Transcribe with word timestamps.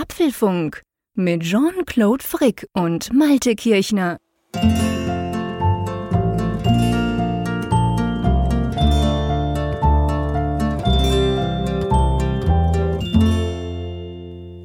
Apfelfunk 0.00 0.82
mit 1.16 1.42
Jean-Claude 1.42 2.22
Frick 2.22 2.68
und 2.72 3.12
Malte 3.12 3.56
Kirchner. 3.56 4.18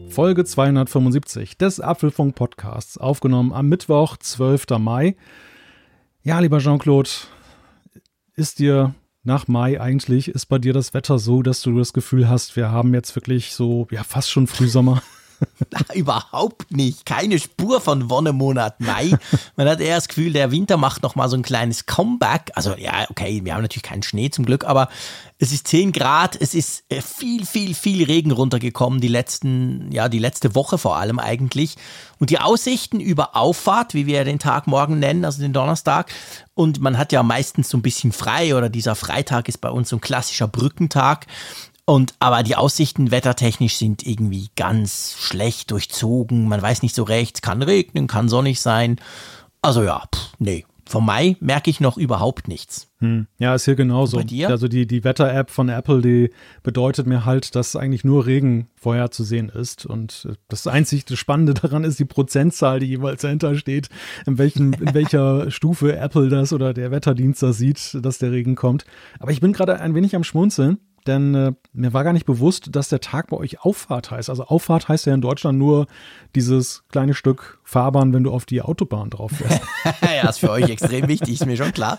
Folge 0.09 0.45
275 0.45 1.57
des 1.57 1.79
Apfelfunk 1.79 2.35
Podcasts, 2.35 2.99
aufgenommen 2.99 3.53
am 3.53 3.67
Mittwoch, 3.69 4.17
12. 4.17 4.65
Mai. 4.77 5.15
Ja, 6.21 6.41
lieber 6.41 6.59
Jean-Claude, 6.59 7.09
ist 8.35 8.59
dir 8.59 8.93
nach 9.23 9.47
Mai 9.47 9.81
eigentlich, 9.81 10.27
ist 10.27 10.45
bei 10.45 10.59
dir 10.59 10.73
das 10.73 10.93
Wetter 10.93 11.17
so, 11.17 11.41
dass 11.41 11.63
du 11.63 11.75
das 11.75 11.91
Gefühl 11.91 12.29
hast, 12.29 12.55
wir 12.55 12.69
haben 12.69 12.93
jetzt 12.93 13.15
wirklich 13.15 13.53
so, 13.53 13.87
ja, 13.89 14.03
fast 14.03 14.29
schon 14.29 14.45
Frühsommer? 14.45 15.01
Überhaupt 15.93 16.71
nicht. 16.71 17.05
Keine 17.05 17.39
Spur 17.39 17.81
von 17.81 18.09
Wonnemonat 18.09 18.79
Mai. 18.79 19.11
Man 19.55 19.67
hat 19.67 19.79
eher 19.79 19.95
das 19.95 20.07
Gefühl, 20.07 20.33
der 20.33 20.51
Winter 20.51 20.77
macht 20.77 21.03
noch 21.03 21.15
mal 21.15 21.29
so 21.29 21.35
ein 21.35 21.43
kleines 21.43 21.85
Comeback. 21.85 22.51
Also 22.55 22.75
ja, 22.75 23.05
okay, 23.09 23.41
wir 23.43 23.53
haben 23.53 23.61
natürlich 23.61 23.83
keinen 23.83 24.03
Schnee 24.03 24.29
zum 24.29 24.45
Glück, 24.45 24.65
aber 24.65 24.89
es 25.39 25.51
ist 25.51 25.67
10 25.67 25.91
Grad, 25.91 26.37
es 26.39 26.53
ist 26.53 26.85
äh, 26.89 27.01
viel, 27.01 27.45
viel, 27.45 27.73
viel 27.73 28.05
Regen 28.05 28.31
runtergekommen, 28.31 29.01
die 29.01 29.07
letzten, 29.09 29.91
ja, 29.91 30.07
die 30.07 30.19
letzte 30.19 30.55
Woche 30.55 30.77
vor 30.77 30.97
allem 30.97 31.19
eigentlich. 31.19 31.75
Und 32.19 32.29
die 32.29 32.39
Aussichten 32.39 32.99
über 32.99 33.35
Auffahrt, 33.35 33.93
wie 33.93 34.05
wir 34.05 34.23
den 34.23 34.39
Tag 34.39 34.67
morgen 34.67 34.99
nennen, 34.99 35.25
also 35.25 35.41
den 35.41 35.51
Donnerstag, 35.53 36.13
und 36.55 36.79
man 36.79 36.97
hat 36.97 37.11
ja 37.11 37.23
meistens 37.23 37.69
so 37.69 37.77
ein 37.77 37.81
bisschen 37.81 38.11
frei 38.11 38.55
oder 38.55 38.69
dieser 38.69 38.95
Freitag 38.95 39.49
ist 39.49 39.59
bei 39.59 39.69
uns 39.69 39.89
so 39.89 39.97
ein 39.97 40.01
klassischer 40.01 40.47
Brückentag. 40.47 41.25
Und 41.85 42.13
aber 42.19 42.43
die 42.43 42.55
Aussichten 42.55 43.11
wettertechnisch 43.11 43.75
sind 43.75 44.05
irgendwie 44.07 44.47
ganz 44.55 45.15
schlecht 45.19 45.71
durchzogen. 45.71 46.47
Man 46.47 46.61
weiß 46.61 46.81
nicht 46.81 46.95
so 46.95 47.03
recht, 47.03 47.41
kann 47.41 47.61
regnen, 47.61 48.07
kann 48.07 48.29
sonnig 48.29 48.61
sein. 48.61 48.97
Also 49.61 49.83
ja, 49.83 50.03
pff, 50.13 50.33
nee. 50.39 50.65
Vom 50.85 51.05
Mai 51.05 51.37
merke 51.39 51.69
ich 51.69 51.79
noch 51.79 51.97
überhaupt 51.97 52.49
nichts. 52.49 52.89
Hm. 52.99 53.27
Ja, 53.37 53.55
ist 53.55 53.65
hier 53.65 53.75
genauso. 53.75 54.17
bei 54.17 54.23
dir? 54.23 54.49
Also 54.49 54.67
die, 54.67 54.85
die 54.85 55.05
Wetter-App 55.05 55.49
von 55.49 55.69
Apple, 55.69 56.01
die 56.01 56.29
bedeutet 56.61 57.07
mir 57.07 57.23
halt, 57.25 57.55
dass 57.55 57.77
eigentlich 57.77 58.03
nur 58.03 58.25
Regen 58.25 58.67
vorherzusehen 58.75 59.47
ist. 59.47 59.85
Und 59.85 60.27
äh, 60.29 60.35
das 60.49 60.67
einzig 60.67 61.05
Spannende 61.17 61.53
daran 61.53 61.85
ist 61.85 61.99
die 61.99 62.05
Prozentzahl, 62.05 62.81
die 62.81 62.87
jeweils 62.87 63.21
dahinter 63.21 63.55
steht, 63.55 63.87
in, 64.25 64.37
welchen, 64.37 64.73
in 64.73 64.93
welcher 64.93 65.49
Stufe 65.51 65.95
Apple 65.95 66.27
das 66.27 66.51
oder 66.51 66.73
der 66.73 66.91
Wetterdienst 66.91 67.41
da 67.41 67.53
sieht, 67.53 67.97
dass 68.01 68.17
der 68.17 68.31
Regen 68.31 68.55
kommt. 68.55 68.85
Aber 69.19 69.31
ich 69.31 69.39
bin 69.39 69.53
gerade 69.53 69.79
ein 69.79 69.95
wenig 69.95 70.15
am 70.17 70.25
Schmunzeln, 70.25 70.79
denn 71.07 71.35
äh, 71.35 71.53
mir 71.73 71.93
war 71.93 72.03
gar 72.03 72.13
nicht 72.13 72.25
bewusst, 72.25 72.75
dass 72.75 72.89
der 72.89 72.99
Tag 72.99 73.27
bei 73.27 73.37
euch 73.37 73.61
Auffahrt 73.61 74.11
heißt. 74.11 74.29
Also 74.29 74.45
Auffahrt 74.45 74.87
heißt 74.87 75.05
ja 75.05 75.13
in 75.13 75.21
Deutschland 75.21 75.57
nur 75.57 75.87
dieses 76.35 76.83
kleine 76.89 77.13
Stück 77.13 77.59
Fahrbahn, 77.73 78.13
wenn 78.13 78.23
du 78.23 78.31
auf 78.31 78.45
die 78.45 78.61
Autobahn 78.61 79.09
drauf 79.09 79.31
fährst. 79.31 79.61
ja, 80.01 80.29
ist 80.29 80.39
für 80.39 80.51
euch 80.51 80.69
extrem 80.69 81.07
wichtig, 81.07 81.33
ist 81.33 81.45
mir 81.45 81.57
schon 81.57 81.73
klar. 81.73 81.97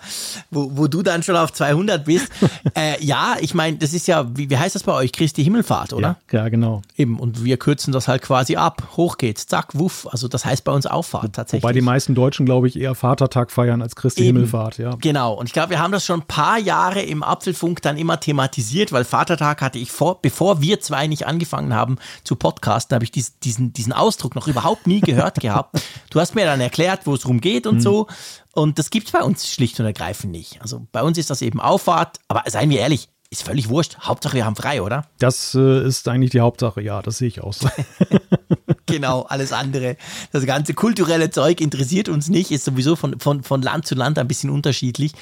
Wo, 0.51 0.71
wo 0.75 0.87
du 0.87 1.03
dann 1.03 1.25
schon 1.25 1.37
auf 1.37 1.53
200 1.53 2.05
bist. 2.05 2.29
Äh, 2.77 3.03
ja, 3.05 3.37
ich 3.41 3.55
meine, 3.55 3.77
das 3.77 3.93
ist 3.93 4.09
ja, 4.09 4.27
wie, 4.37 4.49
wie 4.51 4.57
heißt 4.57 4.75
das 4.75 4.83
bei 4.83 4.93
euch? 4.93 5.13
Christi 5.13 5.45
Himmelfahrt, 5.45 5.93
oder? 5.93 6.17
Ja, 6.33 6.41
ja, 6.41 6.49
genau. 6.49 6.83
Eben, 6.97 7.21
und 7.21 7.45
wir 7.45 7.57
kürzen 7.57 7.93
das 7.93 8.09
halt 8.09 8.23
quasi 8.23 8.57
ab. 8.57 8.89
Hoch 8.97 9.17
geht's, 9.17 9.47
zack, 9.47 9.69
wuff. 9.75 10.09
Also 10.11 10.29
das 10.29 10.45
heißt 10.45 10.65
bei 10.65 10.73
uns 10.73 10.87
Auffahrt 10.87 11.35
tatsächlich. 11.35 11.63
Wobei 11.63 11.73
die 11.73 11.83
meisten 11.83 12.15
Deutschen, 12.15 12.47
glaube 12.47 12.67
ich, 12.67 12.77
eher 12.79 12.95
Vatertag 12.95 13.53
feiern 13.53 13.83
als 13.83 13.95
Christi 13.95 14.23
Eben. 14.23 14.39
Himmelfahrt, 14.39 14.79
ja. 14.79 14.97
Genau, 15.01 15.35
und 15.35 15.47
ich 15.47 15.53
glaube, 15.53 15.71
wir 15.71 15.79
haben 15.79 15.93
das 15.93 16.05
schon 16.05 16.21
ein 16.21 16.27
paar 16.27 16.59
Jahre 16.59 17.03
im 17.03 17.23
Apfelfunk 17.23 17.83
dann 17.83 17.97
immer 17.97 18.19
thematisiert, 18.19 18.93
weil 18.93 19.05
Vatertag 19.05 19.63
hatte 19.63 19.79
ich 19.79 19.93
vor, 19.93 20.21
bevor 20.21 20.61
wir 20.61 20.81
zwei 20.81 21.07
nicht 21.07 21.27
angefangen 21.27 21.75
haben 21.75 21.97
zu 22.25 22.37
podcasten, 22.37 22.95
habe 22.95 23.05
ich 23.05 23.13
dies, 23.13 23.39
diesen, 23.39 23.73
diesen 23.73 23.93
Ausdruck 23.93 24.35
noch 24.35 24.49
überhaupt 24.49 24.87
nie 24.87 25.01
gehört 25.01 25.41
gehabt. 25.41 25.64
Du 26.11 26.21
hast 26.21 26.35
mir 26.35 26.45
dann 26.45 26.61
erklärt, 26.61 27.07
wo 27.07 27.15
es 27.15 27.27
rumgeht 27.27 27.67
und 27.67 27.81
so. 27.81 28.07
Und 28.53 28.79
das 28.79 28.91
gibt's 28.91 29.11
bei 29.11 29.23
uns 29.23 29.51
schlicht 29.51 29.81
und 29.81 29.87
ergreifend 29.87 30.33
nicht. 30.33 30.61
Also 30.63 30.87
bei 30.93 31.03
uns 31.03 31.19
ist 31.19 31.31
das 31.31 31.43
eben 31.43 31.61
Auffahrt, 31.61 32.21
aber 32.29 32.45
seien 32.47 32.71
wir 32.71 32.81
ehrlich, 32.81 33.09
ist 33.31 33.43
völlig 33.43 33.69
wurscht. 33.69 33.99
Hauptsache 34.01 34.37
wir 34.37 34.45
haben 34.45 34.57
frei, 34.57 34.81
oder? 34.81 35.07
Das 35.19 35.55
äh, 35.55 35.87
ist 35.87 36.07
eigentlich 36.07 36.31
die 36.31 36.41
Hauptsache, 36.41 36.81
ja, 36.81 37.03
das 37.03 37.19
sehe 37.19 37.29
ich 37.29 37.41
auch 37.43 37.53
so. 37.53 37.69
Genau, 38.87 39.23
alles 39.23 39.53
andere. 39.53 39.97
Das 40.31 40.45
ganze 40.45 40.75
kulturelle 40.75 41.31
Zeug 41.31 41.61
interessiert 41.61 42.09
uns 42.09 42.29
nicht, 42.29 42.51
ist 42.51 42.65
sowieso 42.65 42.97
von, 42.97 43.19
von, 43.19 43.43
von 43.43 43.63
Land 43.63 43.87
zu 43.87 43.95
Land 43.95 44.19
ein 44.19 44.29
bisschen 44.29 44.51
unterschiedlich. 44.51 45.13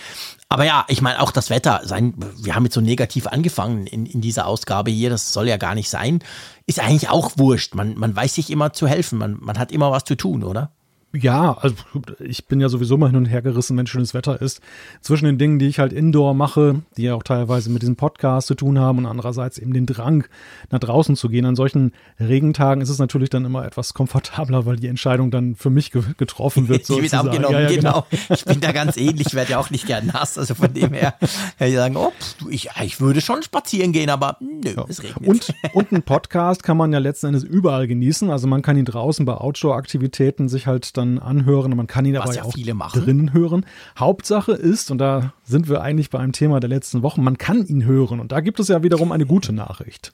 Aber 0.49 0.65
ja, 0.65 0.85
ich 0.89 1.01
meine, 1.01 1.21
auch 1.21 1.31
das 1.31 1.49
Wetter, 1.49 1.81
sein, 1.85 2.15
wir 2.43 2.57
haben 2.57 2.65
jetzt 2.65 2.75
so 2.75 2.81
negativ 2.81 3.29
angefangen 3.29 3.87
in, 3.87 4.05
in 4.05 4.21
dieser 4.21 4.47
Ausgabe 4.47 4.91
hier, 4.91 5.11
das 5.11 5.33
soll 5.33 5.49
ja 5.49 5.59
gar 5.59 5.75
nicht 5.77 5.89
sein, 5.89 6.25
ist 6.67 6.81
eigentlich 6.81 7.09
auch 7.09 7.33
wurscht. 7.37 7.75
Man, 7.75 7.99
man 7.99 8.15
weiß 8.15 8.35
sich 8.35 8.51
immer 8.51 8.73
zu 8.73 8.87
helfen, 8.87 9.19
man, 9.19 9.39
man 9.41 9.59
hat 9.59 9.73
immer 9.73 9.91
was 9.91 10.05
zu 10.05 10.17
tun, 10.17 10.45
oder? 10.45 10.73
Ja, 11.15 11.59
also 11.61 11.75
ich 12.21 12.47
bin 12.47 12.61
ja 12.61 12.71
sowieso 12.71 12.97
mal 12.97 13.09
hin 13.09 13.17
und 13.17 13.27
her 13.27 13.43
gerissen, 13.43 13.77
wenn 13.77 13.87
schönes 13.87 14.15
Wetter 14.15 14.41
ist. 14.41 14.63
Zwischen 15.03 15.27
den 15.27 15.37
Dingen, 15.37 15.59
die 15.59 15.67
ich 15.67 15.79
halt 15.79 15.93
indoor 15.93 16.33
mache, 16.33 16.83
die 16.97 17.03
ja 17.03 17.15
auch 17.15 17.23
teilweise 17.23 17.69
mit 17.69 17.83
diesem 17.83 17.97
Podcast 17.97 18.47
zu 18.47 18.55
tun 18.55 18.79
haben 18.79 18.99
und 18.99 19.07
andererseits 19.07 19.59
eben 19.59 19.75
den 19.75 19.85
Drang, 19.85 20.25
nach 20.71 20.79
draußen 20.79 21.15
zu 21.15 21.29
gehen. 21.29 21.45
An 21.45 21.55
solchen 21.55 21.93
Regentagen 22.19 22.81
ist 22.81 22.89
es 22.89 22.99
natürlich 22.99 23.29
dann 23.29 23.45
immer 23.45 23.67
etwas 23.67 23.93
komfortabler, 23.93 24.65
weil 24.65 24.77
die 24.77 24.87
Entscheidung 24.87 25.31
dann 25.31 25.55
für 25.55 25.69
mich 25.69 25.91
ge 25.91 26.03
getroffen 26.17 26.69
wird. 26.69 26.89
Die 26.89 26.95
wird 26.95 27.11
sozusagen. 27.11 27.29
abgenommen, 27.29 27.57
Ja, 27.57 27.69
ja, 27.69 27.77
genau. 27.77 28.07
Ich 28.31 28.45
bin 28.47 28.61
da 28.61 28.73
ganz 28.73 28.97
ähnlich, 28.97 29.29
ich 29.29 29.35
werde 29.35 29.53
ja 29.53 29.59
auch 29.59 29.69
nicht 29.69 29.87
gern 29.87 30.07
nass. 30.07 30.39
Also 30.39 30.55
von 30.55 30.73
dem 30.73 30.95
her, 30.95 31.15
ja, 31.59 31.67
die 31.67 31.75
sagen, 31.75 31.97
oh, 31.97 32.13
ich, 32.49 32.71
ich 32.83 33.01
würde 33.01 33.21
schon 33.21 33.43
spazieren 33.43 33.93
gehen, 33.93 34.09
aber 34.09 34.39
nö, 34.41 34.75
es 34.89 35.03
regnet. 35.03 35.29
Und, 35.29 35.55
und 35.75 35.93
einen 35.93 36.03
Podcast 36.03 36.63
kann 36.63 36.79
man 36.79 36.93
ja 36.93 36.99
letzten 36.99 37.27
Endes 37.27 37.45
überall 37.45 37.87
genießen. 37.87 38.31
Also 38.31 38.47
man 38.47 38.63
kann 38.63 38.79
ihn 38.79 38.87
draußen 38.87 39.27
bei 39.27 39.35
Outdoor-Aktivitäten 39.35 40.49
sich 40.49 40.67
halt 40.67 40.97
dann 40.97 41.02
anhören 41.19 41.73
und 41.73 41.77
man 41.77 41.87
kann 41.87 42.05
ihn 42.05 42.15
Was 42.15 42.23
aber 42.23 42.35
ja 42.35 42.43
auch 42.45 42.53
viele 42.55 42.75
machen. 42.75 43.03
drinnen 43.03 43.33
hören. 43.33 43.67
Hauptsache 43.99 44.53
ist, 44.53 44.91
und 44.91 44.99
da 44.99 45.33
sind 45.45 45.69
wir 45.69 45.83
eigentlich 45.83 46.11
bei 46.11 46.19
einem 46.19 46.33
Thema 46.33 46.61
der 46.61 46.71
letzten 46.71 47.03
Wochen, 47.03 47.23
man 47.23 47.39
kann 47.39 47.67
ihn 47.67 47.85
hören. 47.85 48.21
Und 48.21 48.33
da 48.33 48.41
gibt 48.41 48.61
es 48.61 48.69
ja 48.69 48.83
wiederum 48.83 49.13
eine 49.13 49.27
gute 49.27 49.53
Nachricht. 49.53 50.13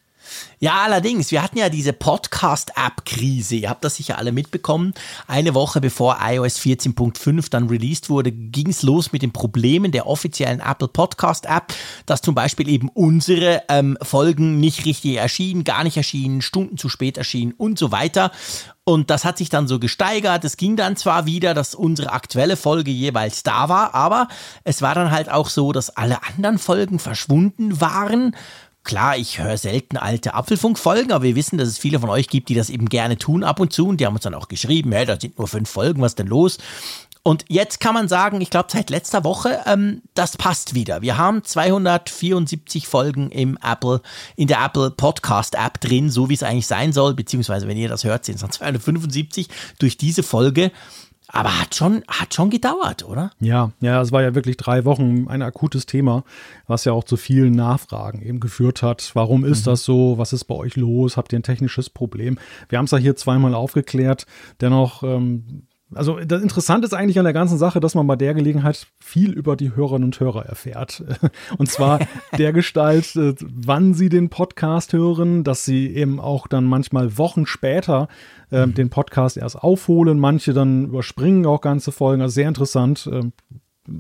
Ja, 0.61 0.83
allerdings, 0.83 1.31
wir 1.31 1.43
hatten 1.43 1.59
ja 1.59 1.69
diese 1.69 1.93
Podcast-App-Krise. 1.93 3.56
Ihr 3.56 3.71
habt 3.71 3.84
das 3.84 3.97
sicher 3.97 4.19
alle 4.19 4.33
mitbekommen. 4.33 4.93
Eine 5.27 5.55
Woche 5.55 5.81
bevor 5.81 6.19
iOS 6.21 6.59
14.5 6.59 7.50
dann 7.50 7.69
released 7.69 8.11
wurde, 8.11 8.33
ging 8.33 8.69
es 8.69 8.83
los 8.83 9.12
mit 9.12 9.22
den 9.22 9.33
Problemen 9.33 9.93
der 9.93 10.06
offiziellen 10.06 10.61
Apple 10.61 10.88
Podcast-App, 10.88 11.72
dass 12.06 12.22
zum 12.22 12.34
Beispiel 12.34 12.69
eben 12.69 12.88
unsere 12.88 13.62
ähm, 13.69 13.97
Folgen 14.03 14.59
nicht 14.59 14.84
richtig 14.84 15.17
erschienen, 15.17 15.65
gar 15.65 15.84
nicht 15.84 15.97
erschienen, 15.97 16.43
Stunden 16.43 16.77
zu 16.77 16.88
spät 16.88 17.19
erschienen 17.19 17.53
und 17.56 17.78
so 17.78 17.93
weiter. 17.93 18.33
Und 18.88 19.11
das 19.11 19.27
hat 19.27 19.37
sich 19.37 19.50
dann 19.50 19.69
so 19.69 19.78
gesteigert. 19.78 20.47
Es 20.47 20.56
ging 20.56 20.75
dann 20.75 20.97
zwar 20.97 21.27
wieder, 21.27 21.53
dass 21.53 21.75
unsere 21.75 22.11
aktuelle 22.11 22.56
Folge 22.56 22.91
jeweils 22.91 23.43
da 23.43 23.69
war, 23.69 23.94
aber 23.94 24.28
es 24.65 24.81
war 24.81 24.94
dann 24.94 25.11
halt 25.11 25.31
auch 25.31 25.50
so, 25.50 25.72
dass 25.72 25.91
alle 25.91 26.22
anderen 26.22 26.59
Folgen 26.59 26.99
verschwunden 26.99 27.83
waren. 27.83 28.34
Klar, 28.88 29.19
ich 29.19 29.38
höre 29.38 29.59
selten 29.59 29.99
alte 29.99 30.32
Apfelfunk-Folgen, 30.32 31.12
aber 31.12 31.22
wir 31.22 31.37
wissen, 31.37 31.59
dass 31.59 31.69
es 31.69 31.76
viele 31.76 32.00
von 32.00 32.09
euch 32.09 32.26
gibt, 32.26 32.49
die 32.49 32.54
das 32.54 32.71
eben 32.71 32.88
gerne 32.88 33.19
tun 33.19 33.44
ab 33.44 33.60
und 33.60 33.71
zu. 33.71 33.87
Und 33.87 34.00
die 34.00 34.06
haben 34.06 34.15
uns 34.15 34.22
dann 34.22 34.32
auch 34.32 34.49
geschrieben, 34.49 34.93
hey, 34.93 35.04
da 35.04 35.21
sind 35.21 35.38
nur 35.38 35.47
fünf 35.47 35.69
Folgen, 35.69 36.00
was 36.00 36.15
denn 36.15 36.26
los? 36.26 36.56
Und 37.22 37.44
jetzt 37.49 37.81
kann 37.81 37.93
man 37.93 38.09
sagen, 38.09 38.41
ich 38.41 38.49
glaube 38.49 38.71
seit 38.72 38.88
letzter 38.88 39.25
Woche, 39.25 39.60
ähm, 39.66 40.00
das 40.15 40.38
passt 40.38 40.75
wieder. 40.75 41.03
Wir 41.03 41.19
haben 41.19 41.44
274 41.44 42.88
Folgen 42.88 43.31
im 43.31 43.59
Apple, 43.62 44.00
in 44.37 44.49
der 44.49 44.65
Apple 44.65 44.91
Podcast 44.91 45.55
App 45.55 45.82
drin, 45.82 46.09
so 46.09 46.31
wie 46.31 46.34
es 46.34 46.43
eigentlich 46.43 46.66
sein 46.66 46.94
soll, 46.94 47.12
beziehungsweise 47.12 47.69
wenn 47.69 47.76
ihr 47.76 47.91
das 47.91 48.05
hört, 48.05 48.25
sind 48.25 48.37
es 48.37 48.41
dann 48.41 48.53
275 48.53 49.49
durch 49.78 49.99
diese 49.99 50.22
Folge. 50.22 50.72
Aber 51.31 51.61
hat 51.61 51.75
schon, 51.75 52.03
hat 52.09 52.33
schon 52.33 52.49
gedauert, 52.49 53.05
oder? 53.05 53.31
Ja, 53.39 53.72
ja, 53.81 54.00
es 54.00 54.12
war 54.12 54.22
ja 54.22 54.34
wirklich 54.34 54.56
drei 54.56 54.87
Wochen 54.87 55.28
ein 55.28 55.43
akutes 55.43 55.84
Thema, 55.84 56.25
was 56.66 56.87
ja 56.87 56.93
auch 56.93 57.05
zu 57.05 57.19
vielen 57.19 57.53
Nachfragen 57.53 58.22
eben 58.22 58.41
geführt 58.41 58.83
hat. 58.83 59.11
Warum 59.15 59.44
ist 59.44 59.67
das 59.67 59.84
so? 59.84 60.17
Was 60.17 60.33
ist 60.33 60.44
bei 60.44 60.55
euch 60.55 60.77
los? 60.77 61.19
Habt 61.19 61.33
ihr 61.33 61.38
ein 61.38 61.43
technisches 61.43 61.91
Problem? 61.91 62.38
Wir 62.71 62.78
haben 62.78 62.87
es 62.87 62.93
ja 62.93 62.99
hier 62.99 63.15
zweimal 63.15 63.55
aufgeklärt. 63.55 64.26
Dennoch, 64.62 65.02
ähm, 65.02 65.67
also 65.94 66.20
das 66.20 66.43
Interessante 66.43 66.87
ist 66.87 66.93
eigentlich 66.93 67.19
an 67.19 67.25
der 67.25 67.32
ganzen 67.32 67.56
Sache, 67.56 67.81
dass 67.81 67.94
man 67.94 68.06
bei 68.06 68.17
der 68.17 68.35
Gelegenheit 68.35 68.87
viel 68.99 69.32
über 69.32 69.56
die 69.56 69.75
Hörerinnen 69.75 70.05
und 70.05 70.20
Hörer 70.20 70.44
erfährt. 70.44 71.02
Und 71.58 71.70
zwar 71.70 72.00
der 72.38 72.52
Gestalt, 72.52 73.17
äh, 73.17 73.35
wann 73.40 73.94
sie 73.94 74.08
den 74.08 74.29
Podcast 74.29 74.93
hören, 74.93 75.44
dass 75.44 75.64
sie 75.64 75.94
eben 75.94 76.20
auch 76.20 76.46
dann 76.46 76.64
manchmal 76.64 77.17
Wochen 77.17 77.46
später 77.46 78.08
äh, 78.50 78.67
den 78.67 78.90
Podcast 78.90 79.37
erst 79.38 79.56
aufholen. 79.56 80.19
Manche 80.19 80.52
dann 80.52 80.85
überspringen 80.85 81.46
auch 81.46 81.62
ganze 81.62 81.90
Folgen. 81.90 82.20
Also 82.23 82.35
sehr 82.35 82.49
interessant. 82.49 83.08
Ähm, 83.11 83.32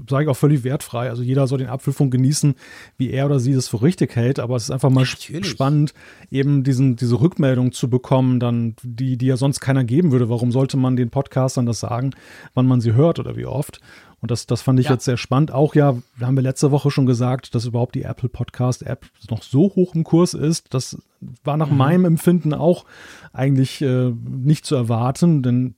sage 0.08 0.24
ich 0.24 0.30
auch 0.30 0.36
völlig 0.36 0.64
wertfrei. 0.64 1.10
Also 1.10 1.22
jeder 1.22 1.46
soll 1.46 1.58
den 1.58 1.68
Apfelfunk 1.68 2.10
genießen, 2.12 2.54
wie 2.96 3.10
er 3.10 3.26
oder 3.26 3.40
sie 3.40 3.54
das 3.54 3.68
für 3.68 3.82
richtig 3.82 4.14
hält. 4.16 4.38
Aber 4.38 4.56
es 4.56 4.64
ist 4.64 4.70
einfach 4.70 4.90
mal 4.90 5.04
Ja, 5.04 5.44
spannend, 5.44 5.94
eben 6.30 6.64
diesen, 6.64 6.96
diese 6.96 7.20
Rückmeldung 7.20 7.72
zu 7.72 7.88
bekommen, 7.88 8.40
dann, 8.40 8.74
die, 8.82 9.16
die 9.16 9.26
ja 9.26 9.36
sonst 9.36 9.60
keiner 9.60 9.84
geben 9.84 10.12
würde. 10.12 10.28
Warum 10.28 10.52
sollte 10.52 10.76
man 10.76 10.96
den 10.96 11.10
Podcastern 11.10 11.66
das 11.66 11.80
sagen, 11.80 12.10
wann 12.54 12.66
man 12.66 12.80
sie 12.80 12.92
hört 12.92 13.18
oder 13.18 13.36
wie 13.36 13.46
oft? 13.46 13.80
Und 14.20 14.30
das, 14.30 14.46
das 14.46 14.62
fand 14.62 14.80
ich 14.80 14.86
ja. 14.86 14.92
jetzt 14.92 15.04
sehr 15.04 15.16
spannend. 15.16 15.52
Auch 15.52 15.74
ja, 15.74 15.96
haben 16.20 16.36
wir 16.36 16.42
letzte 16.42 16.70
Woche 16.72 16.90
schon 16.90 17.06
gesagt, 17.06 17.54
dass 17.54 17.66
überhaupt 17.66 17.94
die 17.94 18.02
Apple 18.02 18.28
Podcast 18.28 18.82
App 18.82 19.06
noch 19.30 19.42
so 19.42 19.72
hoch 19.76 19.94
im 19.94 20.02
Kurs 20.02 20.34
ist. 20.34 20.74
Das 20.74 20.98
war 21.44 21.56
nach 21.56 21.70
mhm. 21.70 21.76
meinem 21.76 22.04
Empfinden 22.04 22.52
auch 22.52 22.84
eigentlich 23.32 23.80
äh, 23.80 24.10
nicht 24.10 24.66
zu 24.66 24.74
erwarten, 24.74 25.42
denn 25.42 25.74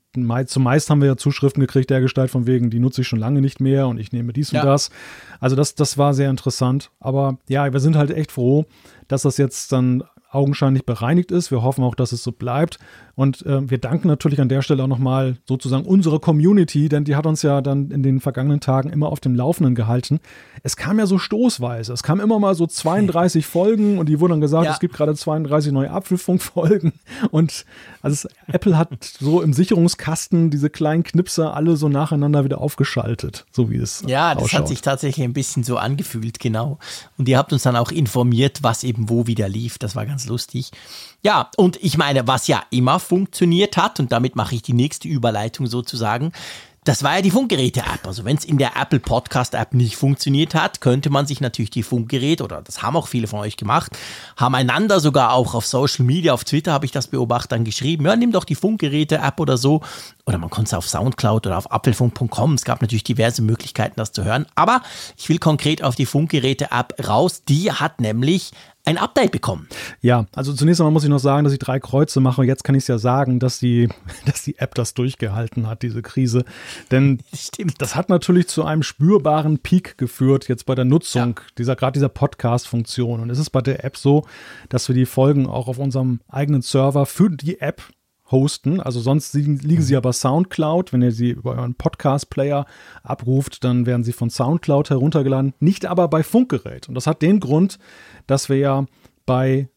zumeist 0.47 0.91
haben 0.91 1.01
wir 1.01 1.09
ja 1.09 1.17
Zuschriften 1.17 1.61
gekriegt 1.61 1.91
der 1.91 2.01
Gestalt 2.01 2.31
von 2.31 2.47
wegen, 2.47 2.71
die 2.71 2.81
nutze 2.81 3.03
ich 3.03 3.09
schon 3.09 3.21
lange 3.21 3.41
nicht 3.41 3.61
mehr 3.61 3.87
und 3.87 3.99
ich 3.99 4.13
nehme 4.13 4.33
dies 4.33 4.51
ja. 4.51 4.61
und 4.61 4.67
das. 4.67 4.91
Also 5.39 5.55
das, 5.55 5.75
das 5.75 5.99
war 5.99 6.15
sehr 6.15 6.31
interessant. 6.31 6.91
Aber 6.99 7.39
ja, 7.49 7.73
wir 7.73 7.81
sind 7.81 7.97
halt 7.97 8.11
echt 8.11 8.33
froh, 8.33 8.65
dass 9.07 9.23
das 9.23 9.37
jetzt 9.37 9.71
dann 9.73 10.03
augenscheinlich 10.31 10.87
bereinigt 10.87 11.32
ist. 11.32 11.50
Wir 11.50 11.62
hoffen 11.62 11.82
auch, 11.85 11.94
dass 11.94 12.12
es 12.12 12.23
so 12.23 12.32
bleibt. 12.32 12.79
Und 13.17 13.44
äh, 13.44 13.69
wir 13.69 13.79
danken 13.79 14.09
natürlich 14.09 14.41
an 14.41 14.49
der 14.49 14.62
Stelle 14.62 14.82
auch 14.85 14.88
nochmal 14.88 15.37
sozusagen 15.47 15.85
unsere 15.85 16.21
Community, 16.21 16.88
denn 16.88 17.05
die 17.05 17.17
hat 17.17 17.27
uns 17.27 17.43
ja 17.43 17.61
dann 17.61 17.91
in 17.91 18.03
den 18.03 18.21
vergangenen 18.21 18.61
Tagen 18.61 18.88
immer 18.88 19.09
auf 19.09 19.21
dem 19.21 19.35
Laufenden 19.35 19.75
gehalten. 19.75 20.21
Es 20.62 20.77
kam 20.77 20.99
ja 20.99 21.06
so 21.06 21.19
stoßweise. 21.19 21.93
Es 21.93 22.03
kam 22.03 22.21
immer 22.21 22.38
mal 22.38 22.55
so 22.55 22.67
32 22.67 23.44
Folgen 23.50 23.99
und 23.99 24.09
die 24.09 24.21
wurden 24.21 24.31
dann 24.32 24.41
gesagt, 24.41 24.65
ja. 24.65 24.73
es 24.73 24.81
gibt 24.81 24.94
gerade 24.94 25.15
32 25.15 25.73
neue 25.73 25.91
Apfelfunkfolgen. 25.91 26.93
Und 27.31 27.65
also 28.03 28.29
Apple 28.47 28.79
hat 28.79 29.05
so 29.05 29.43
im 29.43 29.53
Sicherungskasten 29.53 30.50
diese 30.50 30.71
kleinen 30.71 31.03
Knipser 31.03 31.55
alle 31.55 31.76
so 31.76 31.88
nacheinander 31.88 32.44
wieder 32.44 32.61
aufgeschaltet, 32.61 33.44
so 33.50 33.71
wie 33.71 33.76
es 33.76 34.03
Ja, 34.06 34.35
das 34.35 34.44
ausschaut. 34.44 34.61
hat 34.61 34.69
sich 34.69 34.81
tatsächlich 34.81 35.25
ein 35.25 35.33
bisschen 35.33 35.65
so 35.65 35.76
angefühlt, 35.76 36.41
genau. 36.41 36.79
Und 37.19 37.29
ihr 37.29 37.37
habt 37.37 37.53
uns 37.53 37.62
dann 37.62 37.76
auch 37.76 37.91
informiert, 37.91 38.61
was 38.62 38.85
eben 38.85 39.09
wo 39.11 39.26
wieder 39.26 39.49
lief. 39.49 39.79
Das 39.79 39.97
war 39.97 40.06
ganz 40.06 40.20
lustig. 40.27 40.71
Ja, 41.23 41.51
und 41.57 41.77
ich 41.83 41.99
meine, 41.99 42.27
was 42.27 42.47
ja 42.47 42.63
immer 42.71 42.99
funktioniert 42.99 43.77
hat, 43.77 44.01
und 44.01 44.13
damit 44.13 44.37
mache 44.37 44.55
ich 44.55 44.63
die 44.63 44.73
nächste 44.73 45.09
Überleitung 45.09 45.67
sozusagen, 45.67 46.33
das 46.85 47.03
war 47.03 47.17
ja 47.17 47.23
die 47.23 47.31
Funkgeräte-App. 47.31 48.07
Also 48.07 48.25
wenn 48.25 48.37
es 48.37 48.45
in 48.45 48.57
der 48.57 48.75
Apple 48.77 49.01
Podcast-App 49.01 49.75
nicht 49.75 49.97
funktioniert 49.97 50.55
hat, 50.55 50.81
könnte 50.81 51.11
man 51.11 51.27
sich 51.27 51.41
natürlich 51.41 51.71
die 51.71 51.83
Funkgeräte, 51.83 52.43
oder 52.43 52.63
das 52.63 52.83
haben 52.83 52.97
auch 52.97 53.07
viele 53.07 53.27
von 53.27 53.41
euch 53.41 53.59
gemacht, 53.59 53.97
haben 54.37 54.55
einander 54.55 54.99
sogar 55.01 55.35
auch 55.35 55.55
auf 55.55 55.67
Social 55.67 56.07
Media, 56.07 56.33
auf 56.33 56.45
Twitter 56.45 56.73
habe 56.73 56.87
ich 56.87 56.93
das 56.93 57.09
beobachtet, 57.09 57.65
geschrieben, 57.65 58.07
ja, 58.07 58.17
nimm 58.17 58.33
doch 58.33 58.45
die 58.45 58.55
Funkgeräte-App 58.55 59.41
oder 59.41 59.59
so. 59.59 59.83
Oder 60.25 60.39
man 60.39 60.49
konnte 60.49 60.69
es 60.69 60.75
auf 60.75 60.89
Soundcloud 60.89 61.47
oder 61.47 61.59
auf 61.59 61.71
apfelfunk.com. 61.71 62.55
Es 62.55 62.65
gab 62.65 62.81
natürlich 62.81 63.05
diverse 63.05 63.43
Möglichkeiten, 63.43 63.95
das 63.97 64.13
zu 64.13 64.25
hören. 64.25 64.47
Aber 64.55 64.83
ich 65.19 65.29
will 65.29 65.39
konkret 65.39 65.83
auf 65.83 65.97
die 65.97 66.07
Funkgeräte-App 66.07 67.07
raus. 67.07 67.43
Die 67.45 67.73
hat 67.73 68.01
nämlich 68.01 68.53
ein 68.91 68.99
Update 68.99 69.33
bekommen. 69.33 69.69
Ja, 70.01 70.27
also 70.35 70.53
zunächst 70.53 70.81
einmal 70.81 70.93
muss 70.93 71.05
ich 71.05 71.11
noch 71.11 71.19
sagen, 71.19 71.45
dass 71.45 71.53
ich 71.53 71.59
drei 71.59 71.81
Kreuze 71.81 72.21
mache. 72.21 72.45
Jetzt 72.45 72.65
kann 72.65 72.75
ich 72.75 72.83
es 72.83 72.89
ja 72.89 72.99
sagen, 72.99 73.39
dass 73.39 73.59
die, 73.59 73.89
dass 74.27 74.43
die 74.43 74.59
App 74.59 74.75
das 74.75 74.95
durchgehalten 74.95 75.67
hat, 75.67 75.83
diese 75.83 76.03
Krise. 76.03 76.45
Denn 76.91 77.21
Stimmt. 77.35 77.81
das 77.81 77.95
hat 77.95 78.09
natürlich 78.09 78.49
zu 78.49 78.65
einem 78.65 78.83
spürbaren 78.83 79.59
Peak 79.59 79.97
geführt, 79.97 80.49
jetzt 80.49 80.67
bei 80.67 80.75
der 80.75 80.85
Nutzung 80.85 81.37
ja. 81.39 81.45
dieser, 81.59 81.77
gerade 81.77 81.93
dieser 81.93 82.09
Podcast-Funktion. 82.09 83.21
Und 83.21 83.31
es 83.31 83.39
ist 83.39 83.51
bei 83.51 83.61
der 83.61 83.85
App 83.85 83.97
so, 83.97 84.27
dass 84.69 84.89
wir 84.89 84.95
die 84.95 85.07
Folgen 85.07 85.47
auch 85.47 85.69
auf 85.69 85.79
unserem 85.79 86.21
eigenen 86.29 86.63
Server 86.63 87.07
für 87.07 87.31
die 87.31 87.61
App 87.61 87.83
hosten. 88.31 88.81
Also 88.81 89.00
sonst 89.00 89.35
liegen, 89.35 89.82
sie 89.82 89.94
ja 89.94 90.00
bei 90.00 90.12
Soundcloud. 90.12 90.93
Wenn 90.93 91.03
ihr 91.03 91.12
sie 91.12 91.31
über 91.31 91.53
euren 91.53 91.75
Podcast-Player 91.75 92.67
abruft, 93.03 93.65
dann 93.65 93.87
werden 93.87 94.05
sie 94.05 94.12
von 94.12 94.31
Soundcloud 94.31 94.91
heruntergeladen, 94.91 95.55
nicht 95.59 95.87
aber 95.87 96.09
bei 96.09 96.23
Funkgerät. 96.23 96.88
Und 96.88 96.94
das 96.94 97.06
hat 97.06 97.23
den 97.23 97.41
Grund, 97.41 97.79
dass 98.27 98.49
wir 98.49 98.56
ja 98.56 98.87
bei 99.27 99.69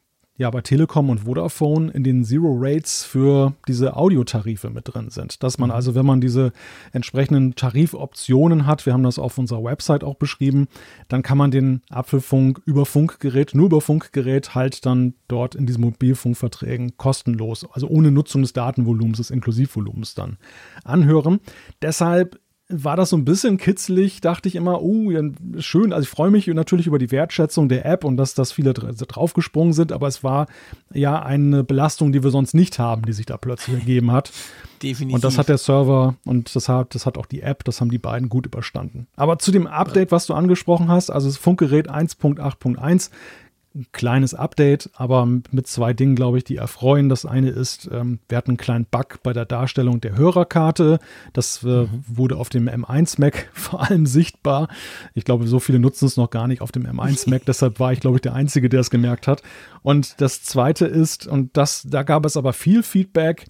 ja 0.44 0.50
bei 0.50 0.62
Telekom 0.62 1.10
und 1.10 1.22
Vodafone 1.22 1.90
in 1.92 2.04
den 2.04 2.25
Zero 2.25 2.57
Rates 2.60 3.04
für 3.04 3.54
diese 3.66 3.95
Audiotarife 3.95 4.69
mit 4.69 4.94
drin 4.94 5.10
sind. 5.10 5.42
Dass 5.42 5.57
man 5.57 5.69
mhm. 5.69 5.75
also, 5.75 5.95
wenn 5.95 6.06
man 6.06 6.19
diese 6.19 6.51
entsprechenden 6.92 7.56
Tarifoptionen 7.56 8.66
hat, 8.66 8.86
wir 8.86 8.92
haben 8.92 9.04
das 9.04 9.19
auf 9.19 9.38
unserer 9.38 9.63
Website 9.63 10.04
auch 10.04 10.16
beschrieben, 10.16 10.68
dann 11.07 11.24
kann 11.24 11.38
man 11.38 11.50
den 11.50 11.81
Apfelfunk 11.90 12.62
über 12.66 12.86
Funkgerät, 12.86 13.56
nur 13.56 13.68
über 13.68 13.80
Funkgerät 13.80 14.54
halt 14.54 14.86
dann 14.86 15.13
dort 15.30 15.56
in 15.56 15.66
diesen 15.66 15.81
Mobilfunkverträgen 15.81 16.98
kostenlos, 16.98 17.66
also 17.72 17.88
ohne 17.88 18.12
Nutzung 18.12 18.42
des 18.42 18.51
Datenvolumens, 18.51 19.18
des 19.18 19.31
Inklusivvolumens 19.31 20.13
dann 20.13 20.38
anhören. 20.84 21.40
Deshalb 21.81 22.38
war 22.73 22.95
das 22.95 23.09
so 23.09 23.17
ein 23.17 23.25
bisschen 23.25 23.57
kitzlig, 23.57 24.21
dachte 24.21 24.49
ich 24.49 24.55
immer, 24.55 24.81
oh, 24.81 25.11
schön, 25.59 25.93
also 25.93 26.03
ich 26.03 26.09
freue 26.09 26.31
mich 26.31 26.47
natürlich 26.47 26.87
über 26.87 26.97
die 26.97 27.11
Wertschätzung 27.11 27.69
der 27.69 27.85
App 27.85 28.03
und 28.03 28.17
dass, 28.17 28.33
dass 28.33 28.51
viele 28.51 28.73
draufgesprungen 28.73 29.73
sind, 29.73 29.91
aber 29.91 30.07
es 30.07 30.23
war 30.23 30.47
ja 30.93 31.21
eine 31.21 31.63
Belastung, 31.63 32.11
die 32.11 32.23
wir 32.23 32.31
sonst 32.31 32.53
nicht 32.53 32.79
haben, 32.79 33.03
die 33.03 33.13
sich 33.13 33.25
da 33.25 33.37
plötzlich 33.37 33.77
ergeben 33.77 34.11
hat. 34.11 34.31
Definitiv. 34.81 35.15
Und 35.15 35.23
das 35.23 35.37
hat 35.37 35.47
der 35.47 35.57
Server 35.57 36.15
und 36.25 36.53
das 36.55 36.67
hat, 36.67 36.93
das 36.93 37.05
hat 37.05 37.17
auch 37.17 37.25
die 37.25 37.41
App, 37.41 37.63
das 37.63 37.79
haben 37.79 37.89
die 37.89 37.99
beiden 37.99 38.27
gut 38.27 38.45
überstanden. 38.45 39.07
Aber 39.15 39.39
zu 39.39 39.51
dem 39.51 39.65
Update, 39.65 40.11
was 40.11 40.25
du 40.25 40.33
angesprochen 40.33 40.89
hast, 40.89 41.09
also 41.09 41.27
das 41.27 41.37
Funkgerät 41.37 41.89
1.8.1 41.89 43.09
ein 43.75 43.87
kleines 43.91 44.33
Update, 44.33 44.89
aber 44.93 45.25
mit 45.25 45.67
zwei 45.67 45.93
Dingen, 45.93 46.15
glaube 46.15 46.37
ich, 46.37 46.43
die 46.43 46.57
erfreuen. 46.57 47.09
Das 47.09 47.25
eine 47.25 47.49
ist, 47.49 47.89
ähm, 47.91 48.19
wir 48.29 48.37
hatten 48.37 48.51
einen 48.51 48.57
kleinen 48.57 48.85
Bug 48.85 49.19
bei 49.23 49.33
der 49.33 49.45
Darstellung 49.45 49.99
der 49.99 50.15
Hörerkarte. 50.15 50.99
Das 51.33 51.63
äh, 51.63 51.67
mhm. 51.67 52.03
wurde 52.07 52.37
auf 52.37 52.49
dem 52.49 52.69
M1 52.69 53.19
Mac 53.19 53.49
vor 53.53 53.81
allem 53.81 54.05
sichtbar. 54.05 54.67
Ich 55.13 55.25
glaube, 55.25 55.47
so 55.47 55.59
viele 55.59 55.79
nutzen 55.79 56.05
es 56.05 56.17
noch 56.17 56.29
gar 56.29 56.47
nicht 56.47 56.61
auf 56.61 56.71
dem 56.71 56.85
M1 56.85 57.29
Mac. 57.29 57.45
Deshalb 57.45 57.79
war 57.79 57.91
ich, 57.91 57.99
glaube 57.99 58.17
ich, 58.17 58.21
der 58.21 58.33
Einzige, 58.33 58.69
der 58.69 58.81
es 58.81 58.89
gemerkt 58.89 59.27
hat. 59.27 59.41
Und 59.81 60.21
das 60.21 60.43
zweite 60.43 60.85
ist, 60.85 61.25
und 61.27 61.57
das, 61.57 61.83
da 61.89 62.03
gab 62.03 62.25
es 62.25 62.37
aber 62.37 62.53
viel 62.53 62.83
Feedback, 62.83 63.45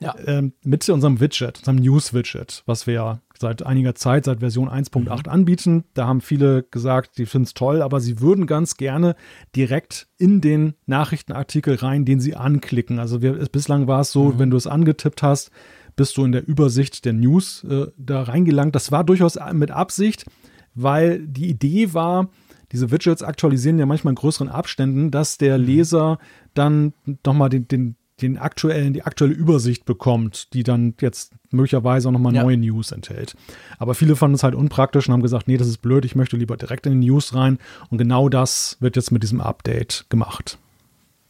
ja. 0.00 0.14
ähm, 0.26 0.52
mit 0.64 0.88
unserem 0.88 1.20
Widget, 1.20 1.58
unserem 1.58 1.76
News-Widget, 1.76 2.62
was 2.66 2.86
wir 2.86 2.94
ja 2.94 3.20
seit 3.40 3.64
einiger 3.64 3.94
Zeit, 3.94 4.26
seit 4.26 4.40
Version 4.40 4.68
1.8 4.68 5.00
mhm. 5.00 5.32
anbieten. 5.32 5.84
Da 5.94 6.06
haben 6.06 6.20
viele 6.20 6.62
gesagt, 6.64 7.16
die 7.16 7.24
finden 7.24 7.46
es 7.46 7.54
toll, 7.54 7.80
aber 7.80 8.00
sie 8.00 8.20
würden 8.20 8.46
ganz 8.46 8.76
gerne 8.76 9.16
direkt 9.56 10.08
in 10.18 10.42
den 10.42 10.74
Nachrichtenartikel 10.84 11.76
rein, 11.76 12.04
den 12.04 12.20
sie 12.20 12.36
anklicken. 12.36 12.98
Also 12.98 13.22
wir, 13.22 13.32
bislang 13.50 13.86
war 13.86 14.02
es 14.02 14.12
so, 14.12 14.24
mhm. 14.24 14.38
wenn 14.38 14.50
du 14.50 14.58
es 14.58 14.66
angetippt 14.66 15.22
hast, 15.22 15.50
bist 15.96 16.18
du 16.18 16.24
in 16.24 16.32
der 16.32 16.46
Übersicht 16.46 17.06
der 17.06 17.14
News 17.14 17.64
äh, 17.64 17.86
da 17.96 18.22
reingelangt. 18.22 18.74
Das 18.74 18.92
war 18.92 19.04
durchaus 19.04 19.38
mit 19.54 19.70
Absicht, 19.70 20.26
weil 20.74 21.26
die 21.26 21.48
Idee 21.48 21.94
war, 21.94 22.28
diese 22.72 22.90
Widgets 22.90 23.22
aktualisieren 23.22 23.78
ja 23.78 23.86
manchmal 23.86 24.12
in 24.12 24.16
größeren 24.16 24.48
Abständen, 24.48 25.10
dass 25.10 25.38
der 25.38 25.58
mhm. 25.58 25.64
Leser 25.64 26.18
dann 26.52 26.92
nochmal 27.24 27.48
den, 27.48 27.66
den, 27.68 27.96
den 28.22 28.38
aktuellen, 28.38 28.92
die 28.92 29.02
aktuelle 29.02 29.34
Übersicht 29.34 29.84
bekommt, 29.84 30.52
die 30.54 30.62
dann 30.62 30.94
jetzt 31.00 31.32
möglicherweise 31.50 32.08
auch 32.08 32.12
nochmal 32.12 32.34
ja. 32.34 32.42
neue 32.42 32.56
News 32.56 32.92
enthält. 32.92 33.36
Aber 33.78 33.94
viele 33.94 34.16
fanden 34.16 34.34
es 34.34 34.42
halt 34.42 34.54
unpraktisch 34.54 35.08
und 35.08 35.12
haben 35.12 35.22
gesagt, 35.22 35.48
nee, 35.48 35.56
das 35.56 35.68
ist 35.68 35.78
blöd, 35.78 36.04
ich 36.04 36.14
möchte 36.14 36.36
lieber 36.36 36.56
direkt 36.56 36.86
in 36.86 37.00
die 37.00 37.08
News 37.08 37.34
rein. 37.34 37.58
Und 37.90 37.98
genau 37.98 38.28
das 38.28 38.76
wird 38.80 38.96
jetzt 38.96 39.10
mit 39.10 39.22
diesem 39.22 39.40
Update 39.40 40.06
gemacht. 40.08 40.58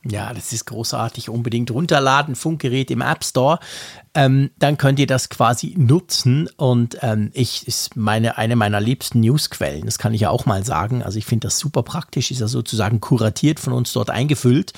Ja, 0.02 0.32
das 0.32 0.54
ist 0.54 0.64
großartig. 0.64 1.28
Unbedingt 1.28 1.70
runterladen, 1.70 2.34
Funkgerät 2.34 2.90
im 2.90 3.02
App 3.02 3.22
Store. 3.22 3.58
Ähm, 4.14 4.50
dann 4.58 4.78
könnt 4.78 4.98
ihr 4.98 5.06
das 5.06 5.28
quasi 5.28 5.74
nutzen. 5.76 6.48
Und 6.56 6.96
ähm, 7.02 7.30
ich 7.34 7.68
ist 7.68 7.96
meine 7.96 8.38
eine 8.38 8.56
meiner 8.56 8.80
liebsten 8.80 9.20
Newsquellen. 9.20 9.84
Das 9.84 9.98
kann 9.98 10.14
ich 10.14 10.22
ja 10.22 10.30
auch 10.30 10.46
mal 10.46 10.64
sagen. 10.64 11.02
Also 11.02 11.18
ich 11.18 11.26
finde 11.26 11.48
das 11.48 11.58
super 11.58 11.82
praktisch. 11.82 12.30
Ist 12.30 12.40
ja 12.40 12.48
sozusagen 12.48 13.00
kuratiert 13.00 13.60
von 13.60 13.74
uns 13.74 13.92
dort 13.92 14.08
eingefüllt. 14.08 14.72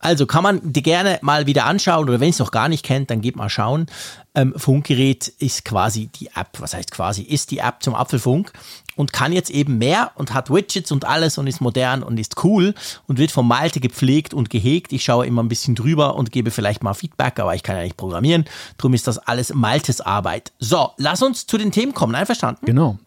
Also 0.00 0.26
kann 0.26 0.42
man 0.42 0.60
die 0.64 0.82
gerne 0.82 1.20
mal 1.22 1.46
wieder 1.46 1.66
anschauen 1.66 2.08
oder 2.08 2.18
wenn 2.18 2.28
ihr 2.28 2.30
es 2.30 2.40
noch 2.40 2.50
gar 2.50 2.68
nicht 2.68 2.84
kennt, 2.84 3.10
dann 3.10 3.20
geht 3.20 3.36
mal 3.36 3.48
schauen. 3.48 3.86
Ähm, 4.34 4.54
Funkgerät 4.56 5.28
ist 5.28 5.64
quasi 5.64 6.08
die 6.08 6.30
App. 6.34 6.58
Was 6.58 6.74
heißt 6.74 6.90
quasi? 6.90 7.22
Ist 7.22 7.52
die 7.52 7.58
App 7.58 7.76
zum 7.80 7.94
Apfelfunk 7.94 8.52
und 8.96 9.12
kann 9.12 9.32
jetzt 9.32 9.50
eben 9.50 9.78
mehr 9.78 10.12
und 10.14 10.34
hat 10.34 10.50
Widgets 10.50 10.92
und 10.92 11.04
alles 11.04 11.38
und 11.38 11.46
ist 11.46 11.60
modern 11.60 12.02
und 12.02 12.18
ist 12.18 12.44
cool 12.44 12.74
und 13.06 13.18
wird 13.18 13.30
vom 13.30 13.48
Malte 13.48 13.80
gepflegt 13.80 14.34
und 14.34 14.50
gehegt. 14.50 14.92
Ich 14.92 15.04
schaue 15.04 15.26
immer 15.26 15.42
ein 15.42 15.48
bisschen 15.48 15.74
drüber 15.74 16.16
und 16.16 16.32
gebe 16.32 16.50
vielleicht 16.50 16.82
mal 16.82 16.94
Feedback, 16.94 17.38
aber 17.40 17.54
ich 17.54 17.62
kann 17.62 17.76
ja 17.76 17.82
nicht 17.82 17.96
programmieren. 17.96 18.44
Drum 18.78 18.94
ist 18.94 19.06
das 19.06 19.18
alles 19.18 19.54
Maltes 19.54 20.00
Arbeit. 20.00 20.52
So, 20.58 20.90
lass 20.96 21.22
uns 21.22 21.46
zu 21.46 21.58
den 21.58 21.72
Themen 21.72 21.94
kommen. 21.94 22.14
Einverstanden? 22.14 22.66
Genau. 22.66 22.98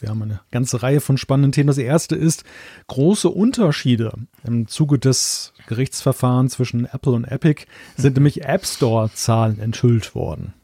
Wir 0.00 0.10
haben 0.10 0.22
eine 0.22 0.40
ganze 0.52 0.82
Reihe 0.82 1.00
von 1.00 1.18
spannenden 1.18 1.50
Themen. 1.50 1.66
Das 1.66 1.78
erste 1.78 2.14
ist 2.14 2.44
große 2.86 3.28
Unterschiede 3.28 4.12
im 4.44 4.68
Zuge 4.68 4.98
des 4.98 5.52
Gerichtsverfahrens 5.66 6.52
zwischen 6.52 6.86
Apple 6.86 7.12
und 7.12 7.24
Epic 7.24 7.64
sind 7.96 8.14
nämlich 8.14 8.44
App 8.44 8.64
Store 8.64 9.10
Zahlen 9.12 9.58
enthüllt 9.58 10.14
worden 10.14 10.54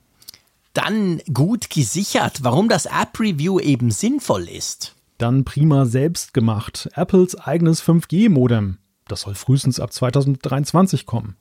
dann 0.75 1.21
gut 1.33 1.71
gesichert, 1.71 2.41
warum 2.43 2.69
das 2.69 2.87
App 2.87 3.19
Review 3.19 3.59
eben 3.61 3.91
sinnvoll 3.91 4.49
ist. 4.49 4.95
Dann 5.19 5.45
prima 5.45 5.87
selbst 5.87 6.35
gemacht. 6.35 6.91
Apples 6.95 7.37
eigenes 7.37 7.83
5G-Modem. 7.83 8.79
Das 9.07 9.23
soll 9.23 9.35
frühestens 9.35 9.81
ab 9.81 9.93
2023 9.93 11.07
kommen. 11.07 11.37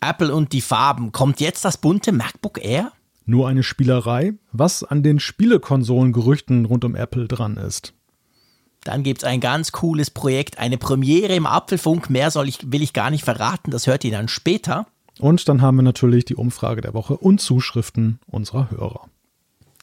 Apple 0.00 0.34
und 0.34 0.52
die 0.52 0.60
Farben. 0.60 1.12
Kommt 1.12 1.40
jetzt 1.40 1.64
das 1.64 1.78
bunte 1.78 2.12
MacBook 2.12 2.62
Air? 2.62 2.92
Nur 3.24 3.48
eine 3.48 3.62
Spielerei, 3.62 4.34
was 4.52 4.84
an 4.84 5.02
den 5.02 5.18
Spielekonsolengerüchten 5.18 6.64
rund 6.64 6.84
um 6.84 6.94
Apple 6.94 7.26
dran 7.26 7.56
ist. 7.56 7.94
Dann 8.84 9.02
gibt 9.02 9.22
es 9.22 9.24
ein 9.24 9.40
ganz 9.40 9.72
cooles 9.72 10.10
Projekt, 10.10 10.58
eine 10.58 10.78
Premiere 10.78 11.34
im 11.34 11.46
Apfelfunk. 11.46 12.08
Mehr 12.08 12.30
soll 12.30 12.48
ich, 12.48 12.70
will 12.70 12.82
ich 12.82 12.92
gar 12.92 13.10
nicht 13.10 13.24
verraten, 13.24 13.72
das 13.72 13.86
hört 13.88 14.04
ihr 14.04 14.12
dann 14.12 14.28
später. 14.28 14.86
Und 15.18 15.48
dann 15.48 15.62
haben 15.62 15.76
wir 15.76 15.82
natürlich 15.82 16.24
die 16.24 16.36
Umfrage 16.36 16.80
der 16.80 16.94
Woche 16.94 17.16
und 17.16 17.40
Zuschriften 17.40 18.18
unserer 18.26 18.70
Hörer. 18.70 19.08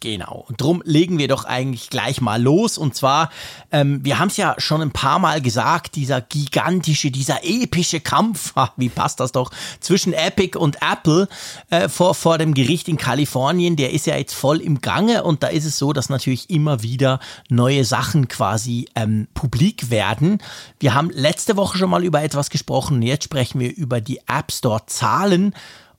Genau. 0.04 0.44
Und 0.50 0.60
drum 0.60 0.84
legen 0.84 1.18
wir 1.18 1.30
doch 1.30 1.46
eigentlich 1.46 1.90
gleich 1.90 2.20
mal 2.20 2.42
los. 2.42 2.78
Und 2.78 2.94
zwar, 2.94 3.30
ähm, 3.72 4.04
wir 4.04 4.20
haben 4.20 4.28
es 4.28 4.36
ja 4.36 4.54
schon 4.58 4.82
ein 4.82 4.92
paar 4.92 5.18
Mal 5.18 5.40
gesagt, 5.42 5.96
dieser 5.96 6.20
gigantische, 6.20 7.10
dieser 7.10 7.46
epische 7.46 8.02
Kampf, 8.02 8.54
wie 8.76 8.90
passt 8.90 9.22
das 9.22 9.32
doch, 9.32 9.50
zwischen 9.80 10.12
Epic 10.12 10.58
und 10.58 10.80
Apple 10.82 11.30
äh, 11.70 11.88
vor, 11.88 12.16
vor 12.16 12.38
dem 12.38 12.54
Gericht 12.54 12.90
in 12.90 12.98
Kalifornien, 12.98 13.78
der 13.78 13.94
ist 13.94 14.06
ja 14.06 14.18
jetzt 14.18 14.34
voll 14.34 14.60
im 14.60 14.82
Gange. 14.82 15.24
Und 15.24 15.42
da 15.42 15.48
ist 15.48 15.64
es 15.64 15.78
so, 15.78 15.94
dass 15.94 16.10
natürlich 16.10 16.50
immer 16.50 16.84
wieder 16.84 17.22
neue 17.48 17.86
Sachen 17.86 18.28
quasi 18.28 18.90
ähm, 18.96 19.30
publik 19.34 19.90
werden. 19.90 20.40
Wir 20.82 20.96
haben 20.96 21.12
letzte 21.12 21.56
Woche 21.56 21.78
schon 21.78 21.90
mal 21.90 22.04
über 22.04 22.22
etwas 22.22 22.50
gesprochen. 22.50 23.02
Jetzt 23.04 23.24
sprechen 23.24 23.62
wir 23.62 23.74
über 23.74 24.02
die 24.02 24.20
App 24.28 24.52
Store 24.52 24.82
Zahlen. 24.86 25.56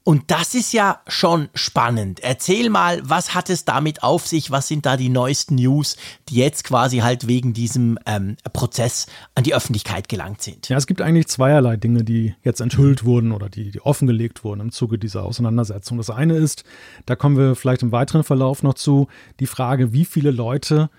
Und 0.06 0.30
das 0.30 0.54
ist 0.54 0.74
ja 0.74 1.00
schon 1.08 1.48
spannend. 1.54 2.20
Erzähl 2.20 2.68
mal, 2.68 3.00
was 3.02 3.34
hat 3.34 3.48
es 3.48 3.64
damit 3.64 4.02
auf 4.02 4.26
sich? 4.26 4.50
Was 4.50 4.68
sind 4.68 4.84
da 4.84 4.98
die 4.98 5.08
neuesten 5.08 5.54
News, 5.54 5.96
die 6.28 6.36
jetzt 6.36 6.64
quasi 6.64 6.98
halt 6.98 7.26
wegen 7.26 7.54
diesem 7.54 7.98
ähm, 8.04 8.36
Prozess 8.52 9.06
an 9.34 9.44
die 9.44 9.54
Öffentlichkeit 9.54 10.10
gelangt 10.10 10.42
sind? 10.42 10.68
Ja, 10.68 10.76
es 10.76 10.86
gibt 10.86 11.00
eigentlich 11.00 11.28
zweierlei 11.28 11.78
Dinge, 11.78 12.04
die 12.04 12.34
jetzt 12.42 12.60
enthüllt 12.60 13.06
wurden 13.06 13.32
oder 13.32 13.48
die, 13.48 13.70
die 13.70 13.80
offengelegt 13.80 14.44
wurden 14.44 14.60
im 14.60 14.72
Zuge 14.72 14.98
dieser 14.98 15.24
Auseinandersetzung. 15.24 15.96
Das 15.96 16.10
eine 16.10 16.36
ist, 16.36 16.64
da 17.06 17.16
kommen 17.16 17.38
wir 17.38 17.54
vielleicht 17.54 17.82
im 17.82 17.90
weiteren 17.90 18.24
Verlauf 18.24 18.62
noch 18.62 18.74
zu, 18.74 19.08
die 19.40 19.46
Frage, 19.46 19.94
wie 19.94 20.04
viele 20.04 20.32
Leute 20.32 20.90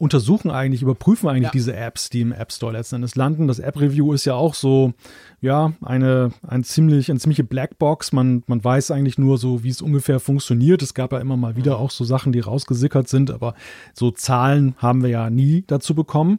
untersuchen 0.00 0.50
eigentlich, 0.50 0.80
überprüfen 0.80 1.28
eigentlich 1.28 1.44
ja. 1.44 1.50
diese 1.50 1.76
Apps, 1.76 2.08
die 2.08 2.22
im 2.22 2.32
App 2.32 2.50
Store 2.52 2.72
letzten 2.72 2.96
Endes 2.96 3.16
landen. 3.16 3.46
Das 3.46 3.58
App-Review 3.58 4.14
ist 4.14 4.24
ja 4.24 4.34
auch 4.34 4.54
so, 4.54 4.94
ja, 5.42 5.74
eine, 5.82 6.32
ein 6.48 6.64
ziemlich, 6.64 7.10
eine 7.10 7.20
ziemliche 7.20 7.44
Blackbox. 7.44 8.12
Man, 8.12 8.42
man 8.46 8.64
weiß 8.64 8.92
eigentlich 8.92 9.18
nur 9.18 9.36
so, 9.36 9.62
wie 9.62 9.68
es 9.68 9.82
ungefähr 9.82 10.18
funktioniert. 10.18 10.80
Es 10.80 10.94
gab 10.94 11.12
ja 11.12 11.18
immer 11.18 11.36
mal 11.36 11.54
wieder 11.54 11.76
mhm. 11.76 11.82
auch 11.82 11.90
so 11.90 12.04
Sachen, 12.04 12.32
die 12.32 12.40
rausgesickert 12.40 13.08
sind, 13.08 13.30
aber 13.30 13.54
so 13.92 14.10
Zahlen 14.10 14.74
haben 14.78 15.02
wir 15.02 15.10
ja 15.10 15.28
nie 15.28 15.64
dazu 15.66 15.94
bekommen. 15.94 16.38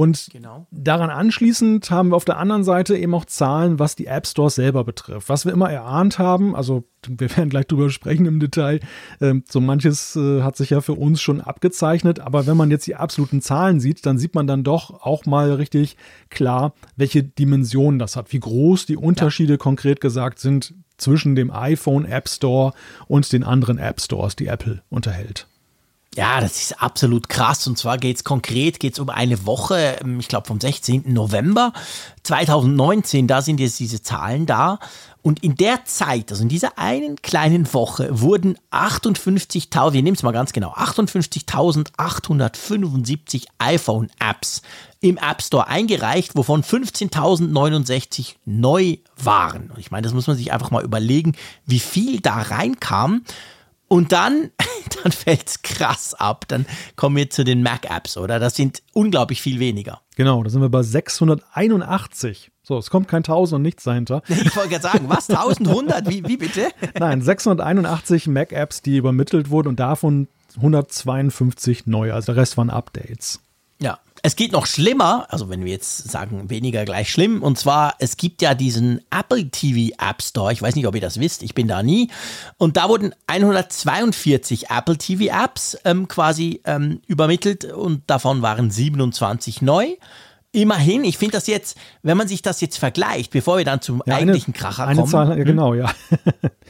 Und 0.00 0.28
genau. 0.32 0.66
daran 0.70 1.10
anschließend 1.10 1.90
haben 1.90 2.08
wir 2.08 2.16
auf 2.16 2.24
der 2.24 2.38
anderen 2.38 2.64
Seite 2.64 2.96
eben 2.96 3.12
auch 3.12 3.26
Zahlen, 3.26 3.78
was 3.78 3.96
die 3.96 4.06
App 4.06 4.26
Stores 4.26 4.54
selber 4.54 4.82
betrifft. 4.82 5.28
Was 5.28 5.44
wir 5.44 5.52
immer 5.52 5.70
erahnt 5.70 6.18
haben, 6.18 6.56
also 6.56 6.84
wir 7.06 7.36
werden 7.36 7.50
gleich 7.50 7.66
drüber 7.66 7.90
sprechen 7.90 8.24
im 8.24 8.40
Detail, 8.40 8.80
äh, 9.20 9.34
so 9.46 9.60
manches 9.60 10.16
äh, 10.16 10.40
hat 10.40 10.56
sich 10.56 10.70
ja 10.70 10.80
für 10.80 10.94
uns 10.94 11.20
schon 11.20 11.42
abgezeichnet, 11.42 12.18
aber 12.18 12.46
wenn 12.46 12.56
man 12.56 12.70
jetzt 12.70 12.86
die 12.86 12.96
absoluten 12.96 13.42
Zahlen 13.42 13.78
sieht, 13.78 14.06
dann 14.06 14.16
sieht 14.16 14.34
man 14.34 14.46
dann 14.46 14.64
doch 14.64 15.02
auch 15.02 15.26
mal 15.26 15.52
richtig 15.52 15.98
klar, 16.30 16.72
welche 16.96 17.22
Dimensionen 17.22 17.98
das 17.98 18.16
hat, 18.16 18.32
wie 18.32 18.40
groß 18.40 18.86
die 18.86 18.96
Unterschiede 18.96 19.52
ja. 19.52 19.58
konkret 19.58 20.00
gesagt 20.00 20.38
sind 20.38 20.72
zwischen 20.96 21.34
dem 21.34 21.50
iPhone 21.50 22.06
App 22.06 22.26
Store 22.30 22.72
und 23.06 23.30
den 23.34 23.44
anderen 23.44 23.76
App 23.76 24.00
Stores, 24.00 24.34
die 24.34 24.46
Apple 24.46 24.80
unterhält. 24.88 25.46
Ja, 26.16 26.40
das 26.40 26.60
ist 26.60 26.82
absolut 26.82 27.28
krass. 27.28 27.68
Und 27.68 27.78
zwar 27.78 27.96
geht 27.96 28.16
es 28.16 28.24
konkret 28.24 28.80
geht's 28.80 28.98
um 28.98 29.10
eine 29.10 29.46
Woche, 29.46 29.98
ähm, 30.00 30.18
ich 30.18 30.26
glaube 30.26 30.48
vom 30.48 30.58
16. 30.58 31.12
November 31.12 31.72
2019. 32.24 33.28
Da 33.28 33.42
sind 33.42 33.60
jetzt 33.60 33.78
diese 33.78 34.02
Zahlen 34.02 34.44
da. 34.44 34.80
Und 35.22 35.44
in 35.44 35.54
der 35.54 35.84
Zeit, 35.84 36.32
also 36.32 36.42
in 36.42 36.48
dieser 36.48 36.78
einen 36.78 37.22
kleinen 37.22 37.72
Woche, 37.72 38.08
wurden 38.20 38.58
58.000, 38.72 39.92
wir 39.92 40.02
nehmen 40.02 40.16
es 40.16 40.24
mal 40.24 40.32
ganz 40.32 40.52
genau, 40.52 40.72
58.875 40.72 43.44
iPhone-Apps 43.58 44.62
im 45.00 45.16
App 45.16 45.42
Store 45.42 45.68
eingereicht, 45.68 46.34
wovon 46.34 46.64
15.069 46.64 48.34
neu 48.46 48.96
waren. 49.16 49.70
Und 49.70 49.78
ich 49.78 49.92
meine, 49.92 50.02
das 50.02 50.14
muss 50.14 50.26
man 50.26 50.36
sich 50.36 50.52
einfach 50.52 50.72
mal 50.72 50.82
überlegen, 50.82 51.36
wie 51.66 51.80
viel 51.80 52.20
da 52.20 52.40
reinkam. 52.40 53.22
Und 53.92 54.12
dann, 54.12 54.52
dann 55.02 55.10
fällt 55.10 55.48
es 55.48 55.62
krass 55.62 56.14
ab. 56.14 56.44
Dann 56.46 56.64
kommen 56.94 57.16
wir 57.16 57.28
zu 57.28 57.42
den 57.42 57.64
Mac-Apps, 57.64 58.16
oder? 58.16 58.38
Das 58.38 58.54
sind 58.54 58.84
unglaublich 58.92 59.42
viel 59.42 59.58
weniger. 59.58 60.00
Genau, 60.14 60.44
da 60.44 60.48
sind 60.48 60.62
wir 60.62 60.68
bei 60.68 60.84
681. 60.84 62.52
So, 62.62 62.78
es 62.78 62.88
kommt 62.88 63.08
kein 63.08 63.24
1000 63.24 63.56
und 63.56 63.62
nichts 63.62 63.82
dahinter. 63.82 64.22
Ich 64.28 64.54
wollte 64.54 64.70
gerade 64.70 64.82
sagen, 64.82 65.08
was? 65.08 65.28
1100? 65.28 66.08
Wie, 66.08 66.24
wie 66.24 66.36
bitte? 66.36 66.68
Nein, 67.00 67.20
681 67.20 68.28
Mac-Apps, 68.28 68.80
die 68.82 68.96
übermittelt 68.96 69.50
wurden 69.50 69.66
und 69.66 69.80
davon 69.80 70.28
152 70.54 71.86
neue. 71.86 72.14
Also 72.14 72.32
der 72.32 72.40
Rest 72.40 72.56
waren 72.56 72.70
Updates. 72.70 73.40
Ja, 73.80 73.98
es 74.22 74.36
geht 74.36 74.52
noch 74.52 74.66
schlimmer, 74.66 75.26
also 75.30 75.48
wenn 75.48 75.64
wir 75.64 75.72
jetzt 75.72 76.10
sagen 76.10 76.50
weniger 76.50 76.84
gleich 76.84 77.10
schlimm, 77.10 77.42
und 77.42 77.58
zwar 77.58 77.94
es 77.98 78.16
gibt 78.16 78.42
ja 78.42 78.54
diesen 78.54 79.00
Apple 79.10 79.50
TV 79.50 79.94
App 79.98 80.22
Store, 80.22 80.52
ich 80.52 80.60
weiß 80.60 80.74
nicht, 80.74 80.86
ob 80.86 80.94
ihr 80.94 81.00
das 81.00 81.18
wisst, 81.18 81.42
ich 81.42 81.54
bin 81.54 81.68
da 81.68 81.82
nie, 81.82 82.10
und 82.58 82.76
da 82.76 82.88
wurden 82.88 83.14
142 83.26 84.70
Apple 84.70 84.98
TV 84.98 85.32
Apps 85.32 85.78
ähm, 85.84 86.08
quasi 86.08 86.60
ähm, 86.64 87.00
übermittelt 87.06 87.64
und 87.64 88.02
davon 88.08 88.42
waren 88.42 88.70
27 88.70 89.62
neu. 89.62 89.86
Immerhin, 90.52 91.04
ich 91.04 91.16
finde 91.16 91.36
das 91.36 91.46
jetzt, 91.46 91.78
wenn 92.02 92.16
man 92.16 92.26
sich 92.26 92.42
das 92.42 92.60
jetzt 92.60 92.76
vergleicht, 92.76 93.30
bevor 93.30 93.58
wir 93.58 93.64
dann 93.64 93.80
zum 93.80 94.02
ja, 94.04 94.16
eigentlichen 94.16 94.52
eine, 94.52 94.60
Kracher 94.60 94.86
eine 94.86 95.00
kommen. 95.00 95.10
Zahl, 95.10 95.38
ja, 95.38 95.44
genau, 95.44 95.74
ja. 95.74 95.92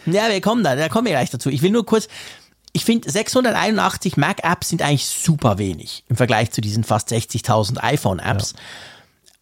ja, 0.05 0.29
wir 0.29 0.41
kommen 0.43 0.63
da, 0.63 0.77
da 0.77 0.91
kommen 0.91 1.07
wir 1.07 1.15
gleich 1.15 1.31
dazu. 1.31 1.49
Ich 1.49 1.63
will 1.63 1.71
nur 1.71 1.87
kurz, 1.87 2.07
ich 2.73 2.85
finde 2.85 3.11
681 3.11 4.17
Mac-Apps 4.17 4.69
sind 4.69 4.83
eigentlich 4.83 5.07
super 5.07 5.59
wenig 5.59 6.05
im 6.09 6.17
Vergleich 6.17 6.51
zu 6.51 6.61
diesen 6.61 6.85
fast 6.85 7.11
60.000 7.11 7.79
iPhone-Apps. 7.83 8.53
Ja. 8.53 8.61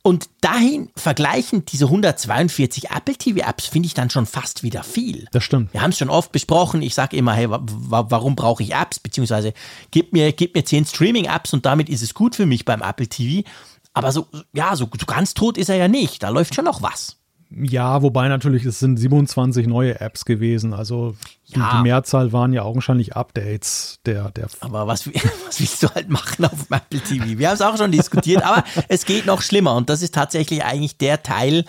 Und 0.03 0.31
dahin 0.41 0.91
vergleichend 0.97 1.71
diese 1.73 1.87
142 1.87 2.91
Apple 2.91 3.15
TV-Apps 3.15 3.67
finde 3.67 3.89
ich 3.89 3.95
dann 3.95 4.09
schon 4.09 4.25
fast 4.25 4.63
wieder 4.63 4.83
viel. 4.83 5.27
Das 5.33 5.45
stimmt. 5.45 5.75
Wir 5.75 5.83
haben 5.83 5.91
es 5.91 5.99
schon 5.99 6.09
oft 6.09 6.33
besprochen. 6.33 6.81
Ich 6.81 6.95
sage 6.95 7.17
immer, 7.17 7.35
hey, 7.35 7.47
warum 7.51 8.35
brauche 8.35 8.63
ich 8.63 8.73
Apps? 8.73 9.01
Beziehungsweise 9.01 9.53
gib 9.91 10.15
mir, 10.15 10.33
gib 10.33 10.55
mir 10.55 10.65
10 10.65 10.87
Streaming-Apps 10.87 11.53
und 11.53 11.67
damit 11.67 11.91
ist 11.91 12.03
es 12.03 12.15
gut 12.15 12.37
für 12.37 12.47
mich 12.47 12.65
beim 12.65 12.81
Apple 12.81 13.09
TV. 13.09 13.47
Aber 13.93 14.13
so, 14.13 14.29
ja, 14.55 14.77
so, 14.77 14.89
so 14.99 15.05
ganz 15.05 15.35
tot 15.35 15.59
ist 15.59 15.69
er 15.69 15.77
ja 15.77 15.89
nicht. 15.89 16.23
Da 16.23 16.31
läuft 16.31 16.55
schon 16.55 16.65
noch 16.65 16.81
was. 16.81 17.18
Ja, 17.51 18.03
wobei 18.03 18.29
natürlich, 18.29 18.67
es 18.67 18.79
sind 18.79 18.99
27 18.99 19.67
neue 19.67 19.99
Apps 20.01 20.27
gewesen. 20.27 20.75
Also 20.75 21.17
ja. 21.47 21.77
die 21.77 21.83
Mehrzahl 21.83 22.33
waren 22.33 22.53
ja 22.53 22.63
augenscheinlich 22.63 23.17
Updates 23.17 24.01
der. 24.05 24.31
der 24.31 24.49
aber 24.61 24.87
was, 24.87 25.07
was 25.47 25.59
willst 25.59 25.83
du 25.83 25.89
halt 25.89 26.11
machen 26.11 26.45
auf 26.45 26.67
dem 26.67 26.77
Apple 26.77 27.01
TV? 27.01 27.39
Wir 27.39 27.49
haben 27.49 27.55
es 27.55 27.63
auch 27.63 27.79
schon 27.79 27.91
diskutiert, 27.91 28.45
aber 28.45 28.65
es 28.89 29.07
geht 29.07 29.25
noch 29.25 29.41
schlimmer. 29.41 29.75
Und 29.77 29.89
das 29.89 30.03
ist 30.03 30.15
tatsächlich 30.15 30.63
eigentlich 30.63 30.99
der 30.99 31.23
Teil, 31.23 31.65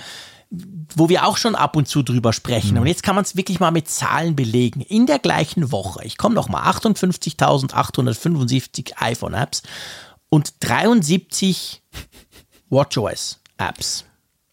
wo 0.95 1.07
wir 1.07 1.25
auch 1.25 1.37
schon 1.37 1.55
ab 1.55 1.77
und 1.77 1.87
zu 1.87 2.03
drüber 2.03 2.33
sprechen. 2.33 2.73
Mhm. 2.73 2.81
Und 2.81 2.87
jetzt 2.87 3.03
kann 3.03 3.15
man 3.15 3.23
es 3.23 3.37
wirklich 3.37 3.61
mal 3.61 3.71
mit 3.71 3.87
Zahlen 3.87 4.35
belegen. 4.35 4.81
In 4.81 5.05
der 5.05 5.19
gleichen 5.19 5.71
Woche, 5.71 6.03
ich 6.03 6.17
komme 6.17 6.35
noch 6.35 6.49
mal, 6.49 6.69
58.875 6.71 8.95
iPhone-Apps 8.97 9.63
und 10.27 10.55
73 10.59 11.81
WatchOS-Apps 12.69 14.08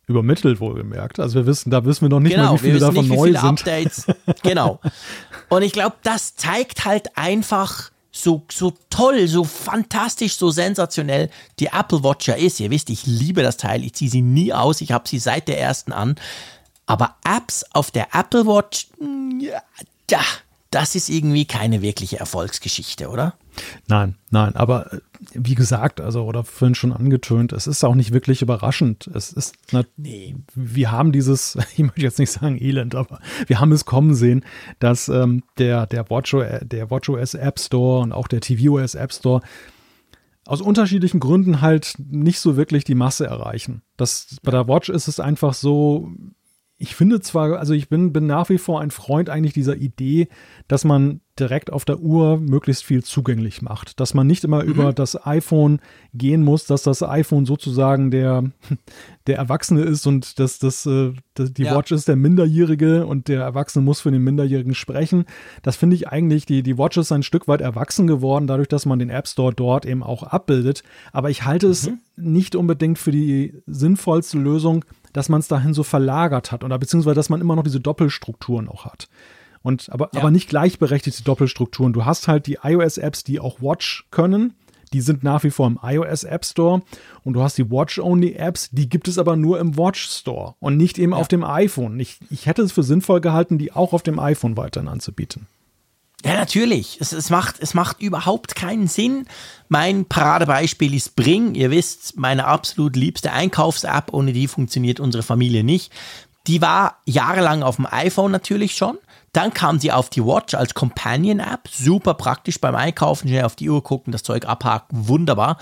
übermittelt 0.06 0.60
wohlgemerkt. 0.60 1.18
Also 1.18 1.36
wir 1.36 1.46
wissen, 1.46 1.70
da 1.70 1.84
wissen 1.84 2.02
wir 2.02 2.08
noch 2.08 2.20
nicht 2.20 2.34
genau, 2.34 2.52
mal, 2.52 2.62
wie 2.62 2.66
viele 2.66 2.78
davon 2.78 3.08
nicht, 3.08 3.16
neu 3.16 3.26
viele 3.26 3.40
sind. 3.40 3.48
Updates. 3.48 4.06
genau. 4.42 4.80
Und 5.48 5.62
ich 5.62 5.72
glaube, 5.72 5.96
das 6.02 6.36
zeigt 6.36 6.84
halt 6.84 7.16
einfach 7.16 7.90
so, 8.12 8.44
so 8.50 8.72
toll, 8.88 9.28
so 9.28 9.44
fantastisch, 9.44 10.36
so 10.36 10.50
sensationell 10.50 11.28
die 11.58 11.66
Apple 11.66 12.02
Watch 12.02 12.28
ja 12.28 12.34
ist. 12.34 12.60
Ihr 12.60 12.70
wisst, 12.70 12.88
ich 12.88 13.06
liebe 13.06 13.42
das 13.42 13.56
Teil. 13.56 13.84
Ich 13.84 13.94
ziehe 13.94 14.10
sie 14.10 14.22
nie 14.22 14.52
aus. 14.52 14.80
Ich 14.80 14.92
habe 14.92 15.08
sie 15.08 15.18
seit 15.18 15.48
der 15.48 15.60
ersten 15.60 15.92
an. 15.92 16.14
Aber 16.86 17.16
Apps 17.24 17.64
auf 17.72 17.90
der 17.90 18.14
Apple 18.14 18.46
Watch, 18.46 18.86
ja, 20.10 20.22
das 20.70 20.94
ist 20.94 21.08
irgendwie 21.08 21.46
keine 21.46 21.82
wirkliche 21.82 22.18
Erfolgsgeschichte, 22.18 23.08
oder? 23.08 23.34
Nein, 23.88 24.16
nein, 24.30 24.54
aber 24.56 24.92
äh, 24.92 25.00
wie 25.32 25.54
gesagt, 25.54 26.00
also 26.00 26.24
oder 26.24 26.44
vorhin 26.44 26.74
schon 26.74 26.92
angetönt, 26.92 27.52
es 27.52 27.66
ist 27.66 27.84
auch 27.84 27.94
nicht 27.94 28.12
wirklich 28.12 28.42
überraschend. 28.42 29.08
Es 29.14 29.32
ist, 29.32 29.54
na, 29.72 29.84
nee. 29.96 30.36
wir 30.54 30.90
haben 30.90 31.12
dieses, 31.12 31.56
ich 31.72 31.78
möchte 31.78 32.02
jetzt 32.02 32.18
nicht 32.18 32.30
sagen 32.30 32.60
Elend, 32.60 32.94
aber 32.94 33.20
wir 33.46 33.60
haben 33.60 33.72
es 33.72 33.84
kommen 33.84 34.14
sehen, 34.14 34.44
dass 34.78 35.08
ähm, 35.08 35.42
der, 35.58 35.86
der, 35.86 36.10
WatchOS, 36.10 36.60
der 36.62 36.90
WatchOS 36.90 37.34
App 37.34 37.58
Store 37.58 38.02
und 38.02 38.12
auch 38.12 38.28
der 38.28 38.40
tvOS 38.40 38.94
App 38.94 39.12
Store 39.12 39.40
aus 40.46 40.60
unterschiedlichen 40.60 41.20
Gründen 41.20 41.60
halt 41.60 41.94
nicht 41.98 42.38
so 42.38 42.56
wirklich 42.56 42.84
die 42.84 42.94
Masse 42.94 43.26
erreichen. 43.26 43.82
Das, 43.96 44.36
bei 44.42 44.52
der 44.52 44.68
Watch 44.68 44.88
ist 44.88 45.08
es 45.08 45.18
einfach 45.20 45.54
so, 45.54 46.12
ich 46.78 46.94
finde 46.94 47.20
zwar, 47.20 47.58
also 47.58 47.72
ich 47.72 47.88
bin, 47.88 48.12
bin 48.12 48.26
nach 48.26 48.50
wie 48.50 48.58
vor 48.58 48.80
ein 48.80 48.90
Freund 48.90 49.30
eigentlich 49.30 49.54
dieser 49.54 49.76
Idee, 49.76 50.28
dass 50.68 50.84
man 50.84 51.20
direkt 51.38 51.70
auf 51.72 51.84
der 51.84 52.00
Uhr 52.00 52.38
möglichst 52.38 52.84
viel 52.84 53.02
zugänglich 53.02 53.62
macht. 53.62 54.00
Dass 54.00 54.14
man 54.14 54.26
nicht 54.26 54.44
immer 54.44 54.62
mhm. 54.62 54.68
über 54.68 54.92
das 54.92 55.26
iPhone 55.26 55.80
gehen 56.14 56.42
muss, 56.42 56.66
dass 56.66 56.82
das 56.82 57.02
iPhone 57.02 57.46
sozusagen 57.46 58.10
der, 58.10 58.44
der 59.26 59.36
Erwachsene 59.36 59.82
ist 59.82 60.06
und 60.06 60.38
dass 60.38 60.58
das, 60.58 60.86
äh, 60.86 61.12
die 61.38 61.64
ja. 61.64 61.74
Watch 61.74 61.92
ist 61.92 62.08
der 62.08 62.16
Minderjährige 62.16 63.06
und 63.06 63.28
der 63.28 63.42
Erwachsene 63.42 63.84
muss 63.84 64.00
für 64.00 64.10
den 64.10 64.22
Minderjährigen 64.22 64.74
sprechen. 64.74 65.24
Das 65.62 65.76
finde 65.76 65.96
ich 65.96 66.08
eigentlich, 66.08 66.46
die, 66.46 66.62
die 66.62 66.78
Watch 66.78 66.96
ist 66.98 67.12
ein 67.12 67.22
Stück 67.22 67.48
weit 67.48 67.60
erwachsen 67.60 68.06
geworden, 68.06 68.46
dadurch, 68.46 68.68
dass 68.68 68.86
man 68.86 68.98
den 68.98 69.10
App 69.10 69.28
Store 69.28 69.54
dort 69.54 69.86
eben 69.86 70.02
auch 70.02 70.22
abbildet. 70.22 70.82
Aber 71.12 71.30
ich 71.30 71.44
halte 71.44 71.66
mhm. 71.66 71.72
es 71.72 71.90
nicht 72.16 72.56
unbedingt 72.56 72.98
für 72.98 73.12
die 73.12 73.54
sinnvollste 73.66 74.38
Lösung, 74.38 74.84
dass 75.16 75.30
man 75.30 75.40
es 75.40 75.48
dahin 75.48 75.72
so 75.72 75.82
verlagert 75.82 76.52
hat 76.52 76.62
oder 76.62 76.78
beziehungsweise 76.78 77.14
dass 77.14 77.30
man 77.30 77.40
immer 77.40 77.56
noch 77.56 77.62
diese 77.62 77.80
Doppelstrukturen 77.80 78.68
auch 78.68 78.84
hat. 78.84 79.08
Und 79.62 79.90
aber, 79.90 80.10
ja. 80.12 80.20
aber 80.20 80.30
nicht 80.30 80.46
gleichberechtigte 80.46 81.24
Doppelstrukturen. 81.24 81.94
Du 81.94 82.04
hast 82.04 82.28
halt 82.28 82.46
die 82.46 82.58
iOS-Apps, 82.62 83.24
die 83.24 83.40
auch 83.40 83.62
Watch 83.62 84.06
können. 84.10 84.52
Die 84.92 85.00
sind 85.00 85.24
nach 85.24 85.42
wie 85.42 85.50
vor 85.50 85.66
im 85.68 85.78
iOS 85.82 86.24
App 86.24 86.44
Store 86.44 86.82
und 87.24 87.32
du 87.32 87.42
hast 87.42 87.56
die 87.56 87.70
Watch-Only-Apps, 87.70 88.70
die 88.70 88.88
gibt 88.88 89.08
es 89.08 89.18
aber 89.18 89.36
nur 89.36 89.58
im 89.58 89.76
Watch 89.76 90.06
Store 90.06 90.54
und 90.60 90.76
nicht 90.76 90.98
eben 90.98 91.12
ja. 91.12 91.18
auf 91.18 91.28
dem 91.28 91.42
iPhone. 91.42 91.98
Ich, 91.98 92.18
ich 92.30 92.44
hätte 92.44 92.62
es 92.62 92.72
für 92.72 92.82
sinnvoll 92.82 93.22
gehalten, 93.22 93.58
die 93.58 93.72
auch 93.72 93.94
auf 93.94 94.02
dem 94.02 94.18
iPhone 94.18 94.56
weiterhin 94.56 94.88
anzubieten. 94.88 95.48
Ja, 96.26 96.34
natürlich. 96.34 96.98
Es, 97.00 97.12
es, 97.12 97.30
macht, 97.30 97.60
es 97.60 97.72
macht 97.74 98.00
überhaupt 98.00 98.56
keinen 98.56 98.88
Sinn. 98.88 99.28
Mein 99.68 100.06
Paradebeispiel 100.06 100.92
ist 100.92 101.14
Bring. 101.14 101.54
Ihr 101.54 101.70
wisst, 101.70 102.16
meine 102.16 102.46
absolut 102.46 102.96
liebste 102.96 103.32
Einkaufs-App. 103.32 104.12
Ohne 104.12 104.32
die 104.32 104.48
funktioniert 104.48 104.98
unsere 104.98 105.22
Familie 105.22 105.62
nicht. 105.62 105.92
Die 106.48 106.60
war 106.60 107.00
jahrelang 107.04 107.62
auf 107.62 107.76
dem 107.76 107.86
iPhone 107.88 108.32
natürlich 108.32 108.74
schon. 108.74 108.98
Dann 109.32 109.54
kam 109.54 109.78
sie 109.78 109.92
auf 109.92 110.10
die 110.10 110.24
Watch 110.24 110.54
als 110.54 110.74
Companion-App. 110.74 111.68
Super 111.70 112.14
praktisch 112.14 112.60
beim 112.60 112.74
Einkaufen, 112.74 113.28
schnell 113.28 113.44
auf 113.44 113.54
die 113.54 113.70
Uhr 113.70 113.84
gucken, 113.84 114.10
das 114.12 114.24
Zeug 114.24 114.46
abhaken, 114.46 115.06
wunderbar. 115.06 115.58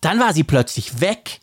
Dann 0.00 0.20
war 0.20 0.32
sie 0.32 0.44
plötzlich 0.44 1.02
weg 1.02 1.40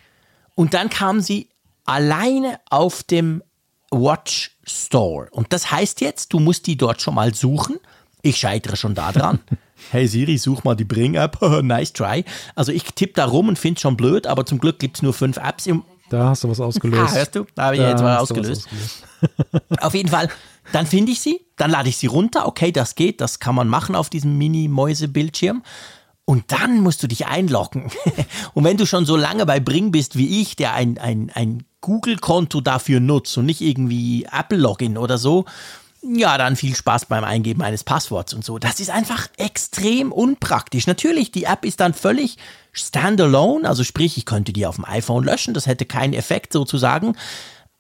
und 0.56 0.74
dann 0.74 0.90
kam 0.90 1.22
sie 1.22 1.50
alleine 1.86 2.60
auf 2.72 3.04
dem 3.04 3.44
Watch 3.92 4.58
Store. 4.64 5.28
Und 5.32 5.54
das 5.54 5.70
heißt 5.70 6.02
jetzt, 6.02 6.34
du 6.34 6.40
musst 6.40 6.66
die 6.66 6.78
dort 6.78 7.02
schon 7.02 7.14
mal 7.14 7.36
suchen. 7.36 7.78
Ich 8.26 8.38
scheitere 8.38 8.76
schon 8.76 8.96
da 8.96 9.12
dran. 9.12 9.40
hey 9.92 10.08
Siri, 10.08 10.40
such 10.40 10.64
mal 10.64 10.76
die 10.76 10.84
Bring-App. 10.84 11.40
nice 11.62 11.94
try. 11.94 12.26
Also 12.56 12.72
ich 12.72 12.84
tippe 12.84 13.14
da 13.14 13.26
rum 13.26 13.50
und 13.50 13.60
finde 13.60 13.78
es 13.78 13.82
schon 13.82 13.96
blöd, 13.96 14.26
aber 14.26 14.48
zum 14.48 14.58
Glück 14.58 14.80
gibt 14.80 14.98
es 14.98 15.04
nur 15.04 15.14
fünf 15.14 15.38
Apps 15.38 15.68
im 15.68 15.84
da 16.10 16.30
hast 16.30 16.44
du 16.44 16.50
was 16.50 16.60
ausgelöst. 16.60 17.14
Ah, 17.14 17.16
hörst 17.16 17.36
du? 17.36 17.46
Da 17.56 17.64
habe 17.66 17.76
ich 17.76 17.82
da 17.82 17.90
jetzt 17.90 18.02
mal 18.02 18.18
ausgelöst. 18.18 18.68
ausgelöst. 18.68 19.04
Auf 19.82 19.96
jeden 19.96 20.10
Fall, 20.10 20.30
dann 20.72 20.86
finde 20.86 21.12
ich 21.12 21.20
sie, 21.20 21.42
dann 21.58 21.72
lade 21.72 21.90
ich 21.90 21.98
sie 21.98 22.06
runter. 22.06 22.48
Okay, 22.48 22.72
das 22.72 22.94
geht, 22.94 23.22
das 23.22 23.40
kann 23.40 23.56
man 23.56 23.68
machen 23.68 23.96
auf 23.96 24.12
diesem 24.12 24.38
Mini-Mäuse-Bildschirm. 24.38 25.64
Und 26.26 26.52
dann 26.52 26.82
musst 26.82 27.02
du 27.02 27.08
dich 27.08 27.26
einloggen. 27.26 27.92
und 28.54 28.64
wenn 28.64 28.78
du 28.78 28.86
schon 28.86 29.08
so 29.08 29.16
lange 29.16 29.48
bei 29.48 29.60
Bring 29.60 29.92
bist 29.92 30.16
wie 30.16 30.42
ich, 30.42 30.56
der 30.56 30.76
ein, 30.76 31.00
ein, 31.00 31.32
ein 31.34 31.64
Google-Konto 31.82 32.62
dafür 32.62 33.00
nutzt 33.00 33.36
und 33.40 33.48
nicht 33.48 33.62
irgendwie 33.62 34.28
Apple-Login 34.32 35.00
oder 35.00 35.18
so, 35.18 35.46
ja, 36.08 36.38
dann 36.38 36.56
viel 36.56 36.76
Spaß 36.76 37.06
beim 37.06 37.24
Eingeben 37.24 37.62
eines 37.62 37.84
Passworts 37.84 38.34
und 38.34 38.46
so. 38.46 38.60
Das 38.60 38.80
ist 38.80 38.90
einfach 38.90 39.28
extrem 39.38 40.12
unpraktisch. 40.12 40.88
Natürlich, 40.88 41.32
die 41.32 41.46
App 41.46 41.66
ist 41.66 41.80
dann 41.80 41.94
völlig 41.94 42.38
standalone, 42.72 43.68
also 43.68 43.84
sprich, 43.84 44.18
ich 44.18 44.26
könnte 44.26 44.54
die 44.54 44.66
auf 44.66 44.76
dem 44.76 44.86
iPhone 44.86 45.24
löschen, 45.24 45.54
das 45.54 45.66
hätte 45.66 45.86
keinen 45.86 46.14
Effekt 46.14 46.54
sozusagen. 46.54 47.16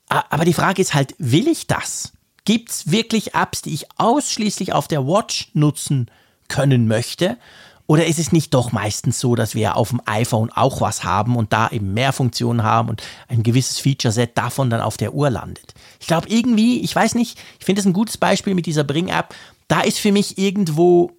Aber 0.07 0.45
die 0.45 0.53
Frage 0.53 0.81
ist 0.81 0.93
halt, 0.93 1.15
will 1.17 1.47
ich 1.47 1.67
das? 1.67 2.13
Gibt 2.45 2.69
es 2.69 2.91
wirklich 2.91 3.33
Apps, 3.33 3.61
die 3.61 3.73
ich 3.73 3.87
ausschließlich 3.97 4.73
auf 4.73 4.87
der 4.87 5.05
Watch 5.05 5.49
nutzen 5.53 6.09
können 6.47 6.87
möchte? 6.87 7.37
Oder 7.87 8.07
ist 8.07 8.17
es 8.17 8.31
nicht 8.31 8.53
doch 8.53 8.71
meistens 8.71 9.19
so, 9.19 9.35
dass 9.35 9.53
wir 9.53 9.77
auf 9.77 9.89
dem 9.89 10.01
iPhone 10.05 10.51
auch 10.51 10.81
was 10.81 11.03
haben 11.03 11.35
und 11.35 11.53
da 11.53 11.69
eben 11.69 11.93
mehr 11.93 12.13
Funktionen 12.13 12.63
haben 12.63 12.89
und 12.89 13.03
ein 13.27 13.43
gewisses 13.43 13.79
Feature-Set 13.79 14.35
davon 14.35 14.71
dann 14.71 14.81
auf 14.81 14.97
der 14.97 15.13
Uhr 15.13 15.29
landet? 15.29 15.75
Ich 15.99 16.07
glaube 16.07 16.27
irgendwie, 16.29 16.81
ich 16.81 16.95
weiß 16.95 17.13
nicht, 17.13 17.39
ich 17.59 17.65
finde 17.65 17.81
es 17.81 17.85
ein 17.85 17.93
gutes 17.93 18.17
Beispiel 18.17 18.55
mit 18.55 18.65
dieser 18.65 18.83
Bring-App. 18.83 19.35
Da 19.67 19.81
ist 19.81 19.99
für 19.99 20.11
mich 20.11 20.39
irgendwo, 20.39 21.11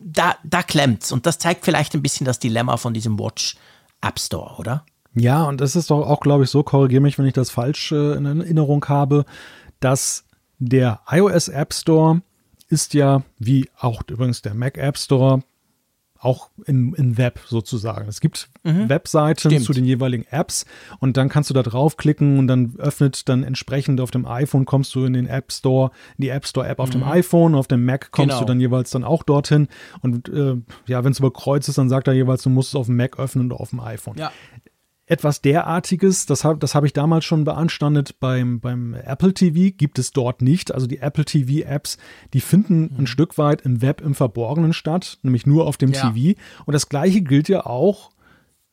da, 0.00 0.34
da 0.42 0.62
klemmt's. 0.64 1.12
Und 1.12 1.26
das 1.26 1.38
zeigt 1.38 1.64
vielleicht 1.64 1.94
ein 1.94 2.02
bisschen 2.02 2.24
das 2.24 2.40
Dilemma 2.40 2.76
von 2.78 2.94
diesem 2.94 3.18
Watch 3.18 3.56
App 4.00 4.18
Store, 4.18 4.56
oder? 4.58 4.84
Ja, 5.14 5.44
und 5.44 5.60
es 5.60 5.76
ist 5.76 5.90
doch 5.90 6.06
auch, 6.06 6.20
glaube 6.20 6.44
ich, 6.44 6.50
so, 6.50 6.64
korrigiere 6.64 7.02
mich, 7.02 7.18
wenn 7.18 7.26
ich 7.26 7.34
das 7.34 7.50
falsch 7.50 7.92
äh, 7.92 8.14
in 8.14 8.24
Erinnerung 8.26 8.84
habe, 8.88 9.24
dass 9.78 10.24
der 10.58 11.00
iOS 11.08 11.48
App 11.48 11.74
Store 11.74 12.22
ist 12.68 12.94
ja, 12.94 13.22
wie 13.38 13.68
auch 13.78 14.02
übrigens 14.08 14.42
der 14.42 14.54
Mac 14.54 14.78
App 14.78 14.96
Store, 14.96 15.42
auch 16.22 16.50
im, 16.66 16.94
im 16.94 17.18
Web 17.18 17.40
sozusagen. 17.46 18.08
Es 18.08 18.20
gibt 18.20 18.48
mhm. 18.62 18.88
Webseiten 18.88 19.40
Stimmt. 19.40 19.64
zu 19.64 19.72
den 19.72 19.84
jeweiligen 19.84 20.24
Apps 20.30 20.66
und 21.00 21.16
dann 21.16 21.28
kannst 21.28 21.50
du 21.50 21.54
da 21.54 21.64
draufklicken 21.64 22.38
und 22.38 22.46
dann 22.46 22.76
öffnet 22.78 23.28
dann 23.28 23.42
entsprechend 23.42 24.00
auf 24.00 24.12
dem 24.12 24.24
iPhone 24.24 24.64
kommst 24.64 24.94
du 24.94 25.04
in 25.04 25.14
den 25.14 25.26
App 25.26 25.50
Store, 25.50 25.90
in 26.16 26.22
die 26.22 26.28
App 26.28 26.46
Store 26.46 26.66
App 26.66 26.78
auf 26.78 26.90
mhm. 26.90 26.92
dem 26.92 27.04
iPhone, 27.04 27.54
auf 27.56 27.66
dem 27.66 27.84
Mac 27.84 28.12
kommst 28.12 28.30
genau. 28.30 28.40
du 28.40 28.46
dann 28.46 28.60
jeweils 28.60 28.90
dann 28.90 29.02
auch 29.02 29.24
dorthin 29.24 29.66
und 30.00 30.28
äh, 30.28 30.56
ja, 30.86 31.02
wenn 31.02 31.10
es 31.10 31.18
überkreuzt 31.18 31.68
ist, 31.68 31.78
dann 31.78 31.88
sagt 31.88 32.06
er 32.06 32.14
jeweils, 32.14 32.42
du 32.42 32.50
musst 32.50 32.68
es 32.68 32.76
auf 32.76 32.86
dem 32.86 32.96
Mac 32.96 33.18
öffnen 33.18 33.50
oder 33.50 33.60
auf 33.60 33.70
dem 33.70 33.80
iPhone. 33.80 34.16
Ja 34.16 34.30
etwas 35.06 35.40
derartiges, 35.40 36.26
das 36.26 36.44
habe 36.44 36.58
das 36.58 36.74
hab 36.74 36.84
ich 36.84 36.92
damals 36.92 37.24
schon 37.24 37.44
beanstandet 37.44 38.20
beim, 38.20 38.60
beim 38.60 38.94
Apple 38.94 39.34
TV, 39.34 39.74
gibt 39.76 39.98
es 39.98 40.12
dort 40.12 40.42
nicht. 40.42 40.72
Also 40.72 40.86
die 40.86 40.98
Apple 40.98 41.24
TV-Apps, 41.24 41.98
die 42.32 42.40
finden 42.40 42.82
mhm. 42.82 43.00
ein 43.00 43.06
Stück 43.06 43.36
weit 43.36 43.62
im 43.62 43.82
Web 43.82 44.00
im 44.00 44.14
Verborgenen 44.14 44.72
statt, 44.72 45.18
nämlich 45.22 45.44
nur 45.44 45.66
auf 45.66 45.76
dem 45.76 45.92
ja. 45.92 46.10
TV. 46.10 46.38
Und 46.64 46.72
das 46.72 46.88
gleiche 46.88 47.20
gilt 47.22 47.48
ja 47.48 47.66
auch 47.66 48.10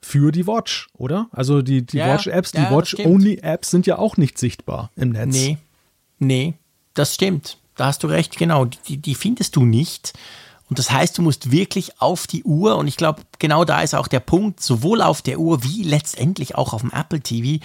für 0.02 0.32
die 0.32 0.48
Watch, 0.48 0.88
oder? 0.94 1.28
Also 1.32 1.62
die, 1.62 1.86
die 1.86 1.98
Watch-Apps, 1.98 2.52
die 2.52 2.62
Watch-Only-Apps 2.62 3.70
sind 3.70 3.86
ja 3.86 3.98
auch 3.98 4.16
nicht 4.16 4.38
sichtbar 4.38 4.92
im 4.96 5.10
Netz. 5.10 5.34
Nee, 5.34 5.58
nee, 6.20 6.54
das 6.94 7.16
stimmt. 7.16 7.58
Da 7.76 7.88
hast 7.88 8.04
du 8.04 8.08
recht, 8.08 8.38
genau. 8.38 8.66
Die, 8.66 8.98
die 8.98 9.16
findest 9.16 9.56
du 9.56 9.66
nicht. 9.66 10.14
Und 10.70 10.78
das 10.78 10.92
heißt, 10.92 11.18
du 11.18 11.24
musst 11.24 11.52
wirklich 11.52 12.00
auf 12.00 12.28
die 12.28 12.44
Uhr, 12.44 12.78
und 12.78 12.88
ich 12.88 12.96
glaube, 12.96 13.24
genau 13.40 13.66
da 13.66 13.82
ist 13.82 13.96
auch 13.96 14.08
der 14.08 14.20
Punkt, 14.20 14.62
sowohl 14.62 15.02
auf 15.02 15.22
der 15.22 15.40
Uhr 15.40 15.64
wie 15.64 15.84
letztendlich 15.84 16.56
auch 16.56 16.74
auf 16.74 16.82
dem 16.82 16.92
Apple 16.92 17.22
TV, 17.22 17.64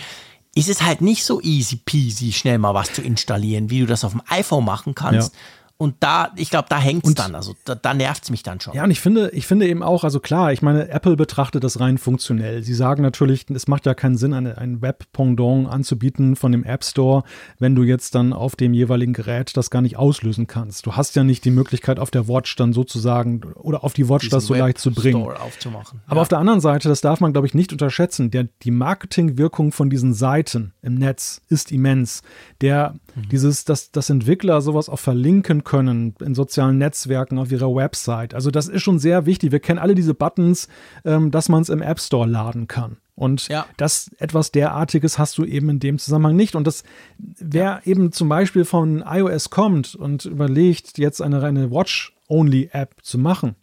ist 0.54 0.68
es 0.68 0.82
halt 0.82 1.00
nicht 1.00 1.24
so 1.24 1.40
easy 1.40 1.76
peasy, 1.76 2.32
schnell 2.32 2.58
mal 2.58 2.74
was 2.74 2.92
zu 2.92 3.02
installieren, 3.02 3.70
wie 3.70 3.80
du 3.80 3.86
das 3.86 4.04
auf 4.04 4.12
dem 4.12 4.22
iPhone 4.28 4.64
machen 4.64 4.94
kannst. 4.94 5.34
Ja. 5.34 5.40
Und 5.76 5.96
da, 6.00 6.30
ich 6.36 6.50
glaube, 6.50 6.66
da 6.68 6.78
hängt 6.78 7.04
es 7.04 7.14
dann. 7.14 7.34
Also 7.34 7.56
da, 7.64 7.74
da 7.74 7.94
nervt 7.94 8.22
es 8.22 8.30
mich 8.30 8.44
dann 8.44 8.60
schon. 8.60 8.74
Ja, 8.74 8.84
und 8.84 8.92
ich 8.92 9.00
finde, 9.00 9.30
ich 9.30 9.44
finde 9.44 9.66
eben 9.66 9.82
auch, 9.82 10.04
also 10.04 10.20
klar, 10.20 10.52
ich 10.52 10.62
meine, 10.62 10.88
Apple 10.88 11.16
betrachtet 11.16 11.64
das 11.64 11.80
rein 11.80 11.98
funktionell. 11.98 12.62
Sie 12.62 12.74
sagen 12.74 13.02
natürlich, 13.02 13.46
es 13.50 13.66
macht 13.66 13.84
ja 13.84 13.94
keinen 13.94 14.16
Sinn, 14.16 14.34
eine, 14.34 14.56
ein 14.56 14.82
Web-Pendant 14.82 15.68
anzubieten 15.68 16.36
von 16.36 16.52
dem 16.52 16.62
App 16.62 16.84
Store, 16.84 17.24
wenn 17.58 17.74
du 17.74 17.82
jetzt 17.82 18.14
dann 18.14 18.32
auf 18.32 18.54
dem 18.54 18.72
jeweiligen 18.72 19.12
Gerät 19.14 19.56
das 19.56 19.68
gar 19.68 19.82
nicht 19.82 19.96
auslösen 19.96 20.46
kannst. 20.46 20.86
Du 20.86 20.92
hast 20.92 21.16
ja 21.16 21.24
nicht 21.24 21.44
die 21.44 21.50
Möglichkeit, 21.50 21.98
auf 21.98 22.12
der 22.12 22.28
Watch 22.28 22.54
dann 22.54 22.72
sozusagen 22.72 23.42
oder 23.54 23.82
auf 23.82 23.94
die 23.94 24.08
Watch 24.08 24.28
das 24.28 24.46
so 24.46 24.54
leicht 24.54 24.78
zu 24.78 24.92
bringen. 24.92 25.26
aufzumachen. 25.26 26.02
Aber 26.06 26.16
ja. 26.16 26.22
auf 26.22 26.28
der 26.28 26.38
anderen 26.38 26.60
Seite, 26.60 26.88
das 26.88 27.00
darf 27.00 27.18
man, 27.18 27.32
glaube 27.32 27.48
ich, 27.48 27.54
nicht 27.54 27.72
unterschätzen. 27.72 28.30
Der, 28.30 28.46
die 28.62 28.70
Marketingwirkung 28.70 29.72
von 29.72 29.90
diesen 29.90 30.14
Seiten 30.14 30.72
im 30.82 30.94
Netz 30.94 31.42
ist 31.48 31.72
immens. 31.72 32.22
Der, 32.60 32.94
mhm. 33.16 33.28
dieses, 33.30 33.64
dass, 33.64 33.90
dass 33.90 34.08
Entwickler 34.08 34.60
sowas 34.62 34.88
auch 34.88 35.00
verlinken 35.00 35.63
können 35.64 36.14
in 36.20 36.34
sozialen 36.34 36.78
Netzwerken, 36.78 37.38
auf 37.38 37.50
ihrer 37.50 37.74
Website. 37.74 38.34
Also 38.34 38.50
das 38.50 38.68
ist 38.68 38.82
schon 38.82 38.98
sehr 38.98 39.26
wichtig. 39.26 39.52
Wir 39.52 39.60
kennen 39.60 39.78
alle 39.78 39.94
diese 39.94 40.14
Buttons, 40.14 40.68
ähm, 41.04 41.30
dass 41.30 41.48
man 41.48 41.62
es 41.62 41.68
im 41.68 41.82
App 41.82 42.00
Store 42.00 42.28
laden 42.28 42.68
kann. 42.68 42.98
Und 43.16 43.48
ja. 43.48 43.66
das 43.76 44.10
etwas 44.18 44.50
derartiges 44.50 45.18
hast 45.18 45.38
du 45.38 45.44
eben 45.44 45.70
in 45.70 45.80
dem 45.80 45.98
Zusammenhang 45.98 46.36
nicht. 46.36 46.56
Und 46.56 46.66
das, 46.66 46.82
wer 47.18 47.64
ja. 47.64 47.80
eben 47.84 48.12
zum 48.12 48.28
Beispiel 48.28 48.64
von 48.64 49.04
iOS 49.06 49.50
kommt 49.50 49.94
und 49.94 50.24
überlegt, 50.24 50.98
jetzt 50.98 51.22
eine 51.22 51.40
reine 51.40 51.70
Watch-Only-App 51.70 52.96
zu 53.02 53.18
machen, 53.18 53.54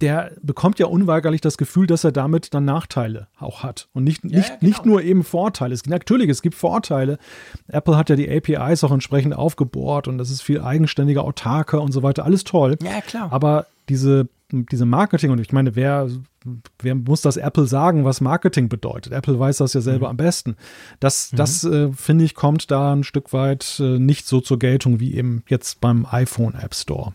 der 0.00 0.32
bekommt 0.40 0.78
ja 0.78 0.86
unweigerlich 0.86 1.40
das 1.40 1.58
Gefühl, 1.58 1.88
dass 1.88 2.04
er 2.04 2.12
damit 2.12 2.54
dann 2.54 2.64
Nachteile 2.64 3.26
auch 3.38 3.64
hat 3.64 3.88
und 3.92 4.04
nicht, 4.04 4.22
ja, 4.22 4.38
nicht, 4.38 4.48
ja, 4.48 4.56
genau. 4.56 4.68
nicht 4.68 4.86
nur 4.86 5.02
eben 5.02 5.24
Vorteile. 5.24 5.74
Es, 5.74 5.84
natürlich, 5.86 6.28
es 6.28 6.42
gibt 6.42 6.54
Vorteile. 6.54 7.18
Apple 7.66 7.96
hat 7.96 8.08
ja 8.08 8.16
die 8.16 8.30
APIs 8.30 8.84
auch 8.84 8.92
entsprechend 8.92 9.34
aufgebohrt 9.34 10.06
und 10.06 10.18
das 10.18 10.30
ist 10.30 10.42
viel 10.42 10.60
eigenständiger, 10.60 11.24
autarker 11.24 11.82
und 11.82 11.90
so 11.90 12.04
weiter. 12.04 12.24
Alles 12.24 12.44
toll. 12.44 12.76
Ja, 12.82 13.00
klar. 13.00 13.32
Aber 13.32 13.66
diese, 13.88 14.28
diese 14.52 14.86
Marketing, 14.86 15.32
und 15.32 15.40
ich 15.40 15.52
meine, 15.52 15.74
wer, 15.74 16.08
wer 16.78 16.94
muss 16.94 17.22
das 17.22 17.36
Apple 17.36 17.66
sagen, 17.66 18.04
was 18.04 18.20
Marketing 18.20 18.68
bedeutet? 18.68 19.12
Apple 19.12 19.40
weiß 19.40 19.56
das 19.56 19.72
ja 19.72 19.80
selber 19.80 20.06
mhm. 20.06 20.10
am 20.10 20.16
besten. 20.18 20.56
Das, 21.00 21.32
mhm. 21.32 21.36
das 21.36 21.64
äh, 21.64 21.92
finde 21.92 22.24
ich, 22.24 22.36
kommt 22.36 22.70
da 22.70 22.92
ein 22.92 23.02
Stück 23.02 23.32
weit 23.32 23.80
äh, 23.80 23.98
nicht 23.98 24.28
so 24.28 24.40
zur 24.40 24.60
Geltung 24.60 25.00
wie 25.00 25.14
eben 25.14 25.42
jetzt 25.48 25.80
beim 25.80 26.06
iPhone 26.08 26.54
App 26.54 26.76
Store. 26.76 27.14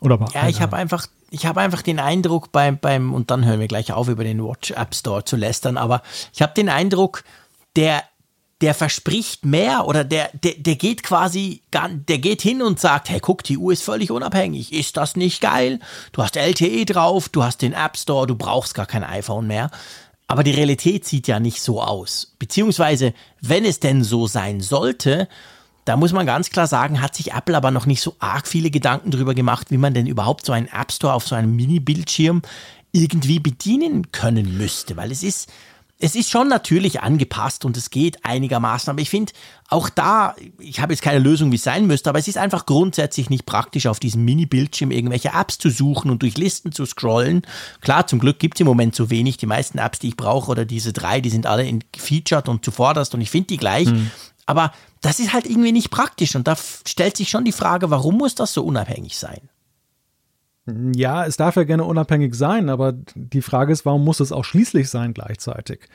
Oder 0.00 0.18
bei 0.18 0.26
ja, 0.32 0.48
ich 0.48 0.62
habe 0.62 0.76
einfach 0.76 1.06
ich 1.30 1.46
habe 1.46 1.60
einfach 1.60 1.82
den 1.82 1.98
Eindruck 1.98 2.52
beim, 2.52 2.78
beim, 2.78 3.14
und 3.14 3.30
dann 3.30 3.44
hören 3.44 3.60
wir 3.60 3.68
gleich 3.68 3.92
auf, 3.92 4.08
über 4.08 4.24
den 4.24 4.44
Watch 4.44 4.72
App 4.72 4.94
Store 4.94 5.24
zu 5.24 5.36
lästern, 5.36 5.76
aber 5.76 6.02
ich 6.32 6.42
habe 6.42 6.54
den 6.54 6.68
Eindruck, 6.68 7.24
der, 7.76 8.02
der 8.60 8.74
verspricht 8.74 9.44
mehr 9.44 9.86
oder 9.86 10.04
der, 10.04 10.30
der, 10.34 10.54
der 10.54 10.74
geht 10.74 11.02
quasi, 11.02 11.62
der 11.72 12.18
geht 12.18 12.42
hin 12.42 12.62
und 12.62 12.80
sagt, 12.80 13.08
hey, 13.08 13.20
guck, 13.20 13.44
die 13.44 13.56
Uhr 13.56 13.72
ist 13.72 13.82
völlig 13.82 14.10
unabhängig. 14.10 14.72
Ist 14.72 14.96
das 14.96 15.16
nicht 15.16 15.40
geil? 15.40 15.78
Du 16.12 16.22
hast 16.22 16.36
LTE 16.36 16.84
drauf, 16.84 17.28
du 17.28 17.42
hast 17.42 17.62
den 17.62 17.72
App 17.72 17.96
Store, 17.96 18.26
du 18.26 18.34
brauchst 18.34 18.74
gar 18.74 18.86
kein 18.86 19.04
iPhone 19.04 19.46
mehr. 19.46 19.70
Aber 20.26 20.44
die 20.44 20.52
Realität 20.52 21.06
sieht 21.06 21.26
ja 21.26 21.40
nicht 21.40 21.62
so 21.62 21.82
aus. 21.82 22.34
Beziehungsweise, 22.38 23.14
wenn 23.40 23.64
es 23.64 23.80
denn 23.80 24.04
so 24.04 24.26
sein 24.26 24.60
sollte, 24.60 25.26
da 25.90 25.96
muss 25.96 26.12
man 26.12 26.24
ganz 26.24 26.50
klar 26.50 26.68
sagen, 26.68 27.02
hat 27.02 27.16
sich 27.16 27.32
Apple 27.32 27.56
aber 27.56 27.72
noch 27.72 27.84
nicht 27.84 28.00
so 28.00 28.14
arg 28.20 28.46
viele 28.46 28.70
Gedanken 28.70 29.10
darüber 29.10 29.34
gemacht, 29.34 29.72
wie 29.72 29.76
man 29.76 29.92
denn 29.92 30.06
überhaupt 30.06 30.46
so 30.46 30.52
einen 30.52 30.68
App 30.68 30.92
Store 30.92 31.14
auf 31.14 31.26
so 31.26 31.34
einem 31.34 31.56
Mini-Bildschirm 31.56 32.42
irgendwie 32.92 33.40
bedienen 33.40 34.12
können 34.12 34.56
müsste. 34.56 34.96
Weil 34.96 35.10
es 35.10 35.24
ist, 35.24 35.50
es 35.98 36.14
ist 36.14 36.30
schon 36.30 36.46
natürlich 36.46 37.02
angepasst 37.02 37.64
und 37.64 37.76
es 37.76 37.90
geht 37.90 38.24
einigermaßen, 38.24 38.88
aber 38.88 39.00
ich 39.00 39.10
finde 39.10 39.32
auch 39.68 39.88
da, 39.88 40.36
ich 40.60 40.78
habe 40.78 40.92
jetzt 40.92 41.02
keine 41.02 41.18
Lösung, 41.18 41.50
wie 41.50 41.56
es 41.56 41.64
sein 41.64 41.88
müsste, 41.88 42.08
aber 42.08 42.20
es 42.20 42.28
ist 42.28 42.38
einfach 42.38 42.66
grundsätzlich 42.66 43.28
nicht 43.28 43.44
praktisch, 43.44 43.88
auf 43.88 43.98
diesem 43.98 44.24
Mini-Bildschirm 44.24 44.92
irgendwelche 44.92 45.30
Apps 45.30 45.58
zu 45.58 45.70
suchen 45.70 46.08
und 46.08 46.22
durch 46.22 46.38
Listen 46.38 46.70
zu 46.70 46.86
scrollen. 46.86 47.42
Klar, 47.80 48.06
zum 48.06 48.20
Glück 48.20 48.38
gibt 48.38 48.58
es 48.58 48.60
im 48.60 48.68
Moment 48.68 48.94
so 48.94 49.10
wenig. 49.10 49.38
Die 49.38 49.46
meisten 49.46 49.78
Apps, 49.78 49.98
die 49.98 50.10
ich 50.10 50.16
brauche 50.16 50.52
oder 50.52 50.64
diese 50.64 50.92
drei, 50.92 51.20
die 51.20 51.30
sind 51.30 51.46
alle 51.46 51.66
in 51.66 51.82
featured 51.96 52.48
und 52.48 52.64
zuvorderst 52.64 53.12
und 53.12 53.22
ich 53.22 53.30
finde 53.30 53.48
die 53.48 53.56
gleich. 53.56 53.88
Mhm. 53.88 54.12
Aber 54.46 54.72
das 55.00 55.18
ist 55.18 55.32
halt 55.32 55.46
irgendwie 55.46 55.72
nicht 55.72 55.90
praktisch 55.90 56.36
und 56.36 56.46
da 56.46 56.56
stellt 56.56 57.16
sich 57.16 57.30
schon 57.30 57.44
die 57.44 57.52
Frage, 57.52 57.90
warum 57.90 58.18
muss 58.18 58.34
das 58.34 58.52
so 58.52 58.64
unabhängig 58.64 59.18
sein? 59.18 59.48
Ja, 60.94 61.24
es 61.24 61.36
darf 61.36 61.56
ja 61.56 61.64
gerne 61.64 61.84
unabhängig 61.84 62.34
sein, 62.34 62.68
aber 62.68 62.92
die 63.14 63.42
Frage 63.42 63.72
ist, 63.72 63.86
warum 63.86 64.04
muss 64.04 64.20
es 64.20 64.30
auch 64.30 64.44
schließlich 64.44 64.88
sein 64.88 65.14
gleichzeitig? 65.14 65.88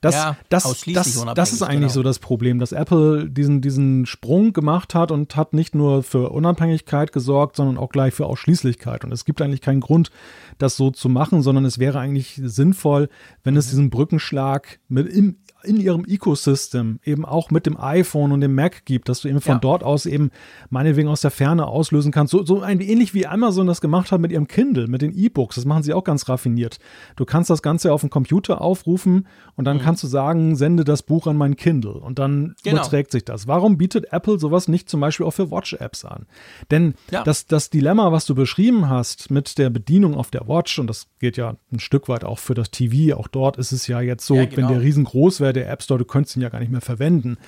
Das, 0.00 0.14
ja, 0.14 0.36
das, 0.48 0.62
das, 0.86 1.24
das 1.34 1.52
ist 1.52 1.62
eigentlich 1.62 1.80
genau. 1.80 1.92
so 1.92 2.02
das 2.02 2.18
Problem, 2.18 2.58
dass 2.58 2.72
Apple 2.72 3.28
diesen, 3.28 3.60
diesen 3.60 4.06
Sprung 4.06 4.52
gemacht 4.52 4.94
hat 4.94 5.10
und 5.10 5.34
hat 5.36 5.54
nicht 5.54 5.74
nur 5.74 6.02
für 6.02 6.30
Unabhängigkeit 6.30 7.12
gesorgt, 7.12 7.56
sondern 7.56 7.78
auch 7.78 7.90
gleich 7.90 8.14
für 8.14 8.26
Ausschließlichkeit. 8.26 9.04
Und 9.04 9.12
es 9.12 9.24
gibt 9.24 9.42
eigentlich 9.42 9.60
keinen 9.60 9.80
Grund, 9.80 10.10
das 10.58 10.76
so 10.76 10.90
zu 10.90 11.08
machen, 11.08 11.42
sondern 11.42 11.64
es 11.64 11.78
wäre 11.78 11.98
eigentlich 11.98 12.40
sinnvoll, 12.42 13.08
wenn 13.42 13.56
es 13.56 13.66
mhm. 13.66 13.70
diesen 13.70 13.90
Brückenschlag 13.90 14.78
mit 14.88 15.08
im, 15.08 15.36
in 15.64 15.76
ihrem 15.78 16.04
Ecosystem 16.04 17.00
eben 17.04 17.24
auch 17.24 17.50
mit 17.50 17.66
dem 17.66 17.78
iPhone 17.78 18.32
und 18.32 18.40
dem 18.40 18.54
Mac 18.54 18.84
gibt, 18.84 19.08
dass 19.08 19.20
du 19.20 19.28
eben 19.28 19.40
von 19.40 19.54
ja. 19.54 19.58
dort 19.58 19.82
aus 19.82 20.06
eben 20.06 20.30
meinetwegen 20.70 21.08
aus 21.08 21.20
der 21.20 21.30
Ferne 21.30 21.66
auslösen 21.66 22.12
kannst. 22.12 22.32
So, 22.32 22.44
so 22.44 22.60
ein 22.60 22.80
ähnlich 22.80 23.14
wie 23.14 23.26
Amazon 23.26 23.66
das 23.66 23.80
gemacht 23.80 24.12
hat 24.12 24.20
mit 24.20 24.32
ihrem 24.32 24.48
Kindle, 24.48 24.86
mit 24.86 25.02
den 25.02 25.16
E-Books. 25.16 25.56
Das 25.56 25.64
machen 25.64 25.82
sie 25.82 25.92
auch 25.92 26.04
ganz 26.04 26.28
raffiniert. 26.28 26.78
Du 27.16 27.24
kannst 27.24 27.50
das 27.50 27.62
Ganze 27.62 27.92
auf 27.92 28.00
dem 28.00 28.10
Computer 28.10 28.60
aufrufen 28.60 29.26
und 29.56 29.64
dann 29.64 29.78
mhm. 29.78 29.82
kannst 29.82 30.02
du 30.02 30.06
sagen, 30.06 30.56
sende 30.56 30.84
das 30.84 31.02
Buch 31.02 31.26
an 31.26 31.36
mein 31.36 31.56
Kindle 31.56 31.94
und 31.94 32.18
dann 32.18 32.54
genau. 32.62 32.76
überträgt 32.76 33.12
sich 33.12 33.24
das. 33.24 33.46
Warum 33.46 33.78
bietet 33.78 34.12
Apple 34.12 34.38
sowas 34.38 34.68
nicht 34.68 34.88
zum 34.88 35.00
Beispiel 35.00 35.26
auch 35.26 35.32
für 35.32 35.50
Watch-Apps 35.50 36.04
an? 36.04 36.26
Denn 36.70 36.94
ja. 37.10 37.22
das, 37.22 37.46
das 37.46 37.70
Dilemma, 37.70 38.12
was 38.12 38.26
du 38.26 38.34
beschrieben 38.34 38.88
hast 38.88 39.30
mit 39.30 39.58
der 39.58 39.70
Bedienung 39.70 40.14
auf 40.14 40.30
der 40.30 40.48
Watch, 40.48 40.78
und 40.78 40.86
das 40.86 41.06
geht 41.18 41.36
ja 41.36 41.56
ein 41.72 41.80
Stück 41.80 42.08
weit 42.08 42.24
auch 42.24 42.38
für 42.38 42.54
das 42.54 42.70
TV, 42.70 43.16
auch 43.16 43.28
dort 43.28 43.56
ist 43.56 43.72
es 43.72 43.86
ja 43.86 44.00
jetzt 44.00 44.26
so, 44.26 44.34
ja, 44.34 44.44
genau. 44.44 44.56
wenn 44.56 44.68
der 44.68 44.82
riesengroß 44.82 45.40
wäre, 45.40 45.51
der 45.52 45.70
App 45.70 45.82
Store, 45.82 45.98
du 45.98 46.04
könntest 46.04 46.36
ihn 46.36 46.42
ja 46.42 46.48
gar 46.48 46.60
nicht 46.60 46.72
mehr 46.72 46.80
verwenden. 46.80 47.38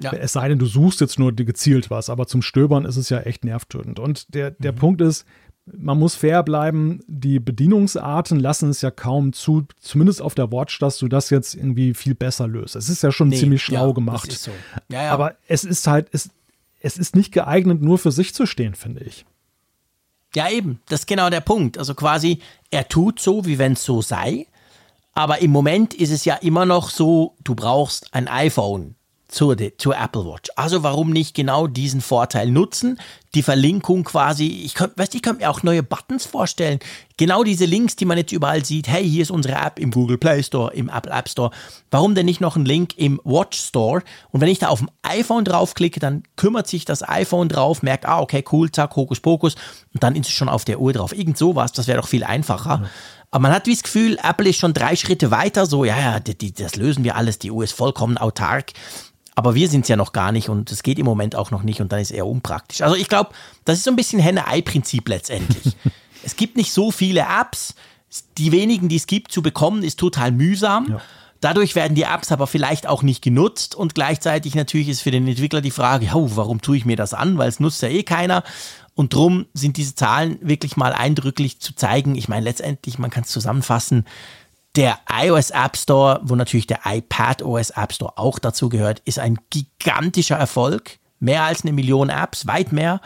Ja. 0.00 0.12
Es 0.12 0.32
sei 0.32 0.48
denn, 0.48 0.58
du 0.58 0.66
suchst 0.66 1.00
jetzt 1.00 1.18
nur 1.18 1.32
gezielt 1.32 1.90
was, 1.90 2.10
aber 2.10 2.26
zum 2.26 2.42
Stöbern 2.42 2.84
ist 2.84 2.96
es 2.96 3.08
ja 3.08 3.20
echt 3.20 3.44
nervtötend. 3.44 3.98
Und 3.98 4.34
der, 4.34 4.50
der 4.52 4.72
mhm. 4.72 4.76
Punkt 4.76 5.00
ist, 5.00 5.26
man 5.66 5.98
muss 5.98 6.14
fair 6.14 6.42
bleiben, 6.42 7.00
die 7.08 7.40
Bedienungsarten 7.40 8.38
lassen 8.38 8.70
es 8.70 8.82
ja 8.82 8.90
kaum 8.90 9.32
zu, 9.32 9.66
zumindest 9.80 10.22
auf 10.22 10.34
der 10.34 10.52
Watch, 10.52 10.78
dass 10.78 10.98
du 10.98 11.08
das 11.08 11.30
jetzt 11.30 11.54
irgendwie 11.54 11.92
viel 11.94 12.14
besser 12.14 12.46
löst. 12.46 12.76
Es 12.76 12.88
ist 12.88 13.02
ja 13.02 13.10
schon 13.10 13.28
nee, 13.28 13.36
ziemlich 13.36 13.62
schlau 13.62 13.88
ja, 13.88 13.92
gemacht. 13.94 14.30
So. 14.30 14.52
Ja. 14.88 15.10
Aber 15.10 15.34
es 15.48 15.64
ist 15.64 15.86
halt, 15.86 16.08
es, 16.12 16.30
es 16.80 16.98
ist 16.98 17.16
nicht 17.16 17.32
geeignet, 17.32 17.82
nur 17.82 17.98
für 17.98 18.12
sich 18.12 18.32
zu 18.32 18.46
stehen, 18.46 18.74
finde 18.74 19.02
ich. 19.02 19.26
Ja, 20.34 20.50
eben, 20.50 20.80
das 20.88 21.00
ist 21.00 21.06
genau 21.06 21.30
der 21.30 21.40
Punkt. 21.40 21.78
Also 21.78 21.94
quasi, 21.94 22.40
er 22.70 22.88
tut 22.88 23.20
so, 23.20 23.44
wie 23.46 23.58
wenn 23.58 23.72
es 23.72 23.84
so 23.84 24.02
sei, 24.02 24.46
aber 25.16 25.40
im 25.40 25.50
Moment 25.50 25.94
ist 25.94 26.10
es 26.10 26.26
ja 26.26 26.34
immer 26.34 26.66
noch 26.66 26.90
so, 26.90 27.36
du 27.42 27.54
brauchst 27.54 28.12
ein 28.12 28.28
iPhone 28.28 28.96
zur, 29.28 29.56
zur 29.78 29.96
Apple 29.96 30.26
Watch. 30.26 30.50
Also 30.56 30.82
warum 30.82 31.10
nicht 31.10 31.34
genau 31.34 31.66
diesen 31.66 32.02
Vorteil 32.02 32.50
nutzen? 32.50 32.98
Die 33.34 33.42
Verlinkung 33.42 34.04
quasi, 34.04 34.46
ich 34.46 34.74
könnte, 34.74 34.98
weißt, 34.98 35.14
ich 35.14 35.22
könnte 35.22 35.42
mir 35.42 35.50
auch 35.50 35.62
neue 35.62 35.82
Buttons 35.82 36.26
vorstellen. 36.26 36.80
Genau 37.16 37.44
diese 37.44 37.64
Links, 37.64 37.96
die 37.96 38.04
man 38.04 38.18
jetzt 38.18 38.32
überall 38.32 38.62
sieht. 38.64 38.88
Hey, 38.88 39.08
hier 39.08 39.22
ist 39.22 39.30
unsere 39.30 39.54
App 39.54 39.78
im 39.78 39.90
Google 39.90 40.18
Play 40.18 40.42
Store, 40.42 40.72
im 40.74 40.90
Apple 40.90 41.12
App 41.12 41.30
Store. 41.30 41.50
Warum 41.90 42.14
denn 42.14 42.26
nicht 42.26 42.42
noch 42.42 42.56
ein 42.56 42.66
Link 42.66 42.96
im 42.98 43.18
Watch 43.24 43.58
Store? 43.58 44.02
Und 44.32 44.42
wenn 44.42 44.48
ich 44.48 44.58
da 44.58 44.68
auf 44.68 44.80
dem 44.80 44.90
iPhone 45.02 45.46
draufklicke, 45.46 45.98
dann 45.98 46.24
kümmert 46.36 46.66
sich 46.66 46.84
das 46.84 47.06
iPhone 47.08 47.48
drauf, 47.48 47.82
merkt, 47.82 48.04
ah, 48.04 48.20
okay, 48.20 48.44
cool, 48.52 48.70
zack, 48.70 48.96
Hokus 48.96 49.20
Pokus. 49.20 49.54
Und 49.94 50.02
dann 50.02 50.14
ist 50.14 50.28
es 50.28 50.32
schon 50.32 50.50
auf 50.50 50.66
der 50.66 50.78
Uhr 50.78 50.92
drauf. 50.92 51.16
Irgend 51.16 51.38
sowas, 51.38 51.72
das 51.72 51.86
wäre 51.86 52.00
doch 52.00 52.08
viel 52.08 52.24
einfacher. 52.24 52.78
Mhm. 52.78 52.86
Aber 53.30 53.42
man 53.42 53.52
hat 53.52 53.66
wie 53.66 53.74
das 53.74 53.82
Gefühl, 53.82 54.18
Apple 54.22 54.48
ist 54.48 54.58
schon 54.58 54.72
drei 54.72 54.96
Schritte 54.96 55.30
weiter, 55.30 55.66
so, 55.66 55.84
ja, 55.84 55.98
ja, 55.98 56.20
die, 56.20 56.36
die, 56.36 56.52
das 56.52 56.76
lösen 56.76 57.04
wir 57.04 57.16
alles, 57.16 57.38
die 57.38 57.50
Uhr 57.50 57.64
ist 57.64 57.72
vollkommen 57.72 58.18
autark. 58.18 58.72
Aber 59.34 59.54
wir 59.54 59.68
sind 59.68 59.82
es 59.82 59.88
ja 59.88 59.96
noch 59.96 60.12
gar 60.12 60.32
nicht 60.32 60.48
und 60.48 60.72
es 60.72 60.82
geht 60.82 60.98
im 60.98 61.04
Moment 61.04 61.36
auch 61.36 61.50
noch 61.50 61.62
nicht 61.62 61.82
und 61.82 61.92
dann 61.92 62.00
ist 62.00 62.10
es 62.10 62.16
eher 62.16 62.26
unpraktisch. 62.26 62.80
Also 62.80 62.96
ich 62.96 63.08
glaube, 63.08 63.30
das 63.66 63.78
ist 63.78 63.84
so 63.84 63.90
ein 63.90 63.96
bisschen 63.96 64.18
Henne-Ei-Prinzip 64.18 65.06
letztendlich. 65.08 65.76
es 66.24 66.36
gibt 66.36 66.56
nicht 66.56 66.72
so 66.72 66.90
viele 66.90 67.20
Apps. 67.20 67.74
Die 68.38 68.50
wenigen, 68.50 68.88
die 68.88 68.96
es 68.96 69.06
gibt, 69.06 69.30
zu 69.30 69.42
bekommen, 69.42 69.82
ist 69.82 69.98
total 69.98 70.32
mühsam. 70.32 70.86
Ja. 70.88 71.02
Dadurch 71.40 71.74
werden 71.74 71.94
die 71.94 72.04
Apps 72.04 72.32
aber 72.32 72.46
vielleicht 72.46 72.86
auch 72.86 73.02
nicht 73.02 73.22
genutzt 73.22 73.74
und 73.74 73.94
gleichzeitig 73.94 74.54
natürlich 74.54 74.88
ist 74.88 75.02
für 75.02 75.10
den 75.10 75.28
Entwickler 75.28 75.60
die 75.60 75.70
Frage, 75.70 76.06
ja, 76.06 76.14
warum 76.14 76.62
tue 76.62 76.78
ich 76.78 76.86
mir 76.86 76.96
das 76.96 77.12
an, 77.12 77.36
weil 77.36 77.48
es 77.48 77.60
nutzt 77.60 77.82
ja 77.82 77.88
eh 77.88 78.04
keiner. 78.04 78.42
Und 78.96 79.12
drum 79.12 79.44
sind 79.52 79.76
diese 79.76 79.94
Zahlen 79.94 80.38
wirklich 80.40 80.78
mal 80.78 80.94
eindrücklich 80.94 81.60
zu 81.60 81.74
zeigen. 81.74 82.14
Ich 82.14 82.28
meine, 82.28 82.44
letztendlich, 82.44 82.98
man 82.98 83.10
kann 83.10 83.24
es 83.24 83.28
zusammenfassen, 83.28 84.06
der 84.74 84.98
iOS 85.12 85.50
App 85.50 85.76
Store, 85.76 86.20
wo 86.24 86.34
natürlich 86.34 86.66
der 86.66 86.80
iPad 86.84 87.42
OS 87.42 87.70
App 87.70 87.92
Store 87.92 88.16
auch 88.16 88.38
dazu 88.38 88.70
gehört, 88.70 89.00
ist 89.00 89.18
ein 89.18 89.38
gigantischer 89.50 90.36
Erfolg. 90.36 90.98
Mehr 91.18 91.42
als 91.44 91.62
eine 91.62 91.74
Million 91.74 92.08
Apps, 92.08 92.46
weit 92.46 92.72
mehr. 92.72 93.00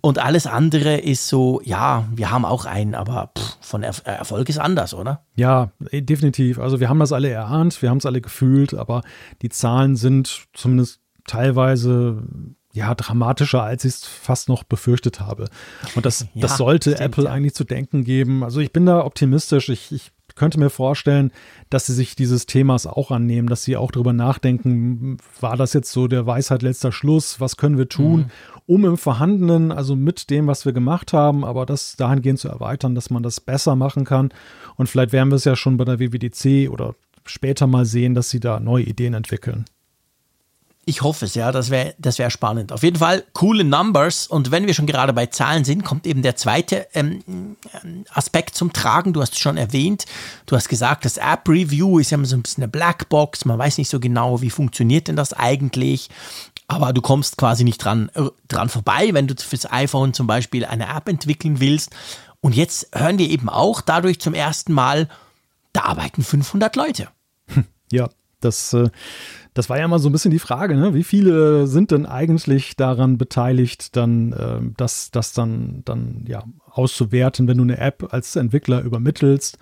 Und 0.00 0.18
alles 0.18 0.48
andere 0.48 0.96
ist 0.96 1.28
so, 1.28 1.60
ja, 1.62 2.06
wir 2.12 2.30
haben 2.30 2.44
auch 2.44 2.64
einen, 2.64 2.96
aber 2.96 3.30
pff, 3.38 3.58
von 3.60 3.84
er 3.84 3.94
Erfolg 4.06 4.48
ist 4.48 4.58
anders, 4.58 4.94
oder? 4.94 5.24
Ja, 5.36 5.70
definitiv. 5.92 6.58
Also 6.58 6.80
wir 6.80 6.88
haben 6.88 6.98
das 6.98 7.12
alle 7.12 7.30
erahnt, 7.30 7.82
wir 7.82 7.90
haben 7.90 7.98
es 7.98 8.06
alle 8.06 8.20
gefühlt, 8.20 8.74
aber 8.74 9.02
die 9.42 9.50
Zahlen 9.50 9.94
sind 9.94 10.46
zumindest 10.54 11.00
teilweise 11.26 12.22
ja, 12.72 12.94
dramatischer, 12.94 13.62
als 13.62 13.84
ich 13.84 13.94
es 13.94 14.04
fast 14.06 14.48
noch 14.48 14.62
befürchtet 14.62 15.20
habe. 15.20 15.48
Und 15.94 16.06
das, 16.06 16.20
ja, 16.34 16.42
das 16.42 16.56
sollte 16.56 16.92
stimmt, 16.92 17.06
Apple 17.06 17.24
ja. 17.24 17.32
eigentlich 17.32 17.54
zu 17.54 17.64
denken 17.64 18.04
geben. 18.04 18.44
Also 18.44 18.60
ich 18.60 18.72
bin 18.72 18.86
da 18.86 19.04
optimistisch. 19.04 19.68
Ich, 19.68 19.90
ich 19.92 20.12
könnte 20.36 20.58
mir 20.60 20.70
vorstellen, 20.70 21.32
dass 21.68 21.86
sie 21.86 21.94
sich 21.94 22.14
dieses 22.14 22.46
Themas 22.46 22.86
auch 22.86 23.10
annehmen, 23.10 23.48
dass 23.48 23.64
sie 23.64 23.76
auch 23.76 23.90
darüber 23.90 24.12
nachdenken, 24.12 25.16
war 25.40 25.56
das 25.56 25.72
jetzt 25.72 25.90
so 25.90 26.06
der 26.06 26.26
Weisheit 26.26 26.62
letzter 26.62 26.92
Schluss? 26.92 27.40
Was 27.40 27.56
können 27.56 27.76
wir 27.76 27.88
tun, 27.88 28.20
mhm. 28.20 28.30
um 28.66 28.84
im 28.84 28.96
Vorhandenen, 28.96 29.72
also 29.72 29.96
mit 29.96 30.30
dem, 30.30 30.46
was 30.46 30.64
wir 30.64 30.72
gemacht 30.72 31.12
haben, 31.12 31.44
aber 31.44 31.66
das 31.66 31.96
dahingehend 31.96 32.38
zu 32.38 32.48
erweitern, 32.48 32.94
dass 32.94 33.10
man 33.10 33.22
das 33.22 33.40
besser 33.40 33.74
machen 33.74 34.04
kann. 34.04 34.30
Und 34.76 34.88
vielleicht 34.88 35.12
werden 35.12 35.30
wir 35.30 35.36
es 35.36 35.44
ja 35.44 35.56
schon 35.56 35.76
bei 35.76 35.84
der 35.84 35.98
WWDC 35.98 36.70
oder 36.70 36.94
später 37.26 37.66
mal 37.66 37.84
sehen, 37.84 38.14
dass 38.14 38.30
sie 38.30 38.40
da 38.40 38.60
neue 38.60 38.84
Ideen 38.84 39.14
entwickeln. 39.14 39.64
Ich 40.90 41.02
hoffe 41.02 41.26
es, 41.26 41.36
ja, 41.36 41.52
das 41.52 41.70
wäre 41.70 41.94
das 41.98 42.18
wär 42.18 42.30
spannend. 42.30 42.72
Auf 42.72 42.82
jeden 42.82 42.98
Fall 42.98 43.22
coole 43.32 43.62
Numbers. 43.62 44.26
Und 44.26 44.50
wenn 44.50 44.66
wir 44.66 44.74
schon 44.74 44.86
gerade 44.86 45.12
bei 45.12 45.26
Zahlen 45.26 45.64
sind, 45.64 45.84
kommt 45.84 46.04
eben 46.04 46.22
der 46.22 46.34
zweite 46.34 46.88
ähm, 46.94 47.56
Aspekt 48.12 48.56
zum 48.56 48.72
Tragen. 48.72 49.12
Du 49.12 49.22
hast 49.22 49.34
es 49.34 49.38
schon 49.38 49.56
erwähnt. 49.56 50.06
Du 50.46 50.56
hast 50.56 50.68
gesagt, 50.68 51.04
das 51.04 51.16
App 51.16 51.48
Review 51.48 52.00
ist 52.00 52.10
ja 52.10 52.18
so 52.24 52.34
ein 52.34 52.42
bisschen 52.42 52.64
eine 52.64 52.72
Blackbox. 52.72 53.44
Man 53.44 53.56
weiß 53.56 53.78
nicht 53.78 53.88
so 53.88 54.00
genau, 54.00 54.40
wie 54.42 54.50
funktioniert 54.50 55.06
denn 55.06 55.14
das 55.14 55.32
eigentlich. 55.32 56.08
Aber 56.66 56.92
du 56.92 57.00
kommst 57.00 57.36
quasi 57.36 57.62
nicht 57.62 57.78
dran, 57.78 58.10
äh, 58.14 58.22
dran 58.48 58.68
vorbei, 58.68 59.10
wenn 59.12 59.28
du 59.28 59.36
fürs 59.36 59.70
iPhone 59.70 60.12
zum 60.12 60.26
Beispiel 60.26 60.64
eine 60.64 60.88
App 60.88 61.08
entwickeln 61.08 61.60
willst. 61.60 61.92
Und 62.40 62.56
jetzt 62.56 62.88
hören 62.92 63.18
wir 63.18 63.30
eben 63.30 63.48
auch 63.48 63.80
dadurch 63.80 64.18
zum 64.18 64.34
ersten 64.34 64.72
Mal, 64.72 65.08
da 65.72 65.82
arbeiten 65.82 66.24
500 66.24 66.74
Leute. 66.74 67.06
Ja, 67.92 68.08
das 68.40 68.72
äh, 68.72 68.88
das 69.54 69.68
war 69.68 69.78
ja 69.78 69.88
mal 69.88 69.98
so 69.98 70.08
ein 70.08 70.12
bisschen 70.12 70.30
die 70.30 70.38
Frage, 70.38 70.76
ne? 70.76 70.94
wie 70.94 71.04
viele 71.04 71.66
sind 71.66 71.90
denn 71.90 72.06
eigentlich 72.06 72.76
daran 72.76 73.18
beteiligt, 73.18 73.96
dann 73.96 74.32
äh, 74.32 74.60
das, 74.76 75.10
das 75.10 75.32
dann, 75.32 75.82
dann 75.84 76.24
ja 76.26 76.44
auszuwerten, 76.70 77.48
wenn 77.48 77.58
du 77.58 77.64
eine 77.64 77.78
App 77.78 78.12
als 78.12 78.36
Entwickler 78.36 78.82
übermittelst 78.82 79.58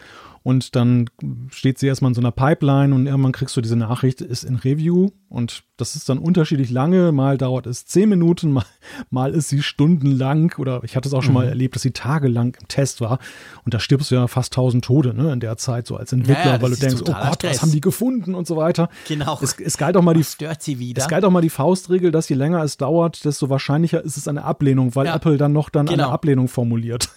und 0.49 0.77
dann 0.77 1.11
steht 1.51 1.79
sie 1.79 1.89
erstmal 1.89 2.13
in 2.13 2.15
so 2.15 2.23
einer 2.23 2.33
Pipeline 2.33 2.95
und 2.95 3.07
irgendwann 3.07 3.33
kriegst 3.33 3.55
du 3.55 3.61
diese 3.61 3.77
Nachricht, 3.77 4.23
ist 4.23 4.45
in 4.45 4.57
Review 4.57 5.11
und 5.29 5.63
das 5.77 5.95
ist 5.95 6.09
dann 6.09 6.17
unterschiedlich 6.17 6.71
lange. 6.71 7.13
Mal 7.13 7.37
dauert 7.37 7.67
es 7.67 7.85
zehn 7.85 8.09
Minuten, 8.09 8.51
mal, 8.53 8.65
mal 9.11 9.35
ist 9.35 9.51
sie 9.51 9.63
stundenlang 9.63 10.55
oder 10.57 10.83
ich 10.85 10.97
hatte 10.97 11.07
es 11.07 11.13
auch 11.13 11.23
schon 11.23 11.33
mhm. 11.33 11.41
mal 11.41 11.49
erlebt, 11.49 11.75
dass 11.75 11.83
sie 11.83 11.91
tagelang 11.91 12.57
im 12.59 12.67
Test 12.67 13.03
war 13.03 13.19
und 13.67 13.75
da 13.75 13.79
stirbst 13.79 14.11
du 14.11 14.15
ja 14.15 14.27
fast 14.27 14.55
tausend 14.55 14.87
Tode 14.87 15.13
ne, 15.13 15.35
in 15.35 15.41
der 15.41 15.59
Zeit 15.59 15.87
so 15.87 15.99
als 15.99 16.15
Entwickler, 16.15 16.55
ja, 16.55 16.63
weil 16.63 16.71
du 16.71 16.77
denkst, 16.77 17.03
oh 17.03 17.13
Gott, 17.13 17.35
Stress. 17.35 17.57
was 17.57 17.63
haben 17.63 17.73
die 17.73 17.83
gefunden 17.83 18.35
und 18.35 18.47
so 18.47 18.57
weiter. 18.57 18.89
Genau. 19.07 19.39
Es, 19.43 19.61
es 19.61 19.77
galt 19.77 19.99
auch 19.99 20.03
mal 20.03 20.15
die, 20.15 20.25
stört 20.25 20.63
sie 20.63 20.79
wieder. 20.79 21.03
Es 21.03 21.09
galt 21.09 21.27
auch 21.27 21.31
mal 21.31 21.43
die 21.43 21.51
Faustregel, 21.51 22.11
dass 22.11 22.27
je 22.31 22.37
länger 22.37 22.63
es 22.63 22.79
dauert, 22.79 23.23
desto 23.27 23.51
wahrscheinlicher 23.51 24.03
ist 24.03 24.17
es 24.17 24.27
eine 24.27 24.45
Ablehnung, 24.45 24.95
weil 24.95 25.05
ja. 25.05 25.15
Apple 25.15 25.37
dann 25.37 25.53
noch 25.53 25.69
dann 25.69 25.85
genau. 25.85 26.05
eine 26.05 26.13
Ablehnung 26.13 26.49
formuliert. 26.49 27.11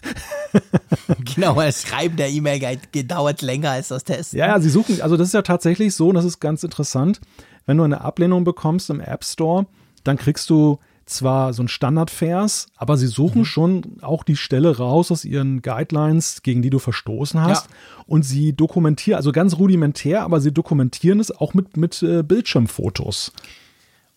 genau, 1.35 1.55
das 1.55 1.83
Schreiben 1.83 2.17
der 2.17 2.29
E-Mail 2.29 2.59
dauert 3.05 3.20
länger 3.41 3.71
als 3.71 3.89
das 3.89 4.03
Testen. 4.03 4.39
Ja, 4.39 4.47
ja, 4.47 4.59
sie 4.59 4.69
suchen, 4.69 5.01
also 5.01 5.17
das 5.17 5.27
ist 5.27 5.33
ja 5.33 5.41
tatsächlich 5.41 5.95
so, 5.95 6.09
und 6.09 6.15
das 6.15 6.25
ist 6.25 6.39
ganz 6.39 6.63
interessant, 6.63 7.21
wenn 7.65 7.77
du 7.77 7.83
eine 7.83 8.01
Ablehnung 8.01 8.43
bekommst 8.43 8.89
im 8.89 8.99
App 8.99 9.23
Store, 9.23 9.65
dann 10.03 10.17
kriegst 10.17 10.49
du 10.49 10.79
zwar 11.05 11.53
so 11.53 11.63
ein 11.63 11.67
Standardvers, 11.67 12.67
aber 12.75 12.97
sie 12.97 13.07
suchen 13.07 13.39
mhm. 13.39 13.45
schon 13.45 13.97
auch 14.01 14.23
die 14.23 14.35
Stelle 14.35 14.77
raus 14.77 15.11
aus 15.11 15.25
ihren 15.25 15.61
Guidelines, 15.61 16.41
gegen 16.41 16.61
die 16.61 16.69
du 16.69 16.79
verstoßen 16.79 17.41
hast. 17.41 17.69
Ja. 17.69 17.75
Und 18.07 18.23
sie 18.23 18.53
dokumentieren, 18.53 19.17
also 19.17 19.31
ganz 19.31 19.57
rudimentär, 19.57 20.23
aber 20.23 20.41
sie 20.41 20.51
dokumentieren 20.51 21.19
es 21.19 21.31
auch 21.31 21.53
mit, 21.53 21.77
mit 21.77 22.01
äh, 22.01 22.23
Bildschirmfotos. 22.23 23.33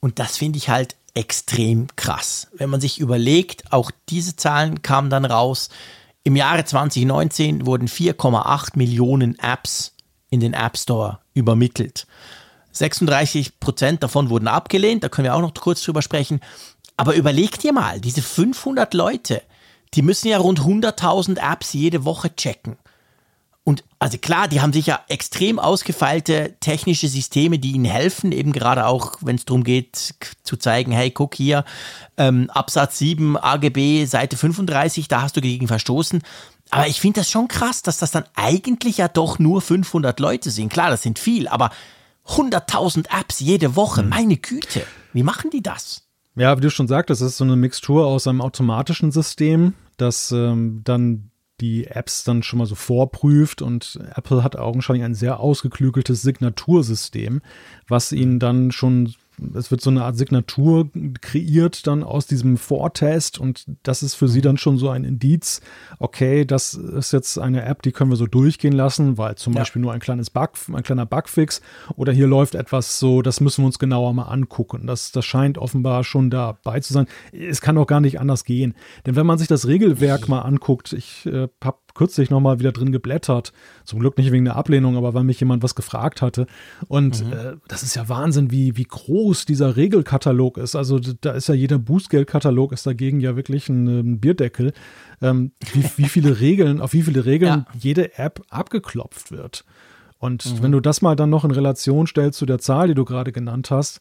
Und 0.01 0.19
das 0.19 0.37
finde 0.37 0.59
ich 0.59 0.69
halt 0.69 0.97
extrem 1.15 1.87
krass. 1.97 2.49
Wenn 2.53 2.71
man 2.71 2.81
sich 2.81 2.99
überlegt, 3.01 3.73
auch 3.73 3.91
diese 4.09 4.37
Zahlen 4.37 4.83
kamen 4.83 5.11
dann 5.11 5.25
raus. 5.25 5.71
Im 6.27 6.37
Jahre 6.37 6.65
2019 6.65 7.67
wurden 7.67 7.87
4,8 7.87 8.79
Millionen 8.79 9.39
Apps 9.39 9.95
in 10.31 10.41
den 10.41 10.55
App 10.55 10.79
Store 10.79 11.19
übermittelt. 11.35 12.07
36 12.73 13.61
Prozent 13.61 14.03
davon 14.03 14.31
wurden 14.31 14.49
abgelehnt, 14.49 15.05
da 15.05 15.11
können 15.11 15.27
wir 15.27 15.35
auch 15.35 15.43
noch 15.43 15.53
kurz 15.53 15.83
drüber 15.83 16.01
sprechen. 16.01 16.41
Aber 16.97 17.15
überleg 17.15 17.59
dir 17.59 17.75
mal, 17.75 18.01
diese 18.01 18.23
500 18.23 18.95
Leute, 18.95 19.43
die 19.93 20.01
müssen 20.01 20.29
ja 20.29 20.39
rund 20.39 20.61
100.000 20.61 21.39
Apps 21.39 21.75
jede 21.75 22.07
Woche 22.07 22.35
checken. 22.35 22.79
Und 23.67 23.83
also 23.99 24.19
klar, 24.19 24.47
die 24.47 24.61
haben 24.61 24.75
sicher 24.75 25.01
extrem 25.09 25.59
ausgefeilte 25.59 26.57
technische 26.61 27.09
Systeme, 27.09 27.59
die 27.59 27.73
ihnen 27.73 27.87
helfen, 27.87 28.31
eben 28.31 28.53
gerade 28.53 28.87
auch, 28.87 29.17
wenn 29.23 29.37
es 29.37 29.47
darum 29.47 29.65
geht, 29.65 30.15
zu 30.43 30.59
zeigen, 30.59 30.93
hey, 30.93 31.11
guck 31.11 31.35
hier, 31.35 31.65
ähm, 32.19 32.51
Absatz 32.51 32.99
7, 32.99 33.39
AGB, 33.39 34.05
Seite 34.05 34.37
35, 34.37 35.09
da 35.09 35.23
hast 35.23 35.39
du 35.39 35.41
gegen 35.41 35.67
verstoßen. 35.67 36.23
Aber 36.69 36.89
ich 36.89 37.01
finde 37.01 37.21
das 37.21 37.31
schon 37.31 37.49
krass, 37.49 37.81
dass 37.83 37.97
das 37.97 38.11
dann 38.11 38.25
eigentlich 38.35 38.99
ja 38.99 39.09
doch 39.09 39.39
nur 39.39 39.63
500 39.63 40.21
Leute 40.21 40.51
sind. 40.51 40.71
Klar, 40.71 40.91
das 40.91 41.03
sind 41.03 41.19
viel, 41.19 41.49
aber 41.49 41.71
100.000 42.27 43.07
Apps 43.19 43.41
jede 43.41 43.77
Woche, 43.77 44.03
hm. 44.03 44.11
meine 44.11 44.37
Güte, 44.37 44.85
wie 45.15 45.23
machen 45.23 45.51
die 45.51 45.63
das? 45.63 46.03
Ja, 46.37 46.57
wie 46.57 46.63
du 46.63 46.71
schon 46.71 46.89
sagtest, 46.89 47.23
es 47.23 47.33
ist 47.33 47.37
so 47.39 47.45
eine 47.45 47.57
Mixtur 47.57 48.07
aus 48.07 48.27
einem 48.27 48.43
automatischen 48.43 49.11
System, 49.11 49.73
das 49.97 50.33
ähm, 50.33 50.83
dann 50.85 51.31
die 51.61 51.87
Apps 51.87 52.25
dann 52.25 52.43
schon 52.43 52.59
mal 52.59 52.67
so 52.67 52.75
vorprüft 52.75 53.63
und 53.63 53.99
Apple 54.15 54.43
hat 54.43 54.57
augenscheinlich 54.57 55.05
ein 55.05 55.15
sehr 55.15 55.41
ausgeklügeltes 55.41 56.23
Signatursystem, 56.23 57.43
was 57.87 58.13
ihnen 58.13 58.41
dann 58.41 58.73
schon 58.73 59.15
es 59.55 59.71
wird 59.71 59.81
so 59.81 59.91
eine 59.91 60.05
Art 60.05 60.17
Signatur 60.17 60.89
kreiert 61.21 61.87
dann 61.87 62.03
aus 62.03 62.27
diesem 62.27 62.57
Vortest 62.57 63.39
und 63.39 63.65
das 63.83 64.03
ist 64.03 64.15
für 64.15 64.29
sie 64.29 64.41
dann 64.41 64.59
schon 64.59 64.79
so 64.79 64.91
ein 64.91 65.05
Indiz, 65.05 65.61
okay, 65.99 66.45
das 66.45 66.75
ist 66.75 67.13
jetzt 67.13 67.39
eine 67.39 67.65
App, 67.65 67.83
die 67.83 67.93
können 67.93 68.11
wir 68.11 68.17
so 68.17 68.27
durchgehen 68.27 68.73
lassen, 68.73 69.19
weil 69.19 69.35
zum 69.37 69.53
ja. 69.53 69.61
Beispiel 69.61 69.83
nur 69.83 69.93
ein 69.93 70.01
kleines 70.01 70.31
Bug, 70.31 70.51
ein 70.73 70.83
kleiner 70.83 71.07
Bugfix 71.07 71.61
oder 71.97 72.13
hier 72.13 72.27
läuft 72.27 72.55
etwas 72.55 72.99
so, 72.99 73.23
das 73.23 73.41
müssen 73.41 73.63
wir 73.63 73.67
uns 73.67 73.79
genauer 73.79 74.13
mal 74.15 74.25
angucken. 74.25 74.87
Das, 74.87 75.13
das 75.13 75.25
scheint 75.25 75.59
offenbar 75.59 76.05
schon 76.05 76.31
dabei 76.31 76.81
zu 76.81 76.93
sein. 76.93 77.07
Es 77.33 77.61
kann 77.61 77.79
auch 77.79 77.87
gar 77.87 78.01
nicht 78.01 78.21
anders 78.21 78.45
gehen. 78.45 78.75
Denn 79.07 79.17
wenn 79.17 79.27
man 79.27 79.39
sich 79.39 79.49
das 79.49 79.67
Regelwerk 79.67 80.29
mal 80.29 80.43
anguckt, 80.43 80.93
ich 80.93 81.27
äh, 81.27 81.49
habe 81.63 81.79
kürzlich 81.95 82.31
nochmal 82.31 82.59
wieder 82.59 82.73
drin 82.73 82.93
geblättert. 82.93 83.53
Zum 83.85 84.01
Glück 84.01 84.19
nicht 84.19 84.33
wegen 84.33 84.45
der 84.45 84.57
Ablehnung, 84.57 84.97
aber 84.97 85.15
weil 85.15 85.25
mich 85.25 85.41
jemand 85.41 85.63
was 85.63 85.75
gefragt 85.75 86.23
hatte. 86.23 86.47
Und 86.89 87.25
mhm. 87.25 87.33
äh, 87.33 87.57
das 87.69 87.83
ist 87.83 87.95
ja 87.95 88.09
Wahnsinn, 88.09 88.51
wie, 88.51 88.77
wie 88.77 88.85
groß 88.85 89.47
dieser 89.47 89.77
Regelkatalog 89.77 90.59
ist. 90.59 90.75
Also 90.75 90.99
da 90.99 91.33
ist 91.33 91.49
ja 91.49 91.55
jeder 91.55 91.79
Bußgeldkatalog 91.79 92.73
ist 92.73 92.87
dagegen 92.87 93.21
ja 93.21 93.37
wirklich 93.37 93.69
ein, 93.69 93.87
ein 93.87 94.21
Bierdeckel. 94.21 94.73
Ähm, 95.23 95.53
wie, 95.73 95.85
wie 95.97 96.09
viele 96.09 96.41
Regeln, 96.41 96.81
auf 96.81 96.93
wie 96.93 97.03
viele 97.03 97.25
Regeln 97.25 97.67
ja. 97.69 97.79
jede 97.79 98.19
App 98.19 98.43
abgeklopft 98.51 99.31
wird. 99.31 99.65
Und 100.19 100.47
mhm. 100.47 100.63
wenn 100.63 100.73
du 100.73 100.81
das 100.81 101.03
mal 101.03 101.17
dann 101.17 101.31
noch 101.31 101.45
in 101.45 101.51
Relation 101.51 102.07
stellst 102.07 102.39
zu 102.39 102.47
der 102.47 102.59
Zahl, 102.59 102.89
die 102.89 102.95
du 102.95 103.05
gerade 103.05 103.31
genannt 103.31 103.71
hast, 103.71 104.01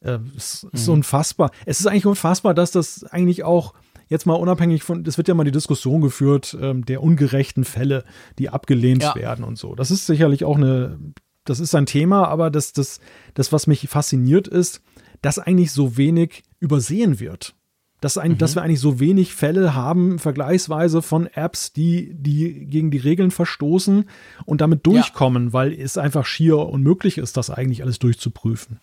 äh, 0.00 0.18
ist, 0.36 0.66
ist 0.72 0.86
mhm. 0.86 0.94
unfassbar. 0.94 1.50
Es 1.66 1.80
ist 1.80 1.86
eigentlich 1.86 2.06
unfassbar, 2.06 2.54
dass 2.54 2.70
das 2.70 3.04
eigentlich 3.04 3.44
auch 3.44 3.74
jetzt 4.14 4.26
mal 4.26 4.34
unabhängig 4.34 4.82
von, 4.82 5.04
es 5.04 5.18
wird 5.18 5.28
ja 5.28 5.34
mal 5.34 5.44
die 5.44 5.50
Diskussion 5.50 6.00
geführt 6.00 6.56
ähm, 6.60 6.84
der 6.86 7.02
ungerechten 7.02 7.64
Fälle, 7.64 8.04
die 8.38 8.48
abgelehnt 8.48 9.02
ja. 9.02 9.14
werden 9.14 9.44
und 9.44 9.58
so. 9.58 9.74
Das 9.74 9.90
ist 9.90 10.06
sicherlich 10.06 10.44
auch 10.44 10.56
eine, 10.56 10.98
das 11.44 11.60
ist 11.60 11.74
ein 11.74 11.86
Thema, 11.86 12.28
aber 12.28 12.50
das, 12.50 12.72
das, 12.72 13.00
das, 13.34 13.52
was 13.52 13.66
mich 13.66 13.88
fasziniert 13.88 14.48
ist, 14.48 14.82
dass 15.20 15.38
eigentlich 15.38 15.72
so 15.72 15.96
wenig 15.96 16.44
übersehen 16.60 17.20
wird. 17.20 17.54
Dass, 18.00 18.18
ein, 18.18 18.32
mhm. 18.32 18.38
dass 18.38 18.54
wir 18.54 18.62
eigentlich 18.62 18.80
so 18.80 19.00
wenig 19.00 19.34
Fälle 19.34 19.74
haben, 19.74 20.18
vergleichsweise 20.18 21.00
von 21.00 21.26
Apps, 21.26 21.72
die, 21.72 22.12
die 22.14 22.66
gegen 22.66 22.90
die 22.90 22.98
Regeln 22.98 23.30
verstoßen 23.30 24.04
und 24.44 24.60
damit 24.60 24.86
durchkommen, 24.86 25.46
ja. 25.46 25.52
weil 25.54 25.72
es 25.72 25.96
einfach 25.96 26.26
schier 26.26 26.58
unmöglich 26.58 27.16
ist, 27.16 27.36
das 27.36 27.48
eigentlich 27.50 27.82
alles 27.82 27.98
durchzuprüfen. 27.98 28.80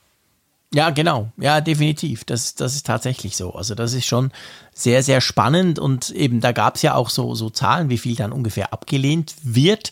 Ja, 0.73 0.89
genau. 0.89 1.31
Ja, 1.37 1.59
definitiv. 1.59 2.23
Das, 2.23 2.55
das 2.55 2.75
ist 2.75 2.85
tatsächlich 2.85 3.35
so. 3.35 3.53
Also 3.53 3.75
das 3.75 3.93
ist 3.93 4.05
schon 4.05 4.31
sehr, 4.73 5.03
sehr 5.03 5.19
spannend 5.19 5.79
und 5.79 6.11
eben 6.11 6.39
da 6.39 6.53
gab 6.53 6.75
es 6.75 6.81
ja 6.81 6.95
auch 6.95 7.09
so, 7.09 7.35
so 7.35 7.49
Zahlen, 7.49 7.89
wie 7.89 7.97
viel 7.97 8.15
dann 8.15 8.31
ungefähr 8.31 8.71
abgelehnt 8.71 9.35
wird. 9.43 9.91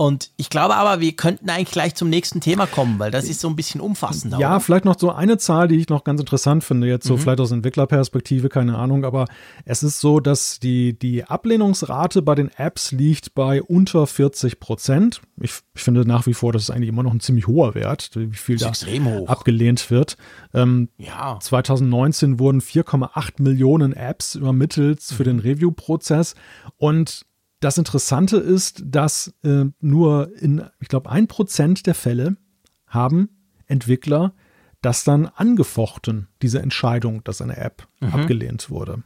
Und 0.00 0.30
ich 0.36 0.48
glaube 0.48 0.76
aber, 0.76 1.00
wir 1.00 1.10
könnten 1.16 1.50
eigentlich 1.50 1.72
gleich 1.72 1.96
zum 1.96 2.08
nächsten 2.08 2.40
Thema 2.40 2.66
kommen, 2.66 3.00
weil 3.00 3.10
das 3.10 3.24
ist 3.24 3.40
so 3.40 3.48
ein 3.48 3.56
bisschen 3.56 3.80
umfassender. 3.80 4.38
Ja, 4.38 4.50
oder? 4.50 4.60
vielleicht 4.60 4.84
noch 4.84 4.96
so 4.96 5.10
eine 5.10 5.38
Zahl, 5.38 5.66
die 5.66 5.74
ich 5.74 5.88
noch 5.88 6.04
ganz 6.04 6.20
interessant 6.20 6.62
finde, 6.62 6.86
jetzt 6.86 7.04
so 7.04 7.16
mhm. 7.16 7.18
vielleicht 7.18 7.40
aus 7.40 7.50
Entwicklerperspektive, 7.50 8.48
keine 8.48 8.78
Ahnung, 8.78 9.04
aber 9.04 9.24
es 9.64 9.82
ist 9.82 9.98
so, 9.98 10.20
dass 10.20 10.60
die, 10.60 10.96
die 10.96 11.24
Ablehnungsrate 11.24 12.22
bei 12.22 12.36
den 12.36 12.48
Apps 12.56 12.92
liegt 12.92 13.34
bei 13.34 13.60
unter 13.60 14.06
40 14.06 14.60
Prozent. 14.60 15.20
Ich, 15.40 15.54
ich 15.74 15.82
finde 15.82 16.06
nach 16.06 16.28
wie 16.28 16.34
vor, 16.34 16.52
das 16.52 16.62
ist 16.62 16.70
eigentlich 16.70 16.90
immer 16.90 17.02
noch 17.02 17.12
ein 17.12 17.18
ziemlich 17.18 17.48
hoher 17.48 17.74
Wert, 17.74 18.12
wie 18.14 18.36
viel 18.36 18.56
da 18.56 18.70
abgelehnt 19.26 19.90
wird. 19.90 20.16
Ähm, 20.54 20.90
ja. 20.98 21.40
2019 21.40 22.38
wurden 22.38 22.60
4,8 22.60 23.42
Millionen 23.42 23.94
Apps 23.94 24.36
übermittelt 24.36 25.02
für 25.02 25.24
den 25.24 25.40
Review-Prozess 25.40 26.36
und 26.76 27.26
das 27.60 27.78
Interessante 27.78 28.36
ist, 28.36 28.82
dass 28.84 29.34
äh, 29.42 29.64
nur 29.80 30.30
in, 30.40 30.64
ich 30.80 30.88
glaube, 30.88 31.10
ein 31.10 31.26
Prozent 31.26 31.86
der 31.86 31.94
Fälle 31.94 32.36
haben 32.86 33.30
Entwickler 33.66 34.32
das 34.80 35.04
dann 35.04 35.26
angefochten, 35.26 36.28
diese 36.40 36.60
Entscheidung, 36.60 37.24
dass 37.24 37.42
eine 37.42 37.56
App 37.56 37.86
mhm. 38.00 38.14
abgelehnt 38.14 38.70
wurde. 38.70 39.02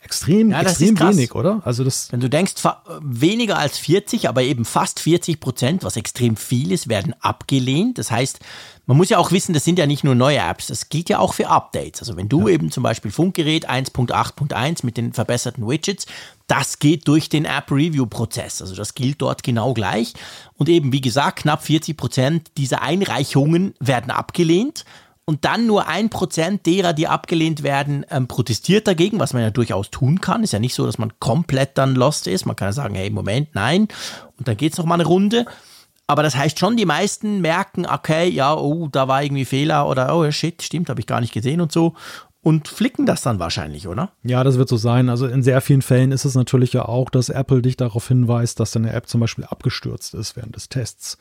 Extrem, 0.00 0.50
ja, 0.50 0.60
extrem 0.60 0.98
wenig, 0.98 1.34
oder? 1.34 1.62
Also 1.64 1.82
das 1.82 2.12
Wenn 2.12 2.20
du 2.20 2.28
denkst, 2.28 2.54
weniger 3.00 3.56
als 3.56 3.78
40, 3.78 4.28
aber 4.28 4.42
eben 4.42 4.66
fast 4.66 5.00
40 5.00 5.40
Prozent, 5.40 5.82
was 5.82 5.96
extrem 5.96 6.36
viel 6.36 6.72
ist, 6.72 6.88
werden 6.88 7.14
abgelehnt. 7.20 7.96
Das 7.96 8.10
heißt, 8.10 8.40
man 8.86 8.96
muss 8.96 9.08
ja 9.08 9.18
auch 9.18 9.32
wissen, 9.32 9.54
das 9.54 9.64
sind 9.64 9.78
ja 9.78 9.86
nicht 9.86 10.04
nur 10.04 10.14
neue 10.14 10.38
Apps, 10.38 10.66
das 10.66 10.88
gilt 10.88 11.08
ja 11.08 11.18
auch 11.18 11.34
für 11.34 11.48
Updates. 11.48 12.00
Also 12.00 12.16
wenn 12.16 12.28
du 12.28 12.48
ja. 12.48 12.54
eben 12.54 12.70
zum 12.70 12.82
Beispiel 12.82 13.10
Funkgerät 13.10 13.68
1.8.1 13.68 14.84
mit 14.84 14.96
den 14.96 15.12
verbesserten 15.12 15.66
Widgets, 15.66 16.06
das 16.46 16.78
geht 16.78 17.08
durch 17.08 17.28
den 17.28 17.46
App-Review-Prozess. 17.46 18.60
Also 18.60 18.74
das 18.74 18.94
gilt 18.94 19.22
dort 19.22 19.42
genau 19.42 19.72
gleich. 19.72 20.12
Und 20.56 20.68
eben, 20.68 20.92
wie 20.92 21.00
gesagt, 21.00 21.40
knapp 21.40 21.62
40 21.62 21.96
Prozent 21.96 22.50
dieser 22.58 22.82
Einreichungen 22.82 23.74
werden 23.80 24.10
abgelehnt 24.10 24.84
und 25.24 25.46
dann 25.46 25.66
nur 25.66 25.88
ein 25.88 26.10
Prozent 26.10 26.66
derer, 26.66 26.92
die 26.92 27.08
abgelehnt 27.08 27.62
werden, 27.62 28.04
ähm, 28.10 28.28
protestiert 28.28 28.86
dagegen, 28.86 29.18
was 29.18 29.32
man 29.32 29.42
ja 29.42 29.50
durchaus 29.50 29.90
tun 29.90 30.20
kann. 30.20 30.42
Ist 30.42 30.52
ja 30.52 30.58
nicht 30.58 30.74
so, 30.74 30.84
dass 30.84 30.98
man 30.98 31.18
komplett 31.18 31.78
dann 31.78 31.94
lost 31.94 32.26
ist. 32.26 32.44
Man 32.44 32.56
kann 32.56 32.68
ja 32.68 32.72
sagen, 32.72 32.94
hey, 32.94 33.08
Moment, 33.08 33.54
nein. 33.54 33.88
Und 34.38 34.46
dann 34.46 34.56
geht's 34.56 34.76
noch 34.76 34.84
mal 34.84 34.96
eine 34.96 35.06
Runde. 35.06 35.46
Aber 36.06 36.22
das 36.22 36.36
heißt 36.36 36.58
schon, 36.58 36.76
die 36.76 36.84
meisten 36.84 37.40
merken, 37.40 37.86
okay, 37.86 38.28
ja, 38.28 38.54
oh, 38.54 38.88
da 38.88 39.08
war 39.08 39.22
irgendwie 39.22 39.44
Fehler 39.44 39.88
oder 39.88 40.14
oh, 40.14 40.30
shit, 40.30 40.62
stimmt, 40.62 40.90
habe 40.90 41.00
ich 41.00 41.06
gar 41.06 41.20
nicht 41.20 41.32
gesehen 41.32 41.60
und 41.60 41.72
so 41.72 41.94
und 42.44 42.68
flicken 42.68 43.06
das 43.06 43.22
dann 43.22 43.38
wahrscheinlich, 43.38 43.88
oder? 43.88 44.10
Ja, 44.22 44.44
das 44.44 44.58
wird 44.58 44.68
so 44.68 44.76
sein. 44.76 45.08
Also 45.08 45.26
in 45.26 45.42
sehr 45.42 45.62
vielen 45.62 45.80
Fällen 45.80 46.12
ist 46.12 46.26
es 46.26 46.34
natürlich 46.34 46.74
ja 46.74 46.84
auch, 46.84 47.08
dass 47.08 47.30
Apple 47.30 47.62
dich 47.62 47.78
darauf 47.78 48.06
hinweist, 48.06 48.60
dass 48.60 48.72
deine 48.72 48.92
App 48.92 49.08
zum 49.08 49.22
Beispiel 49.22 49.44
abgestürzt 49.44 50.12
ist 50.12 50.36
während 50.36 50.54
des 50.54 50.68
Tests. 50.68 51.16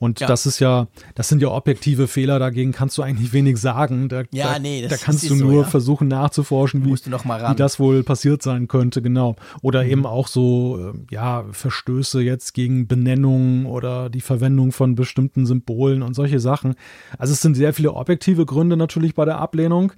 Und 0.00 0.18
ja. 0.18 0.26
das 0.26 0.46
ist 0.46 0.60
ja, 0.60 0.88
das 1.14 1.28
sind 1.28 1.42
ja 1.42 1.48
objektive 1.48 2.08
Fehler, 2.08 2.38
dagegen 2.38 2.72
kannst 2.72 2.96
du 2.96 3.02
eigentlich 3.02 3.34
wenig 3.34 3.58
sagen. 3.58 4.08
Da, 4.08 4.22
ja, 4.32 4.54
da, 4.54 4.58
nee, 4.58 4.88
da 4.88 4.96
kannst 4.96 5.28
du 5.28 5.34
nur 5.34 5.52
so, 5.52 5.60
ja. 5.60 5.66
versuchen 5.68 6.08
nachzuforschen, 6.08 6.86
wie, 6.86 6.94
wie, 6.94 7.54
das 7.54 7.78
wohl 7.78 8.02
passiert 8.02 8.42
sein 8.42 8.66
könnte, 8.66 9.02
genau. 9.02 9.36
Oder 9.60 9.84
mhm. 9.84 9.90
eben 9.90 10.06
auch 10.06 10.26
so, 10.26 10.78
ähm, 10.80 11.06
ja, 11.10 11.44
Verstöße 11.52 12.22
jetzt 12.22 12.54
gegen 12.54 12.88
Benennungen 12.88 13.66
oder 13.66 14.08
die 14.08 14.22
Verwendung 14.22 14.72
von 14.72 14.94
bestimmten 14.94 15.44
Symbolen 15.44 16.02
und 16.02 16.14
solche 16.14 16.40
Sachen. 16.40 16.76
Also 17.18 17.34
es 17.34 17.42
sind 17.42 17.54
sehr 17.54 17.74
viele 17.74 17.92
objektive 17.92 18.46
Gründe 18.46 18.78
natürlich 18.78 19.14
bei 19.14 19.26
der 19.26 19.36
Ablehnung. 19.36 19.92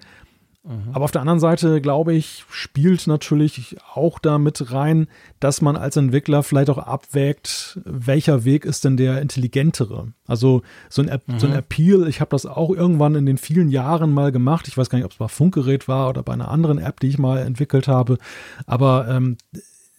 Mhm. 0.64 0.90
Aber 0.92 1.04
auf 1.04 1.10
der 1.10 1.22
anderen 1.22 1.40
Seite, 1.40 1.80
glaube 1.80 2.14
ich, 2.14 2.44
spielt 2.50 3.06
natürlich 3.08 3.76
auch 3.94 4.18
damit 4.20 4.72
rein, 4.72 5.08
dass 5.40 5.60
man 5.60 5.76
als 5.76 5.96
Entwickler 5.96 6.42
vielleicht 6.42 6.70
auch 6.70 6.78
abwägt, 6.78 7.80
welcher 7.84 8.44
Weg 8.44 8.64
ist 8.64 8.84
denn 8.84 8.96
der 8.96 9.20
intelligentere. 9.20 10.12
Also 10.26 10.62
so 10.88 11.02
ein, 11.02 11.20
mhm. 11.26 11.38
so 11.38 11.46
ein 11.48 11.54
Appeal, 11.54 12.06
ich 12.06 12.20
habe 12.20 12.30
das 12.30 12.46
auch 12.46 12.70
irgendwann 12.70 13.16
in 13.16 13.26
den 13.26 13.38
vielen 13.38 13.70
Jahren 13.70 14.14
mal 14.14 14.30
gemacht. 14.30 14.68
Ich 14.68 14.78
weiß 14.78 14.88
gar 14.88 14.98
nicht, 14.98 15.06
ob 15.06 15.12
es 15.12 15.18
bei 15.18 15.28
Funkgerät 15.28 15.88
war 15.88 16.08
oder 16.08 16.22
bei 16.22 16.32
einer 16.32 16.48
anderen 16.48 16.78
App, 16.78 17.00
die 17.00 17.08
ich 17.08 17.18
mal 17.18 17.38
entwickelt 17.38 17.88
habe. 17.88 18.18
Aber 18.66 19.08
ähm, 19.08 19.38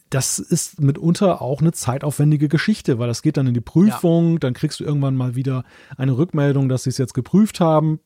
das 0.10 0.38
ist 0.38 0.80
mitunter 0.80 1.42
auch 1.42 1.60
eine 1.60 1.72
zeitaufwendige 1.72 2.48
Geschichte, 2.48 3.00
weil 3.00 3.08
das 3.08 3.24
geht 3.24 3.36
dann 3.36 3.48
in 3.48 3.56
die 3.56 3.62
Prüfung, 3.62 4.34
ja. 4.34 4.40
dann 4.40 4.54
kriegst 4.54 4.80
du 4.80 4.84
irgendwann 4.84 5.16
mal 5.16 5.36
wieder 5.36 5.64
eine 5.98 6.16
Rückmeldung, 6.16 6.70
dass 6.70 6.84
sie 6.84 6.92
es 6.92 7.00
jetzt 7.00 7.16
geprüft 7.16 7.60
haben 7.60 8.00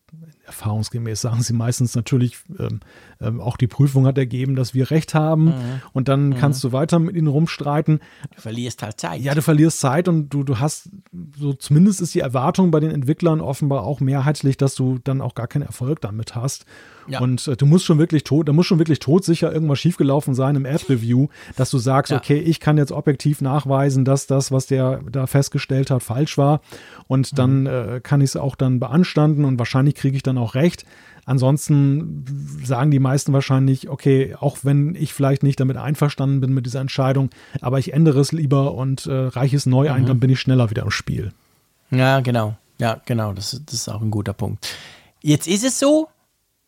erfahrungsgemäß 0.45 1.21
sagen 1.21 1.41
sie 1.41 1.53
meistens 1.53 1.95
natürlich, 1.95 2.37
ähm, 2.57 2.79
ähm, 3.19 3.41
auch 3.41 3.57
die 3.57 3.67
Prüfung 3.67 4.05
hat 4.05 4.17
ergeben, 4.17 4.55
dass 4.55 4.73
wir 4.73 4.89
recht 4.89 5.13
haben 5.13 5.45
mhm. 5.45 5.81
und 5.93 6.07
dann 6.07 6.29
mhm. 6.29 6.35
kannst 6.35 6.63
du 6.63 6.71
weiter 6.71 6.99
mit 6.99 7.15
ihnen 7.15 7.27
rumstreiten. 7.27 7.99
Du 8.35 8.41
verlierst 8.41 8.81
halt 8.81 8.99
Zeit. 8.99 9.21
Ja, 9.21 9.35
du 9.35 9.41
verlierst 9.41 9.79
Zeit 9.79 10.07
und 10.07 10.29
du, 10.29 10.43
du 10.43 10.59
hast, 10.59 10.89
so 11.37 11.53
zumindest 11.53 12.01
ist 12.01 12.15
die 12.15 12.21
Erwartung 12.21 12.71
bei 12.71 12.79
den 12.79 12.91
Entwicklern 12.91 13.41
offenbar 13.41 13.83
auch 13.83 13.99
mehrheitlich, 13.99 14.57
dass 14.57 14.75
du 14.75 14.99
dann 15.03 15.21
auch 15.21 15.35
gar 15.35 15.47
keinen 15.47 15.63
Erfolg 15.63 16.01
damit 16.01 16.35
hast. 16.35 16.65
Ja. 17.07 17.19
Und 17.21 17.47
äh, 17.47 17.55
du 17.55 17.65
musst 17.65 17.85
schon 17.85 17.99
wirklich 17.99 18.23
tot, 18.23 18.47
da 18.47 18.53
muss 18.53 18.65
schon 18.65 18.79
wirklich 18.79 18.99
todsicher 18.99 19.51
irgendwas 19.51 19.79
schiefgelaufen 19.79 20.33
sein 20.33 20.55
im 20.55 20.65
App-Review, 20.65 21.27
dass 21.55 21.69
du 21.71 21.77
sagst, 21.77 22.11
ja. 22.11 22.17
okay, 22.17 22.39
ich 22.39 22.59
kann 22.59 22.77
jetzt 22.77 22.91
objektiv 22.91 23.41
nachweisen, 23.41 24.05
dass 24.05 24.27
das, 24.27 24.51
was 24.51 24.67
der 24.67 25.01
da 25.09 25.27
festgestellt 25.27 25.89
hat, 25.89 26.03
falsch 26.03 26.37
war. 26.37 26.61
Und 27.07 27.31
mhm. 27.31 27.35
dann 27.35 27.65
äh, 27.65 28.01
kann 28.03 28.21
ich 28.21 28.31
es 28.31 28.35
auch 28.35 28.55
dann 28.55 28.79
beanstanden 28.79 29.45
und 29.45 29.57
wahrscheinlich 29.57 29.95
kriege 29.97 30.15
ich 30.15 30.23
dann 30.23 30.37
auch 30.37 30.55
recht. 30.55 30.85
Ansonsten 31.25 32.23
sagen 32.63 32.89
die 32.89 32.99
meisten 32.99 33.33
wahrscheinlich, 33.33 33.89
okay, 33.89 34.35
auch 34.39 34.59
wenn 34.63 34.95
ich 34.95 35.13
vielleicht 35.13 35.43
nicht 35.43 35.59
damit 35.59 35.75
einverstanden 35.75 36.39
bin 36.39 36.53
mit 36.53 36.65
dieser 36.65 36.79
Entscheidung, 36.79 37.31
aber 37.59 37.79
ich 37.79 37.91
ändere 37.91 38.21
es 38.21 38.31
lieber 38.31 38.73
und 38.75 39.07
äh, 39.07 39.11
reiche 39.11 39.57
es 39.57 39.65
neu 39.65 39.89
mhm. 39.89 39.93
ein, 39.93 40.05
dann 40.05 40.21
bin 40.21 40.29
ich 40.29 40.39
schneller 40.39 40.69
wieder 40.69 40.83
im 40.83 40.91
Spiel. 40.91 41.33
Ja, 41.91 42.21
genau. 42.21 42.55
Ja, 42.79 43.01
genau. 43.05 43.33
Das, 43.33 43.61
das 43.65 43.73
ist 43.73 43.89
auch 43.89 44.01
ein 44.01 44.11
guter 44.11 44.33
Punkt. 44.33 44.69
Jetzt 45.21 45.47
ist 45.47 45.65
es 45.65 45.79
so, 45.79 46.07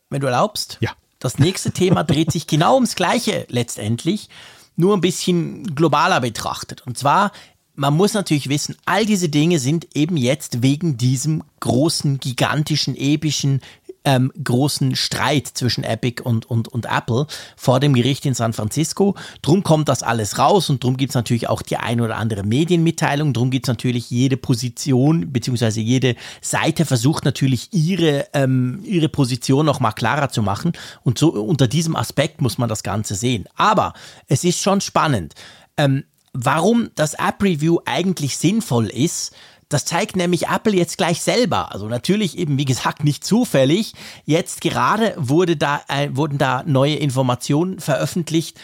wenn 0.09 0.19
du 0.19 0.27
erlaubst. 0.27 0.77
Ja. 0.81 0.91
Das 1.19 1.37
nächste 1.37 1.71
Thema 1.71 2.03
dreht 2.03 2.31
sich 2.31 2.47
genau 2.47 2.75
ums 2.75 2.95
Gleiche 2.95 3.45
letztendlich, 3.49 4.29
nur 4.75 4.95
ein 4.95 5.01
bisschen 5.01 5.75
globaler 5.75 6.21
betrachtet. 6.21 6.85
Und 6.85 6.97
zwar, 6.97 7.31
man 7.79 7.95
muss 7.95 8.13
natürlich 8.13 8.49
wissen, 8.49 8.75
all 8.85 9.05
diese 9.05 9.29
Dinge 9.29 9.57
sind 9.57 9.87
eben 9.95 10.17
jetzt 10.17 10.61
wegen 10.61 10.97
diesem 10.97 11.43
großen, 11.61 12.19
gigantischen, 12.19 12.95
epischen 12.95 13.61
ähm, 14.05 14.31
großen 14.43 14.95
Streit 14.95 15.47
zwischen 15.47 15.83
Epic 15.83 16.21
und, 16.21 16.49
und, 16.49 16.67
und 16.67 16.85
Apple 16.85 17.27
vor 17.55 17.79
dem 17.79 17.93
Gericht 17.93 18.25
in 18.25 18.33
San 18.33 18.53
Francisco. 18.53 19.15
Drum 19.41 19.63
kommt 19.63 19.87
das 19.87 20.03
alles 20.03 20.37
raus 20.37 20.69
und 20.69 20.83
drum 20.83 20.97
es 20.99 21.13
natürlich 21.13 21.47
auch 21.47 21.61
die 21.61 21.77
ein 21.77 22.01
oder 22.01 22.17
andere 22.17 22.43
Medienmitteilung. 22.43 23.33
Drum 23.33 23.49
gibt 23.49 23.65
es 23.65 23.69
natürlich 23.69 24.09
jede 24.09 24.37
Position, 24.37 25.31
beziehungsweise 25.31 25.79
jede 25.79 26.15
Seite 26.41 26.85
versucht 26.85 27.23
natürlich 27.23 27.69
ihre, 27.71 28.27
ähm, 28.33 28.81
ihre 28.83 29.09
Position 29.09 29.65
noch 29.65 29.79
mal 29.79 29.91
klarer 29.91 30.29
zu 30.29 30.41
machen. 30.41 30.73
Und 31.03 31.17
so 31.17 31.31
unter 31.31 31.67
diesem 31.67 31.95
Aspekt 31.95 32.41
muss 32.41 32.57
man 32.57 32.69
das 32.69 32.83
Ganze 32.83 33.15
sehen. 33.15 33.45
Aber 33.55 33.93
es 34.27 34.43
ist 34.43 34.61
schon 34.61 34.81
spannend. 34.81 35.35
Ähm, 35.77 36.03
warum 36.33 36.89
das 36.95 37.13
App 37.13 37.41
Review 37.41 37.79
eigentlich 37.85 38.37
sinnvoll 38.37 38.87
ist, 38.87 39.33
das 39.69 39.85
zeigt 39.85 40.15
nämlich 40.15 40.47
Apple 40.47 40.75
jetzt 40.75 40.97
gleich 40.97 41.21
selber. 41.21 41.71
Also 41.71 41.87
natürlich 41.87 42.37
eben, 42.37 42.57
wie 42.57 42.65
gesagt, 42.65 43.03
nicht 43.03 43.23
zufällig. 43.23 43.93
Jetzt 44.25 44.61
gerade 44.61 45.13
wurde 45.15 45.57
da, 45.57 45.81
äh, 45.87 46.09
wurden 46.11 46.39
da 46.39 46.63
neue 46.65 46.95
Informationen 46.95 47.79
veröffentlicht. 47.79 48.59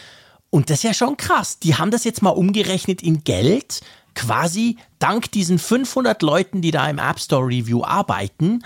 Und 0.50 0.68
das 0.68 0.78
ist 0.78 0.82
ja 0.82 0.94
schon 0.94 1.16
krass. 1.16 1.60
Die 1.60 1.76
haben 1.76 1.92
das 1.92 2.02
jetzt 2.02 2.22
mal 2.22 2.30
umgerechnet 2.30 3.02
in 3.02 3.22
Geld. 3.22 3.82
Quasi 4.14 4.78
dank 4.98 5.30
diesen 5.30 5.60
500 5.60 6.22
Leuten, 6.22 6.60
die 6.60 6.72
da 6.72 6.88
im 6.88 6.98
App 6.98 7.20
Store 7.20 7.46
Review 7.46 7.84
arbeiten, 7.84 8.64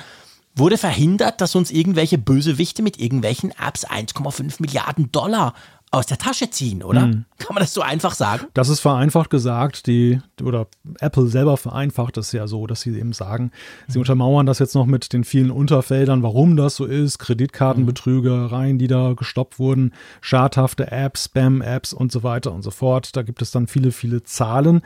wurde 0.55 0.79
verhindert, 0.79 1.41
dass 1.41 1.55
uns 1.55 1.71
irgendwelche 1.71 2.19
Bösewichte 2.19 2.83
mit 2.83 2.99
irgendwelchen 2.99 3.51
Apps 3.51 3.87
1,5 3.87 4.57
Milliarden 4.61 5.13
Dollar 5.13 5.55
aus 5.93 6.07
der 6.07 6.19
Tasche 6.19 6.51
ziehen, 6.51 6.85
oder? 6.85 7.07
Mhm. 7.07 7.25
Kann 7.39 7.55
man 7.55 7.63
das 7.63 7.75
so 7.75 7.81
einfach 7.81 8.15
sagen? 8.15 8.47
Das 8.55 8.69
ist 8.69 8.79
vereinfacht 8.79 9.29
gesagt, 9.29 9.89
die, 9.89 10.21
oder 10.41 10.69
Apple 11.01 11.27
selber 11.27 11.57
vereinfacht 11.57 12.17
es 12.17 12.31
ja 12.31 12.47
so, 12.47 12.69
dass 12.69 12.83
sie 12.83 12.97
eben 12.97 13.13
sagen, 13.13 13.51
sie 13.89 13.99
mhm. 13.99 14.03
untermauern 14.03 14.47
das 14.47 14.61
jetzt 14.61 14.77
noch 14.77 14.87
mit 14.87 15.13
den 15.13 15.25
vielen 15.25 15.51
Unterfeldern, 15.51 16.23
warum 16.23 16.57
das 16.57 16.77
so 16.77 16.85
ist, 16.85 17.19
Kreditkartenbetrügereien, 17.19 18.79
die 18.79 18.87
da 18.87 19.15
gestoppt 19.15 19.59
wurden, 19.59 19.93
schadhafte 20.21 20.93
Apps, 20.93 21.25
Spam-Apps 21.25 21.93
und 21.93 22.13
so 22.13 22.23
weiter 22.23 22.53
und 22.53 22.63
so 22.63 22.71
fort. 22.71 23.17
Da 23.17 23.23
gibt 23.23 23.43
es 23.43 23.51
dann 23.51 23.67
viele, 23.67 23.91
viele 23.91 24.23
Zahlen. 24.23 24.83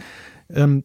Ähm, 0.49 0.85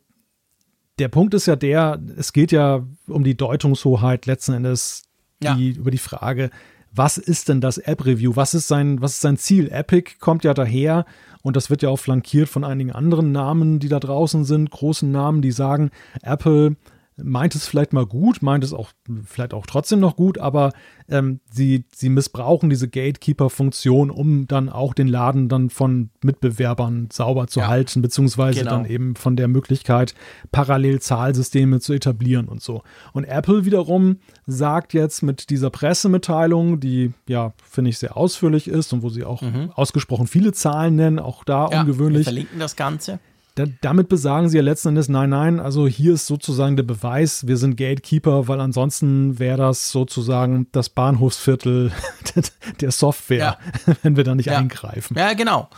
der 1.00 1.08
Punkt 1.08 1.34
ist 1.34 1.46
ja 1.46 1.56
der, 1.56 1.98
es 2.18 2.34
geht 2.34 2.52
ja 2.52 2.86
um 3.08 3.24
die 3.24 3.38
Deutungshoheit 3.38 4.26
letzten 4.26 4.52
Endes, 4.52 5.04
die, 5.42 5.72
ja. 5.72 5.78
über 5.78 5.92
die 5.92 5.98
Frage, 5.98 6.50
was 6.94 7.18
ist 7.18 7.50
denn 7.50 7.62
das 7.62 7.78
App-Review? 7.78 8.36
Was 8.36 8.54
ist 8.54 8.68
sein, 8.68 9.02
was 9.02 9.14
ist 9.14 9.22
sein 9.22 9.38
Ziel? 9.38 9.70
Epic 9.72 10.16
kommt 10.20 10.44
ja 10.44 10.54
daher 10.54 11.06
und 11.42 11.56
das 11.56 11.70
wird 11.70 11.82
ja 11.82 11.90
auch 11.90 12.00
flankiert 12.00 12.50
von 12.50 12.64
einigen 12.64 12.92
anderen 12.92 13.32
Namen, 13.32 13.80
die 13.80 13.90
da 13.90 14.00
draußen 14.00 14.44
sind, 14.44 14.72
großen 14.72 15.12
Namen, 15.12 15.42
die 15.42 15.52
sagen, 15.52 15.92
Apple 16.22 16.76
meint 17.24 17.56
es 17.56 17.68
vielleicht 17.68 17.94
mal 17.94 18.06
gut, 18.06 18.42
meint 18.42 18.64
es 18.64 18.74
auch 18.74 18.92
vielleicht 19.26 19.54
auch 19.54 19.66
trotzdem 19.66 20.00
noch 20.00 20.16
gut, 20.16 20.38
aber 20.38 20.72
ähm, 21.10 21.40
sie, 21.52 21.86
sie 21.94 22.10
missbrauchen 22.10 22.70
diese 22.70 22.88
Gatekeeper-Funktion, 22.88 24.10
um 24.10 24.48
dann 24.48 24.70
auch 24.70 24.94
den 24.94 25.08
Laden 25.08 25.50
dann 25.50 25.70
von 25.70 26.10
Mitbewerbern 26.24 27.10
sauber 27.12 27.48
zu 27.48 27.62
ja, 27.62 27.68
halten, 27.68 28.02
beziehungsweise 28.02 28.60
genau. 28.60 28.72
dann 28.72 28.86
eben 28.86 29.16
von 29.16 29.36
der 29.36 29.48
Möglichkeit, 29.48 30.16
parallel 30.52 31.00
Zahlsysteme 31.00 31.80
zu 31.80 31.94
etablieren 31.94 32.48
und 32.48 32.62
so. 32.62 32.84
Und 33.14 33.26
Apple 33.26 33.66
wiederum 33.66 34.18
sagt 34.46 34.94
jetzt 34.94 35.22
mit 35.22 35.50
dieser 35.50 35.70
Pressemitteilung, 35.70 36.80
die 36.80 37.14
ja, 37.28 37.54
finde 37.64 37.90
ich, 37.90 37.98
sehr 37.98 38.18
ausführlich 38.18 38.68
ist 38.68 38.94
und 38.94 39.02
wo 39.02 39.10
sie 39.10 39.24
auch 39.24 39.42
mhm. 39.42 39.72
ausgesprochen 39.76 40.28
viele 40.28 40.54
Zahlen 40.54 40.96
nennen, 40.96 41.20
auch 41.20 41.44
da 41.44 41.70
ja, 41.72 41.82
ungewöhnlich. 41.82 42.22
Wir 42.22 42.34
verlinken 42.34 42.60
das 42.60 42.76
Ganze 42.76 43.20
da, 43.60 43.66
damit 43.82 44.08
besagen 44.08 44.48
sie 44.48 44.58
ja 44.58 44.64
letzten 44.64 44.90
Endes, 44.90 45.10
nein, 45.10 45.32
nein, 45.32 45.60
also 45.60 45.86
hier 45.86 46.14
ist 46.14 46.28
sozusagen 46.28 46.78
der 46.78 46.84
Beweis, 46.84 47.46
wir 47.46 47.58
sind 47.58 47.76
Gatekeeper, 47.76 48.48
weil 48.48 48.62
ansonsten 48.62 49.38
wäre 49.38 49.58
das 49.58 49.92
sozusagen 49.92 50.68
das 50.72 50.90
Bahnhofsviertel 50.90 51.92
der 52.82 52.92
Software, 52.92 53.58
ja. 53.86 53.96
wenn 54.04 54.16
wir 54.16 54.24
da 54.24 54.34
nicht 54.34 54.46
ja. 54.46 54.58
eingreifen. 54.58 55.18
Ja, 55.18 55.34
genau. 55.34 55.70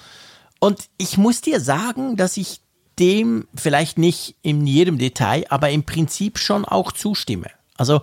Und 0.60 0.90
ich 0.98 1.18
muss 1.18 1.42
dir 1.42 1.60
sagen, 1.60 2.18
dass 2.18 2.38
ich 2.38 2.62
dem 3.00 3.48
vielleicht 3.56 3.98
nicht 3.98 4.36
in 4.44 4.68
jedem 4.68 5.00
Detail, 5.00 5.46
aber 5.50 5.72
im 5.72 5.84
Prinzip 5.84 6.38
schon 6.38 6.66
auch 6.66 6.92
zustimme. 6.92 7.48
Also 7.78 8.02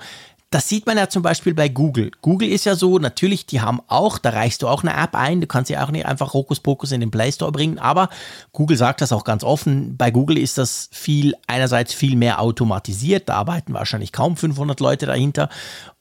das 0.51 0.67
sieht 0.67 0.87
man 0.87 0.97
ja 0.97 1.11
zum 1.11 1.23
Beispiel 1.23 1.53
bei 1.53 1.69
Google. 1.69 2.11
Google 2.23 2.49
ist 2.49 2.65
ja 2.65 2.75
so, 2.75 2.99
natürlich, 2.99 3.45
die 3.45 3.61
haben 3.61 3.81
auch, 3.87 4.17
da 4.17 4.31
reichst 4.31 4.63
du 4.63 4.69
auch 4.69 4.83
eine 4.83 4.97
App 4.97 5.15
ein, 5.15 5.43
du 5.43 5.47
kannst 5.47 5.69
sie 5.69 5.77
auch 5.77 5.91
nicht 5.91 6.07
einfach 6.07 6.33
Hokuspokus 6.33 6.93
in 6.93 7.01
den 7.01 7.11
Play 7.11 7.31
Store 7.31 7.53
bringen, 7.53 7.79
aber 7.79 8.09
Google 8.53 8.79
sagt 8.79 9.03
das 9.03 9.13
auch 9.13 9.25
ganz 9.25 9.45
offen. 9.45 9.99
Bei 9.99 10.11
Google 10.11 10.39
ist 10.39 10.57
das 10.57 10.89
viel, 10.91 11.35
einerseits 11.47 11.93
viel 11.93 12.17
mehr 12.17 12.41
automatisiert, 12.41 13.29
da 13.29 13.35
arbeiten 13.35 13.75
wahrscheinlich 13.75 14.11
kaum 14.11 14.39
500 14.39 14.81
Leute 14.81 15.05
dahinter 15.05 15.51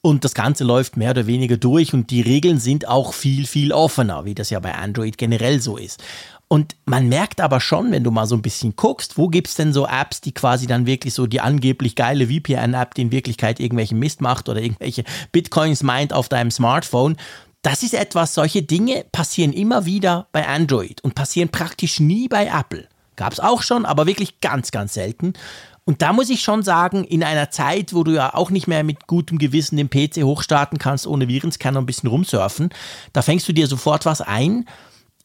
und 0.00 0.24
das 0.24 0.32
Ganze 0.32 0.64
läuft 0.64 0.96
mehr 0.96 1.10
oder 1.10 1.26
weniger 1.26 1.58
durch 1.58 1.92
und 1.92 2.10
die 2.10 2.22
Regeln 2.22 2.58
sind 2.58 2.88
auch 2.88 3.12
viel, 3.12 3.46
viel 3.46 3.72
offener, 3.72 4.24
wie 4.24 4.34
das 4.34 4.48
ja 4.48 4.60
bei 4.60 4.74
Android 4.74 5.18
generell 5.18 5.60
so 5.60 5.76
ist. 5.76 6.02
Und 6.48 6.76
man 6.86 7.08
merkt 7.08 7.42
aber 7.42 7.60
schon, 7.60 7.92
wenn 7.92 8.04
du 8.04 8.10
mal 8.10 8.26
so 8.26 8.34
ein 8.34 8.42
bisschen 8.42 8.74
guckst, 8.74 9.18
wo 9.18 9.28
gibt's 9.28 9.54
denn 9.54 9.74
so 9.74 9.86
Apps, 9.86 10.22
die 10.22 10.32
quasi 10.32 10.66
dann 10.66 10.86
wirklich 10.86 11.12
so 11.12 11.26
die 11.26 11.42
angeblich 11.42 11.94
geile 11.94 12.28
VPN-App, 12.28 12.94
die 12.94 13.02
in 13.02 13.12
Wirklichkeit 13.12 13.60
irgendwelchen 13.60 13.98
Mist 13.98 14.22
macht 14.22 14.48
oder 14.48 14.62
irgendwelche 14.62 15.04
Bitcoins 15.30 15.82
meint 15.82 16.14
auf 16.14 16.30
deinem 16.30 16.50
Smartphone. 16.50 17.16
Das 17.60 17.82
ist 17.82 17.92
etwas, 17.92 18.32
solche 18.32 18.62
Dinge 18.62 19.04
passieren 19.12 19.52
immer 19.52 19.84
wieder 19.84 20.28
bei 20.32 20.46
Android 20.46 21.02
und 21.02 21.14
passieren 21.14 21.50
praktisch 21.50 22.00
nie 22.00 22.28
bei 22.28 22.46
Apple. 22.46 22.88
Gab's 23.16 23.40
auch 23.40 23.62
schon, 23.62 23.84
aber 23.84 24.06
wirklich 24.06 24.40
ganz, 24.40 24.70
ganz 24.70 24.94
selten. 24.94 25.34
Und 25.84 26.02
da 26.02 26.12
muss 26.12 26.30
ich 26.30 26.42
schon 26.42 26.62
sagen, 26.62 27.04
in 27.04 27.24
einer 27.24 27.50
Zeit, 27.50 27.94
wo 27.94 28.04
du 28.04 28.12
ja 28.12 28.34
auch 28.34 28.50
nicht 28.50 28.68
mehr 28.68 28.84
mit 28.84 29.06
gutem 29.06 29.38
Gewissen 29.38 29.76
den 29.76 29.90
PC 29.90 30.22
hochstarten 30.22 30.78
kannst, 30.78 31.06
ohne 31.06 31.28
Virenscanner 31.28 31.80
ein 31.80 31.86
bisschen 31.86 32.08
rumsurfen, 32.08 32.70
da 33.12 33.22
fängst 33.22 33.48
du 33.48 33.52
dir 33.52 33.66
sofort 33.66 34.06
was 34.06 34.20
ein 34.20 34.66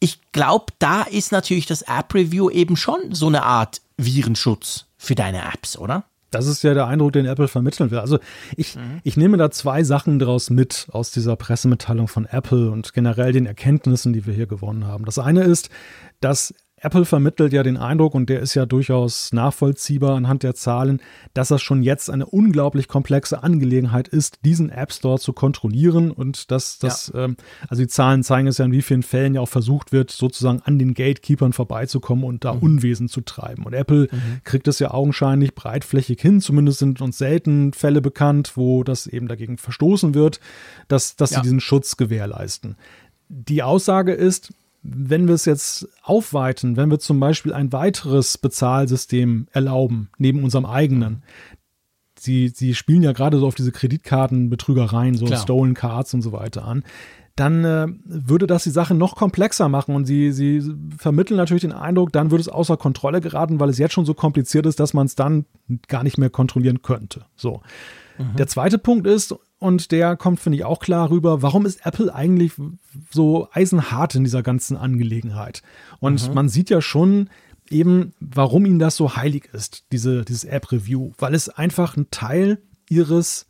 ich 0.04 0.20
glaube, 0.34 0.66
da 0.80 1.04
ist 1.04 1.32
natürlich 1.32 1.66
das 1.66 1.82
App-Review 1.84 2.50
eben 2.50 2.76
schon 2.76 3.16
so 3.16 3.28
eine 3.28 3.44
Art 3.44 3.80
Virenschutz 3.96 4.86
für 4.98 5.16
deine 5.16 5.42
Apps, 5.54 5.78
oder? 5.78 6.04
Das 6.30 6.46
ist 6.46 6.62
ja 6.62 6.74
der 6.74 6.88
Eindruck, 6.88 7.14
den 7.14 7.26
Apple 7.26 7.48
vermitteln 7.48 7.90
will. 7.90 8.00
Also 8.00 8.20
ich, 8.58 8.76
mhm. 8.76 9.00
ich 9.04 9.16
nehme 9.16 9.38
da 9.38 9.50
zwei 9.50 9.86
Sachen 9.86 10.20
daraus 10.20 10.50
mit 10.50 10.88
aus 10.92 11.12
dieser 11.12 11.38
Pressemitteilung 11.38 12.10
von 12.10 12.26
Apple 12.26 12.70
und 12.70 12.94
generell 12.94 13.32
den 13.32 13.46
Erkenntnissen, 13.46 14.12
die 14.12 14.26
wir 14.26 14.34
hier 14.34 14.46
gewonnen 14.48 14.86
haben. 14.86 15.06
Das 15.06 15.20
eine 15.20 15.44
ist, 15.44 15.70
dass 16.20 16.54
Apple 16.84 17.06
vermittelt 17.06 17.54
ja 17.54 17.64
den 17.64 17.78
Eindruck, 17.78 18.14
und 18.14 18.30
der 18.30 18.42
ist 18.42 18.56
ja 18.56 18.66
durchaus 18.66 19.32
nachvollziehbar 19.32 20.16
anhand 20.16 20.44
der 20.44 20.54
Zahlen, 20.54 21.02
dass 21.34 21.48
das 21.48 21.62
schon 21.62 21.82
jetzt 21.82 22.10
eine 22.10 22.26
unglaublich 22.26 22.90
komplexe 22.90 23.42
Angelegenheit 23.42 24.10
ist, 24.10 24.40
diesen 24.44 24.70
App 24.70 24.92
Store 24.92 25.18
zu 25.18 25.32
kontrollieren 25.32 26.12
und 26.12 26.52
dass 26.52 26.80
das, 26.80 27.12
ja. 27.14 27.24
ähm, 27.24 27.38
also 27.70 27.82
die 27.82 27.88
Zahlen 27.88 28.22
zeigen 28.24 28.50
es 28.50 28.58
ja, 28.58 28.66
in 28.66 28.74
wie 28.74 28.82
vielen 28.82 29.02
Fällen 29.02 29.34
ja 29.34 29.40
auch 29.40 29.48
versucht 29.48 29.94
wird, 29.94 30.12
sozusagen 30.12 30.62
an 30.66 30.78
den 30.78 30.94
Gatekeepern 30.94 31.54
vorbeizukommen 31.54 32.26
und 32.26 32.44
da 32.44 32.54
mhm. 32.54 32.60
Unwesen 32.60 33.08
zu 33.08 33.22
treiben. 33.22 33.64
Und 33.64 33.74
Apple 33.74 34.10
mhm. 34.12 34.42
kriegt 34.44 34.68
es 34.68 34.80
ja 34.80 34.92
augenscheinlich 34.92 35.56
breitflächig 35.56 36.20
hin, 36.20 36.42
zumindest 36.42 36.80
sind 36.80 37.00
uns 37.00 37.18
selten 37.18 37.72
Fälle 37.72 38.02
bekannt, 38.02 38.58
wo 38.58 38.84
das 38.84 39.08
eben 39.08 39.30
dagegen 39.30 39.58
verstoßen 39.58 40.14
wird, 40.14 40.42
dass, 40.90 41.16
dass 41.16 41.32
ja. 41.32 41.38
sie 41.38 41.44
diesen 41.44 41.62
Schutz 41.62 41.96
gewährleisten. 41.96 42.76
Die 43.30 43.64
Aussage 43.64 44.12
ist, 44.12 44.52
wenn 44.84 45.28
wir 45.28 45.36
es 45.36 45.46
jetzt 45.46 45.88
aufweiten, 46.04 46.76
wenn 46.76 46.92
wir 46.92 47.00
zum 47.00 47.20
Beispiel 47.20 47.54
ein 47.54 47.72
weiteres 47.72 48.38
Bezahlsystem 48.38 49.48
erlauben, 49.52 50.10
neben 50.18 50.44
unserem 50.44 50.66
eigenen, 50.66 51.24
sie, 52.20 52.50
sie 52.50 52.76
spielen 52.76 53.02
ja 53.02 53.14
gerade 53.14 53.40
so 53.40 53.48
auf 53.48 53.56
diese 53.56 53.72
Kreditkartenbetrügereien, 53.72 55.16
so 55.16 55.26
Klar. 55.26 55.42
Stolen 55.42 55.74
Cards 55.74 56.14
und 56.14 56.22
so 56.22 56.34
weiter 56.34 56.66
an, 56.66 56.84
dann 57.36 57.66
äh, 57.66 57.88
würde 58.06 58.46
das 58.46 58.64
die 58.64 58.70
Sache 58.70 58.94
noch 58.94 59.16
komplexer 59.16 59.68
machen 59.68 59.96
und 59.96 60.06
sie, 60.06 60.32
sie 60.32 60.62
vermitteln 60.98 61.38
natürlich 61.38 61.62
den 61.62 61.72
Eindruck, 61.72 62.12
dann 62.12 62.30
würde 62.30 62.42
es 62.42 62.50
außer 62.50 62.78
Kontrolle 62.78 63.22
geraten, 63.22 63.60
weil 63.60 63.70
es 63.70 63.80
jetzt 63.80 63.94
schon 63.94 64.06
so 64.06 64.14
kompliziert 64.14 64.66
ist, 64.66 64.80
dass 64.80 64.94
man 64.94 65.08
es 65.08 65.16
dann 65.16 65.46
gar 65.88 66.04
nicht 66.04 66.18
mehr 66.18 66.30
kontrollieren 66.30 66.82
könnte. 66.82 67.26
So. 67.36 67.62
Der 68.38 68.48
zweite 68.48 68.78
Punkt 68.78 69.08
ist, 69.08 69.36
und 69.64 69.92
der 69.92 70.16
kommt, 70.18 70.40
finde 70.40 70.58
ich, 70.58 70.66
auch 70.66 70.80
klar 70.80 71.10
rüber, 71.10 71.42
warum 71.42 71.66
ist 71.66 71.86
Apple 71.86 72.14
eigentlich 72.14 72.54
so 73.12 73.48
eisenhart 73.52 74.16
in 74.16 74.24
dieser 74.24 74.44
ganzen 74.44 74.78
Angelegenheit? 74.78 75.62
Und 76.00 76.34
man 76.36 76.50
sieht 76.50 76.70
ja 76.70 76.82
schon 76.82 77.30
eben, 77.70 78.14
warum 78.20 78.66
ihnen 78.66 78.80
das 78.80 78.96
so 78.96 79.16
heilig 79.16 79.50
ist, 79.54 79.86
diese, 79.92 80.24
dieses 80.26 80.44
App-Review, 80.44 81.12
weil 81.18 81.34
es 81.34 81.50
einfach 81.50 81.98
ein 81.98 82.08
Teil 82.12 82.60
ihres 82.90 83.48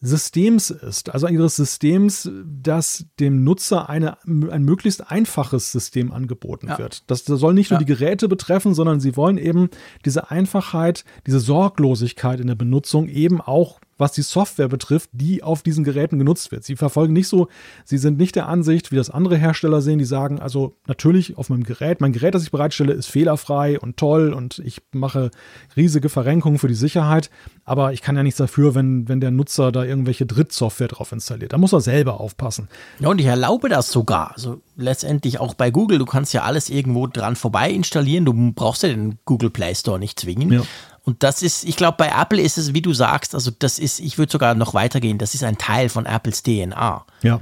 Systems 0.00 0.70
ist, 0.70 1.10
also 1.12 1.26
ihres 1.26 1.56
Systems, 1.56 2.30
das 2.44 3.06
dem 3.18 3.42
Nutzer 3.42 3.88
eine, 3.90 4.16
ein 4.24 4.62
möglichst 4.62 5.10
einfaches 5.10 5.72
System 5.72 6.12
angeboten 6.12 6.68
Ja. 6.68 6.78
wird. 6.78 7.02
Das, 7.10 7.24
das 7.24 7.40
soll 7.40 7.52
nicht 7.52 7.70
nur 7.70 7.80
Ja. 7.80 7.84
die 7.84 7.92
Geräte 7.92 8.28
betreffen, 8.28 8.74
sondern 8.74 9.00
sie 9.00 9.16
wollen 9.16 9.38
eben 9.38 9.70
diese 10.04 10.30
Einfachheit, 10.30 11.04
diese 11.26 11.40
Sorglosigkeit 11.40 12.38
in 12.38 12.46
der 12.46 12.54
Benutzung 12.54 13.08
eben 13.08 13.40
auch 13.40 13.80
was 13.98 14.12
die 14.12 14.22
Software 14.22 14.68
betrifft, 14.68 15.10
die 15.12 15.42
auf 15.42 15.62
diesen 15.62 15.84
Geräten 15.84 16.18
genutzt 16.18 16.50
wird. 16.52 16.64
Sie 16.64 16.76
verfolgen 16.76 17.12
nicht 17.12 17.28
so, 17.28 17.48
sie 17.84 17.98
sind 17.98 18.18
nicht 18.18 18.36
der 18.36 18.48
Ansicht, 18.48 18.92
wie 18.92 18.96
das 18.96 19.10
andere 19.10 19.36
Hersteller 19.36 19.82
sehen, 19.82 19.98
die 19.98 20.04
sagen, 20.04 20.40
also 20.40 20.76
natürlich 20.86 21.36
auf 21.36 21.50
meinem 21.50 21.64
Gerät, 21.64 22.00
mein 22.00 22.12
Gerät, 22.12 22.34
das 22.34 22.44
ich 22.44 22.50
bereitstelle, 22.50 22.92
ist 22.92 23.06
fehlerfrei 23.06 23.78
und 23.78 23.96
toll 23.96 24.32
und 24.32 24.60
ich 24.60 24.80
mache 24.92 25.30
riesige 25.76 26.08
Verrenkungen 26.08 26.58
für 26.58 26.68
die 26.68 26.74
Sicherheit, 26.74 27.30
aber 27.64 27.92
ich 27.92 28.02
kann 28.02 28.16
ja 28.16 28.22
nichts 28.22 28.38
dafür, 28.38 28.74
wenn, 28.74 29.08
wenn 29.08 29.20
der 29.20 29.30
Nutzer 29.30 29.72
da 29.72 29.84
irgendwelche 29.84 30.26
Drittsoftware 30.26 30.88
drauf 30.88 31.12
installiert. 31.12 31.52
Da 31.52 31.58
muss 31.58 31.72
er 31.72 31.80
selber 31.80 32.20
aufpassen. 32.20 32.68
Ja, 33.00 33.08
und 33.08 33.20
ich 33.20 33.26
erlaube 33.26 33.68
das 33.68 33.90
sogar. 33.90 34.32
Also 34.34 34.60
letztendlich 34.78 35.40
auch 35.40 35.54
bei 35.54 35.70
Google. 35.70 35.98
Du 35.98 36.06
kannst 36.06 36.32
ja 36.32 36.42
alles 36.42 36.70
irgendwo 36.70 37.06
dran 37.06 37.36
vorbei 37.36 37.70
installieren. 37.70 38.24
Du 38.24 38.52
brauchst 38.52 38.82
ja 38.82 38.88
den 38.88 39.18
Google 39.24 39.50
Play 39.50 39.74
Store 39.74 39.98
nicht 39.98 40.18
zwingen. 40.18 40.52
Ja. 40.52 40.62
Und 41.04 41.22
das 41.22 41.42
ist, 41.42 41.64
ich 41.64 41.76
glaube, 41.76 41.96
bei 41.98 42.08
Apple 42.08 42.40
ist 42.40 42.58
es, 42.58 42.74
wie 42.74 42.82
du 42.82 42.92
sagst, 42.92 43.34
also 43.34 43.50
das 43.50 43.78
ist, 43.78 43.98
ich 43.98 44.18
würde 44.18 44.30
sogar 44.30 44.54
noch 44.54 44.74
weitergehen, 44.74 45.18
das 45.18 45.34
ist 45.34 45.42
ein 45.42 45.58
Teil 45.58 45.88
von 45.88 46.06
Apples 46.06 46.42
DNA. 46.42 47.04
Ja. 47.22 47.40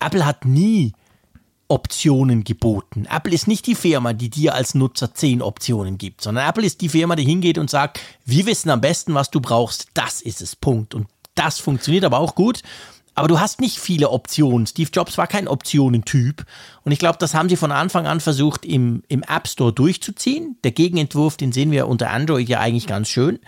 Apple 0.00 0.24
hat 0.24 0.44
nie 0.44 0.92
Optionen 1.68 2.44
geboten. 2.44 3.06
Apple 3.10 3.34
ist 3.34 3.48
nicht 3.48 3.66
die 3.66 3.74
Firma, 3.74 4.12
die 4.12 4.30
dir 4.30 4.54
als 4.54 4.74
Nutzer 4.74 5.14
zehn 5.14 5.42
Optionen 5.42 5.98
gibt, 5.98 6.22
sondern 6.22 6.48
Apple 6.48 6.64
ist 6.64 6.80
die 6.80 6.88
Firma, 6.88 7.16
die 7.16 7.24
hingeht 7.24 7.58
und 7.58 7.68
sagt, 7.68 8.00
wir 8.24 8.46
wissen 8.46 8.70
am 8.70 8.80
besten, 8.80 9.14
was 9.14 9.30
du 9.30 9.40
brauchst. 9.40 9.88
Das 9.94 10.22
ist 10.22 10.40
es, 10.40 10.54
Punkt. 10.54 10.94
Und 10.94 11.08
das 11.34 11.58
funktioniert 11.58 12.04
aber 12.04 12.18
auch 12.18 12.34
gut. 12.34 12.62
Aber 13.16 13.28
du 13.28 13.40
hast 13.40 13.60
nicht 13.60 13.78
viele 13.78 14.10
Optionen. 14.10 14.66
Steve 14.66 14.90
Jobs 14.92 15.16
war 15.16 15.26
kein 15.26 15.48
Optionentyp. 15.48 16.44
Und 16.84 16.92
ich 16.92 16.98
glaube, 16.98 17.16
das 17.18 17.34
haben 17.34 17.48
sie 17.48 17.56
von 17.56 17.72
Anfang 17.72 18.06
an 18.06 18.20
versucht, 18.20 18.66
im, 18.66 19.02
im 19.08 19.22
App 19.22 19.48
Store 19.48 19.72
durchzuziehen. 19.72 20.58
Der 20.64 20.70
Gegenentwurf, 20.70 21.38
den 21.38 21.50
sehen 21.50 21.70
wir 21.70 21.88
unter 21.88 22.10
Android 22.10 22.46
ja 22.46 22.60
eigentlich 22.60 22.86
ganz 22.86 23.08
schön. 23.08 23.40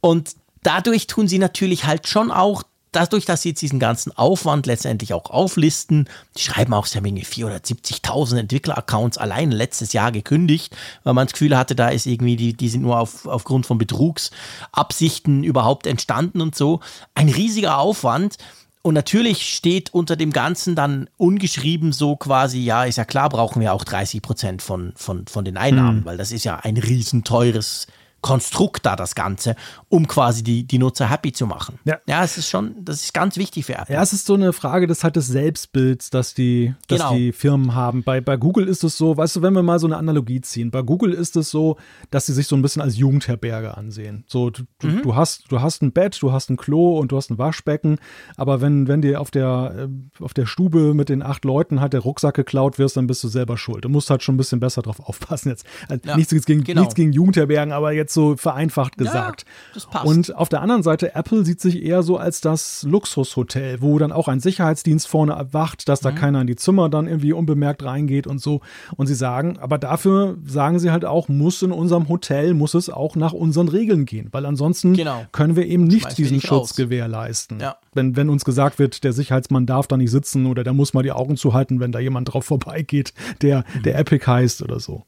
Und 0.00 0.36
dadurch 0.62 1.06
tun 1.06 1.26
sie 1.26 1.38
natürlich 1.38 1.86
halt 1.86 2.06
schon 2.06 2.30
auch, 2.30 2.64
dadurch, 2.92 3.24
dass 3.24 3.42
sie 3.42 3.50
jetzt 3.50 3.62
diesen 3.62 3.78
ganzen 3.78 4.16
Aufwand 4.16 4.66
letztendlich 4.66 5.14
auch 5.14 5.30
auflisten, 5.30 6.08
die 6.36 6.42
schreiben 6.42 6.74
auch, 6.74 6.84
sie 6.84 6.98
haben 6.98 7.06
irgendwie 7.06 7.24
470.000 7.24 8.40
Entwickler-Accounts 8.40 9.16
allein 9.16 9.50
letztes 9.50 9.94
Jahr 9.94 10.12
gekündigt, 10.12 10.76
weil 11.04 11.14
man 11.14 11.26
das 11.26 11.32
Gefühl 11.32 11.56
hatte, 11.56 11.74
da 11.74 11.88
ist 11.88 12.06
irgendwie, 12.06 12.36
die, 12.36 12.54
die 12.54 12.68
sind 12.68 12.82
nur 12.82 12.98
auf, 12.98 13.26
aufgrund 13.26 13.64
von 13.64 13.78
Betrugsabsichten 13.78 15.44
überhaupt 15.44 15.86
entstanden 15.86 16.42
und 16.42 16.54
so. 16.54 16.80
Ein 17.14 17.28
riesiger 17.28 17.78
Aufwand. 17.78 18.36
Und 18.82 18.94
natürlich 18.94 19.54
steht 19.54 19.92
unter 19.92 20.16
dem 20.16 20.32
Ganzen 20.32 20.74
dann 20.74 21.08
ungeschrieben 21.16 21.92
so 21.92 22.16
quasi, 22.16 22.60
ja, 22.60 22.84
ist 22.84 22.96
ja 22.96 23.04
klar, 23.04 23.28
brauchen 23.28 23.60
wir 23.60 23.72
auch 23.72 23.84
30 23.84 24.22
Prozent 24.22 24.62
von, 24.62 24.92
von, 24.96 25.26
von 25.26 25.44
den 25.44 25.56
Einnahmen, 25.56 26.04
weil 26.04 26.16
das 26.16 26.32
ist 26.32 26.44
ja 26.44 26.56
ein 26.56 26.76
riesenteures 26.76 27.86
Konstrukt 28.20 28.84
da, 28.84 28.96
das 28.96 29.14
Ganze, 29.14 29.54
um 29.88 30.06
quasi 30.08 30.42
die, 30.42 30.64
die 30.64 30.78
Nutzer 30.78 31.08
happy 31.08 31.32
zu 31.32 31.46
machen. 31.46 31.78
Ja. 31.84 31.98
ja, 32.06 32.24
es 32.24 32.36
ist 32.36 32.48
schon, 32.48 32.74
das 32.84 33.04
ist 33.04 33.14
ganz 33.14 33.36
wichtig 33.36 33.64
für 33.66 33.74
Apple. 33.76 33.94
Ja, 33.94 34.02
es 34.02 34.12
ist 34.12 34.26
so 34.26 34.34
eine 34.34 34.52
Frage 34.52 34.86
des 34.86 35.04
halt 35.04 35.16
des 35.16 35.28
Selbstbilds, 35.28 36.10
das 36.10 36.34
die, 36.34 36.74
das 36.88 36.98
Genau. 37.00 37.14
die 37.14 37.32
Firmen 37.32 37.74
haben. 37.74 38.02
Bei, 38.02 38.20
bei 38.20 38.36
Google 38.36 38.66
ist 38.68 38.82
es 38.84 38.98
so, 38.98 39.16
weißt 39.16 39.36
du, 39.36 39.42
wenn 39.42 39.52
wir 39.54 39.62
mal 39.62 39.78
so 39.78 39.86
eine 39.86 39.96
Analogie 39.96 40.40
ziehen, 40.40 40.70
bei 40.70 40.82
Google 40.82 41.12
ist 41.12 41.36
es 41.36 41.50
so, 41.50 41.76
dass 42.10 42.26
sie 42.26 42.32
sich 42.32 42.46
so 42.48 42.56
ein 42.56 42.62
bisschen 42.62 42.82
als 42.82 42.96
Jugendherberge 42.96 43.76
ansehen. 43.76 44.24
So, 44.26 44.50
du, 44.50 44.62
du, 44.80 44.88
Mhm. 44.88 45.02
du 45.02 45.14
hast, 45.16 45.44
du 45.50 45.60
hast 45.60 45.82
ein 45.82 45.92
Bett, 45.92 46.18
du 46.20 46.32
hast 46.32 46.50
ein 46.50 46.56
Klo 46.56 46.98
und 46.98 47.12
du 47.12 47.16
hast 47.16 47.30
ein 47.30 47.38
Waschbecken, 47.38 47.98
aber 48.36 48.60
wenn, 48.60 48.88
wenn 48.88 49.00
dir 49.02 49.20
auf 49.20 49.30
der, 49.30 49.88
äh, 49.88 50.22
auf 50.24 50.34
der 50.34 50.46
Stube 50.46 50.94
mit 50.94 51.08
den 51.08 51.22
acht 51.22 51.44
Leuten 51.44 51.80
halt 51.80 51.92
der 51.92 52.00
Rucksack 52.00 52.34
geklaut 52.34 52.78
wirst, 52.78 52.96
dann 52.96 53.06
bist 53.06 53.22
du 53.22 53.28
selber 53.28 53.56
schuld. 53.56 53.84
Du 53.84 53.88
musst 53.88 54.10
halt 54.10 54.22
schon 54.22 54.34
ein 54.34 54.38
bisschen 54.38 54.60
besser 54.60 54.82
drauf 54.82 55.00
aufpassen 55.00 55.50
jetzt. 55.50 55.64
Also 55.88 56.02
Ja, 56.08 56.16
nichts, 56.16 56.44
gegen, 56.46 56.64
genau. 56.64 56.80
nichts 56.80 56.94
gegen 56.94 57.12
Jugendherbergen, 57.12 57.72
aber 57.72 57.92
jetzt 57.92 58.07
so 58.10 58.36
vereinfacht 58.36 58.94
Ja, 58.98 59.04
gesagt. 59.04 59.44
das 59.74 59.86
passt. 59.86 60.06
Und 60.06 60.34
auf 60.36 60.48
der 60.48 60.60
anderen 60.62 60.82
Seite, 60.82 61.14
Apple 61.14 61.44
sieht 61.44 61.60
sich 61.60 61.82
eher 61.82 62.02
so 62.02 62.16
als 62.16 62.40
das 62.40 62.82
Luxushotel, 62.88 63.80
wo 63.80 63.98
dann 63.98 64.12
auch 64.12 64.28
ein 64.28 64.40
Sicherheitsdienst 64.40 65.08
vorne 65.08 65.32
erwacht, 65.32 65.88
dass 65.88 66.02
Mhm. 66.02 66.04
da 66.04 66.12
keiner 66.12 66.40
in 66.42 66.46
die 66.46 66.56
Zimmer 66.56 66.88
dann 66.88 67.06
irgendwie 67.06 67.32
unbemerkt 67.32 67.82
reingeht 67.84 68.26
und 68.26 68.40
so. 68.40 68.60
Und 68.96 69.06
sie 69.06 69.14
sagen, 69.14 69.58
aber 69.58 69.78
dafür 69.78 70.36
sagen 70.44 70.78
sie 70.78 70.90
halt 70.90 71.04
auch, 71.04 71.28
muss 71.28 71.62
in 71.62 71.72
unserem 71.72 72.08
Hotel, 72.08 72.54
muss 72.54 72.74
es 72.74 72.90
auch 72.90 73.16
nach 73.16 73.32
unseren 73.32 73.68
Regeln 73.68 74.04
gehen, 74.04 74.28
weil 74.32 74.46
ansonsten 74.46 74.92
Genau. 74.94 75.24
können 75.32 75.56
wir 75.56 75.66
eben 75.66 75.84
nicht 75.84 76.16
diesen 76.18 76.36
nicht 76.36 76.46
Schutz 76.46 76.70
raus. 76.70 76.76
gewährleisten. 76.76 77.60
Ja. 77.60 77.76
Wenn, 77.94 78.16
wenn 78.16 78.28
uns 78.28 78.44
gesagt 78.44 78.78
wird, 78.78 79.04
der 79.04 79.12
Sicherheitsmann 79.12 79.66
darf 79.66 79.86
da 79.86 79.96
nicht 79.96 80.10
sitzen 80.10 80.46
oder 80.46 80.64
der 80.64 80.72
muss 80.72 80.94
mal 80.94 81.02
die 81.02 81.12
Augen 81.12 81.36
zuhalten, 81.36 81.80
wenn 81.80 81.92
da 81.92 81.98
jemand 81.98 82.32
drauf 82.32 82.44
vorbeigeht, 82.44 83.12
der, 83.42 83.64
der 83.84 83.94
Mhm. 83.94 84.00
Epic 84.00 84.26
heißt 84.26 84.62
oder 84.62 84.80
so. 84.80 85.04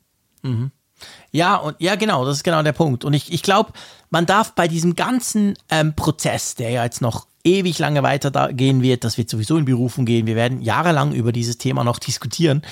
Ja, 1.33 1.57
und 1.57 1.77
ja, 1.79 1.95
genau, 1.95 2.25
das 2.25 2.39
ist 2.39 2.45
genau 2.45 2.63
der 2.63 2.73
Punkt. 2.73 3.05
Und 3.05 3.13
ich, 3.15 3.33
ich 3.33 3.43
glaube, 3.43 3.73
man 4.11 4.27
darf 4.27 4.53
bei 4.53 4.69
diesem 4.69 4.97
ganzen 4.97 5.57
ähm, 5.69 5.95
Prozess, 5.95 6.55
der 6.55 6.71
ja 6.71 6.85
jetzt 6.85 7.01
noch 7.01 7.27
ewig 7.45 7.79
lange 7.79 8.03
weitergehen 8.03 8.83
wird, 8.83 9.05
das 9.05 9.17
wird 9.17 9.31
sowieso 9.31 9.57
in 9.57 9.65
Berufung 9.65 10.05
gehen, 10.05 10.27
wir 10.27 10.37
werden 10.37 10.61
jahrelang 10.61 11.13
über 11.13 11.33
dieses 11.33 11.59
Thema 11.59 11.85
noch 11.85 11.99
diskutieren. 11.99 12.63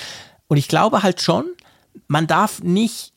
Und 0.46 0.56
ich 0.56 0.68
glaube 0.68 1.02
halt 1.02 1.20
schon, 1.20 1.44
man 2.06 2.26
darf 2.26 2.62
nicht 2.62 3.12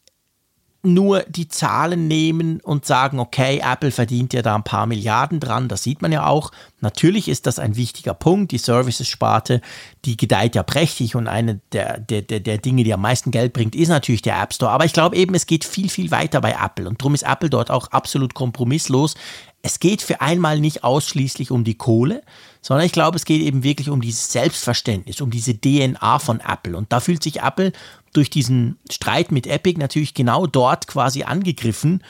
nur 0.83 1.21
die 1.29 1.47
Zahlen 1.47 2.07
nehmen 2.07 2.59
und 2.61 2.85
sagen, 2.85 3.19
okay, 3.19 3.61
Apple 3.63 3.91
verdient 3.91 4.33
ja 4.33 4.41
da 4.41 4.55
ein 4.55 4.63
paar 4.63 4.87
Milliarden 4.87 5.39
dran, 5.39 5.67
das 5.67 5.83
sieht 5.83 6.01
man 6.01 6.11
ja 6.11 6.25
auch. 6.25 6.51
Natürlich 6.79 7.27
ist 7.27 7.45
das 7.45 7.59
ein 7.59 7.75
wichtiger 7.75 8.15
Punkt, 8.15 8.51
die 8.51 8.57
Services-Sparte, 8.57 9.61
die 10.05 10.17
gedeiht 10.17 10.55
ja 10.55 10.63
prächtig 10.63 11.15
und 11.15 11.27
eine 11.27 11.61
der, 11.71 11.99
der, 11.99 12.23
der, 12.23 12.57
Dinge, 12.57 12.83
die 12.83 12.93
am 12.93 13.01
meisten 13.01 13.29
Geld 13.29 13.53
bringt, 13.53 13.75
ist 13.75 13.89
natürlich 13.89 14.23
der 14.23 14.41
App 14.41 14.53
Store. 14.53 14.71
Aber 14.71 14.85
ich 14.85 14.93
glaube 14.93 15.15
eben, 15.15 15.35
es 15.35 15.45
geht 15.45 15.65
viel, 15.65 15.89
viel 15.89 16.09
weiter 16.09 16.41
bei 16.41 16.57
Apple 16.59 16.89
und 16.89 16.99
darum 16.99 17.13
ist 17.13 17.23
Apple 17.23 17.51
dort 17.51 17.69
auch 17.69 17.87
absolut 17.91 18.33
kompromisslos. 18.33 19.13
Es 19.61 19.79
geht 19.79 20.01
für 20.01 20.21
einmal 20.21 20.59
nicht 20.59 20.83
ausschließlich 20.83 21.51
um 21.51 21.63
die 21.63 21.75
Kohle, 21.75 22.23
sondern 22.61 22.87
ich 22.87 22.91
glaube, 22.91 23.17
es 23.17 23.25
geht 23.25 23.41
eben 23.41 23.61
wirklich 23.61 23.89
um 23.89 24.01
dieses 24.01 24.31
Selbstverständnis, 24.31 25.21
um 25.21 25.29
diese 25.29 25.59
DNA 25.59 26.17
von 26.17 26.39
Apple. 26.39 26.75
Und 26.75 26.91
da 26.91 26.99
fühlt 26.99 27.21
sich 27.21 27.41
Apple 27.41 27.71
durch 28.13 28.29
diesen 28.29 28.77
Streit 28.89 29.31
mit 29.31 29.47
Epic 29.47 29.79
natürlich 29.79 30.13
genau 30.13 30.47
dort 30.47 30.87
quasi 30.87 31.23
angegriffen. 31.23 32.03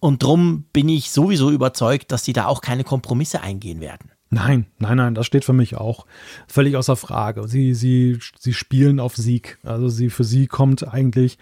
Und 0.00 0.22
drum 0.22 0.64
bin 0.72 0.88
ich 0.88 1.10
sowieso 1.10 1.50
überzeugt, 1.50 2.10
dass 2.10 2.24
sie 2.24 2.32
da 2.32 2.46
auch 2.46 2.60
keine 2.60 2.84
Kompromisse 2.84 3.40
eingehen 3.40 3.80
werden. 3.80 4.10
Nein, 4.30 4.66
nein, 4.78 4.96
nein, 4.96 5.14
das 5.14 5.26
steht 5.26 5.44
für 5.44 5.52
mich 5.52 5.76
auch 5.76 6.06
völlig 6.48 6.76
außer 6.76 6.96
Frage. 6.96 7.46
Sie, 7.46 7.74
sie, 7.74 8.18
sie 8.38 8.54
spielen 8.54 8.98
auf 8.98 9.14
Sieg. 9.14 9.58
Also 9.62 9.88
sie, 9.88 10.08
für 10.08 10.24
sie 10.24 10.46
kommt 10.46 10.88
eigentlich, 10.88 11.36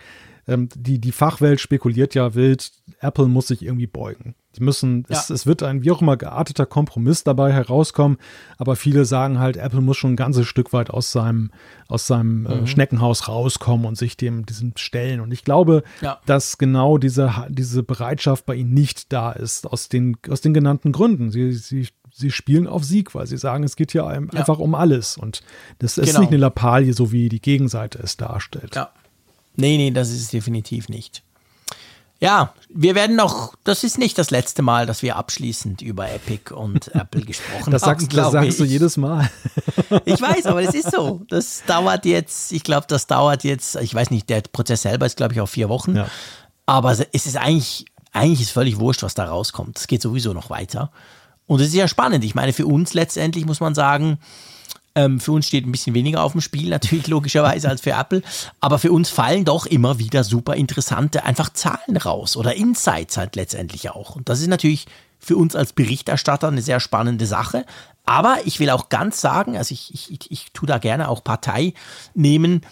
ähm, 0.51 0.69
die, 0.75 0.99
die 0.99 1.13
Fachwelt 1.13 1.61
spekuliert 1.61 2.15
ja 2.15 2.35
wild, 2.35 2.73
Apple 3.01 3.27
muss 3.27 3.49
sich 3.49 3.63
irgendwie 3.63 3.87
beugen. 3.87 4.35
Die 4.57 4.65
müssen, 4.65 5.07
Ja. 5.09 5.17
es, 5.19 5.31
es 5.31 5.47
wird 5.47 5.63
ein 5.63 5.85
wie 5.85 5.93
auch 5.93 6.03
immer 6.03 6.17
gearteter 6.17 6.67
Kompromiss 6.67 7.23
dabei 7.23 7.53
herauskommen, 7.53 8.19
aber 8.59 8.75
viele 8.75 9.05
sagen 9.05 9.39
halt, 9.39 9.57
Apple 9.57 9.81
muss 9.81 9.97
schon 9.97 10.15
ein 10.15 10.17
ganzes 10.17 10.47
Stück 10.49 10.73
weit 10.73 10.91
aus 10.91 11.13
seinem, 11.13 11.53
aus 11.87 12.09
seinem 12.09 12.47
äh, 12.47 12.67
Schneckenhaus 12.67 13.29
rauskommen 13.29 13.87
und 13.87 13.97
sich 13.97 14.17
dem, 14.17 14.45
diesem 14.45 14.73
stellen. 14.77 15.21
Und 15.21 15.33
ich 15.33 15.45
glaube, 15.45 15.85
Ja. 16.01 16.19
dass 16.27 16.59
genau 16.59 16.99
diese, 16.99 17.33
diese 17.49 17.83
Bereitschaft 17.85 18.45
bei 18.45 18.57
ihnen 18.57 18.75
nicht 18.75 19.13
da 19.13 19.31
ist, 19.31 19.67
aus 19.69 19.89
den, 19.89 20.17
aus 20.29 20.41
den 20.41 20.53
genannten 20.53 20.91
Gründen. 20.91 21.31
Sie, 21.31 21.53
sie, 21.53 21.87
sie 22.13 22.33
spielen 22.33 22.67
auf 22.67 22.83
Sieg, 22.83 23.15
weil 23.15 23.29
sie 23.29 23.39
sagen, 23.39 23.63
es 23.63 23.77
geht 23.77 23.93
hier 23.93 24.03
Ja. 24.03 24.11
einfach 24.11 24.59
um 24.59 24.75
alles. 24.75 25.17
Und 25.17 25.43
das 25.79 25.97
ist 25.97 26.09
Genau. 26.09 26.21
nicht 26.21 26.31
eine 26.31 26.39
Lappalie, 26.39 26.93
so 26.93 27.13
wie 27.13 27.29
die 27.29 27.41
Gegenseite 27.41 28.01
es 28.03 28.17
darstellt. 28.17 28.75
Ja. 28.75 28.91
Nee, 29.57 29.77
nee, 29.77 29.91
das 29.91 30.11
ist 30.11 30.23
es 30.23 30.29
definitiv 30.29 30.89
nicht. 30.89 31.23
Ja, 32.23 32.53
wir 32.69 32.95
werden 32.95 33.17
noch, 33.17 33.55
das 33.65 33.83
ist 33.83 33.97
nicht 33.97 34.19
das 34.19 34.31
letzte 34.31 34.61
Mal, 34.61 34.85
dass 34.85 35.01
wir 35.03 35.17
abschließend 35.17 35.81
über 35.81 36.11
Epic 36.11 36.53
und 36.55 36.89
Apple 36.95 37.23
gesprochen 37.23 37.71
Das 37.71 37.83
haben. 37.83 37.99
sagst, 37.99 38.15
das 38.17 38.33
sagst 38.33 38.61
du 38.61 38.65
ich. 38.65 38.71
jedes 38.71 38.99
Mal. 38.99 39.31
Ich 40.05 40.21
weiß, 40.21 40.45
aber 40.47 40.63
das 40.63 40.75
ist 40.75 40.91
so. 40.93 41.23
Das 41.29 41.63
dauert 41.67 42.05
jetzt, 42.05 42.53
ich 42.53 42.63
glaube, 42.63 42.87
das 42.89 43.07
dauert 43.07 43.43
jetzt, 43.45 43.77
ich 43.77 43.95
weiß 43.95 44.11
nicht, 44.11 44.29
der 44.29 44.43
Prozess 44.43 44.83
selber 44.83 45.07
ist, 45.07 45.17
glaube 45.17 45.33
ich, 45.33 45.41
auf 45.41 45.49
vier 45.51 45.71
Wochen. 45.71 45.97
Ja. 45.97 46.09
Aber 46.67 46.93
es 46.93 47.01
ist 47.27 47.37
eigentlich 47.39 47.87
eigentlich 48.13 48.41
ist 48.43 48.51
völlig 48.51 48.79
wurscht, 48.81 49.03
was 49.03 49.15
da 49.15 49.25
rauskommt. 49.27 49.79
Es 49.79 49.87
geht 49.87 50.03
sowieso 50.03 50.33
noch 50.33 50.51
weiter. 50.51 50.91
Und 51.47 51.61
es 51.61 51.69
ist 51.69 51.75
ja 51.75 51.89
spannend. 51.89 52.25
Ich 52.25 52.35
meine, 52.35 52.53
für 52.53 52.67
uns 52.67 52.93
letztendlich 52.93 53.47
muss 53.47 53.61
man 53.61 53.75
sagen, 53.75 54.19
ähm, 55.01 55.21
für 55.21 55.33
uns 55.33 55.47
steht 55.47 55.67
ein 55.67 55.73
bisschen 55.73 55.95
weniger 55.95 56.23
auf 56.23 56.33
dem 56.33 56.41
Spiel, 56.41 56.69
natürlich 56.71 57.07
logischerweise 57.07 57.69
als 57.69 57.81
für 57.81 57.93
Apple. 57.93 58.23
Aber 58.61 58.79
für 58.79 58.93
uns 58.93 59.11
fallen 59.11 59.45
doch 59.45 59.67
immer 59.67 59.99
wieder 59.99 60.25
super 60.25 60.55
interessante 60.55 61.25
einfach 61.25 61.53
Zahlen 61.53 61.97
raus 61.97 62.37
oder 62.37 62.55
Insights 62.55 63.17
halt 63.17 63.37
letztendlich 63.37 63.91
auch. 63.91 64.17
Und 64.17 64.29
das 64.29 64.41
ist 64.41 64.49
natürlich 64.49 64.87
für 65.19 65.37
uns 65.37 65.55
als 65.55 65.73
Berichterstatter 65.73 66.49
eine 66.49 66.63
sehr 66.63 66.81
spannende 66.81 67.27
Sache. 67.27 67.65
Aber 68.07 68.39
ich 68.45 68.59
will 68.59 68.71
auch 68.71 68.89
ganz 68.89 69.21
sagen, 69.21 69.57
also 69.57 69.73
ich, 69.73 69.93
ich, 69.93 70.31
ich, 70.31 70.53
tue 70.53 70.67
da 70.67 70.79
gerne 70.79 71.09
auch 71.09 71.23
Partei 71.23 71.75
nehmen 72.15 72.63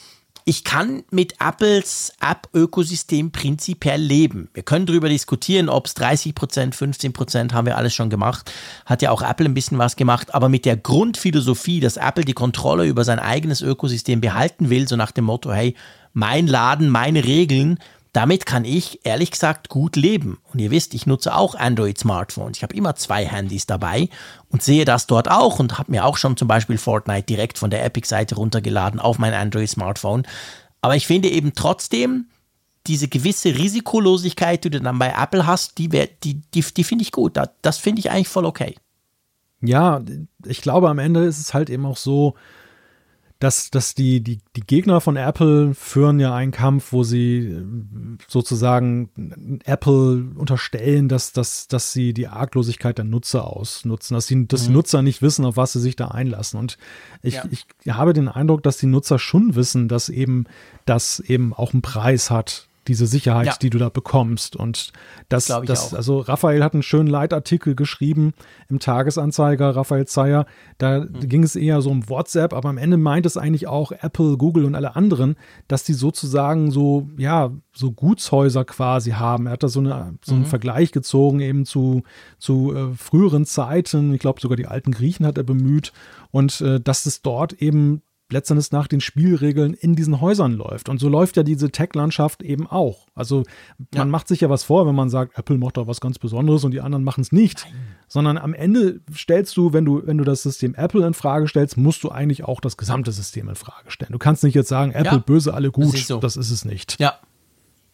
ich 0.49 0.65
kann 0.65 1.03
mit 1.11 1.35
Apples 1.41 2.11
App-Ökosystem 2.23 3.33
prinzipiell 3.33 4.01
leben. 4.01 4.49
Wir 4.55 4.63
können 4.63 4.87
darüber 4.87 5.11
diskutieren, 5.11 5.69
ob 5.69 5.85
es 5.85 5.93
30 5.93 6.35
Prozent, 6.35 6.75
15 6.75 7.13
Prozent 7.13 7.53
haben 7.53 7.67
wir 7.67 7.77
alles 7.77 7.95
schon 7.95 8.09
gemacht. 8.09 8.51
Hat 8.87 9.03
ja 9.03 9.11
auch 9.11 9.21
Apple 9.21 9.45
ein 9.45 9.53
bisschen 9.53 9.77
was 9.77 9.95
gemacht. 9.95 10.35
Aber 10.35 10.49
mit 10.49 10.65
der 10.65 10.79
Grundphilosophie, 10.79 11.81
dass 11.81 11.99
Apple 11.99 12.25
die 12.25 12.33
Kontrolle 12.33 12.87
über 12.87 13.05
sein 13.05 13.19
eigenes 13.19 13.61
Ökosystem 13.61 14.23
behalten 14.23 14.71
will, 14.71 14.89
so 14.89 14.97
nach 14.97 15.13
dem 15.13 15.27
Motto, 15.27 15.53
hey, 15.53 15.75
mein 16.15 16.47
Laden, 16.47 16.89
meine 16.89 17.25
Regeln, 17.25 17.79
damit 18.19 18.47
kann 18.47 18.65
ich 18.65 19.07
ehrlich 19.07 19.31
gesagt 19.31 19.69
gut 19.69 19.95
leben. 19.95 20.39
Und 20.53 20.59
ihr 20.59 20.73
wisst, 20.73 20.93
ich 20.93 21.07
nutze 21.07 21.37
auch 21.37 21.55
Android-Smartphones. 21.55 22.57
Ich 22.57 22.65
habe 22.65 22.75
immer 22.75 22.97
zwei 22.97 23.25
Handys 23.25 23.65
dabei 23.65 24.09
und 24.49 24.61
sehe 24.61 24.85
das 24.85 25.07
dort 25.07 25.31
auch 25.31 25.61
und 25.61 25.79
habe 25.79 25.93
mir 25.93 26.05
auch 26.05 26.17
schon 26.17 26.37
zum 26.37 26.49
Beispiel 26.49 26.79
Fortnite 26.79 27.23
direkt 27.23 27.59
von 27.59 27.71
der 27.71 27.85
Epic-Seite 27.85 28.35
runtergeladen 28.35 28.99
auf 28.99 29.21
mein 29.21 29.35
Android-Smartphone. 29.35 30.27
Aber 30.81 30.97
ich 30.97 31.07
finde 31.07 31.29
eben 31.29 31.55
trotzdem, 31.55 32.27
diese 32.89 33.07
gewisse 33.07 33.57
Risikolosigkeit, 33.57 34.65
die 34.65 34.71
du 34.71 34.81
dann 34.81 34.99
bei 34.99 35.15
Apple 35.17 35.47
hast, 35.47 35.79
die, 35.79 35.89
die, 35.89 36.41
die, 36.41 36.63
die 36.63 36.85
finde 36.85 37.03
ich 37.03 37.13
gut. 37.13 37.39
Das 37.63 37.79
finde 37.79 38.01
ich 38.01 38.11
eigentlich 38.11 38.27
voll 38.27 38.47
okay. 38.47 38.75
Ja, 39.61 40.03
ich 40.45 40.61
glaube, 40.61 40.89
am 40.89 40.99
Ende 40.99 41.25
ist 41.25 41.39
es 41.39 41.55
halt 41.55 41.71
eben 41.71 41.87
auch 41.87 41.97
so, 41.97 42.35
dass, 43.39 43.71
dass 43.71 43.95
die, 43.95 44.21
die, 44.21 44.41
die 44.57 44.63
Gegner 44.63 45.01
von 45.01 45.17
Apple 45.17 45.73
führen 45.75 46.19
ja 46.19 46.35
einen 46.35 46.51
Kampf, 46.51 46.93
wo 46.93 47.05
sie 47.05 47.39
äh, 47.39 47.63
sozusagen 48.27 49.61
Apple 49.65 50.27
unterstellen, 50.35 51.09
dass, 51.09 51.33
dass, 51.33 51.69
dass 51.69 51.93
sie 51.93 52.13
die 52.13 52.27
Arglosigkeit 52.27 52.99
der 52.99 53.05
Nutzer 53.05 53.47
ausnutzen, 53.47 54.15
dass, 54.15 54.27
die, 54.27 54.49
dass 54.49 54.63
mhm. 54.63 54.67
die 54.67 54.73
Nutzer 54.73 55.03
nicht 55.03 55.23
wissen, 55.23 55.45
auf 55.45 55.57
was 55.57 55.73
sie 55.73 55.81
sich 55.81 55.95
da 55.95 56.09
einlassen. 56.09 56.59
Und 56.59 56.79
ich, 57.23 57.35
ja. 57.35 57.45
ich 57.51 57.67
habe 57.89 58.13
den 58.13 58.29
Eindruck, 58.29 58.65
dass 58.65 58.79
die 58.79 58.87
Nutzer 58.87 59.21
schon 59.21 59.55
wissen, 59.55 59.87
dass 59.87 60.09
eben 60.09 60.47
das 60.85 61.21
eben 61.21 61.55
auch 61.55 61.73
einen 61.73 61.83
Preis 61.83 62.31
hat, 62.31 62.68
diese 62.89 63.07
Sicherheit, 63.07 63.47
ja. 63.47 63.55
die 63.61 63.71
du 63.71 63.79
da 63.79 63.91
bekommst. 63.91 64.57
Und 64.57 64.93
das, 65.29 65.47
das, 65.47 65.95
also 65.95 66.21
Raphael 66.21 66.65
hat 66.65 66.73
einen 66.73 66.83
schönen 66.83 67.09
Leitartikel 67.09 67.75
geschrieben 67.75 68.33
im 68.69 68.79
Tagesanzeiger, 68.79 69.77
Raphael 69.77 70.07
Zeyer. 70.07 70.47
Da 70.79 71.01
mhm. 71.01 71.29
ging 71.29 71.43
es 71.43 71.55
eher 71.55 71.81
so 71.83 71.91
um 71.91 72.09
WhatsApp, 72.09 72.53
aber 72.53 72.71
am 72.71 72.79
Ende 72.79 72.97
meint 72.97 73.27
es 73.27 73.37
eigentlich 73.37 73.67
auch 73.67 73.93
Apple, 73.93 74.37
Google 74.37 74.65
und 74.65 74.75
alle 74.75 74.97
anderen, 74.97 75.37
dass 75.69 75.85
die 75.85 75.93
sozusagen 75.93 76.71
so, 76.71 77.09
ja, 77.17 77.53
so 77.73 77.93
Gutshäuser 77.93 78.65
quasi 78.65 79.13
haben. 79.13 79.47
Er 79.47 79.53
hat 79.53 79.63
da 79.63 79.69
so, 79.69 79.81
eine, 79.81 80.15
so 80.25 80.35
einen 80.35 80.43
mhm. 80.43 80.47
Vergleich 80.47 80.91
gezogen 80.91 81.41
eben 81.41 81.65
zu, 81.65 82.03
zu 82.39 82.75
äh, 82.75 82.95
früheren 82.95 83.45
Zeiten. 83.45 84.15
Ich 84.15 84.21
glaube, 84.21 84.41
sogar 84.41 84.57
die 84.57 84.67
alten 84.67 84.93
Griechen 84.93 85.27
hat 85.27 85.39
er 85.39 85.45
bemüht. 85.45 85.93
Und 86.31 86.61
äh, 86.61 86.81
dass 86.81 87.07
es 87.07 87.23
dort 87.23 87.55
eben 87.55 88.03
letztendlich 88.31 88.71
nach 88.73 88.87
den 88.87 89.01
Spielregeln 89.01 89.75
in 89.75 89.95
diesen 89.95 90.21
Häusern 90.21 90.53
läuft. 90.53 90.89
Und 90.89 91.01
so 91.01 91.09
läuft 91.09 91.37
ja 91.37 91.43
diese 91.43 91.71
Tech-Landschaft 91.71 92.43
eben 92.43 92.67
auch. 92.67 93.07
Also 93.15 93.45
man 93.79 93.87
ja. 93.93 94.05
macht 94.05 94.29
sich 94.29 94.43
ja 94.43 94.51
was 94.51 94.65
vor, 94.65 94.87
wenn 94.87 94.95
man 94.95 95.09
sagt, 95.09 95.39
Apple 95.39 95.59
macht 95.59 95.77
da 95.77 95.87
was 95.87 96.01
ganz 96.01 96.19
Besonderes 96.19 96.65
und 96.65 96.73
die 96.73 96.81
anderen 96.81 97.05
machen 97.05 97.23
es 97.23 97.33
nicht. 97.33 97.65
Nein. 97.65 97.81
Sondern 98.07 98.39
am 98.39 98.55
Ende 98.55 99.01
stellst 99.15 99.57
du, 99.57 99.73
wenn 99.73 99.85
du, 99.85 100.03
wenn 100.07 100.19
du 100.19 100.25
das 100.25 100.43
System 100.43 100.75
Apple 100.75 101.07
in 101.07 101.15
Frage 101.15 101.49
stellst, 101.49 101.77
musst 101.77 102.03
du 102.05 102.11
eigentlich 102.11 102.45
auch 102.45 102.61
das 102.61 102.77
gesamte 102.77 103.13
System 103.13 103.49
in 103.49 103.55
Frage 103.55 103.91
stellen. 103.91 104.13
Du 104.13 104.19
kannst 104.19 104.45
nicht 104.45 104.55
jetzt 104.55 104.69
sagen, 104.69 104.93
Apple 104.93 105.13
ja, 105.13 105.19
böse, 105.19 105.55
alle 105.55 105.71
gut. 105.71 105.95
Das 105.95 106.01
ist, 106.01 106.07
so. 106.09 106.19
das 106.19 106.37
ist 106.37 106.51
es 106.51 106.65
nicht. 106.65 107.01
Ja, 107.01 107.19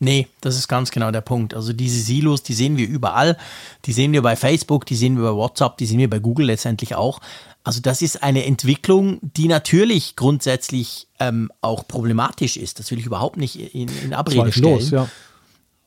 Nee, 0.00 0.26
das 0.40 0.56
ist 0.56 0.68
ganz 0.68 0.90
genau 0.90 1.10
der 1.12 1.20
Punkt. 1.20 1.54
Also 1.54 1.72
diese 1.72 2.00
Silos, 2.00 2.42
die 2.42 2.52
sehen 2.52 2.76
wir 2.76 2.86
überall. 2.86 3.38
Die 3.84 3.92
sehen 3.92 4.12
wir 4.12 4.22
bei 4.22 4.36
Facebook, 4.36 4.86
die 4.86 4.96
sehen 4.96 5.16
wir 5.16 5.30
bei 5.30 5.36
WhatsApp, 5.36 5.78
die 5.78 5.86
sehen 5.86 5.98
wir 5.98 6.10
bei 6.10 6.18
Google 6.18 6.46
letztendlich 6.46 6.94
auch. 6.94 7.20
Also 7.64 7.80
das 7.80 8.02
ist 8.02 8.22
eine 8.22 8.44
Entwicklung, 8.44 9.18
die 9.22 9.48
natürlich 9.48 10.16
grundsätzlich 10.16 11.08
ähm, 11.18 11.50
auch 11.62 11.88
problematisch 11.88 12.58
ist. 12.58 12.78
Das 12.78 12.90
will 12.90 12.98
ich 12.98 13.06
überhaupt 13.06 13.38
nicht 13.38 13.74
in, 13.74 13.88
in 14.04 14.12
Abrede 14.12 14.52
stellen. 14.52 14.74
Los, 14.74 14.90
ja. 14.90 15.08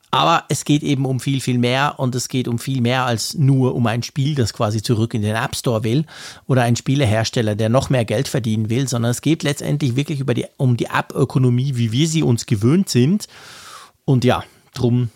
Aber 0.10 0.46
es 0.50 0.66
geht 0.66 0.84
eben 0.84 1.06
um 1.06 1.20
viel, 1.20 1.42
viel 1.42 1.60
mehr 1.60 1.96
und 1.98 2.16
es 2.16 2.30
geht 2.30 2.48
um 2.48 2.60
viel 2.60 2.82
mehr 2.82 3.06
als 3.06 3.36
nur 3.36 3.76
um 3.76 3.86
ein 3.86 4.04
Spiel, 4.04 4.36
das 4.36 4.54
quasi 4.54 4.82
zurück 4.82 5.14
in 5.14 5.22
den 5.22 5.36
App 5.36 5.56
Store 5.56 5.84
will 5.84 6.06
oder 6.48 6.64
ein 6.64 6.76
Spielehersteller, 6.76 7.56
der 7.56 7.70
noch 7.70 7.90
mehr 7.90 8.06
Geld 8.06 8.28
verdienen 8.28 8.70
will, 8.70 8.88
sondern 8.88 9.12
es 9.12 9.22
geht 9.22 9.44
letztendlich 9.44 9.96
wirklich 9.96 10.20
über 10.20 10.34
die, 10.34 10.46
um 10.56 10.78
die 10.78 10.86
App-Ökonomie, 10.86 11.74
wie 11.76 11.92
wir 11.92 12.08
sie 12.08 12.24
uns 12.24 12.46
gewöhnt 12.46 12.90
sind. 12.90 13.28
Und 14.06 14.24
ja, 14.24 14.44
drum 14.74 15.10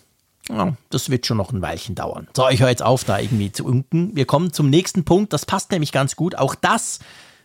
ja, 0.48 0.74
das 0.90 1.10
wird 1.10 1.26
schon 1.26 1.36
noch 1.36 1.52
ein 1.52 1.62
Weilchen 1.62 1.94
dauern. 1.94 2.28
So, 2.36 2.48
ich 2.48 2.60
höre 2.60 2.68
jetzt 2.68 2.82
auf, 2.82 3.04
da 3.04 3.18
irgendwie 3.18 3.52
zu 3.52 3.64
unken. 3.64 4.14
Wir 4.14 4.26
kommen 4.26 4.52
zum 4.52 4.70
nächsten 4.70 5.04
Punkt. 5.04 5.32
Das 5.32 5.46
passt 5.46 5.70
nämlich 5.70 5.92
ganz 5.92 6.16
gut. 6.16 6.36
Auch 6.36 6.54
das 6.54 6.98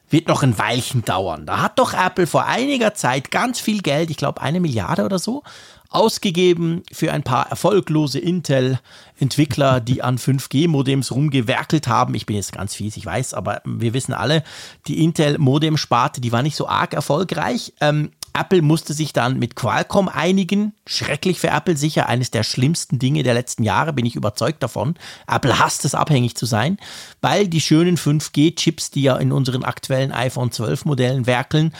wird 0.09 0.27
noch 0.27 0.43
ein 0.43 0.57
Weilchen 0.57 1.03
dauern. 1.03 1.45
Da 1.45 1.61
hat 1.61 1.79
doch 1.79 1.93
Apple 1.93 2.27
vor 2.27 2.45
einiger 2.45 2.93
Zeit 2.93 3.29
ganz 3.31 3.59
viel 3.59 3.81
Geld, 3.81 4.09
ich 4.09 4.17
glaube 4.17 4.41
eine 4.41 4.59
Milliarde 4.59 5.03
oder 5.03 5.19
so, 5.19 5.43
ausgegeben 5.89 6.83
für 6.91 7.11
ein 7.11 7.23
paar 7.23 7.49
erfolglose 7.49 8.19
Intel-Entwickler, 8.19 9.79
die 9.79 10.01
an 10.01 10.17
5G-Modems 10.17 11.11
rumgewerkelt 11.11 11.87
haben. 11.87 12.15
Ich 12.15 12.25
bin 12.25 12.35
jetzt 12.35 12.53
ganz 12.53 12.75
fies, 12.75 12.97
ich 12.97 13.05
weiß, 13.05 13.33
aber 13.33 13.61
wir 13.65 13.93
wissen 13.93 14.13
alle, 14.13 14.43
die 14.87 15.03
Intel-Modem-Sparte, 15.03 16.21
die 16.21 16.31
war 16.31 16.43
nicht 16.43 16.55
so 16.55 16.67
arg 16.67 16.93
erfolgreich. 16.93 17.73
Ähm, 17.81 18.11
Apple 18.37 18.61
musste 18.61 18.93
sich 18.93 19.13
dann 19.13 19.39
mit 19.39 19.55
Qualcomm 19.55 20.07
einigen. 20.07 20.73
Schrecklich 20.85 21.39
für 21.39 21.49
Apple, 21.49 21.75
sicher 21.75 22.07
eines 22.07 22.31
der 22.31 22.43
schlimmsten 22.43 22.99
Dinge 22.99 23.23
der 23.23 23.33
letzten 23.33 23.63
Jahre, 23.63 23.93
bin 23.93 24.05
ich 24.05 24.15
überzeugt 24.15 24.61
davon. 24.63 24.95
Apple 25.27 25.59
hasst 25.59 25.85
es, 25.85 25.95
abhängig 25.95 26.35
zu 26.35 26.45
sein, 26.45 26.77
weil 27.21 27.47
die 27.47 27.61
schönen 27.61 27.97
5G-Chips, 27.97 28.91
die 28.91 29.03
ja 29.03 29.17
in 29.17 29.31
unseren 29.31 29.63
aktuellen 29.63 30.11
iPhone 30.11 30.51
12 30.51 30.85
Modellen 30.85 31.25
werkeln, 31.25 31.73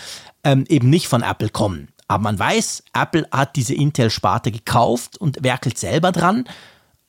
ähm, 0.44 0.66
eben 0.68 0.90
nicht 0.90 1.08
von 1.08 1.24
Apple 1.24 1.50
kommen. 1.50 1.90
Aber 2.08 2.24
man 2.24 2.40
weiß, 2.40 2.84
Apple 2.94 3.28
hat 3.32 3.56
diese 3.56 3.74
Intel-Sparte 3.74 4.52
gekauft 4.52 5.18
und 5.18 5.44
werkelt 5.44 5.78
selber 5.78 6.12
dran. 6.12 6.46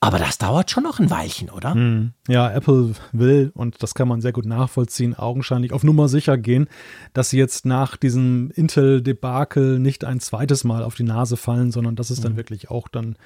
Aber 0.00 0.20
das 0.20 0.38
dauert 0.38 0.70
schon 0.70 0.84
noch 0.84 1.00
ein 1.00 1.10
Weilchen, 1.10 1.50
oder? 1.50 1.74
Hm. 1.74 2.12
Ja, 2.28 2.50
Apple 2.50 2.92
will, 3.10 3.50
und 3.54 3.82
das 3.82 3.94
kann 3.94 4.06
man 4.06 4.20
sehr 4.20 4.32
gut 4.32 4.46
nachvollziehen, 4.46 5.14
augenscheinlich 5.14 5.72
auf 5.72 5.82
Nummer 5.82 6.08
sicher 6.08 6.38
gehen, 6.38 6.68
dass 7.14 7.30
sie 7.30 7.38
jetzt 7.38 7.66
nach 7.66 7.96
diesem 7.96 8.52
Intel-Debakel 8.52 9.80
nicht 9.80 10.04
ein 10.04 10.20
zweites 10.20 10.62
Mal 10.62 10.84
auf 10.84 10.94
die 10.94 11.02
Nase 11.02 11.36
fallen, 11.36 11.72
sondern 11.72 11.96
dass 11.96 12.10
es 12.10 12.18
hm. 12.18 12.24
dann 12.24 12.36
wirklich 12.36 12.70
auch 12.70 12.86
dann 12.86 13.16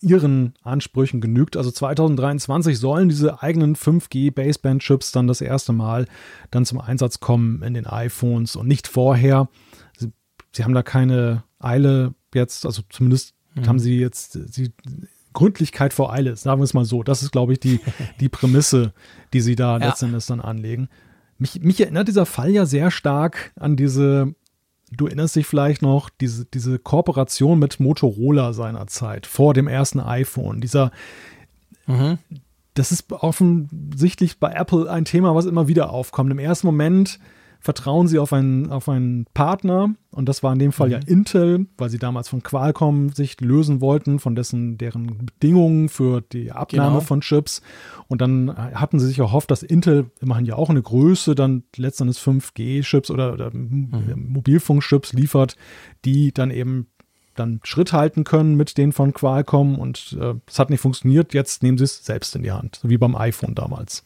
ihren 0.00 0.54
Ansprüchen 0.62 1.20
genügt. 1.20 1.56
Also 1.56 1.70
2023 1.70 2.78
sollen 2.78 3.08
diese 3.08 3.42
eigenen 3.42 3.74
5G 3.74 4.32
Baseband-Chips 4.32 5.12
dann 5.12 5.26
das 5.26 5.40
erste 5.40 5.72
Mal 5.72 6.06
dann 6.50 6.64
zum 6.64 6.80
Einsatz 6.80 7.20
kommen 7.20 7.62
in 7.62 7.74
den 7.74 7.86
iPhones 7.86 8.54
und 8.54 8.68
nicht 8.68 8.86
vorher. 8.86 9.48
Sie, 9.98 10.12
sie 10.52 10.62
haben 10.62 10.74
da 10.74 10.82
keine 10.82 11.42
Eile 11.58 12.14
jetzt, 12.34 12.66
also 12.66 12.82
zumindest 12.88 13.34
mhm. 13.54 13.66
haben 13.66 13.78
sie 13.78 13.98
jetzt, 13.98 14.38
sie 14.52 14.72
Gründlichkeit 15.34 15.92
vor 15.92 16.12
Eile, 16.12 16.36
sagen 16.36 16.60
wir 16.60 16.64
es 16.64 16.72
mal 16.72 16.86
so. 16.86 17.02
Das 17.02 17.22
ist, 17.22 17.32
glaube 17.32 17.52
ich, 17.52 17.60
die, 17.60 17.80
die 18.20 18.30
Prämisse, 18.30 18.94
die 19.34 19.42
sie 19.42 19.56
da 19.56 19.78
ja. 19.78 19.88
letztendlich 19.88 20.24
dann 20.26 20.40
anlegen. 20.40 20.88
Mich, 21.36 21.60
mich 21.60 21.80
erinnert 21.80 22.08
dieser 22.08 22.26
Fall 22.26 22.50
ja 22.50 22.64
sehr 22.64 22.90
stark 22.90 23.52
an 23.56 23.76
diese, 23.76 24.34
du 24.90 25.06
erinnerst 25.06 25.36
dich 25.36 25.46
vielleicht 25.46 25.82
noch, 25.82 26.08
diese, 26.08 26.46
diese 26.46 26.78
Kooperation 26.78 27.58
mit 27.58 27.80
Motorola 27.80 28.52
seinerzeit, 28.52 29.26
vor 29.26 29.52
dem 29.52 29.68
ersten 29.68 30.00
iPhone. 30.00 30.60
Dieser, 30.60 30.92
mhm. 31.86 32.18
das 32.74 32.92
ist 32.92 33.12
offensichtlich 33.12 34.38
bei 34.38 34.52
Apple 34.52 34.90
ein 34.90 35.04
Thema, 35.04 35.34
was 35.34 35.46
immer 35.46 35.68
wieder 35.68 35.90
aufkommt. 35.90 36.30
Im 36.30 36.38
ersten 36.38 36.68
Moment 36.68 37.18
vertrauen 37.64 38.08
sie 38.08 38.18
auf 38.18 38.34
einen, 38.34 38.70
auf 38.70 38.90
einen 38.90 39.24
Partner 39.32 39.94
und 40.10 40.28
das 40.28 40.42
war 40.42 40.52
in 40.52 40.58
dem 40.58 40.70
Fall 40.70 40.88
mhm. 40.88 40.92
ja 40.92 40.98
Intel, 41.06 41.66
weil 41.78 41.88
sie 41.88 41.98
damals 41.98 42.28
von 42.28 42.42
Qualcomm 42.42 43.08
sich 43.10 43.40
lösen 43.40 43.80
wollten, 43.80 44.18
von 44.18 44.36
dessen 44.36 44.76
deren 44.76 45.16
Bedingungen 45.24 45.88
für 45.88 46.20
die 46.20 46.52
Abnahme 46.52 46.96
genau. 46.96 47.00
von 47.00 47.22
Chips. 47.22 47.62
Und 48.06 48.20
dann 48.20 48.54
hatten 48.54 49.00
sie 49.00 49.06
sich 49.06 49.18
erhofft, 49.18 49.50
dass 49.50 49.62
Intel, 49.62 50.10
immerhin 50.20 50.44
ja 50.44 50.56
auch 50.56 50.68
eine 50.68 50.82
Größe, 50.82 51.34
dann 51.34 51.64
letztendlich 51.74 52.18
5G-Chips 52.18 53.10
oder, 53.10 53.32
oder 53.32 53.50
mhm. 53.50 54.26
Mobilfunk-Chips 54.28 55.14
liefert, 55.14 55.56
die 56.04 56.32
dann 56.32 56.50
eben 56.50 56.88
dann 57.34 57.60
Schritt 57.64 57.92
halten 57.92 58.24
können 58.24 58.56
mit 58.56 58.76
denen 58.76 58.92
von 58.92 59.12
Qualcomm 59.14 59.78
und 59.78 60.16
äh, 60.20 60.34
es 60.46 60.58
äh, 60.58 60.58
hat 60.58 60.70
nicht 60.70 60.80
funktioniert. 60.80 61.32
Jetzt 61.32 61.62
nehmen 61.62 61.78
sie 61.78 61.84
es 61.84 62.04
selbst 62.04 62.36
in 62.36 62.42
die 62.42 62.52
Hand, 62.52 62.80
wie 62.82 62.98
beim 62.98 63.16
iPhone 63.16 63.54
damals. 63.54 64.04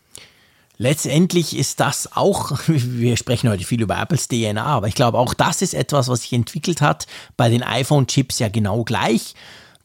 Letztendlich 0.81 1.57
ist 1.57 1.81
das 1.81 2.17
auch, 2.17 2.53
wir 2.69 3.17
sprechen 3.17 3.51
heute 3.51 3.65
viel 3.65 3.83
über 3.83 3.99
Apples 3.99 4.29
DNA, 4.29 4.65
aber 4.65 4.87
ich 4.87 4.95
glaube 4.95 5.19
auch 5.19 5.35
das 5.35 5.61
ist 5.61 5.75
etwas, 5.75 6.09
was 6.09 6.23
sich 6.23 6.33
entwickelt 6.33 6.81
hat 6.81 7.09
bei 7.37 7.49
den 7.49 7.65
iPhone-Chips 7.65 8.39
ja 8.39 8.49
genau 8.49 8.85
gleich. 8.85 9.35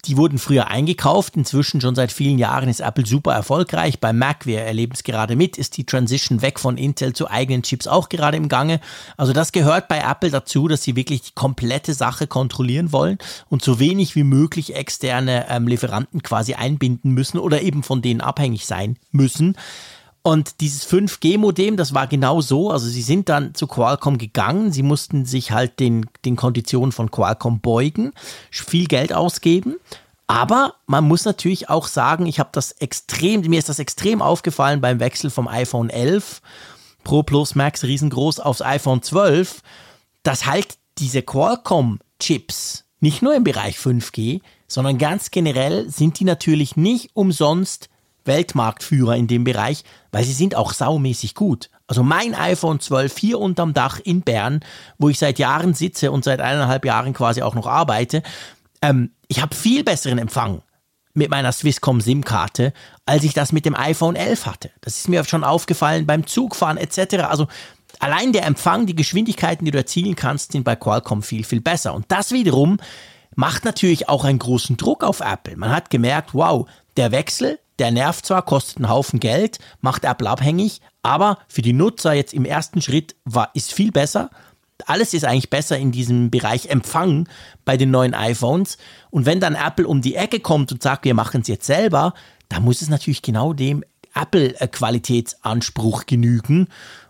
die 0.06 0.18
wurden 0.18 0.38
früher 0.38 0.68
eingekauft, 0.68 1.38
inzwischen 1.38 1.80
schon 1.80 1.96
seit 1.96 2.12
vielen 2.12 2.38
Jahren 2.38 2.68
ist 2.68 2.82
Apple 2.82 3.06
super 3.06 3.34
erfolgreich. 3.34 4.02
Bei 4.02 4.12
Mac, 4.12 4.46
wir 4.46 4.60
erleben 4.60 4.92
es 4.94 5.04
gerade 5.04 5.38
mit, 5.38 5.58
ist 5.58 5.78
die 5.78 5.86
Transition 5.86 6.42
weg 6.42 6.60
von 6.60 6.78
Intel 6.78 7.14
zu 7.14 7.32
eigenen 7.32 7.64
Chips 7.64 7.88
auch 7.88 8.10
gerade 8.10 8.36
im 8.36 8.50
Gange. 8.50 8.82
Also 9.16 9.32
das 9.32 9.54
gehört 9.54 9.88
bei 9.88 10.00
Apple 10.00 10.30
dazu, 10.30 10.68
dass 10.68 10.84
sie 10.84 10.98
wirklich 10.98 11.22
die 11.22 11.36
komplette 11.36 11.94
Sache 11.94 12.28
kontrollieren 12.28 12.92
wollen 12.92 13.18
und 13.50 13.64
so 13.64 13.80
wenig 13.80 14.16
wie 14.16 14.26
möglich 14.26 14.76
externe 14.76 15.46
ähm, 15.50 15.68
Lieferanten 15.68 16.22
quasi 16.22 16.54
einbinden 16.56 17.12
müssen 17.12 17.40
oder 17.40 17.62
eben 17.62 17.82
von 17.82 18.02
denen 18.02 18.20
abhängig 18.20 18.66
sein 18.66 18.98
müssen. 19.12 19.56
Und 20.26 20.62
dieses 20.62 20.88
5G-Modem, 20.90 21.76
das 21.76 21.94
war 21.94 22.08
genau 22.08 22.40
so. 22.40 22.72
Also 22.72 22.88
sie 22.88 23.02
sind 23.02 23.28
dann 23.28 23.54
zu 23.56 23.68
Qualcomm 23.68 24.18
gegangen. 24.18 24.72
Sie 24.72 24.82
mussten 24.82 25.26
sich 25.26 25.52
halt 25.52 25.82
den, 25.82 26.06
den 26.24 26.38
Konditionen 26.38 26.94
von 26.94 27.12
Qualcomm 27.12 27.60
beugen, 27.60 28.14
viel 28.50 28.88
Geld 28.88 29.12
ausgeben. 29.12 29.76
Aber 30.26 30.76
man 30.88 31.04
muss 31.04 31.26
natürlich 31.26 31.70
auch 31.70 31.88
sagen, 31.88 32.26
ich 32.26 32.40
habe 32.40 32.50
das 32.54 32.72
extrem, 32.72 33.42
mir 33.42 33.60
ist 33.60 33.68
das 33.68 33.80
extrem 33.80 34.22
aufgefallen 34.22 34.80
beim 34.80 35.02
Wechsel 35.02 35.30
vom 35.30 35.50
iPhone 35.50 35.90
11 35.90 36.42
Pro 37.04 37.24
Plus 37.24 37.56
Max 37.56 37.84
riesengroß 37.84 38.40
aufs 38.40 38.62
iPhone 38.62 39.02
12, 39.02 39.62
dass 40.24 40.46
halt 40.46 40.78
diese 41.00 41.22
Qualcomm-Chips 41.22 42.86
nicht 43.02 43.22
nur 43.22 43.36
im 43.36 43.44
Bereich 43.44 43.76
5G, 43.76 44.40
sondern 44.68 44.98
ganz 44.98 45.30
generell 45.32 45.90
sind 45.90 46.20
die 46.22 46.24
natürlich 46.24 46.78
nicht 46.78 47.12
umsonst 47.14 47.90
Weltmarktführer 48.26 49.16
in 49.16 49.28
dem 49.28 49.44
Bereich, 49.44 49.84
weil 50.12 50.24
sie 50.24 50.34
sind 50.34 50.56
auch 50.56 50.74
saumäßig 50.74 51.36
gut. 51.36 51.70
Also 51.88 52.04
mein 52.04 52.34
iPhone 52.34 52.80
12 52.80 53.18
hier 53.18 53.40
unterm 53.40 53.74
Dach 53.74 54.00
in 54.00 54.22
Bern, 54.22 54.62
wo 54.98 55.10
ich 55.10 55.20
seit 55.20 55.40
Jahren 55.40 55.74
sitze 55.74 56.12
und 56.12 56.24
seit 56.24 56.40
eineinhalb 56.40 56.86
Jahren 56.86 57.14
quasi 57.14 57.42
auch 57.42 57.56
noch 57.56 57.68
arbeite, 57.68 58.24
ähm, 58.82 59.12
ich 59.28 59.42
habe 59.42 59.56
viel 59.56 59.84
besseren 59.84 60.18
Empfang 60.18 60.62
mit 61.14 61.30
meiner 61.30 61.52
Swisscom 61.52 62.02
SIM-Karte, 62.02 62.74
als 63.06 63.24
ich 63.24 63.34
das 63.34 63.52
mit 63.52 63.66
dem 63.66 63.76
iPhone 63.76 64.16
11 64.16 64.46
hatte. 64.46 64.72
Das 64.82 64.98
ist 64.98 65.10
mir 65.10 65.24
schon 65.26 65.44
aufgefallen 65.44 66.06
beim 66.06 66.26
Zugfahren 66.26 66.78
etc. 66.78 67.16
Also 67.30 67.48
allein 68.00 68.34
der 68.34 68.46
Empfang, 68.46 68.86
die 68.86 68.96
Geschwindigkeiten, 68.96 69.66
die 69.66 69.72
du 69.72 69.78
erzielen 69.78 70.16
kannst, 70.16 70.54
sind 70.54 70.64
bei 70.64 70.76
Qualcomm 70.76 71.22
viel, 71.22 71.44
viel 71.44 71.62
besser. 71.62 71.94
Und 71.94 72.06
das 72.08 72.32
wiederum 72.32 72.78
macht 73.36 73.66
natürlich 73.66 74.10
auch 74.10 74.24
einen 74.24 74.40
großen 74.40 74.78
Druck 74.78 75.04
auf 75.04 75.20
Apple. 75.20 75.58
Man 75.58 75.72
hat 75.72 75.90
gemerkt, 75.90 76.34
wow, 76.34 76.68
der 76.98 77.12
Wechsel, 77.12 77.60
der 77.80 77.92
nervt 77.92 78.26
zwar, 78.26 78.42
kostet 78.44 78.78
einen 78.78 78.90
Haufen 78.90 79.20
Geld, 79.20 79.60
macht 79.82 80.06
Apple 80.06 80.30
abhängig, 80.30 80.82
aber 81.02 81.38
für 81.48 81.62
die 81.62 81.74
Nutzer 81.74 82.14
jetzt 82.14 82.34
im 82.34 82.46
ersten 82.46 82.82
Schritt 82.82 83.16
war, 83.26 83.50
ist 83.54 83.74
viel 83.74 83.92
besser. 83.92 84.30
Alles 84.86 85.14
ist 85.14 85.26
eigentlich 85.26 85.50
besser 85.50 85.78
in 85.78 85.92
diesem 85.92 86.30
Bereich 86.30 86.68
Empfang 86.68 87.28
bei 87.64 87.78
den 87.78 87.92
neuen 87.92 88.14
iPhones. 88.14 88.78
Und 89.12 89.26
wenn 89.26 89.40
dann 89.40 89.56
Apple 89.56 89.88
um 89.88 90.02
die 90.02 90.16
Ecke 90.16 90.40
kommt 90.40 90.72
und 90.72 90.84
sagt, 90.84 91.06
wir 91.06 91.14
machen 91.14 91.42
es 91.42 91.48
jetzt 91.48 91.66
selber, 91.66 92.14
dann 92.50 92.64
muss 92.64 92.82
es 92.82 92.90
natürlich 92.90 93.22
genau 93.22 93.54
dem 93.54 93.84
Apple-Qualitätsanspruch 94.14 96.06
genügen. 96.06 96.68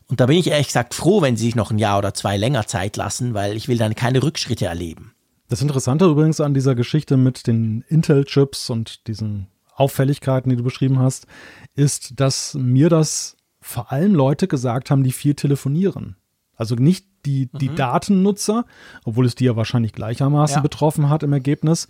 Und 0.08 0.20
da 0.20 0.28
bin 0.28 0.38
ich 0.38 0.48
ehrlich 0.48 0.68
gesagt 0.68 0.94
froh, 0.94 1.22
wenn 1.22 1.38
sie 1.38 1.46
sich 1.46 1.56
noch 1.56 1.72
ein 1.72 1.80
Jahr 1.80 1.98
oder 1.98 2.14
zwei 2.14 2.38
länger 2.38 2.68
Zeit 2.68 2.98
lassen, 2.98 3.34
weil 3.34 3.58
ich 3.58 3.68
will 3.68 3.78
dann 3.78 3.96
keine 3.96 4.22
Rückschritte 4.22 4.66
erleben. 4.66 5.14
Das 5.50 5.62
Interessante 5.62 6.06
übrigens 6.06 6.40
an 6.40 6.54
dieser 6.54 6.76
Geschichte 6.76 7.18
mit 7.18 7.48
den 7.48 7.84
Intel-Chips 7.88 8.70
und 8.70 9.08
diesen 9.08 9.48
Auffälligkeiten, 9.76 10.50
die 10.50 10.56
du 10.56 10.64
beschrieben 10.64 11.00
hast, 11.00 11.28
ist, 11.76 12.20
dass 12.20 12.54
mir 12.56 12.90
das 12.90 13.38
vor 13.62 13.92
allem 13.92 14.14
Leute 14.14 14.48
gesagt 14.48 14.92
haben, 14.92 15.04
die 15.04 15.12
viel 15.12 15.36
telefonieren. 15.36 16.18
Also 16.56 16.76
nicht 16.76 17.08
die, 17.26 17.48
die 17.48 17.70
mhm. 17.70 17.76
Datennutzer, 17.76 18.66
obwohl 19.06 19.26
es 19.26 19.36
die 19.36 19.46
ja 19.46 19.56
wahrscheinlich 19.56 19.94
gleichermaßen 19.94 20.58
ja. 20.58 20.62
betroffen 20.62 21.10
hat 21.10 21.24
im 21.24 21.34
Ergebnis, 21.34 21.88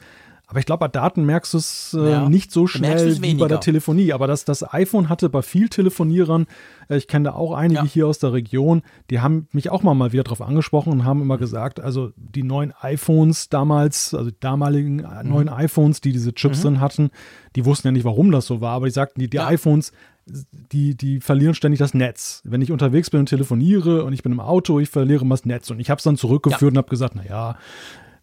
aber 0.54 0.60
ich 0.60 0.68
glaube, 0.68 0.82
bei 0.82 0.88
Daten 0.88 1.26
merkst 1.26 1.56
du 1.56 1.58
es 1.58 1.98
äh, 2.00 2.12
ja. 2.12 2.30
nicht 2.30 2.52
so 2.52 2.68
schnell 2.68 3.20
wie 3.24 3.34
bei 3.34 3.48
der 3.48 3.60
Telefonie. 3.60 4.14
Aber 4.14 4.28
das, 4.28 4.46
das 4.46 4.72
iPhone 4.72 5.10
hatte 5.10 5.28
bei 5.28 5.42
viel 5.42 5.68
Telefonierern, 5.68 6.46
äh, 6.90 6.98
ich 6.98 7.08
kenne 7.08 7.26
da 7.26 7.32
auch 7.34 7.54
einige 7.54 7.80
ja. 7.80 7.86
hier 7.86 8.08
aus 8.08 8.20
der 8.20 8.34
Region, 8.34 8.84
die 9.10 9.20
haben 9.20 9.48
mich 9.52 9.72
auch 9.72 9.82
mal, 9.82 9.96
mal 9.96 10.12
wieder 10.12 10.22
darauf 10.24 10.44
angesprochen 10.44 10.94
und 10.94 11.06
haben 11.06 11.24
immer 11.24 11.40
gesagt, 11.40 11.80
also 11.80 12.12
die 12.18 12.44
neuen 12.44 12.72
iPhones 12.82 13.50
damals, 13.50 14.14
also 14.14 14.30
die 14.30 14.40
damaligen 14.40 15.00
äh, 15.00 15.24
mhm. 15.24 15.30
neuen 15.32 15.50
iPhones, 15.50 16.02
die 16.02 16.12
diese 16.12 16.36
Chips 16.36 16.60
mhm. 16.60 16.64
drin 16.64 16.82
hatten, 16.82 17.10
die 17.56 17.66
wussten 17.66 17.88
ja 17.88 17.92
nicht, 17.92 18.06
warum 18.06 18.30
das 18.30 18.46
so 18.46 18.62
war, 18.62 18.74
aber 18.74 18.86
die 18.86 18.92
sagten, 18.92 19.22
die, 19.22 19.32
die 19.32 19.38
ja. 19.38 19.48
iPhones, 19.48 19.92
die, 20.26 20.96
die 20.96 21.20
verlieren 21.20 21.56
ständig 21.56 21.80
das 21.80 21.96
Netz. 21.96 22.42
Wenn 22.46 22.62
ich 22.62 22.72
unterwegs 22.72 23.10
bin 23.10 23.22
und 23.22 23.26
telefoniere 23.26 24.06
und 24.06 24.14
ich 24.14 24.22
bin 24.22 24.32
im 24.32 24.40
Auto, 24.40 24.80
ich 24.80 24.90
verliere 24.90 25.24
immer 25.24 25.34
das 25.34 25.46
Netz. 25.46 25.70
Und 25.70 25.80
ich 25.80 25.90
habe 25.90 25.98
es 25.98 26.04
dann 26.04 26.16
zurückgeführt 26.16 26.62
ja. 26.62 26.68
und 26.70 26.78
habe 26.78 26.90
gesagt, 26.90 27.16
naja, 27.16 27.58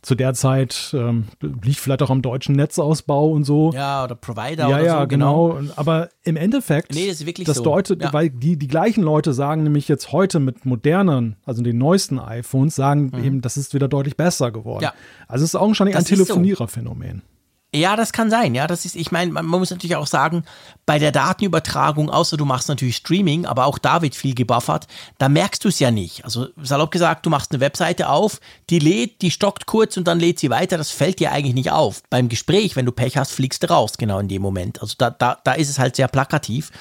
zu 0.02 0.14
der 0.14 0.34
Zeit 0.34 0.94
ähm, 0.94 1.26
liegt 1.40 1.78
vielleicht 1.78 2.02
auch 2.02 2.10
am 2.10 2.22
deutschen 2.22 2.54
Netzausbau 2.54 3.28
und 3.30 3.44
so. 3.44 3.72
Ja, 3.72 4.04
oder 4.04 4.14
Provider 4.14 4.68
ja, 4.68 4.76
oder 4.76 4.84
ja, 4.84 5.00
so. 5.02 5.08
genau. 5.08 5.48
genau. 5.54 5.72
Aber 5.76 6.08
im 6.22 6.36
Endeffekt, 6.36 6.94
nee, 6.94 7.06
das, 7.06 7.20
ist 7.20 7.26
wirklich 7.26 7.46
das 7.46 7.58
so. 7.58 7.64
deutet, 7.64 8.02
ja. 8.02 8.12
weil 8.12 8.30
die, 8.30 8.56
die 8.56 8.68
gleichen 8.68 9.02
Leute 9.02 9.32
sagen 9.32 9.62
nämlich 9.62 9.88
jetzt 9.88 10.12
heute 10.12 10.40
mit 10.40 10.64
modernen, 10.64 11.36
also 11.44 11.62
den 11.62 11.78
neuesten 11.78 12.18
iPhones, 12.18 12.74
sagen 12.74 13.12
mhm. 13.14 13.24
eben, 13.24 13.40
das 13.40 13.56
ist 13.56 13.74
wieder 13.74 13.88
deutlich 13.88 14.16
besser 14.16 14.50
geworden. 14.50 14.84
Ja. 14.84 14.94
Also 15.28 15.44
es 15.44 15.54
ist 15.54 15.60
augenscheinlich 15.60 15.96
ein 15.96 16.04
Telefoniererphänomen. 16.04 17.22
So. 17.24 17.29
Ja, 17.72 17.94
das 17.94 18.12
kann 18.12 18.30
sein. 18.30 18.56
Ja, 18.56 18.66
das 18.66 18.84
ist, 18.84 18.96
ich 18.96 19.12
meine, 19.12 19.30
man, 19.30 19.46
muss 19.46 19.70
natürlich 19.70 19.94
auch 19.94 20.08
sagen, 20.08 20.44
bei 20.86 20.98
der 20.98 21.12
Datenübertragung, 21.12 22.10
außer 22.10 22.36
du 22.36 22.44
machst 22.44 22.68
natürlich 22.68 22.96
Streaming, 22.96 23.46
aber 23.46 23.66
auch 23.66 23.78
da 23.78 24.02
wird 24.02 24.16
viel 24.16 24.34
gebuffert, 24.34 24.88
da 25.18 25.28
merkst 25.28 25.64
du 25.64 25.68
es 25.68 25.78
ja 25.78 25.92
nicht. 25.92 26.24
Also 26.24 26.48
salopp 26.60 26.90
gesagt, 26.90 27.26
du 27.26 27.30
machst 27.30 27.52
eine 27.52 27.60
Webseite 27.60 28.08
auf, 28.08 28.40
die 28.70 28.80
lädt, 28.80 29.22
die 29.22 29.30
stockt 29.30 29.66
kurz 29.66 29.96
und 29.96 30.08
dann 30.08 30.18
lädt 30.18 30.40
sie 30.40 30.50
weiter. 30.50 30.78
Das 30.78 30.90
fällt 30.90 31.20
dir 31.20 31.30
eigentlich 31.30 31.54
nicht 31.54 31.70
auf. 31.70 32.02
Beim 32.10 32.28
Gespräch, 32.28 32.74
wenn 32.74 32.86
du 32.86 32.92
Pech 32.92 33.16
hast, 33.16 33.30
fliegst 33.30 33.62
du 33.62 33.70
raus, 33.70 33.92
genau 33.98 34.18
in 34.18 34.26
dem 34.26 34.42
Moment. 34.42 34.82
Also 34.82 34.94
da, 34.98 35.10
da, 35.10 35.38
da 35.44 35.52
ist 35.52 35.70
es 35.70 35.78
halt 35.78 35.94
sehr 35.94 36.08
plakativ. 36.08 36.72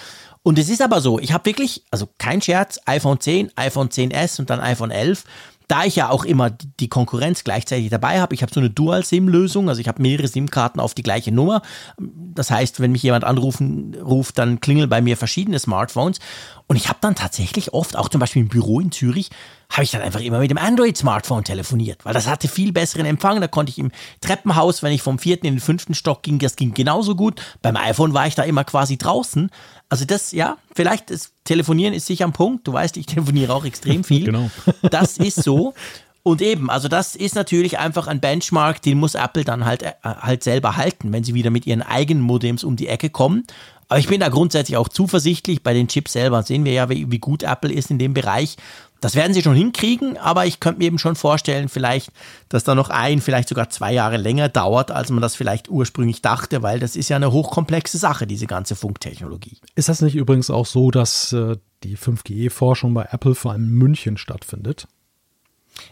Und 0.42 0.58
es 0.58 0.70
ist 0.70 0.82
aber 0.82 1.02
so, 1.02 1.20
ich 1.20 1.34
habe 1.34 1.46
wirklich, 1.46 1.84
also 1.92 2.10
kein 2.18 2.42
Scherz, 2.42 2.80
iPhone 2.86 3.20
10, 3.20 3.52
iPhone 3.58 3.90
10s 3.90 4.40
und 4.40 4.50
dann 4.50 4.60
iPhone 4.60 4.90
11 4.90 5.24
da 5.70 5.86
ich 5.86 5.96
ja 5.96 6.10
auch 6.10 6.26
immer 6.26 6.50
die 6.50 6.90
Konkurrenz 6.90 7.44
gleichzeitig 7.44 7.90
dabei 7.90 8.20
habe, 8.20 8.34
ich 8.34 8.42
habe 8.42 8.52
so 8.52 8.60
eine 8.60 8.72
Dual-SIM-Lösung, 8.72 9.70
also 9.70 9.80
ich 9.80 9.88
habe 9.88 10.02
mehrere 10.02 10.28
SIM-Karten 10.28 10.80
auf 10.80 10.96
die 10.96 11.04
gleiche 11.04 11.32
Nummer. 11.32 11.62
Das 12.00 12.50
heißt, 12.50 12.80
wenn 12.80 12.92
mich 12.92 13.04
jemand 13.04 13.24
anrufen 13.24 13.96
ruft, 13.96 14.40
dann 14.40 14.60
klingeln 14.62 14.90
bei 14.90 15.00
mir 15.02 15.16
verschiedene 15.16 15.60
Smartphones. 15.60 16.20
Und 16.66 16.76
ich 16.76 16.90
habe 16.90 16.98
dann 17.02 17.14
tatsächlich 17.14 17.72
oft, 17.72 17.96
auch 17.96 18.10
zum 18.10 18.20
Beispiel 18.20 18.42
im 18.42 18.48
Büro 18.48 18.80
in 18.80 18.92
Zürich, 18.92 19.30
habe 19.70 19.84
ich 19.84 19.92
dann 19.92 20.02
einfach 20.02 20.22
immer 20.22 20.40
mit 20.40 20.50
dem 20.50 20.58
Android-Smartphone 20.58 21.44
telefoniert, 21.44 22.04
weil 22.04 22.14
das 22.14 22.28
hatte 22.28 22.48
viel 22.48 22.72
besseren 22.72 23.06
Empfang. 23.06 23.40
Da 23.40 23.48
konnte 23.48 23.70
ich 23.70 23.78
im 23.78 23.92
Treppenhaus, 24.20 24.82
wenn 24.82 24.92
ich 24.92 25.02
vom 25.04 25.20
vierten 25.20 25.46
in 25.46 25.56
den 25.56 25.60
fünften 25.60 25.94
Stock 25.94 26.24
ging, 26.24 26.40
das 26.40 26.56
ging 26.56 26.74
genauso 26.74 27.16
gut. 27.16 27.42
Beim 27.62 27.76
iPhone 27.78 28.14
war 28.14 28.26
ich 28.26 28.36
da 28.36 28.44
immer 28.44 28.64
quasi 28.64 28.98
draußen. 28.98 29.52
Also 29.88 30.06
das, 30.06 30.32
ja, 30.32 30.58
vielleicht 30.74 31.12
das 31.12 31.34
Telefonieren 31.44 31.94
ist 31.94 32.08
sicher 32.08 32.26
am 32.26 32.34
Punkt. 32.34 32.68
Du 32.68 32.74
weißt, 32.74 32.98
ich 32.98 33.06
telefoniere 33.06 33.54
auch 33.54 33.66
extrem 33.66 34.04
viel. 34.04 34.26
genau. 34.26 34.50
das 34.82 35.18
ist 35.18 35.44
so. 35.44 35.74
Und 36.30 36.44
eben, 36.44 36.70
also 36.70 36.88
das 36.88 37.16
ist 37.16 37.34
natürlich 37.34 37.80
einfach 37.80 38.06
ein 38.06 38.20
Benchmark, 38.20 38.84
den 38.84 39.00
muss 39.00 39.16
Apple 39.16 39.44
dann 39.44 39.66
halt, 39.66 39.82
äh, 39.82 39.94
halt 40.04 40.44
selber 40.44 40.78
halten, 40.78 41.12
wenn 41.12 41.24
sie 41.24 41.34
wieder 41.34 41.50
mit 41.50 41.66
ihren 41.66 41.82
eigenen 41.82 42.22
Modems 42.22 42.64
um 42.64 42.76
die 42.76 42.88
Ecke 42.88 43.10
kommen. 43.10 43.46
Aber 43.88 43.98
ich 43.98 44.08
bin 44.08 44.20
da 44.20 44.30
grundsätzlich 44.30 44.78
auch 44.78 44.90
zuversichtlich. 44.90 45.64
Bei 45.64 45.74
den 45.74 45.88
Chips 45.88 46.14
selber 46.14 46.44
sehen 46.44 46.66
wir 46.66 46.74
ja, 46.74 46.88
wie, 46.88 47.10
wie 47.10 47.18
gut 47.18 47.42
Apple 47.42 47.74
ist 47.74 47.90
in 47.90 47.98
dem 47.98 48.14
Bereich. 48.14 48.58
Das 49.02 49.16
werden 49.16 49.34
sie 49.34 49.42
schon 49.42 49.56
hinkriegen, 49.56 50.18
aber 50.18 50.46
ich 50.46 50.60
könnte 50.60 50.78
mir 50.78 50.86
eben 50.86 51.00
schon 51.00 51.16
vorstellen, 51.16 51.68
vielleicht, 51.68 52.12
dass 52.48 52.64
da 52.64 52.76
noch 52.76 52.92
ein, 52.92 53.22
vielleicht 53.22 53.50
sogar 53.50 53.72
zwei 53.72 53.92
Jahre 53.92 54.18
länger 54.18 54.50
dauert, 54.50 54.92
als 54.92 55.10
man 55.10 55.24
das 55.24 55.36
vielleicht 55.36 55.68
ursprünglich 55.68 56.22
dachte, 56.22 56.62
weil 56.62 56.80
das 56.80 56.96
ist 56.96 57.10
ja 57.10 57.16
eine 57.16 57.32
hochkomplexe 57.32 57.98
Sache, 57.98 58.28
diese 58.28 58.46
ganze 58.46 58.76
Funktechnologie. 58.76 59.58
Ist 59.74 59.90
das 59.90 60.04
nicht 60.04 60.16
übrigens 60.16 60.52
auch 60.52 60.68
so, 60.68 60.92
dass 60.92 61.34
äh, 61.34 61.56
die 61.82 61.98
5G-Forschung 61.98 62.94
bei 62.94 63.08
Apple 63.10 63.34
vor 63.34 63.54
allem 63.54 63.64
in 63.64 63.74
München 63.74 64.18
stattfindet? 64.18 64.88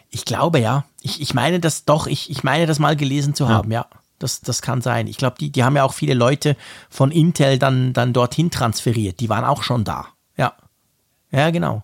Ich 0.10 0.26
glaube 0.26 0.60
ja. 0.60 0.86
Ich, 1.02 1.22
ich 1.22 1.34
meine 1.34 1.60
das 1.60 1.86
doch, 1.86 2.08
ich, 2.08 2.30
ich 2.30 2.44
meine 2.44 2.66
das 2.66 2.80
mal 2.80 2.96
gelesen 2.96 3.34
zu 3.34 3.50
haben, 3.50 3.72
ja. 3.72 3.86
Das, 4.20 4.42
das 4.42 4.64
kann 4.64 4.82
sein. 4.82 5.06
Ich 5.06 5.18
glaube, 5.18 5.36
die, 5.40 5.52
die 5.52 5.64
haben 5.64 5.76
ja 5.76 5.84
auch 5.84 5.94
viele 5.94 6.16
Leute 6.16 6.56
von 6.90 7.12
Intel 7.12 7.60
dann, 7.60 7.94
dann 7.94 8.14
dorthin 8.14 8.50
transferiert. 8.50 9.20
Die 9.20 9.30
waren 9.30 9.46
auch 9.46 9.62
schon 9.62 9.84
da. 9.84 10.08
Ja. 10.38 10.54
Ja, 11.30 11.52
genau. 11.52 11.84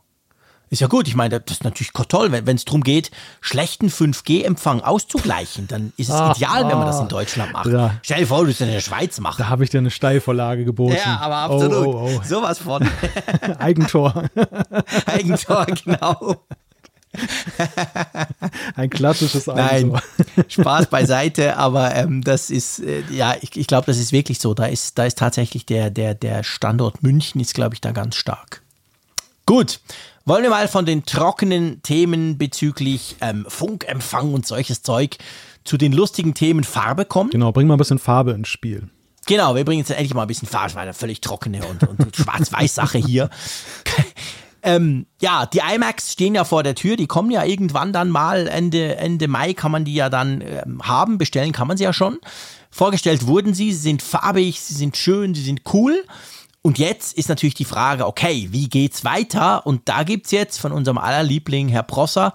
Ist 0.74 0.80
ja 0.80 0.88
gut, 0.88 1.08
ich 1.08 1.14
meine, 1.14 1.40
das 1.40 1.58
ist 1.58 1.64
natürlich 1.64 1.92
toll, 1.92 2.32
wenn 2.32 2.56
es 2.56 2.66
darum 2.66 2.82
geht, 2.82 3.12
schlechten 3.42 3.90
5G-Empfang 3.90 4.82
auszugleichen, 4.82 5.68
dann 5.68 5.94
ist 5.98 6.10
es 6.10 6.16
ah, 6.16 6.34
ideal, 6.36 6.64
ah, 6.64 6.68
wenn 6.68 6.78
man 6.80 6.88
das 6.88 7.00
in 7.00 7.10
Deutschland 7.10 7.54
macht. 7.54 7.68
Ja. 7.68 7.94
Stell 8.02 8.22
dir 8.22 8.26
vor, 8.26 8.40
du 8.40 8.48
bist 8.48 8.60
in 8.60 8.72
der 8.72 8.80
Schweiz 8.80 9.20
machen. 9.20 9.36
Da 9.38 9.50
habe 9.50 9.64
ich 9.64 9.70
dir 9.70 9.78
eine 9.78 9.92
Steilvorlage 9.92 10.66
geboten. 10.66 10.96
Ja, 10.96 11.20
aber 11.20 11.36
absolut. 11.36 11.86
Oh, 11.86 12.08
oh, 12.08 12.18
oh. 12.18 12.22
Sowas 12.24 12.58
von. 12.58 12.90
Eigentor. 13.60 14.24
Eigentor, 15.06 15.68
genau. 15.68 16.38
Ein 18.76 18.90
klassisches 18.90 19.48
Eigentor. 19.48 20.02
Nein, 20.36 20.46
Spaß 20.48 20.88
beiseite, 20.88 21.58
aber 21.58 21.96
ähm, 21.96 22.24
das 22.24 22.50
ist, 22.50 22.80
äh, 22.80 23.04
ja, 23.12 23.36
ich, 23.42 23.56
ich 23.56 23.68
glaube, 23.68 23.86
das 23.86 23.98
ist 23.98 24.12
wirklich 24.12 24.40
so. 24.40 24.54
Da 24.54 24.66
ist, 24.66 24.98
da 24.98 25.06
ist 25.06 25.18
tatsächlich 25.18 25.66
der, 25.66 25.90
der, 25.90 26.16
der 26.16 26.44
Standort 26.44 27.04
München 27.04 27.40
ist, 27.42 27.54
glaube 27.54 27.76
ich, 27.76 27.82
da 27.82 27.92
ganz 27.92 28.16
stark. 28.16 28.62
Gut, 29.46 29.80
wollen 30.26 30.44
wir 30.44 30.50
mal 30.50 30.68
von 30.68 30.86
den 30.86 31.06
trockenen 31.06 31.84
Themen 31.84 32.38
bezüglich 32.38 33.18
ähm, 33.22 33.46
Funkempfang 33.48 34.34
und 34.34 34.48
solches 34.48 34.82
Zeug 34.82 35.18
zu 35.64 35.78
den 35.78 35.94
lustigen 35.94 36.34
Themen 36.34 36.64
Farbe 36.64 37.06
kommen. 37.06 37.30
Genau, 37.30 37.52
bring 37.52 37.68
mal 37.68 37.76
ein 37.76 37.78
bisschen 37.78 38.00
Farbe 38.00 38.32
ins 38.32 38.48
Spiel. 38.48 38.90
Genau, 39.26 39.56
wir 39.56 39.64
bringen 39.64 39.80
jetzt 39.80 39.92
endlich 39.92 40.14
mal 40.14 40.24
ein 40.24 40.28
bisschen 40.28 40.48
Farbe, 40.48 40.76
weil 40.76 40.84
eine 40.84 40.94
völlig 40.94 41.22
trockene 41.22 41.66
und, 41.66 41.84
und 41.88 42.16
Schwarz-Weiß-Sache 42.16 42.98
hier. 42.98 43.30
Ähm, 44.64 45.06
ja, 45.22 45.46
die 45.46 45.60
IMAX 45.60 46.14
stehen 46.14 46.36
ja 46.36 46.46
vor 46.46 46.64
der 46.64 46.74
Tür, 46.74 46.96
die 46.96 47.08
kommen 47.08 47.32
ja 47.32 47.44
irgendwann 47.44 47.92
dann 47.92 48.10
mal, 48.10 48.48
Ende, 48.48 48.96
Ende 48.96 49.28
Mai 49.28 49.54
kann 49.54 49.72
man 49.72 49.84
die 49.84 49.94
ja 49.94 50.10
dann 50.10 50.42
ähm, 50.42 50.82
haben, 50.84 51.18
bestellen 51.18 51.52
kann 51.52 51.68
man 51.68 51.76
sie 51.76 51.84
ja 51.84 51.94
schon. 51.94 52.18
Vorgestellt 52.72 53.28
wurden 53.28 53.54
sie, 53.54 53.74
sie 53.74 53.82
sind 53.82 54.02
farbig, 54.02 54.62
sie 54.62 54.74
sind 54.74 54.96
schön, 54.96 55.36
sie 55.36 55.44
sind 55.44 55.62
cool. 55.74 56.04
Und 56.62 56.80
jetzt 56.80 57.18
ist 57.18 57.28
natürlich 57.28 57.56
die 57.56 57.66
Frage, 57.66 58.08
okay, 58.08 58.48
wie 58.52 58.70
geht's 58.70 59.04
weiter? 59.04 59.68
Und 59.68 59.90
da 59.90 60.04
gibt's 60.04 60.32
jetzt 60.32 60.60
von 60.60 60.72
unserem 60.72 60.98
allerliebling 60.98 61.68
Herr 61.68 61.84
Prosser, 61.84 62.34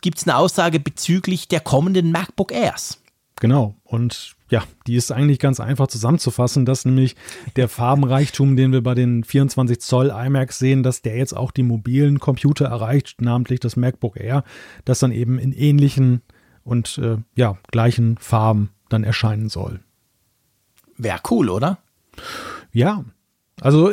gibt's 0.00 0.26
eine 0.26 0.38
Aussage 0.38 0.80
bezüglich 0.80 1.46
der 1.46 1.60
kommenden 1.60 2.10
MacBook 2.10 2.52
Airs. 2.52 3.00
Genau. 3.38 3.74
Und 3.84 4.35
ja, 4.48 4.62
die 4.86 4.94
ist 4.94 5.10
eigentlich 5.10 5.38
ganz 5.38 5.58
einfach 5.58 5.88
zusammenzufassen, 5.88 6.64
dass 6.64 6.84
nämlich 6.84 7.16
der 7.56 7.68
Farbenreichtum, 7.68 8.56
den 8.56 8.72
wir 8.72 8.82
bei 8.82 8.94
den 8.94 9.24
24 9.24 9.80
Zoll 9.80 10.10
iMacs 10.10 10.58
sehen, 10.58 10.82
dass 10.82 11.02
der 11.02 11.16
jetzt 11.16 11.36
auch 11.36 11.50
die 11.50 11.64
mobilen 11.64 12.20
Computer 12.20 12.66
erreicht, 12.66 13.20
namentlich 13.20 13.60
das 13.60 13.76
MacBook 13.76 14.18
Air, 14.18 14.44
das 14.84 15.00
dann 15.00 15.12
eben 15.12 15.38
in 15.38 15.52
ähnlichen 15.52 16.22
und 16.62 16.98
äh, 16.98 17.16
ja, 17.34 17.58
gleichen 17.70 18.18
Farben 18.18 18.70
dann 18.88 19.04
erscheinen 19.04 19.48
soll. 19.48 19.80
Wäre 20.96 21.20
cool, 21.30 21.50
oder? 21.50 21.78
Ja, 22.72 23.04
also, 23.60 23.92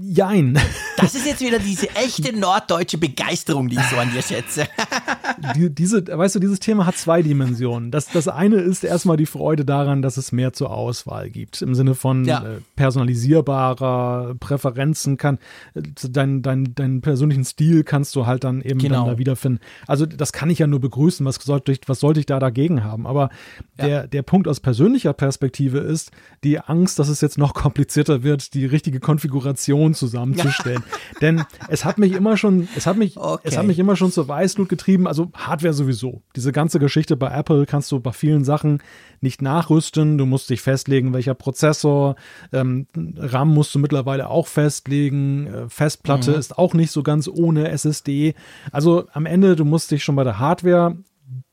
jein. 0.00 0.58
Das 0.98 1.16
ist 1.16 1.26
jetzt 1.26 1.40
wieder 1.40 1.58
diese 1.58 1.90
echte 1.96 2.36
norddeutsche 2.36 2.96
Begeisterung, 2.96 3.68
die 3.68 3.74
ich 3.74 3.82
so 3.86 3.96
an 3.96 4.12
dir 4.12 4.22
schätze. 4.22 4.68
Die, 5.56 5.74
diese, 5.74 6.06
weißt 6.06 6.36
du, 6.36 6.38
dieses 6.38 6.60
Thema 6.60 6.86
hat 6.86 6.96
zwei 6.96 7.22
Dimensionen. 7.22 7.90
Das, 7.90 8.06
das 8.06 8.28
eine 8.28 8.56
ist 8.56 8.84
erstmal 8.84 9.16
die 9.16 9.26
Freude 9.26 9.64
daran, 9.64 10.02
dass 10.02 10.16
es 10.16 10.30
mehr 10.30 10.52
zur 10.52 10.70
Auswahl 10.70 11.30
gibt. 11.30 11.62
Im 11.62 11.74
Sinne 11.74 11.94
von 11.94 12.24
ja. 12.24 12.44
äh, 12.44 12.60
personalisierbarer 12.76 14.34
Präferenzen 14.38 15.16
kann, 15.16 15.38
äh, 15.74 15.82
deinen 16.08 16.42
dein, 16.42 16.74
dein 16.74 17.00
persönlichen 17.00 17.44
Stil 17.44 17.82
kannst 17.82 18.14
du 18.14 18.26
halt 18.26 18.44
dann 18.44 18.60
eben 18.60 18.78
genau. 18.78 19.06
dann 19.06 19.14
da 19.14 19.18
wiederfinden. 19.18 19.60
Also, 19.86 20.06
das 20.06 20.32
kann 20.32 20.50
ich 20.50 20.60
ja 20.60 20.66
nur 20.66 20.80
begrüßen. 20.80 21.24
Was 21.26 21.36
sollte 21.36 21.72
ich, 21.72 21.80
was 21.86 21.98
sollte 21.98 22.20
ich 22.20 22.26
da 22.26 22.38
dagegen 22.38 22.84
haben? 22.84 23.06
Aber 23.06 23.30
ja. 23.78 23.86
der, 23.86 24.06
der 24.06 24.22
Punkt 24.22 24.46
aus 24.46 24.60
persönlicher 24.60 25.14
Perspektive 25.14 25.78
ist 25.78 26.12
die 26.44 26.60
Angst, 26.60 26.98
dass 26.98 27.08
es 27.08 27.20
jetzt 27.20 27.38
noch 27.38 27.54
komplizierter 27.54 28.22
wird, 28.22 28.54
die 28.54 28.66
richtige 28.66 29.00
Konfiguration 29.02 29.94
zusammenzustellen. 29.94 30.82
Denn 31.20 31.44
es 31.68 31.84
hat 31.84 31.98
mich 31.98 32.12
immer 32.12 32.36
schon, 32.36 32.68
es 32.76 32.86
hat 32.86 32.96
mich, 32.96 33.16
okay. 33.16 33.42
es 33.44 33.56
hat 33.56 33.66
mich 33.66 33.78
immer 33.78 33.96
schon 33.96 34.10
zur 34.10 34.28
Weißglut 34.28 34.68
getrieben, 34.68 35.06
also 35.06 35.30
Hardware 35.34 35.74
sowieso. 35.74 36.22
Diese 36.36 36.52
ganze 36.52 36.78
Geschichte 36.78 37.16
bei 37.16 37.30
Apple 37.30 37.66
kannst 37.66 37.92
du 37.92 38.00
bei 38.00 38.12
vielen 38.12 38.44
Sachen 38.44 38.82
nicht 39.20 39.42
nachrüsten. 39.42 40.18
Du 40.18 40.26
musst 40.26 40.50
dich 40.50 40.60
festlegen, 40.60 41.12
welcher 41.12 41.34
Prozessor, 41.34 42.16
ähm, 42.52 42.86
RAM 42.96 43.52
musst 43.52 43.74
du 43.74 43.78
mittlerweile 43.78 44.28
auch 44.28 44.46
festlegen, 44.46 45.46
äh, 45.46 45.68
Festplatte 45.68 46.32
mhm. 46.32 46.38
ist 46.38 46.58
auch 46.58 46.74
nicht 46.74 46.90
so 46.90 47.02
ganz 47.02 47.28
ohne 47.28 47.68
SSD. 47.68 48.34
Also 48.70 49.04
am 49.12 49.26
Ende, 49.26 49.56
du 49.56 49.64
musst 49.64 49.90
dich 49.90 50.02
schon 50.02 50.16
bei 50.16 50.24
der 50.24 50.38
Hardware 50.38 50.96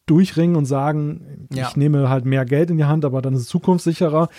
durchringen 0.06 0.56
und 0.56 0.66
sagen, 0.66 1.48
ja. 1.54 1.68
ich 1.68 1.76
nehme 1.76 2.10
halt 2.10 2.26
mehr 2.26 2.46
Geld 2.46 2.72
in 2.72 2.78
die 2.78 2.86
Hand, 2.86 3.06
aber 3.06 3.22
dann 3.22 3.36
ist 3.36 3.42
es 3.42 3.48
zukunftssicherer 3.48 4.30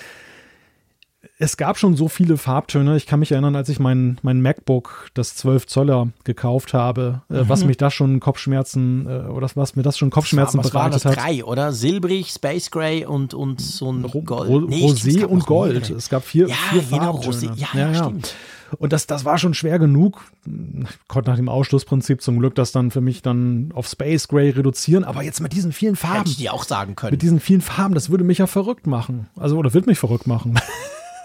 es 1.43 1.57
gab 1.57 1.79
schon 1.79 1.97
so 1.97 2.09
viele 2.09 2.37
Farbtöne. 2.37 2.99
Ich 2.99 3.07
kann 3.07 3.19
mich 3.19 3.33
erinnern, 3.33 3.57
als 3.57 3.71
ich 3.71 3.81
mein, 3.81 4.19
mein 4.21 4.43
MacBook, 4.43 5.09
das 5.15 5.35
12 5.37 5.67
Zoller, 5.67 6.09
gekauft 6.25 6.75
habe, 6.75 7.23
äh, 7.31 7.43
mhm. 7.43 7.49
was 7.49 7.65
mich 7.65 7.79
das 7.79 7.95
schon 7.95 8.21
Kopfschmerzen 8.21 9.07
äh, 9.07 9.29
oder 9.31 9.49
was 9.55 9.75
mir 9.75 9.83
das 9.83 9.97
schon 9.97 10.11
Kopfschmerzen 10.11 10.59
was 10.59 10.75
war, 10.75 10.93
was 10.93 11.03
bereitet 11.03 11.05
war 11.07 11.13
das? 11.13 11.19
hat. 11.19 11.27
Drei, 11.27 11.45
oder? 11.45 11.73
Silbrig, 11.73 12.29
Space 12.29 12.71
Gray 12.71 13.07
und, 13.07 13.33
und 13.33 13.63
so 13.63 13.91
ein 13.91 14.03
Gold. 14.03 14.51
Ro 14.51 14.61
nee, 14.61 14.85
Rosé 14.85 15.13
stimmt, 15.13 15.25
und 15.25 15.47
Gold. 15.47 15.89
Es 15.89 16.11
gab 16.11 16.25
vier, 16.25 16.47
ja, 16.47 16.55
vier 16.55 16.83
genau, 16.83 17.23
Farbtöne. 17.23 17.55
Ja, 17.57 17.69
ja, 17.73 17.91
ja, 17.91 17.95
stimmt. 17.95 18.35
Und 18.79 18.93
das, 18.93 19.07
das 19.07 19.25
war 19.25 19.39
schon 19.39 19.55
schwer 19.55 19.79
genug. 19.79 20.21
Ich 20.47 21.09
konnte 21.09 21.31
nach 21.31 21.37
dem 21.37 21.49
Ausschlussprinzip 21.49 22.21
zum 22.21 22.39
Glück 22.39 22.55
das 22.55 22.71
dann 22.71 22.91
für 22.91 23.01
mich 23.01 23.23
dann 23.23 23.73
auf 23.75 23.89
Space 23.89 24.29
Gray 24.29 24.51
reduzieren. 24.51 25.05
Aber 25.05 25.23
jetzt 25.23 25.41
mit 25.41 25.55
diesen 25.55 25.73
vielen 25.73 25.97
Farben. 25.97 26.19
Hätte 26.19 26.31
ich 26.31 26.37
dir 26.37 26.53
auch 26.53 26.65
sagen 26.65 26.97
können. 26.97 27.13
Mit 27.13 27.23
diesen 27.23 27.41
vielen 27.41 27.63
Farben, 27.63 27.95
das 27.95 28.11
würde 28.11 28.25
mich 28.25 28.39
ja 28.39 28.47
verrückt 28.47 28.87
machen. 28.87 29.29
Also, 29.37 29.57
oder 29.57 29.73
wird 29.73 29.87
mich 29.87 29.99
verrückt 29.99 30.27
machen. 30.27 30.61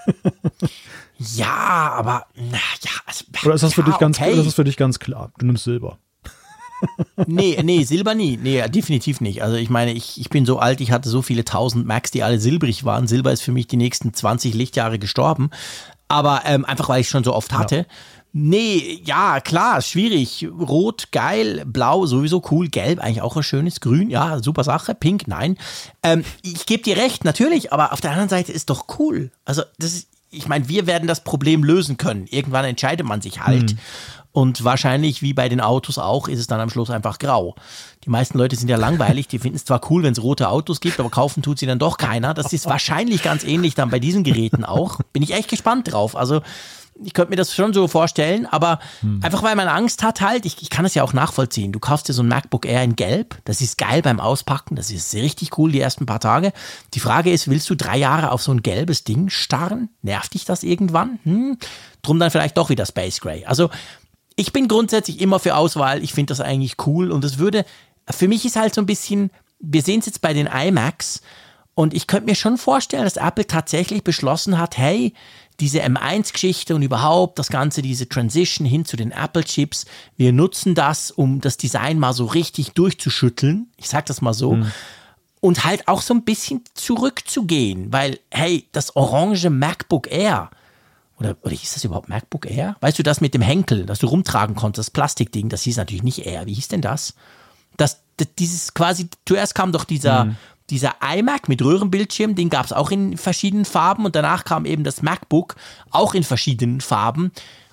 ja, 1.17 1.93
aber 1.95 2.25
naja. 2.35 2.59
Also, 3.05 3.25
Oder 3.43 3.55
ist 3.55 3.63
das, 3.63 3.75
ja, 3.75 3.83
für 3.83 3.89
dich 3.89 3.97
ganz, 3.99 4.19
okay. 4.19 4.35
das 4.35 4.45
ist 4.45 4.55
für 4.55 4.63
dich 4.63 4.77
ganz 4.77 4.99
klar? 4.99 5.31
Du 5.37 5.45
nimmst 5.45 5.63
Silber. 5.63 5.97
nee, 7.27 7.57
nee, 7.63 7.83
Silber 7.83 8.15
nie. 8.15 8.37
Nee, 8.37 8.67
definitiv 8.67 9.21
nicht. 9.21 9.43
Also 9.43 9.55
ich 9.55 9.69
meine, 9.69 9.93
ich, 9.93 10.19
ich 10.19 10.29
bin 10.29 10.45
so 10.45 10.59
alt, 10.59 10.81
ich 10.81 10.91
hatte 10.91 11.09
so 11.09 11.21
viele 11.21 11.45
tausend 11.45 11.85
Macs, 11.85 12.11
die 12.11 12.23
alle 12.23 12.39
silbrig 12.39 12.83
waren. 12.83 13.07
Silber 13.07 13.31
ist 13.31 13.41
für 13.41 13.51
mich 13.51 13.67
die 13.67 13.77
nächsten 13.77 14.13
20 14.13 14.53
Lichtjahre 14.53 14.99
gestorben. 14.99 15.49
Aber 16.07 16.41
ähm, 16.45 16.65
einfach, 16.65 16.89
weil 16.89 17.01
ich 17.01 17.09
schon 17.09 17.23
so 17.23 17.33
oft 17.33 17.53
hatte. 17.53 17.77
Ja. 17.77 17.85
Nee, 18.37 19.01
ja, 19.05 19.39
klar, 19.39 19.81
schwierig. 19.81 20.45
Rot, 20.59 21.13
geil, 21.13 21.63
blau, 21.65 22.05
sowieso 22.05 22.43
cool, 22.51 22.67
gelb, 22.67 22.99
eigentlich 22.99 23.21
auch 23.21 23.37
ein 23.37 23.43
schönes, 23.43 23.79
grün, 23.79 24.09
ja, 24.09 24.43
super 24.43 24.65
Sache, 24.65 24.93
pink, 24.93 25.29
nein. 25.29 25.57
Ähm, 26.03 26.25
ich 26.41 26.65
gebe 26.65 26.83
dir 26.83 26.97
recht, 26.97 27.23
natürlich, 27.23 27.71
aber 27.71 27.93
auf 27.93 28.01
der 28.01 28.11
anderen 28.11 28.27
Seite 28.27 28.51
ist 28.51 28.69
doch 28.69 28.87
cool. 28.99 29.31
Also, 29.45 29.61
das 29.79 29.93
ist, 29.93 30.09
ich 30.31 30.49
meine, 30.49 30.67
wir 30.67 30.85
werden 30.85 31.07
das 31.07 31.23
Problem 31.23 31.63
lösen 31.63 31.95
können. 31.95 32.27
Irgendwann 32.27 32.65
entscheidet 32.65 33.05
man 33.05 33.21
sich 33.21 33.39
halt. 33.39 33.71
Mhm. 33.71 33.79
Und 34.33 34.65
wahrscheinlich, 34.65 35.21
wie 35.21 35.33
bei 35.33 35.47
den 35.47 35.61
Autos 35.61 35.97
auch, 35.97 36.27
ist 36.27 36.39
es 36.39 36.47
dann 36.47 36.59
am 36.59 36.69
Schluss 36.69 36.89
einfach 36.89 37.19
grau. 37.19 37.55
Die 38.03 38.09
meisten 38.09 38.37
Leute 38.37 38.57
sind 38.57 38.67
ja 38.67 38.75
langweilig, 38.75 39.29
die 39.29 39.39
finden 39.39 39.55
es 39.55 39.63
zwar 39.63 39.79
cool, 39.89 40.03
wenn 40.03 40.11
es 40.11 40.21
rote 40.21 40.49
Autos 40.49 40.81
gibt, 40.81 40.99
aber 40.99 41.09
kaufen 41.09 41.41
tut 41.41 41.57
sie 41.57 41.67
dann 41.67 41.79
doch 41.79 41.95
keiner. 41.95 42.33
Das 42.33 42.51
ist 42.51 42.65
wahrscheinlich 42.65 43.23
ganz 43.23 43.45
ähnlich 43.45 43.75
dann 43.75 43.91
bei 43.91 43.99
diesen 43.99 44.25
Geräten 44.25 44.65
auch. 44.65 44.99
Bin 45.13 45.23
ich 45.23 45.31
echt 45.31 45.49
gespannt 45.49 45.89
drauf. 45.93 46.17
Also, 46.17 46.41
ich 47.03 47.13
könnte 47.13 47.31
mir 47.31 47.35
das 47.35 47.53
schon 47.53 47.73
so 47.73 47.87
vorstellen, 47.87 48.45
aber 48.45 48.79
hm. 49.01 49.19
einfach 49.21 49.43
weil 49.43 49.55
man 49.55 49.67
Angst 49.67 50.01
hat 50.01 50.21
halt, 50.21 50.45
ich, 50.45 50.61
ich 50.61 50.69
kann 50.69 50.83
das 50.83 50.95
ja 50.95 51.03
auch 51.03 51.13
nachvollziehen. 51.13 51.71
Du 51.71 51.79
kaufst 51.79 52.07
dir 52.07 52.13
so 52.13 52.23
ein 52.23 52.27
MacBook 52.27 52.65
Air 52.65 52.83
in 52.83 52.95
Gelb, 52.95 53.37
das 53.43 53.61
ist 53.61 53.77
geil 53.77 54.01
beim 54.01 54.19
Auspacken, 54.19 54.75
das 54.75 54.91
ist 54.91 55.13
richtig 55.13 55.57
cool 55.57 55.71
die 55.71 55.81
ersten 55.81 56.05
paar 56.05 56.19
Tage. 56.19 56.53
Die 56.93 56.99
Frage 56.99 57.31
ist, 57.31 57.49
willst 57.49 57.69
du 57.69 57.75
drei 57.75 57.97
Jahre 57.97 58.31
auf 58.31 58.41
so 58.41 58.51
ein 58.51 58.63
gelbes 58.63 59.03
Ding 59.03 59.29
starren? 59.29 59.89
Nervt 60.01 60.33
dich 60.33 60.45
das 60.45 60.63
irgendwann? 60.63 61.19
Hm? 61.23 61.57
Drum 62.01 62.19
dann 62.19 62.31
vielleicht 62.31 62.57
doch 62.57 62.69
wieder 62.69 62.85
Space 62.85 63.19
Gray. 63.19 63.45
Also 63.45 63.69
ich 64.37 64.53
bin 64.53 64.67
grundsätzlich 64.67 65.19
immer 65.19 65.39
für 65.39 65.55
Auswahl, 65.55 66.03
ich 66.03 66.13
finde 66.13 66.31
das 66.31 66.39
eigentlich 66.39 66.75
cool 66.85 67.11
und 67.11 67.25
es 67.25 67.37
würde, 67.37 67.65
für 68.09 68.27
mich 68.27 68.45
ist 68.45 68.55
halt 68.55 68.73
so 68.73 68.81
ein 68.81 68.87
bisschen, 68.87 69.31
wir 69.59 69.81
sehen 69.81 69.99
es 69.99 70.05
jetzt 70.05 70.21
bei 70.21 70.33
den 70.33 70.47
iMacs, 70.47 71.21
und 71.75 71.93
ich 71.93 72.07
könnte 72.07 72.29
mir 72.29 72.35
schon 72.35 72.57
vorstellen, 72.57 73.03
dass 73.03 73.17
Apple 73.17 73.45
tatsächlich 73.45 74.03
beschlossen 74.03 74.57
hat, 74.57 74.77
hey, 74.77 75.13
diese 75.59 75.81
M1-Geschichte 75.81 76.75
und 76.75 76.81
überhaupt 76.81 77.39
das 77.39 77.49
Ganze, 77.49 77.81
diese 77.81 78.09
Transition 78.09 78.65
hin 78.67 78.85
zu 78.85 78.97
den 78.97 79.11
Apple-Chips, 79.11 79.85
wir 80.17 80.33
nutzen 80.33 80.75
das, 80.75 81.11
um 81.11 81.41
das 81.41 81.57
Design 81.57 81.99
mal 81.99 82.13
so 82.13 82.25
richtig 82.25 82.71
durchzuschütteln. 82.71 83.67
Ich 83.77 83.89
sag 83.89 84.05
das 84.05 84.21
mal 84.21 84.33
so. 84.33 84.53
Mhm. 84.53 84.71
Und 85.41 85.63
halt 85.63 85.87
auch 85.87 86.01
so 86.01 86.13
ein 86.13 86.23
bisschen 86.23 86.63
zurückzugehen, 86.73 87.93
weil, 87.93 88.19
hey, 88.31 88.67
das 88.71 88.95
orange 88.95 89.49
MacBook 89.49 90.11
Air, 90.11 90.49
oder, 91.17 91.37
oder 91.43 91.51
hieß 91.51 91.75
das 91.75 91.83
überhaupt 91.83 92.09
MacBook 92.09 92.49
Air? 92.49 92.75
Weißt 92.81 92.99
du, 92.99 93.03
das 93.03 93.21
mit 93.21 93.33
dem 93.33 93.41
Henkel, 93.41 93.85
das 93.85 93.99
du 93.99 94.07
rumtragen 94.07 94.55
konntest, 94.55 94.89
das 94.89 94.91
Plastikding, 94.91 95.49
das 95.49 95.61
hieß 95.61 95.77
natürlich 95.77 96.03
nicht 96.03 96.25
Air. 96.25 96.45
Wie 96.45 96.53
hieß 96.53 96.67
denn 96.67 96.81
das? 96.81 97.13
Das, 97.77 98.01
das 98.17 98.27
dieses 98.37 98.73
quasi, 98.73 99.07
zuerst 99.25 99.55
kam 99.55 99.71
doch 99.71 99.85
dieser 99.85 100.25
mhm 100.25 100.37
dieser 100.69 100.95
iMac 101.01 101.47
mit 101.47 101.61
Röhrenbildschirm, 101.61 102.35
den 102.35 102.49
gab 102.49 102.65
es 102.65 102.73
auch 102.73 102.91
in 102.91 103.17
verschiedenen 103.17 103.65
Farben 103.65 104.05
und 104.05 104.15
danach 104.15 104.45
kam 104.45 104.65
eben 104.65 104.83
das 104.83 105.01
MacBook 105.01 105.55
auch 105.91 106.13
in 106.13 106.23
verschiedenen 106.23 106.81
Farben. 106.81 107.31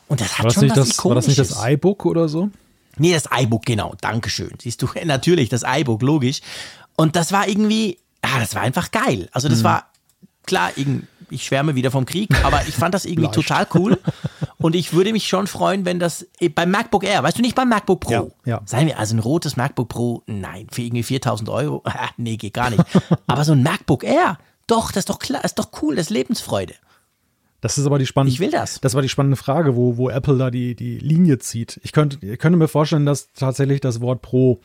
Und 0.09 0.21
das 0.21 0.39
hat 0.39 0.45
war 0.45 0.51
schon 0.53 0.69
das 0.69 0.77
was 0.77 0.89
das, 0.89 1.05
War 1.05 1.15
das 1.15 1.27
nicht 1.27 1.39
das 1.39 1.57
iBook 1.59 2.05
oder 2.05 2.29
so? 2.29 2.51
Nee, 2.99 3.15
das 3.15 3.29
iBook, 3.35 3.65
genau. 3.65 3.95
Dankeschön. 4.01 4.53
Siehst 4.61 4.83
du, 4.83 4.89
natürlich, 5.05 5.49
das 5.49 5.63
iBook, 5.67 6.03
logisch. 6.03 6.41
Und 6.97 7.17
das 7.17 7.33
war 7.33 7.49
irgendwie, 7.49 7.99
ja, 8.25 8.39
das 8.39 8.55
war 8.55 8.63
einfach 8.63 8.91
geil. 8.91 9.29
Also 9.33 9.49
das 9.49 9.61
mhm. 9.61 9.65
war, 9.65 9.87
klar, 10.45 10.71
ich 11.33 11.45
schwärme 11.45 11.75
wieder 11.75 11.91
vom 11.91 12.07
Krieg, 12.07 12.29
aber 12.45 12.63
ich 12.67 12.75
fand 12.75 12.95
das 12.95 13.05
irgendwie 13.05 13.31
total 13.31 13.67
cool. 13.75 13.99
Und 14.59 14.77
ich 14.77 14.93
würde 14.93 15.13
mich 15.13 15.27
schon 15.27 15.47
freuen, 15.47 15.85
wenn 15.85 15.99
das 15.99 16.27
äh, 16.39 16.49
beim 16.49 16.71
MacBook 16.71 17.05
Air, 17.05 17.23
weißt 17.23 17.39
du 17.39 17.43
nicht 17.43 17.57
beim 17.57 17.69
MacBook 17.69 18.01
Pro, 18.01 18.13
ja, 18.13 18.27
ja. 18.45 18.63
seien 18.65 18.87
wir 18.87 18.99
also 18.99 19.17
ein 19.17 19.19
rotes 19.19 19.57
MacBook 19.57 19.89
Pro, 19.89 20.23
nein, 20.27 20.69
für 20.71 20.83
irgendwie 20.83 21.03
4000 21.03 21.49
Euro, 21.49 21.83
nee, 22.17 22.37
geht 22.37 22.55
gar 22.55 22.71
nicht. 22.71 22.85
Aber 23.27 23.45
so 23.45 23.53
ein 23.53 23.63
MacBook 23.63 24.05
Air, 24.05 24.39
doch, 24.67 24.93
das 24.93 25.01
ist 25.01 25.11
doch 25.11 25.19
klar, 25.19 25.45
ist 25.45 25.59
doch 25.59 25.71
cool, 25.83 25.97
das 25.97 26.07
ist 26.07 26.11
Lebensfreude. 26.11 26.75
Das 27.63 27.79
ist 27.79 27.87
aber 27.87 28.01
die 28.01 28.07
spannende. 28.07 28.35
Ich 28.35 28.41
will 28.41 28.51
das. 28.51 28.81
Das 28.81 28.95
war 28.95 29.03
die 29.03 29.09
spannende 29.09 29.37
Frage, 29.37 29.77
wo, 29.77 29.97
wo 29.97 30.11
Apple 30.11 30.37
da 30.37 30.51
die, 30.51 30.75
die 30.75 30.99
Linie 30.99 31.39
zieht. 31.39 31.81
Ich 31.85 31.93
könnte, 31.93 32.19
ich 32.21 32.39
könnte 32.41 32.59
mir 32.59 32.67
vorstellen, 32.67 33.07
dass 33.07 33.33
tatsächlich 33.35 33.81
das 33.81 34.01
Wort 34.01 34.21
Pro 34.21 34.61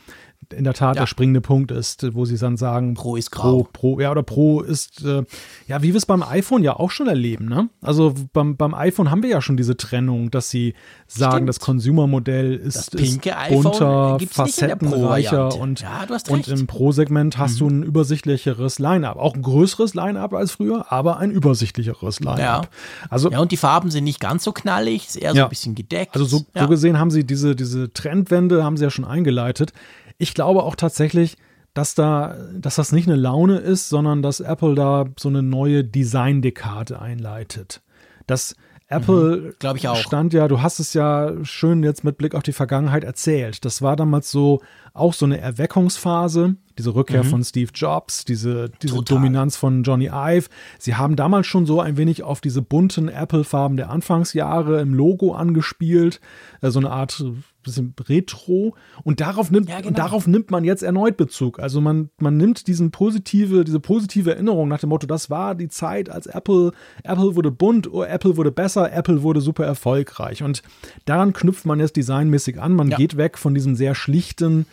in 0.53 0.63
der 0.63 0.73
Tat 0.73 0.95
Ja. 0.95 1.01
der 1.01 1.07
springende 1.07 1.41
Punkt 1.41 1.71
ist, 1.71 2.13
wo 2.15 2.25
sie 2.25 2.37
dann 2.37 2.57
sagen, 2.57 2.93
Pro 2.93 3.15
ist 3.15 3.31
Pro, 3.31 3.41
grau. 3.63 3.67
Pro, 3.71 3.99
ja, 3.99 4.11
oder 4.11 4.23
Pro 4.23 4.61
ist, 4.61 5.03
äh, 5.03 5.23
ja, 5.67 5.81
wie 5.81 5.89
wir 5.93 5.97
es 5.97 6.05
beim 6.05 6.23
iPhone 6.23 6.63
ja 6.63 6.75
auch 6.75 6.91
schon 6.91 7.07
erleben, 7.07 7.45
ne? 7.45 7.69
Also 7.81 8.13
beim, 8.33 8.55
beim 8.57 8.73
iPhone 8.73 9.11
haben 9.11 9.23
wir 9.23 9.29
ja 9.29 9.41
schon 9.41 9.57
diese 9.57 9.77
Trennung, 9.77 10.31
dass 10.31 10.49
sie 10.49 10.73
sagen, 11.07 11.33
Stimmt. 11.37 11.49
das 11.49 11.59
Consumer-Modell 11.59 12.53
ist, 12.55 12.93
Das 12.93 13.01
ist 13.01 13.21
bunter, 13.49 14.17
facettenreicher 14.29 15.55
und, 15.59 15.81
Ja, 15.81 16.05
und. 16.29 16.47
Mhm. 16.47 16.53
im 16.53 16.67
Pro-Segment 16.67 17.37
hast 17.37 17.59
du 17.59 17.67
ein 17.67 17.83
übersichtlicheres 17.83 18.79
Line-Up. 18.79 19.17
Auch 19.17 19.35
ein 19.35 19.41
größeres 19.41 19.93
Line-Up 19.93 20.33
als 20.33 20.51
früher, 20.51 20.91
aber 20.91 21.17
ein 21.17 21.31
übersichtlicheres 21.31 22.19
Line-Up. 22.19 22.39
Ja. 22.39 22.61
Also 23.09 23.29
Ja, 23.31 23.39
und 23.39 23.51
die 23.51 23.57
Farben 23.57 23.91
sind 23.91 24.03
nicht 24.03 24.19
ganz 24.19 24.43
so 24.43 24.51
knallig, 24.51 25.07
ist 25.07 25.15
eher 25.15 25.33
so 25.35 25.43
ein 25.43 25.49
bisschen 25.49 25.75
gedeckt. 25.75 26.13
also 26.15 26.25
so, 26.25 26.45
so 26.55 26.67
gesehen 26.67 26.99
haben 26.99 27.11
sie 27.11 27.23
diese, 27.25 27.55
diese 27.55 27.91
Trendwende 27.93 28.63
haben 28.63 28.77
sie 28.77 28.83
ja 28.83 28.89
schon 28.89 29.05
eingeleitet. 29.05 29.73
Ich 30.17 30.33
glaube 30.33 30.63
auch 30.63 30.75
tatsächlich, 30.75 31.37
dass 31.73 31.93
da, 31.95 32.35
dass 32.53 32.75
das 32.75 32.91
nicht 32.91 33.07
eine 33.07 33.17
Laune 33.17 33.57
ist, 33.57 33.89
sondern 33.89 34.21
dass 34.21 34.39
Apple 34.39 34.73
da 34.75 35.05
so 35.19 35.29
eine 35.29 35.43
neue 35.43 35.83
Design-Dekade 35.83 36.99
einleitet. 36.99 37.81
Dass 38.25 38.55
Apple 38.89 39.53
Mhm. 39.61 39.75
ich 39.75 39.87
auch. 39.87 39.95
stand 39.97 40.33
ja, 40.33 40.47
du 40.47 40.61
hast 40.61 40.79
es 40.79 40.93
ja 40.93 41.33
schön 41.43 41.83
jetzt 41.83 42.03
mit 42.03 42.17
Blick 42.17 42.33
auf 42.35 42.43
die 42.43 42.53
Vergangenheit 42.53 43.03
erzählt. 43.03 43.63
Das 43.65 43.81
war 43.81 43.95
damals 43.95 44.31
so 44.31 44.61
auch 44.97 45.13
so 45.13 45.25
eine 45.25 45.39
Erweckungsphase, 45.39 46.55
diese 46.77 46.93
Rückkehr 46.93 47.23
von 47.23 47.43
Steve 47.43 47.71
Jobs, 47.73 48.23
diese, 48.25 48.69
diese 48.83 48.93
Mhm. 48.93 48.97
Total. 48.99 49.17
Dominanz 49.17 49.55
von 49.55 49.81
Johnny 49.83 50.09
Ive. 50.13 50.47
Sie 50.77 50.93
haben 50.95 51.15
damals 51.15 51.47
schon 51.47 51.65
so 51.65 51.81
ein 51.81 51.97
wenig 51.97 52.21
auf 52.23 52.39
diese 52.39 52.61
bunten 52.61 53.07
Apple-Farben 53.09 53.77
der 53.77 53.89
Anfangsjahre 53.89 54.79
im 54.81 54.93
Logo 54.93 55.33
angespielt, 55.33 56.21
äh, 56.61 56.69
so 56.69 56.77
eine 56.79 56.91
Art 56.91 57.19
äh, 57.25 57.31
bisschen 57.63 57.95
Retro. 58.07 58.75
Und 59.03 59.19
darauf 59.21 59.49
nimmt, 59.51 59.69
Ja, 59.69 59.81
genau. 59.81 59.95
darauf 59.97 60.27
nimmt 60.27 60.51
man 60.51 60.63
jetzt 60.63 60.83
erneut 60.83 61.17
Bezug. 61.17 61.59
Also 61.59 61.81
man, 61.81 62.09
man 62.19 62.37
nimmt 62.37 62.67
diesen 62.67 62.91
positive, 62.91 63.63
diese 63.65 63.79
positive 63.79 64.31
Erinnerung 64.33 64.67
nach 64.69 64.79
dem 64.79 64.89
Motto, 64.89 65.07
das 65.07 65.29
war 65.31 65.55
die 65.55 65.67
Zeit, 65.67 66.09
als 66.09 66.27
Apple, 66.27 66.71
Apple 67.03 67.35
wurde 67.35 67.49
bunt, 67.51 67.91
oh, 67.91 68.03
Apple 68.03 68.37
wurde 68.37 68.51
besser, 68.51 68.93
Apple 68.93 69.23
wurde 69.23 69.41
super 69.41 69.65
erfolgreich. 69.65 70.43
Und 70.43 70.61
daran 71.05 71.33
knüpft 71.33 71.65
man 71.65 71.79
jetzt 71.79 71.97
designmäßig 71.97 72.61
an. 72.61 72.73
Man 72.73 72.89
Ja. 72.89 72.97
geht 72.97 73.17
weg 73.17 73.37
von 73.39 73.53
diesem 73.55 73.75
sehr 73.75 73.95
schlichten, 73.95 74.65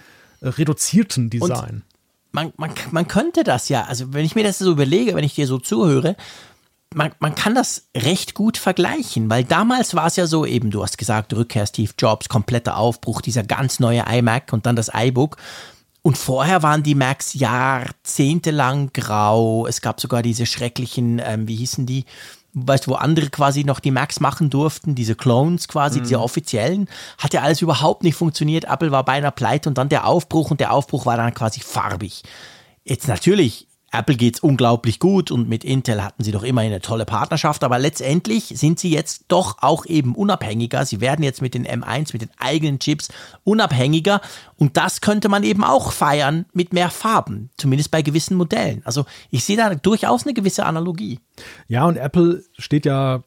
reduzierten 0.45 1.31
Design. 1.31 1.83
man, 2.33 2.53
man, 2.57 2.71
man 2.91 3.09
könnte 3.09 3.45
das 3.45 3.69
ja, 3.69 3.85
also 3.85 4.13
wenn 4.13 4.25
ich 4.25 4.35
mir 4.35 4.45
das 4.45 4.59
so 4.59 4.71
überlege, 4.71 5.15
wenn 5.15 5.25
ich 5.25 5.35
dir 5.35 5.47
so 5.47 5.59
zuhöre, 5.59 6.17
man, 6.95 7.13
man 7.19 7.35
kann 7.35 7.55
das 7.55 7.89
recht 7.97 8.35
gut 8.35 8.57
vergleichen, 8.57 9.29
weil 9.29 9.45
damals 9.45 9.95
war 9.95 10.07
es 10.07 10.17
ja 10.17 10.27
so, 10.27 10.47
eben, 10.47 10.71
du 10.71 10.83
hast 10.83 10.97
gesagt, 10.97 11.35
Rückkehr 11.35 11.67
Steve 11.67 11.93
Jobs, 11.99 12.29
kompletter 12.29 12.77
Aufbruch, 12.77 13.21
dieser 13.21 13.43
ganz 13.43 13.81
neue 13.81 14.05
iMac 14.09 14.53
und 14.53 14.67
dann 14.67 14.77
das 14.77 14.91
iBook. 14.95 15.37
Und 16.03 16.19
vorher 16.19 16.63
waren 16.63 16.83
die 16.83 16.95
Macs 16.95 17.35
jahrzehntelang 17.35 18.93
grau. 18.93 19.67
Es 19.67 19.81
gab 19.81 20.01
sogar 20.01 20.23
diese 20.23 20.45
schrecklichen, 20.45 21.21
ähm, 21.25 21.49
wie 21.49 21.57
hießen 21.57 21.87
die? 21.87 22.05
Weißt 22.55 22.87
du, 22.87 22.93
wo 22.93 22.95
andere 22.95 23.31
quasi 23.31 23.65
noch 23.65 23.81
die 23.81 23.91
Macs 23.91 24.21
machen 24.21 24.49
durften, 24.49 24.95
diese 24.95 25.17
Clones 25.17 25.67
quasi, 25.67 26.01
diese 26.01 26.21
offiziellen, 26.21 26.89
hat 27.19 27.35
ja 27.35 27.43
alles 27.43 27.63
überhaupt 27.63 28.05
nicht 28.05 28.15
funktioniert. 28.15 28.65
Apple 28.65 28.93
war 28.93 29.05
beinahe 29.05 29.33
pleite 29.33 29.69
und 29.69 29.77
dann 29.77 29.89
der 29.89 30.07
Aufbruch 30.07 30.53
und 30.53 30.61
der 30.61 30.73
Aufbruch 30.73 31.05
war 31.05 31.17
dann 31.17 31.35
quasi 31.35 31.61
farbig. 31.61 32.23
Jetzt 32.85 33.09
natürlich, 33.09 33.67
Apple 33.95 34.17
geht's 34.17 34.41
unglaublich 34.41 34.99
gut 34.99 35.31
und 35.31 35.49
mit 35.49 35.65
Intel 35.65 36.03
hatten 36.03 36.25
sie 36.25 36.33
doch 36.33 36.43
immer 36.43 36.63
eine 36.63 36.81
tolle 36.81 37.05
Partnerschaft, 37.05 37.65
aber 37.65 37.79
letztendlich 37.79 38.53
sind 38.57 38.79
sie 38.79 38.91
jetzt 38.91 39.27
doch 39.29 39.59
auch 39.63 39.87
eben 39.87 40.15
unabhängiger. 40.15 40.85
Sie 40.85 41.01
werden 41.01 41.23
jetzt 41.23 41.41
mit 41.41 41.55
den 41.55 41.67
M1, 41.67 42.11
mit 42.13 42.23
den 42.23 42.31
eigenen 42.39 42.79
Chips 42.79 43.09
unabhängiger 43.45 44.21
und 44.57 44.77
das 44.77 45.01
könnte 45.01 45.29
man 45.29 45.45
eben 45.45 45.65
auch 45.65 45.93
feiern 45.93 46.47
mit 46.53 46.73
mehr 46.73 46.91
Farben, 46.91 47.51
zumindest 47.57 47.91
bei 47.91 48.03
gewissen 48.03 48.37
Modellen. 48.37 48.83
Also 48.85 49.05
ich 49.31 49.45
sehe 49.45 49.57
da 49.57 49.75
durchaus 49.75 50.25
eine 50.25 50.35
gewisse 50.35 50.67
Analogie. 50.67 51.21
Ja, 51.69 51.87
und 51.87 51.97
Apple 51.97 52.43
steht 52.59 52.87
ja 52.87 53.23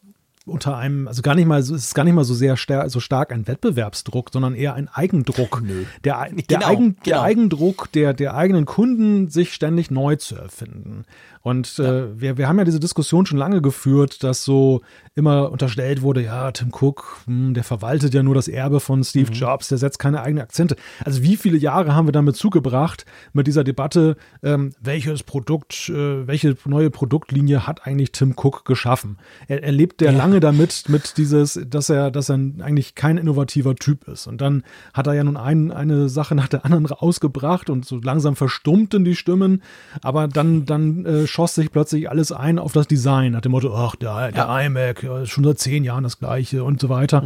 unter 0.48 0.78
einem, 0.78 1.08
also 1.08 1.22
gar 1.22 1.36
nicht 1.36 1.46
mal, 1.48 1.62
so- 1.62 1.76
es 1.76 1.86
ist 1.86 1.94
gar 1.96 2.04
nicht 2.04 2.14
mal 2.14 2.24
so 2.24 2.34
sehr 2.34 2.56
star 2.58 2.90
so 2.90 3.00
stark 3.00 3.32
ein 3.32 3.48
Wettbewerbsdruck, 3.48 4.30
sondern 4.32 4.56
eher 4.56 4.74
ein 4.74 4.90
Eigendruck. 4.92 5.62
Der, 6.04 6.28
der, 6.32 6.44
Genau, 6.48 6.68
Eigen, 6.68 6.96
der 7.06 7.14
genau. 7.14 7.22
Eigendruck 7.22 7.92
der, 7.92 8.14
der 8.14 8.36
eigenen 8.36 8.66
Kunden, 8.66 9.30
sich 9.30 9.54
ständig 9.54 9.92
neu 9.92 10.16
zu 10.16 10.36
erfinden. 10.36 11.06
Und 11.48 11.80
äh, 11.80 12.20
wir, 12.20 12.38
wir 12.38 12.50
haben 12.50 12.58
ja 12.58 12.66
diese 12.66 12.82
Diskussion 12.82 13.26
schon 13.26 13.38
lange 13.38 13.62
geführt, 13.62 14.22
dass 14.22 14.44
so 14.44 14.82
immer 15.16 15.50
unterstellt 15.50 16.02
wurde, 16.02 16.22
ja, 16.22 16.52
Tim 16.52 16.74
Cook, 16.74 17.22
hm, 17.24 17.54
der 17.54 17.64
verwaltet 17.64 18.14
ja 18.14 18.22
nur 18.22 18.36
das 18.36 18.50
Erbe 18.50 18.82
von 18.82 19.02
Steve 19.06 19.32
Jobs, 19.32 19.70
der 19.70 19.78
setzt 19.78 19.98
keine 19.98 20.22
eigenen 20.22 20.44
Akzente. 20.44 20.76
Also 21.06 21.24
wie 21.24 21.38
viele 21.38 21.58
Jahre 21.58 21.96
haben 21.96 22.06
wir 22.06 22.12
damit 22.12 22.36
zugebracht 22.36 23.06
mit 23.32 23.48
dieser 23.48 23.64
Debatte, 23.64 24.18
ähm, 24.44 24.74
welches 24.82 25.24
Produkt, 25.24 25.88
äh, 25.88 26.28
welche 26.28 26.58
neue 26.66 26.90
Produktlinie 26.90 27.66
hat 27.66 27.88
eigentlich 27.88 28.12
Tim 28.12 28.36
Cook 28.36 28.66
geschaffen? 28.66 29.18
Er, 29.48 29.64
er 29.64 29.72
lebt 29.72 30.02
ja 30.02 30.12
lange 30.12 30.42
damit, 30.42 30.90
mit 30.90 31.18
dieses, 31.18 31.58
dass 31.66 31.90
er, 31.90 32.12
dass 32.12 32.28
er 32.28 32.36
eigentlich 32.36 32.94
kein 32.94 33.16
innovativer 33.16 33.76
Typ 33.76 34.06
ist. 34.10 34.28
Und 34.28 34.42
dann 34.42 34.64
hat 34.94 35.08
er 35.08 35.14
ja 35.14 35.24
nun 35.24 35.38
ein, 35.38 35.72
eine 35.72 36.10
Sache 36.10 36.36
nach 36.36 36.50
der 36.50 36.66
anderen 36.66 36.88
ausgebracht 36.88 37.70
und 37.70 37.86
so 37.86 38.02
langsam 38.04 38.36
verstummten 38.36 39.06
die 39.06 39.16
Stimmen, 39.16 39.64
aber 40.02 40.28
dann, 40.28 40.66
dann 40.66 41.06
äh, 41.06 41.26
schoss 41.38 41.54
sich 41.54 41.72
plötzlich 41.72 42.10
alles 42.10 42.32
ein 42.32 42.58
auf 42.58 42.74
das 42.74 42.88
Design, 42.88 43.34
nach 43.34 43.42
dem 43.42 43.52
Motto, 43.52 43.72
ach, 43.72 43.96
der, 43.96 44.32
der 44.32 44.66
iMac, 44.66 45.04
ja, 45.04 45.22
ist 45.22 45.30
schon 45.30 45.44
seit 45.44 45.60
zehn 45.60 45.84
Jahren 45.84 46.04
das 46.04 46.18
gleiche 46.18 46.64
und 46.64 46.82
so 46.82 46.90
weiter. 46.90 47.24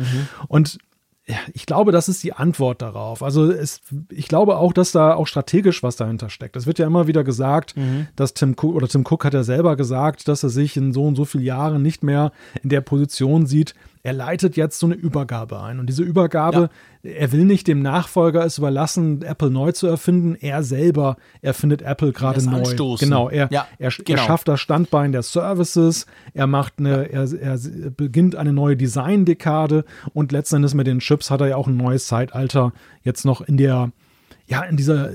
Und 0.50 0.80
ja, 1.28 1.38
ich 1.54 1.66
glaube, 1.66 1.94
das 1.94 2.10
ist 2.10 2.22
die 2.22 2.34
Antwort 2.34 2.82
darauf. 2.82 3.24
Also 3.24 3.50
es, 3.50 3.80
ich 4.10 4.28
glaube 4.28 4.58
auch, 4.58 4.74
dass 4.74 4.92
da 4.92 5.14
auch 5.14 5.28
strategisch 5.28 5.82
was 5.82 5.96
dahinter 5.96 6.30
steckt. 6.30 6.58
Es 6.58 6.68
wird 6.68 6.78
ja 6.78 6.88
immer 6.88 7.08
wieder 7.08 7.24
gesagt, 7.24 7.74
dass 8.18 8.34
Tim 8.34 8.52
Cook 8.60 8.76
oder 8.76 8.90
Tim 8.90 9.06
Cook 9.10 9.24
hat 9.24 9.34
ja 9.34 9.44
selber 9.44 9.78
gesagt, 9.78 10.28
dass 10.28 10.44
er 10.44 10.50
sich 10.50 10.76
in 10.76 10.92
so 10.92 11.06
und 11.06 11.16
so 11.16 11.24
vielen 11.24 11.46
Jahren 11.46 11.82
nicht 11.82 12.04
mehr 12.04 12.34
in 12.64 12.70
der 12.70 12.82
Position 12.82 13.46
sieht. 13.46 13.76
Er 14.04 14.14
leitet 14.14 14.58
jetzt 14.58 14.80
so 14.80 14.88
eine 14.88 14.96
Übergabe 14.96 15.62
ein. 15.62 15.80
Und 15.80 15.88
diese 15.88 16.02
Übergabe, 16.04 16.70
er 17.04 17.32
will 17.32 17.46
nicht 17.46 17.68
dem 17.68 17.82
Nachfolger 17.82 18.44
es 18.46 18.58
überlassen, 18.58 19.22
Apple 19.22 19.52
neu 19.52 19.72
zu 19.74 19.86
erfinden. 19.88 20.36
Er 20.40 20.64
selber 20.64 21.18
erfindet 21.42 21.82
Apple 21.84 22.12
gerade 22.12 22.44
neu. 22.44 22.58
anstoßen. 22.60 23.08
Genau, 23.08 23.30
er, 23.30 23.48
Ja, 23.52 23.68
er, 23.78 23.92
genau. 23.92 24.20
er 24.22 24.26
schafft 24.26 24.48
das 24.48 24.60
Standbein 24.60 25.12
der 25.12 25.22
Services, 25.24 26.08
er 26.34 26.48
macht 26.48 26.74
eine, 26.80 27.12
er, 27.12 27.32
er 27.32 27.60
beginnt 27.96 28.36
eine 28.36 28.54
neue 28.54 28.76
Design-Dekade 28.76 29.86
und 30.14 30.32
letzten 30.32 30.58
Endes 30.58 30.74
mit 30.74 30.88
den 30.88 31.00
Chips 31.00 31.30
hat 31.30 31.42
er 31.42 31.48
ja 31.50 31.56
auch 31.56 31.68
ein 31.68 31.78
neues 31.78 32.08
Zeitalter 32.08 32.74
jetzt 33.04 33.24
noch 33.26 33.42
in 33.42 33.58
der, 33.58 33.92
ja, 34.48 34.62
in 34.64 34.78
dieser 34.78 35.12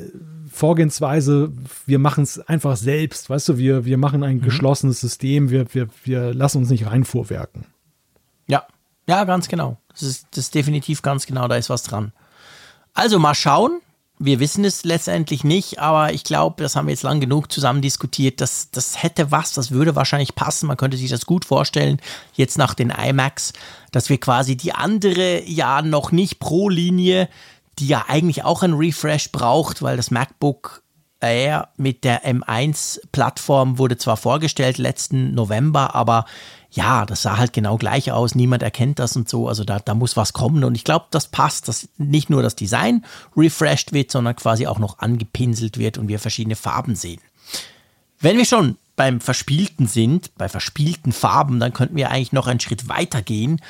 Vorgehensweise, 0.51 1.53
wir 1.87 1.99
machen 1.99 2.23
es 2.25 2.41
einfach 2.41 2.77
selbst, 2.77 3.29
weißt 3.29 3.49
du, 3.51 3.59
wir, 3.59 3.85
wir 3.85 3.99
machen 3.99 4.21
Mhm. 4.21 4.27
ein 4.27 4.41
geschlossenes 4.41 5.01
System, 5.01 5.51
wir, 5.51 5.67
wir, 5.75 5.89
wir 6.05 6.33
lassen 6.35 6.59
uns 6.59 6.71
nicht 6.71 6.87
reinfuhrwerken. 6.87 7.67
Ja, 8.49 8.65
ja, 9.09 9.25
ganz 9.25 9.49
genau. 9.49 9.77
Das 9.93 10.03
ist, 10.03 10.27
das 10.33 10.45
ist 10.45 10.55
definitiv 10.55 11.03
ganz 11.03 11.27
genau, 11.27 11.49
da 11.49 11.57
ist 11.57 11.71
was 11.71 11.83
dran. 11.83 12.13
Also 12.95 13.19
mal 13.19 13.35
schauen. 13.35 13.81
Wir 14.19 14.41
wissen 14.41 14.65
es 14.65 14.85
letztendlich 14.85 15.45
nicht, 15.45 15.79
aber 15.79 16.15
ich 16.15 16.25
glaube, 16.25 16.63
das 16.63 16.75
haben 16.75 16.87
wir 16.87 16.95
jetzt 16.95 17.03
lang 17.03 17.21
genug 17.21 17.53
zusammen 17.53 17.83
diskutiert. 17.83 18.41
Das, 18.41 18.71
das 18.71 19.03
hätte 19.03 19.31
was, 19.31 19.53
das 19.53 19.73
würde 19.73 19.95
wahrscheinlich 19.95 20.35
passen. 20.35 20.69
Man 20.69 20.79
könnte 20.79 20.97
sich 20.97 21.11
das 21.11 21.27
gut 21.27 21.45
vorstellen, 21.45 22.01
jetzt 22.33 22.57
nach 22.57 22.73
den 22.73 22.89
iMacs, 22.89 23.53
dass 23.93 24.09
wir 24.09 24.19
quasi 24.19 24.57
die 24.57 24.73
andere 24.73 25.43
ja 25.45 25.83
noch 25.83 26.13
nicht 26.13 26.39
pro 26.39 26.71
Linie, 26.71 27.29
die 27.79 27.89
ja 27.89 28.07
eigentlich 28.09 28.43
auch 28.43 28.63
ein 28.63 28.73
Refresh 28.73 29.33
braucht, 29.33 29.83
weil 29.83 29.99
das 29.99 30.11
MacBook 30.11 30.83
Air 31.21 31.69
mit 31.77 32.05
der 32.05 32.25
M1-Plattform 32.25 33.77
wurde 33.77 33.99
zwar 33.99 34.17
vorgestellt 34.17 34.79
letzten 34.79 35.35
November, 35.35 35.95
aber 35.95 36.25
ja, 36.77 37.07
das 37.07 37.23
sah 37.23 37.39
halt 37.39 37.55
genau 37.55 37.79
gleich 37.79 38.13
aus. 38.13 38.35
Niemand 38.35 38.63
erkennt 38.63 38.99
das 38.99 39.17
und 39.17 39.29
so. 39.29 39.49
Also 39.49 39.65
da, 39.65 39.79
da 39.79 39.95
muss 39.95 40.17
was 40.17 40.35
kommen. 40.35 40.63
Und 40.63 40.75
ich 40.75 40.85
glaube, 40.85 41.07
das 41.11 41.29
passt, 41.29 41.69
dass 41.69 41.89
nicht 41.97 42.29
nur 42.29 42.43
das 42.43 42.55
Design 42.55 43.05
refreshed 43.35 43.95
wird, 43.95 44.11
sondern 44.11 44.37
quasi 44.37 44.67
auch 44.67 44.79
noch 44.79 44.99
angepinselt 44.99 45.79
wird 45.79 45.97
und 45.97 46.09
wir 46.09 46.19
verschiedene 46.19 46.55
Farben 46.55 46.95
sehen. 46.95 47.21
Wenn 48.21 48.37
wir 48.37 48.45
schon 48.45 48.77
beim 48.95 49.21
Verspielten 49.21 49.87
sind, 49.87 50.37
bei 50.37 50.49
verspielten 50.51 51.13
Farben, 51.13 51.61
dann 51.61 51.73
könnten 51.73 51.97
wir 51.97 52.11
eigentlich 52.11 52.33
noch 52.33 52.47
einen 52.47 52.61
Schritt 52.61 52.89
weiter 52.89 53.23
gehen. 53.23 53.61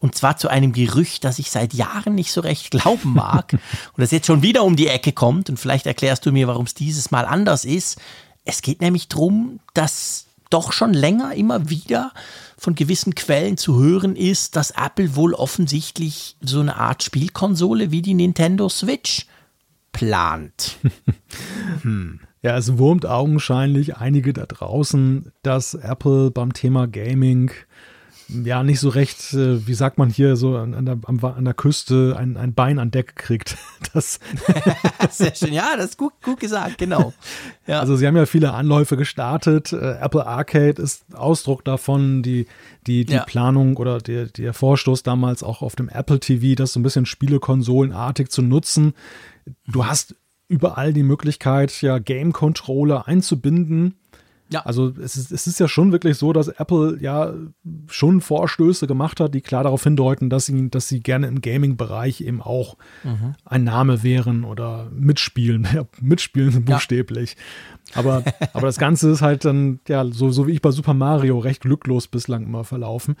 Und 0.00 0.16
zwar 0.16 0.36
zu 0.36 0.48
einem 0.48 0.72
Gerücht, 0.72 1.24
das 1.24 1.38
ich 1.38 1.50
seit 1.50 1.72
Jahren 1.72 2.16
nicht 2.16 2.32
so 2.32 2.40
recht 2.40 2.72
glauben 2.72 3.14
mag. 3.14 3.52
und 3.52 3.60
das 3.96 4.10
jetzt 4.10 4.26
schon 4.26 4.42
wieder 4.42 4.64
um 4.64 4.74
die 4.74 4.88
Ecke 4.88 5.12
kommt. 5.12 5.50
Und 5.50 5.58
vielleicht 5.58 5.86
erklärst 5.86 6.26
du 6.26 6.32
mir, 6.32 6.48
warum 6.48 6.66
es 6.66 6.74
dieses 6.74 7.12
Mal 7.12 7.26
anders 7.26 7.64
ist. 7.64 8.00
Es 8.44 8.60
geht 8.60 8.80
nämlich 8.80 9.08
darum, 9.08 9.60
dass 9.72 10.26
doch 10.50 10.72
schon 10.72 10.94
länger 10.94 11.34
immer 11.34 11.68
wieder 11.70 12.12
von 12.56 12.74
gewissen 12.74 13.14
Quellen 13.14 13.56
zu 13.56 13.78
hören 13.78 14.16
ist, 14.16 14.56
dass 14.56 14.70
Apple 14.72 15.14
wohl 15.14 15.34
offensichtlich 15.34 16.36
so 16.40 16.60
eine 16.60 16.76
Art 16.76 17.02
Spielkonsole 17.02 17.90
wie 17.90 18.02
die 18.02 18.14
Nintendo 18.14 18.68
Switch 18.68 19.26
plant. 19.92 20.78
Ja, 22.42 22.56
es 22.56 22.78
wurmt 22.78 23.06
augenscheinlich 23.06 23.96
einige 23.96 24.32
da 24.32 24.46
draußen, 24.46 25.32
dass 25.42 25.74
Apple 25.74 26.30
beim 26.30 26.52
Thema 26.52 26.86
Gaming 26.86 27.50
ja 28.28 28.62
nicht 28.62 28.80
so 28.80 28.88
recht, 28.88 29.32
äh, 29.34 29.66
wie 29.66 29.74
sagt 29.74 29.98
man 29.98 30.10
hier, 30.10 30.36
so 30.36 30.56
an, 30.56 30.84
der, 30.84 30.98
an 31.06 31.44
der 31.44 31.54
Küste 31.54 32.16
ein, 32.18 32.36
ein 32.36 32.54
Bein 32.54 32.78
an 32.78 32.90
Deck 32.90 33.16
kriegt. 33.16 33.56
Das 33.92 34.20
Sehr 35.10 35.34
schön, 35.34 35.52
ja, 35.52 35.76
das 35.76 35.90
ist 35.90 35.98
gut, 35.98 36.12
gut 36.22 36.40
gesagt, 36.40 36.78
genau. 36.78 37.12
Ja. 37.66 37.80
Also 37.80 37.96
sie 37.96 38.06
haben 38.06 38.16
ja 38.16 38.26
viele 38.26 38.52
Anläufe 38.52 38.96
gestartet. 38.96 39.72
Äh, 39.72 39.98
Apple 39.98 40.24
Arcade 40.24 40.80
ist 40.80 41.04
Ausdruck 41.14 41.64
davon, 41.64 42.22
die, 42.22 42.46
die, 42.86 43.04
die 43.04 43.14
ja. 43.14 43.24
Planung 43.24 43.76
oder 43.76 43.98
der, 43.98 44.26
der 44.26 44.52
Vorstoß 44.52 45.02
damals 45.02 45.42
auch 45.42 45.62
auf 45.62 45.74
dem 45.74 45.88
Apple 45.88 46.20
TV, 46.20 46.54
das 46.54 46.72
so 46.72 46.80
ein 46.80 46.84
bisschen 46.84 47.06
Spielekonsolenartig 47.06 48.28
zu 48.28 48.42
nutzen. 48.42 48.94
Du 49.66 49.86
hast 49.86 50.14
überall 50.48 50.92
die 50.92 51.02
Möglichkeit, 51.02 51.82
ja, 51.82 51.98
Game-Controller 51.98 53.08
einzubinden 53.08 53.96
ja. 54.48 54.64
Also 54.64 54.92
es 55.02 55.16
ist, 55.16 55.32
es 55.32 55.46
ist 55.46 55.58
ja 55.58 55.66
schon 55.66 55.90
wirklich 55.90 56.16
so, 56.16 56.32
dass 56.32 56.46
Apple 56.46 56.98
ja 57.00 57.34
schon 57.88 58.20
Vorstöße 58.20 58.86
gemacht 58.86 59.18
hat, 59.18 59.34
die 59.34 59.40
klar 59.40 59.64
darauf 59.64 59.82
hindeuten, 59.82 60.30
dass 60.30 60.46
sie, 60.46 60.70
dass 60.70 60.88
sie 60.88 61.00
gerne 61.00 61.26
im 61.26 61.40
Gaming-Bereich 61.40 62.20
eben 62.20 62.40
auch 62.40 62.76
mhm. 63.02 63.34
ein 63.44 63.64
Name 63.64 64.04
wären 64.04 64.44
oder 64.44 64.88
mitspielen, 64.92 65.66
ja, 65.74 65.84
mitspielen 66.00 66.64
buchstäblich. 66.64 67.36
Ja. 67.94 68.00
Aber, 68.00 68.22
aber 68.52 68.66
das 68.66 68.78
Ganze 68.78 69.10
ist 69.10 69.22
halt 69.22 69.44
dann, 69.44 69.80
ja, 69.88 70.04
so, 70.04 70.30
so 70.30 70.46
wie 70.46 70.52
ich 70.52 70.62
bei 70.62 70.70
Super 70.70 70.94
Mario, 70.94 71.38
recht 71.38 71.62
glücklos 71.62 72.06
bislang 72.06 72.44
immer 72.44 72.64
verlaufen. 72.64 73.16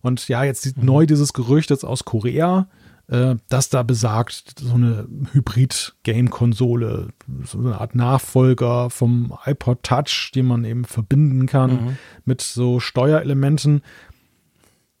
Und 0.00 0.28
ja, 0.28 0.44
jetzt 0.44 0.76
mhm. 0.76 0.84
neu 0.84 1.06
dieses 1.06 1.34
Gerücht 1.34 1.70
jetzt 1.70 1.84
aus 1.84 2.06
Korea, 2.06 2.68
äh, 3.10 3.34
das 3.48 3.68
da 3.68 3.82
besagt, 3.82 4.60
so 4.60 4.74
eine 4.74 5.08
Hybrid-Game-Konsole, 5.32 7.08
so 7.44 7.58
eine 7.58 7.80
Art 7.80 7.94
Nachfolger 7.94 8.88
vom 8.88 9.36
iPod 9.44 9.82
Touch, 9.82 10.30
den 10.34 10.46
man 10.46 10.64
eben 10.64 10.84
verbinden 10.84 11.46
kann 11.46 11.70
mhm. 11.70 11.98
mit 12.24 12.40
so 12.40 12.78
Steuerelementen. 12.78 13.82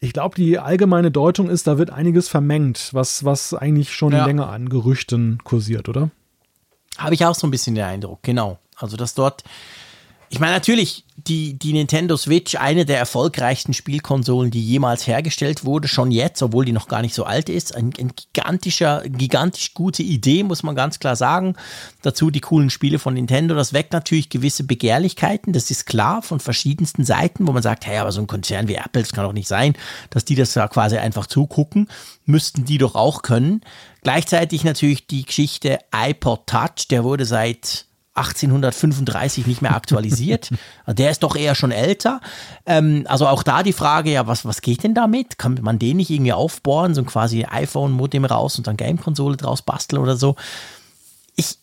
Ich 0.00 0.12
glaube, 0.12 0.34
die 0.34 0.58
allgemeine 0.58 1.10
Deutung 1.10 1.48
ist, 1.48 1.66
da 1.66 1.78
wird 1.78 1.90
einiges 1.90 2.28
vermengt, 2.28 2.90
was, 2.92 3.24
was 3.24 3.54
eigentlich 3.54 3.94
schon 3.94 4.12
ja. 4.12 4.26
länger 4.26 4.48
an 4.48 4.68
Gerüchten 4.68 5.38
kursiert, 5.44 5.88
oder? 5.88 6.10
Habe 6.98 7.14
ich 7.14 7.24
auch 7.24 7.34
so 7.34 7.46
ein 7.46 7.50
bisschen 7.50 7.76
den 7.76 7.84
Eindruck, 7.84 8.22
genau. 8.22 8.58
Also, 8.76 8.96
dass 8.96 9.14
dort 9.14 9.44
ich 10.32 10.38
meine, 10.38 10.52
natürlich, 10.52 11.04
die, 11.16 11.58
die 11.58 11.72
Nintendo 11.72 12.16
Switch, 12.16 12.54
eine 12.54 12.84
der 12.86 12.98
erfolgreichsten 12.98 13.74
Spielkonsolen, 13.74 14.52
die 14.52 14.64
jemals 14.64 15.04
hergestellt 15.08 15.64
wurde, 15.64 15.88
schon 15.88 16.12
jetzt, 16.12 16.40
obwohl 16.40 16.64
die 16.64 16.72
noch 16.72 16.86
gar 16.86 17.02
nicht 17.02 17.16
so 17.16 17.24
alt 17.24 17.48
ist. 17.48 17.74
Ein, 17.74 17.92
ein 17.98 18.12
gigantischer, 18.14 19.02
gigantisch 19.08 19.74
gute 19.74 20.04
Idee, 20.04 20.44
muss 20.44 20.62
man 20.62 20.76
ganz 20.76 21.00
klar 21.00 21.16
sagen. 21.16 21.56
Dazu 22.02 22.30
die 22.30 22.40
coolen 22.40 22.70
Spiele 22.70 23.00
von 23.00 23.14
Nintendo. 23.14 23.56
Das 23.56 23.72
weckt 23.72 23.92
natürlich 23.92 24.28
gewisse 24.28 24.62
Begehrlichkeiten, 24.62 25.52
das 25.52 25.68
ist 25.72 25.84
klar, 25.84 26.22
von 26.22 26.38
verschiedensten 26.38 27.04
Seiten, 27.04 27.48
wo 27.48 27.52
man 27.52 27.64
sagt, 27.64 27.84
hey, 27.84 27.98
aber 27.98 28.12
so 28.12 28.20
ein 28.20 28.28
Konzern 28.28 28.68
wie 28.68 28.76
Apple, 28.76 29.02
das 29.02 29.12
kann 29.12 29.24
doch 29.24 29.32
nicht 29.32 29.48
sein, 29.48 29.74
dass 30.10 30.24
die 30.24 30.36
das 30.36 30.52
da 30.52 30.68
quasi 30.68 30.96
einfach 30.96 31.26
zugucken. 31.26 31.88
Müssten 32.24 32.64
die 32.64 32.78
doch 32.78 32.94
auch 32.94 33.22
können. 33.22 33.62
Gleichzeitig 34.02 34.62
natürlich 34.62 35.08
die 35.08 35.24
Geschichte 35.24 35.80
iPod 35.92 36.46
Touch, 36.46 36.86
der 36.88 37.02
wurde 37.02 37.24
seit 37.24 37.89
1835 38.28 39.46
nicht 39.46 39.62
mehr 39.62 39.74
aktualisiert. 39.74 40.50
Der 40.86 41.10
ist 41.10 41.22
doch 41.22 41.36
eher 41.36 41.54
schon 41.54 41.72
älter. 41.72 42.20
Ähm, 42.66 43.04
also 43.08 43.26
auch 43.26 43.42
da 43.42 43.62
die 43.62 43.72
Frage, 43.72 44.10
ja, 44.10 44.26
was, 44.26 44.44
was 44.44 44.60
geht 44.60 44.82
denn 44.82 44.94
damit? 44.94 45.38
Kann 45.38 45.58
man 45.62 45.78
den 45.78 45.96
nicht 45.98 46.10
irgendwie 46.10 46.32
aufbohren, 46.32 46.94
so 46.94 47.02
quasi 47.04 47.44
iPhone-Modem 47.44 48.24
raus 48.24 48.58
und 48.58 48.66
dann 48.66 48.76
Game-Konsole 48.76 49.36
draus 49.36 49.62
basteln 49.62 50.02
oder 50.02 50.16
so? 50.16 50.36
Ich, 51.36 51.58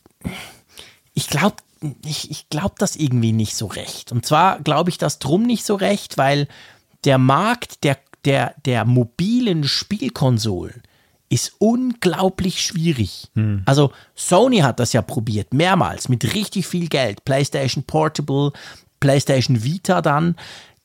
ich 1.14 1.28
glaube, 1.28 1.58
ich, 2.06 2.32
ich 2.32 2.50
glaube 2.50 2.76
das 2.78 2.96
irgendwie 2.96 3.32
nicht 3.32 3.56
so 3.56 3.68
recht. 3.68 4.12
Und 4.12 4.26
zwar 4.26 4.60
glaube 4.60 4.90
ich 4.90 4.98
das 4.98 5.20
drum 5.20 5.44
nicht 5.44 5.66
so 5.66 5.76
recht, 5.76 6.18
weil 6.18 6.48
der 7.04 7.18
Markt 7.18 7.84
der, 7.84 7.98
der, 8.26 8.56
der 8.66 8.86
mobilen 8.86 9.64
Spielkonsolen 9.64 10.82
ist 11.30 11.54
unglaublich 11.60 12.62
schwierig. 12.62 13.28
Hm. 13.36 13.64
Also 13.66 13.92
Sony 14.16 14.60
hat 14.60 14.80
das 14.80 14.94
ja 14.94 15.02
probiert, 15.02 15.54
mehrmals, 15.54 16.10
mit 16.10 16.34
richtig 16.34 16.68
viel 16.68 16.88
Geld. 16.88 17.26
PlayStation 17.26 17.84
Portable, 17.84 18.52
PlayStation 19.00 19.64
Vita 19.64 20.02
dann. 20.02 20.36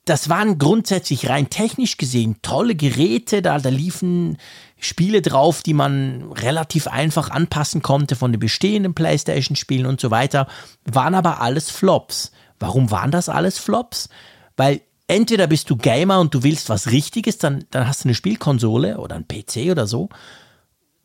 Das 0.05 0.27
waren 0.27 0.57
grundsätzlich 0.57 1.29
rein 1.29 1.49
technisch 1.49 1.97
gesehen 1.97 2.35
tolle 2.41 2.75
Geräte, 2.75 3.41
da, 3.41 3.57
da 3.57 3.69
liefen 3.69 4.37
Spiele 4.77 5.21
drauf, 5.21 5.63
die 5.63 5.73
man 5.73 6.33
relativ 6.33 6.87
einfach 6.87 7.29
anpassen 7.29 7.81
konnte 7.81 8.17
von 8.17 8.33
den 8.33 8.39
bestehenden 8.39 8.93
PlayStation-Spielen 8.93 9.85
und 9.85 10.01
so 10.01 10.11
weiter, 10.11 10.47
waren 10.83 11.15
aber 11.15 11.39
alles 11.39 11.71
Flops. 11.71 12.33
Warum 12.59 12.91
waren 12.91 13.11
das 13.11 13.29
alles 13.29 13.57
Flops? 13.57 14.09
Weil 14.57 14.81
entweder 15.07 15.47
bist 15.47 15.69
du 15.69 15.75
Gamer 15.75 16.19
und 16.19 16.33
du 16.33 16.43
willst 16.43 16.69
was 16.69 16.91
Richtiges, 16.91 17.37
dann, 17.37 17.65
dann 17.71 17.87
hast 17.87 18.03
du 18.03 18.07
eine 18.07 18.15
Spielkonsole 18.15 18.97
oder 18.97 19.15
ein 19.15 19.27
PC 19.27 19.71
oder 19.71 19.87
so. 19.87 20.09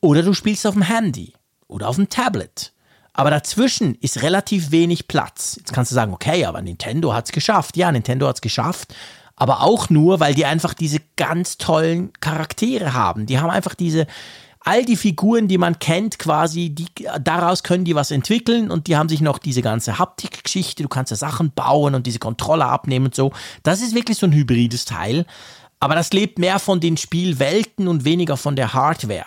Oder 0.01 0.23
du 0.23 0.33
spielst 0.33 0.65
auf 0.65 0.73
dem 0.73 0.83
Handy 0.83 1.33
oder 1.67 1.87
auf 1.89 1.95
dem 1.95 2.09
Tablet. 2.09 2.73
Aber 3.13 3.31
dazwischen 3.31 3.95
ist 3.95 4.21
relativ 4.21 4.71
wenig 4.71 5.07
Platz. 5.07 5.55
Jetzt 5.57 5.73
kannst 5.73 5.91
du 5.91 5.95
sagen, 5.95 6.13
okay, 6.13 6.45
aber 6.45 6.61
Nintendo 6.61 7.13
hat 7.13 7.25
es 7.25 7.31
geschafft. 7.31 7.75
Ja, 7.75 7.91
Nintendo 7.91 8.27
hat 8.27 8.37
es 8.37 8.41
geschafft. 8.41 8.95
Aber 9.35 9.61
auch 9.61 9.89
nur, 9.89 10.19
weil 10.19 10.33
die 10.33 10.45
einfach 10.45 10.73
diese 10.73 10.99
ganz 11.15 11.57
tollen 11.57 12.13
Charaktere 12.19 12.93
haben. 12.93 13.25
Die 13.25 13.39
haben 13.39 13.49
einfach 13.49 13.75
diese, 13.75 14.07
all 14.61 14.83
die 14.83 14.97
Figuren, 14.97 15.47
die 15.47 15.57
man 15.57 15.79
kennt, 15.79 16.19
quasi, 16.19 16.69
die, 16.69 16.87
daraus 17.21 17.63
können 17.63 17.85
die 17.85 17.95
was 17.95 18.11
entwickeln 18.11 18.71
und 18.71 18.87
die 18.87 18.97
haben 18.97 19.09
sich 19.09 19.21
noch 19.21 19.37
diese 19.37 19.61
ganze 19.61 19.99
Haptik-Geschichte, 19.99 20.83
du 20.83 20.89
kannst 20.89 21.11
ja 21.11 21.17
Sachen 21.17 21.51
bauen 21.51 21.95
und 21.95 22.05
diese 22.05 22.19
Controller 22.19 22.67
abnehmen 22.67 23.07
und 23.07 23.15
so. 23.15 23.31
Das 23.63 23.81
ist 23.81 23.95
wirklich 23.95 24.17
so 24.17 24.27
ein 24.27 24.33
hybrides 24.33 24.85
Teil. 24.85 25.25
Aber 25.79 25.95
das 25.95 26.11
lebt 26.11 26.39
mehr 26.39 26.59
von 26.59 26.81
den 26.81 26.97
Spielwelten 26.97 27.87
und 27.87 28.03
weniger 28.03 28.35
von 28.35 28.57
der 28.57 28.73
Hardware. 28.73 29.25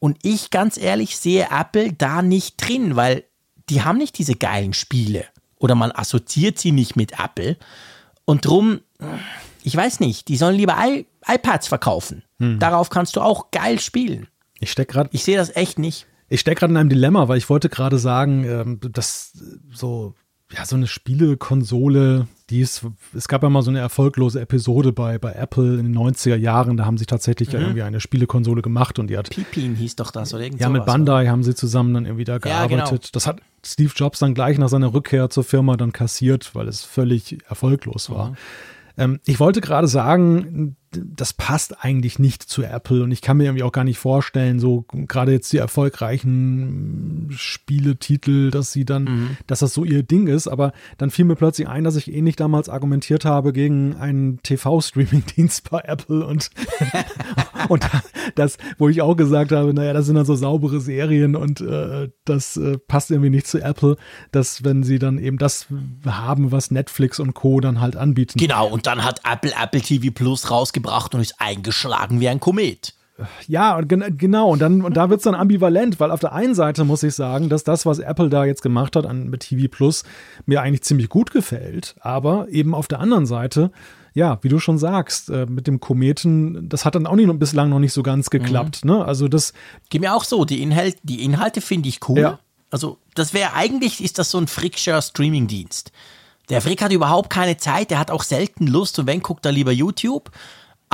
Und 0.00 0.18
ich 0.22 0.50
ganz 0.50 0.76
ehrlich 0.76 1.16
sehe 1.16 1.48
Apple 1.50 1.92
da 1.92 2.20
nicht 2.20 2.56
drin, 2.56 2.96
weil 2.96 3.24
die 3.70 3.82
haben 3.82 3.98
nicht 3.98 4.18
diese 4.18 4.34
geilen 4.34 4.74
Spiele. 4.74 5.24
Oder 5.58 5.76
man 5.76 5.92
assoziiert 5.92 6.58
sie 6.58 6.72
nicht 6.72 6.96
mit 6.96 7.18
Apple. 7.20 7.56
Und 8.24 8.44
drum, 8.44 8.80
ich 9.62 9.74
weiß 9.74 10.00
nicht, 10.00 10.28
die 10.28 10.36
sollen 10.36 10.56
lieber 10.56 10.76
I 10.84 11.06
iPads 11.26 11.68
verkaufen. 11.68 12.24
Hm. 12.38 12.58
Darauf 12.58 12.90
kannst 12.90 13.16
du 13.16 13.20
auch 13.20 13.50
geil 13.50 13.78
spielen. 13.78 14.26
Ich 14.64 14.72
steck 14.72 14.88
gerade. 14.88 15.10
Ich 15.12 15.24
sehe 15.24 15.36
das 15.36 15.54
echt 15.54 15.78
nicht. 15.78 16.06
Ich 16.28 16.40
stecke 16.40 16.60
gerade 16.60 16.72
in 16.72 16.76
einem 16.78 16.88
Dilemma, 16.88 17.28
weil 17.28 17.38
ich 17.38 17.48
wollte 17.50 17.68
gerade 17.68 17.98
sagen, 17.98 18.44
ähm, 18.44 18.80
dass 18.80 19.32
so, 19.70 20.14
ja, 20.50 20.64
so 20.64 20.74
eine 20.74 20.86
Spielekonsole, 20.86 22.26
die 22.48 22.60
ist, 22.60 22.86
es 23.14 23.28
gab 23.28 23.42
ja 23.42 23.50
mal 23.50 23.62
so 23.62 23.70
eine 23.70 23.80
erfolglose 23.80 24.40
Episode 24.40 24.92
bei, 24.92 25.18
bei 25.18 25.32
Apple 25.32 25.78
in 25.78 25.92
den 25.92 25.96
90er 25.96 26.36
Jahren, 26.36 26.78
da 26.78 26.86
haben 26.86 26.96
sie 26.96 27.04
tatsächlich 27.04 27.48
mhm. 27.48 27.54
ja 27.54 27.60
irgendwie 27.60 27.82
eine 27.82 28.00
Spielekonsole 28.00 28.62
gemacht 28.62 28.98
und 28.98 29.08
die 29.08 29.18
hat. 29.18 29.28
Pipin 29.28 29.74
hieß 29.74 29.96
doch 29.96 30.10
das, 30.10 30.32
oder 30.32 30.44
irgend 30.44 30.60
Ja, 30.60 30.70
mit 30.70 30.86
Bandai 30.86 31.26
haben 31.26 31.42
sie 31.42 31.54
zusammen 31.54 31.92
dann 31.92 32.06
irgendwie 32.06 32.24
da 32.24 32.38
gearbeitet. 32.38 32.78
Ja, 32.78 32.84
genau. 32.90 33.00
Das 33.12 33.26
hat 33.26 33.40
Steve 33.64 33.92
Jobs 33.94 34.18
dann 34.18 34.32
gleich 34.32 34.56
nach 34.56 34.70
seiner 34.70 34.94
Rückkehr 34.94 35.28
zur 35.28 35.44
Firma 35.44 35.76
dann 35.76 35.92
kassiert, 35.92 36.54
weil 36.54 36.68
es 36.68 36.84
völlig 36.84 37.38
erfolglos 37.48 38.08
war. 38.08 38.30
Mhm. 38.30 38.36
Ähm, 38.96 39.20
ich 39.24 39.40
wollte 39.40 39.60
gerade 39.60 39.88
sagen, 39.88 40.76
das 40.96 41.32
passt 41.32 41.84
eigentlich 41.84 42.18
nicht 42.18 42.42
zu 42.42 42.62
Apple 42.62 43.02
und 43.02 43.10
ich 43.10 43.20
kann 43.20 43.36
mir 43.36 43.44
irgendwie 43.44 43.64
auch 43.64 43.72
gar 43.72 43.84
nicht 43.84 43.98
vorstellen, 43.98 44.60
so 44.60 44.84
gerade 44.88 45.32
jetzt 45.32 45.52
die 45.52 45.58
erfolgreichen 45.58 47.28
Spieletitel, 47.32 48.50
dass 48.50 48.72
sie 48.72 48.84
dann, 48.84 49.04
mhm. 49.04 49.36
dass 49.46 49.58
das 49.60 49.74
so 49.74 49.84
ihr 49.84 50.02
Ding 50.02 50.26
ist, 50.26 50.46
aber 50.46 50.72
dann 50.98 51.10
fiel 51.10 51.24
mir 51.24 51.36
plötzlich 51.36 51.68
ein, 51.68 51.84
dass 51.84 51.96
ich 51.96 52.12
ähnlich 52.12 52.36
damals 52.36 52.68
argumentiert 52.68 53.24
habe 53.24 53.52
gegen 53.52 53.96
einen 53.96 54.40
TV-Streaming-Dienst 54.42 55.68
bei 55.70 55.80
Apple 55.80 56.24
und, 56.26 56.50
und 57.68 57.86
das, 58.34 58.56
wo 58.78 58.88
ich 58.88 59.02
auch 59.02 59.16
gesagt 59.16 59.52
habe, 59.52 59.74
naja, 59.74 59.92
das 59.92 60.06
sind 60.06 60.16
dann 60.16 60.26
so 60.26 60.34
saubere 60.34 60.80
Serien 60.80 61.36
und 61.36 61.60
äh, 61.60 62.08
das 62.24 62.56
äh, 62.56 62.78
passt 62.78 63.10
irgendwie 63.10 63.30
nicht 63.30 63.46
zu 63.46 63.60
Apple, 63.60 63.96
dass 64.32 64.64
wenn 64.64 64.82
sie 64.82 64.98
dann 64.98 65.18
eben 65.18 65.38
das 65.38 65.66
haben, 66.06 66.52
was 66.52 66.70
Netflix 66.70 67.20
und 67.20 67.34
Co. 67.34 67.60
dann 67.60 67.80
halt 67.80 67.96
anbieten. 67.96 68.38
Genau, 68.38 68.68
und 68.68 68.86
dann 68.86 69.04
hat 69.04 69.20
Apple 69.30 69.52
Apple 69.60 69.80
TV 69.80 70.12
Plus 70.12 70.50
rausgebracht 70.50 70.84
gebracht 70.84 71.14
und 71.14 71.20
ist 71.20 71.34
eingeschlagen 71.38 72.20
wie 72.20 72.28
ein 72.28 72.40
Komet. 72.40 72.94
Ja, 73.46 73.76
und 73.76 73.88
gen 73.88 74.18
genau, 74.18 74.50
und 74.50 74.60
dann 74.60 74.82
und 74.82 74.96
da 74.96 75.08
wird 75.08 75.18
es 75.18 75.24
dann 75.24 75.36
ambivalent, 75.36 76.00
weil 76.00 76.10
auf 76.10 76.18
der 76.18 76.32
einen 76.32 76.54
Seite 76.56 76.84
muss 76.84 77.04
ich 77.04 77.14
sagen, 77.14 77.48
dass 77.48 77.62
das, 77.62 77.86
was 77.86 78.00
Apple 78.00 78.28
da 78.28 78.44
jetzt 78.44 78.62
gemacht 78.62 78.96
hat 78.96 79.06
an, 79.06 79.28
mit 79.28 79.42
TV 79.42 79.68
Plus, 79.70 80.02
mir 80.46 80.62
eigentlich 80.62 80.82
ziemlich 80.82 81.08
gut 81.08 81.30
gefällt. 81.30 81.94
Aber 82.00 82.48
eben 82.48 82.74
auf 82.74 82.88
der 82.88 82.98
anderen 82.98 83.24
Seite, 83.26 83.70
ja, 84.14 84.38
wie 84.42 84.48
du 84.48 84.60
schon 84.60 84.78
sagst, 84.78 85.28
äh, 85.28 85.44
mit 85.46 85.66
dem 85.66 85.80
Kometen, 85.80 86.68
das 86.68 86.84
hat 86.84 86.94
dann 86.94 87.06
auch 87.06 87.16
nicht, 87.16 87.38
bislang 87.38 87.68
noch 87.68 87.80
nicht 87.80 87.92
so 87.92 88.02
ganz 88.02 88.30
geklappt. 88.30 88.84
Mhm. 88.84 88.92
Ne? 88.92 89.04
Also 89.04 89.28
das. 89.28 89.52
Geht 89.90 90.00
mir 90.00 90.14
auch 90.14 90.24
so, 90.24 90.44
die, 90.44 90.62
Inhalt, 90.62 90.96
die 91.02 91.24
Inhalte 91.24 91.60
finde 91.60 91.88
ich 91.88 92.08
cool. 92.08 92.20
Ja. 92.20 92.38
Also, 92.70 92.98
das 93.14 93.34
wäre 93.34 93.52
eigentlich, 93.54 94.02
ist 94.02 94.18
das 94.18 94.30
so 94.30 94.38
ein 94.38 94.46
Frickscher 94.46 95.00
Streaming-Dienst. 95.02 95.92
Der 96.48 96.60
Frick 96.60 96.82
hat 96.82 96.92
überhaupt 96.92 97.30
keine 97.30 97.56
Zeit, 97.56 97.90
der 97.90 97.98
hat 97.98 98.10
auch 98.10 98.22
selten 98.22 98.66
Lust 98.66 98.98
und 98.98 99.06
wenn, 99.06 99.20
guckt 99.20 99.46
er 99.46 99.52
lieber 99.52 99.72
YouTube 99.72 100.30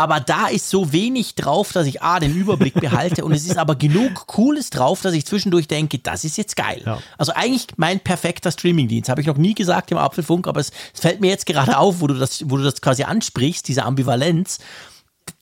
aber 0.01 0.19
da 0.19 0.47
ist 0.47 0.71
so 0.71 0.95
wenig 0.95 1.35
drauf, 1.35 1.73
dass 1.73 1.87
ich 1.87 2.01
A, 2.01 2.21
den 2.21 2.35
Überblick 2.35 2.73
behalte 2.73 3.23
und 3.23 3.33
es 3.33 3.45
ist 3.45 3.59
aber 3.59 3.75
genug 3.75 4.27
Cooles 4.27 4.71
drauf, 4.71 5.03
dass 5.03 5.13
ich 5.13 5.27
zwischendurch 5.27 5.69
denke, 5.69 5.99
das 5.99 6.25
ist 6.25 6.39
jetzt 6.39 6.57
geil. 6.57 6.81
Ja. 6.87 7.03
Also 7.19 7.33
eigentlich 7.35 7.67
mein 7.77 8.01
perfekter 8.01 8.51
Streamingdienst, 8.51 9.11
habe 9.11 9.21
ich 9.21 9.27
noch 9.27 9.37
nie 9.37 9.53
gesagt 9.53 9.91
im 9.91 9.99
Apfelfunk, 9.99 10.47
aber 10.47 10.59
es, 10.59 10.73
es, 10.95 11.01
fällt 11.01 11.21
mir 11.21 11.29
jetzt 11.29 11.45
gerade 11.45 11.77
auf, 11.77 12.01
wo 12.01 12.07
du 12.07 12.15
das, 12.15 12.49
wo 12.49 12.57
du 12.57 12.63
das 12.63 12.81
quasi 12.81 13.03
ansprichst, 13.03 13.69
diese 13.69 13.85
Ambivalenz. 13.85 14.61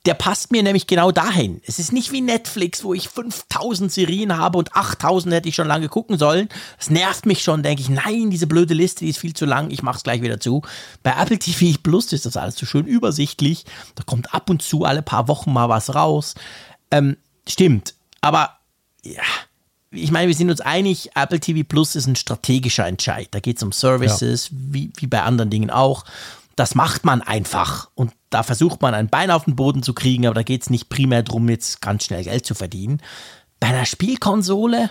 Der 0.09 0.15
passt 0.15 0.51
mir 0.51 0.63
nämlich 0.63 0.87
genau 0.87 1.11
dahin. 1.11 1.61
Es 1.67 1.77
ist 1.77 1.93
nicht 1.93 2.11
wie 2.11 2.21
Netflix, 2.21 2.83
wo 2.83 2.95
ich 2.95 3.09
5000 3.09 3.91
Serien 3.91 4.35
habe 4.35 4.57
und 4.57 4.75
8000 4.75 5.35
hätte 5.35 5.47
ich 5.47 5.53
schon 5.53 5.67
lange 5.67 5.87
gucken 5.87 6.17
sollen. 6.17 6.49
Das 6.79 6.89
nervt 6.89 7.27
mich 7.27 7.43
schon, 7.43 7.61
denke 7.61 7.83
ich, 7.83 7.89
nein, 7.89 8.31
diese 8.31 8.47
blöde 8.47 8.73
Liste, 8.73 9.05
die 9.05 9.11
ist 9.11 9.19
viel 9.19 9.35
zu 9.35 9.45
lang, 9.45 9.69
ich 9.69 9.83
mach's 9.83 10.01
gleich 10.01 10.23
wieder 10.23 10.39
zu. 10.39 10.63
Bei 11.03 11.11
Apple 11.11 11.37
TV 11.37 11.77
Plus 11.83 12.11
ist 12.11 12.25
das 12.25 12.37
alles 12.37 12.55
so 12.55 12.65
schön 12.65 12.87
übersichtlich. 12.87 13.65
Da 13.93 14.01
kommt 14.03 14.33
ab 14.33 14.49
und 14.49 14.63
zu 14.63 14.83
alle 14.83 15.03
paar 15.03 15.27
Wochen 15.27 15.53
mal 15.53 15.69
was 15.69 15.93
raus. 15.93 16.33
Ähm, 16.89 17.15
stimmt, 17.47 17.93
aber 18.19 18.57
ja, 19.03 19.21
ich 19.91 20.09
meine, 20.09 20.27
wir 20.27 20.35
sind 20.35 20.49
uns 20.49 20.61
einig, 20.61 21.11
Apple 21.13 21.39
TV 21.39 21.63
Plus 21.69 21.95
ist 21.95 22.07
ein 22.07 22.15
strategischer 22.15 22.87
Entscheid. 22.87 23.27
Da 23.29 23.39
geht 23.39 23.57
es 23.57 23.63
um 23.63 23.71
Services, 23.71 24.49
ja. 24.49 24.57
wie, 24.71 24.91
wie 24.97 25.07
bei 25.07 25.21
anderen 25.21 25.51
Dingen 25.51 25.69
auch. 25.69 26.03
Das 26.59 26.75
macht 26.75 27.05
man 27.05 27.21
einfach. 27.21 27.89
Und 27.95 28.11
da 28.29 28.43
versucht 28.43 28.81
man 28.81 28.93
ein 28.93 29.07
Bein 29.07 29.31
auf 29.31 29.45
den 29.45 29.55
Boden 29.55 29.81
zu 29.81 29.93
kriegen, 29.93 30.25
aber 30.25 30.33
da 30.33 30.43
geht 30.43 30.63
es 30.63 30.69
nicht 30.69 30.89
primär 30.89 31.23
darum, 31.23 31.47
jetzt 31.47 31.81
ganz 31.81 32.03
schnell 32.03 32.25
Geld 32.25 32.45
zu 32.45 32.53
verdienen. 32.53 33.01
Bei 33.61 33.67
einer 33.67 33.85
Spielkonsole, 33.85 34.89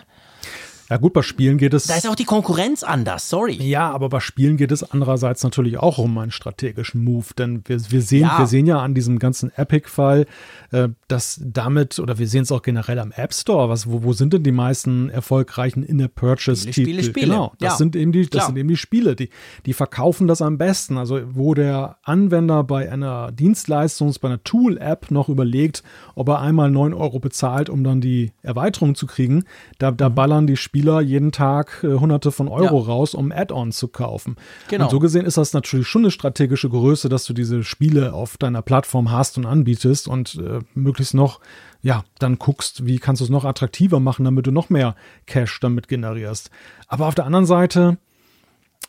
ja 0.90 0.96
gut, 0.96 1.12
bei 1.12 1.22
Spielen 1.22 1.58
geht 1.58 1.74
es. 1.74 1.86
Da 1.86 1.96
ist 1.96 2.08
auch 2.08 2.14
die 2.14 2.24
Konkurrenz 2.24 2.82
anders, 2.82 3.28
sorry. 3.28 3.62
Ja, 3.62 3.90
aber 3.90 4.08
bei 4.08 4.20
Spielen 4.20 4.56
geht 4.56 4.72
es 4.72 4.82
andererseits 4.82 5.42
natürlich 5.42 5.78
auch 5.78 5.98
um 5.98 6.16
einen 6.16 6.30
strategischen 6.30 7.04
Move, 7.04 7.26
denn 7.36 7.62
wir, 7.66 7.78
wir, 7.90 8.00
sehen, 8.00 8.22
ja. 8.22 8.38
wir 8.38 8.46
sehen 8.46 8.66
ja 8.66 8.80
an 8.80 8.94
diesem 8.94 9.18
ganzen 9.18 9.52
Epic-Fall, 9.54 10.26
äh, 10.70 10.88
dass 11.06 11.40
damit, 11.44 11.98
oder 11.98 12.18
wir 12.18 12.26
sehen 12.26 12.42
es 12.42 12.52
auch 12.52 12.62
generell 12.62 12.98
am 12.98 13.12
App 13.12 13.34
Store, 13.34 13.68
was, 13.68 13.90
wo, 13.90 14.02
wo 14.02 14.14
sind 14.14 14.32
denn 14.32 14.42
die 14.42 14.52
meisten 14.52 15.10
erfolgreichen 15.10 15.82
In-App-Purchase-Titel? 15.82 16.72
Spiele, 16.72 17.02
Spiele, 17.02 17.26
Genau, 17.26 17.52
das, 17.58 17.72
ja. 17.72 17.76
sind 17.76 17.94
eben 17.94 18.12
die, 18.12 18.28
das 18.28 18.46
sind 18.46 18.56
eben 18.56 18.68
die 18.68 18.76
Spiele, 18.76 19.14
die, 19.14 19.28
die 19.66 19.74
verkaufen 19.74 20.26
das 20.26 20.40
am 20.40 20.56
besten. 20.56 20.96
Also 20.96 21.20
wo 21.34 21.52
der 21.52 21.98
Anwender 22.02 22.64
bei 22.64 22.90
einer 22.90 23.30
Dienstleistung, 23.32 24.14
bei 24.22 24.28
einer 24.28 24.42
Tool-App 24.42 25.10
noch 25.10 25.28
überlegt, 25.28 25.82
ob 26.14 26.28
er 26.28 26.40
einmal 26.40 26.70
9 26.70 26.94
Euro 26.94 27.18
bezahlt, 27.18 27.68
um 27.68 27.84
dann 27.84 28.00
die 28.00 28.32
Erweiterung 28.42 28.94
zu 28.94 29.06
kriegen, 29.06 29.44
da, 29.78 29.90
da 29.90 30.08
mhm. 30.08 30.14
ballern 30.14 30.46
die 30.46 30.56
Spiele 30.56 30.77
Spieler 30.78 31.00
jeden 31.00 31.32
Tag 31.32 31.82
äh, 31.82 31.94
hunderte 31.94 32.30
von 32.30 32.46
Euro 32.46 32.78
ja. 32.78 32.86
raus, 32.86 33.14
um 33.14 33.32
Add-ons 33.32 33.76
zu 33.76 33.88
kaufen. 33.88 34.36
Genau. 34.68 34.84
Und 34.84 34.90
so 34.90 35.00
gesehen 35.00 35.26
ist 35.26 35.36
das 35.36 35.52
natürlich 35.52 35.88
schon 35.88 36.02
eine 36.02 36.12
strategische 36.12 36.68
Größe, 36.68 37.08
dass 37.08 37.24
du 37.24 37.32
diese 37.32 37.64
Spiele 37.64 38.12
auf 38.12 38.36
deiner 38.36 38.62
Plattform 38.62 39.10
hast 39.10 39.38
und 39.38 39.46
anbietest 39.46 40.06
und 40.06 40.36
äh, 40.36 40.60
möglichst 40.74 41.14
noch, 41.14 41.40
ja, 41.82 42.04
dann 42.20 42.38
guckst, 42.38 42.86
wie 42.86 43.00
kannst 43.00 43.20
du 43.20 43.24
es 43.24 43.30
noch 43.30 43.44
attraktiver 43.44 43.98
machen, 43.98 44.24
damit 44.24 44.46
du 44.46 44.52
noch 44.52 44.70
mehr 44.70 44.94
Cash 45.26 45.58
damit 45.58 45.88
generierst. 45.88 46.50
Aber 46.86 47.08
auf 47.08 47.16
der 47.16 47.26
anderen 47.26 47.46
Seite, 47.46 47.98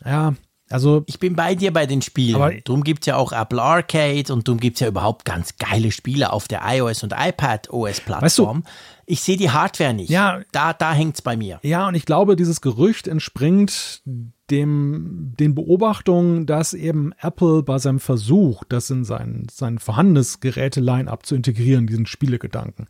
ja, 0.06 0.36
also, 0.72 1.04
ich 1.08 1.20
bin 1.20 1.36
bei 1.36 1.56
dir 1.56 1.74
bei 1.74 1.86
den 1.86 2.02
Spielen. 2.02 2.36
Aber 2.36 2.54
drum 2.54 2.84
gibt 2.84 3.02
es 3.02 3.08
ja 3.08 3.16
auch 3.16 3.32
Apple 3.32 3.62
Arcade 3.62 4.32
und 4.32 4.48
drum 4.48 4.60
gibt 4.60 4.78
es 4.78 4.82
ja 4.82 4.88
überhaupt 4.88 5.26
ganz 5.26 5.58
geile 5.58 5.92
Spiele 5.92 6.32
auf 6.32 6.48
der 6.48 6.62
iOS 6.64 7.04
und 7.04 7.14
iPad 7.18 7.70
OS-Plattform. 7.72 8.24
Weißt 8.24 8.38
du, 8.38 8.72
ich 9.08 9.22
sehe 9.22 9.38
die 9.38 9.50
Hardware 9.50 9.94
nicht. 9.94 10.10
Ja, 10.10 10.42
da, 10.52 10.74
da 10.74 10.94
hängt 10.94 11.16
es 11.16 11.22
bei 11.24 11.36
mir. 11.36 11.60
Ja, 11.64 11.88
und 11.88 11.96
ich 11.96 12.06
glaube, 12.06 12.36
dieses 12.36 12.62
Gerücht 12.62 13.08
entspringt 13.08 14.04
dem, 14.52 15.34
den 15.40 15.56
Beobachtungen, 15.56 16.46
dass 16.46 16.74
eben 16.74 17.12
Apple 17.22 17.64
bei 17.64 17.78
seinem 17.78 18.00
Versuch, 18.00 18.64
das 18.68 18.90
in 18.90 19.04
sein, 19.04 19.48
sein 19.52 19.80
vorhandenes 19.80 20.40
Geräte-Line-Up 20.40 21.26
zu 21.26 21.36
integrieren, 21.36 21.88
diesen 21.88 22.06
Spielegedanken, 22.06 22.88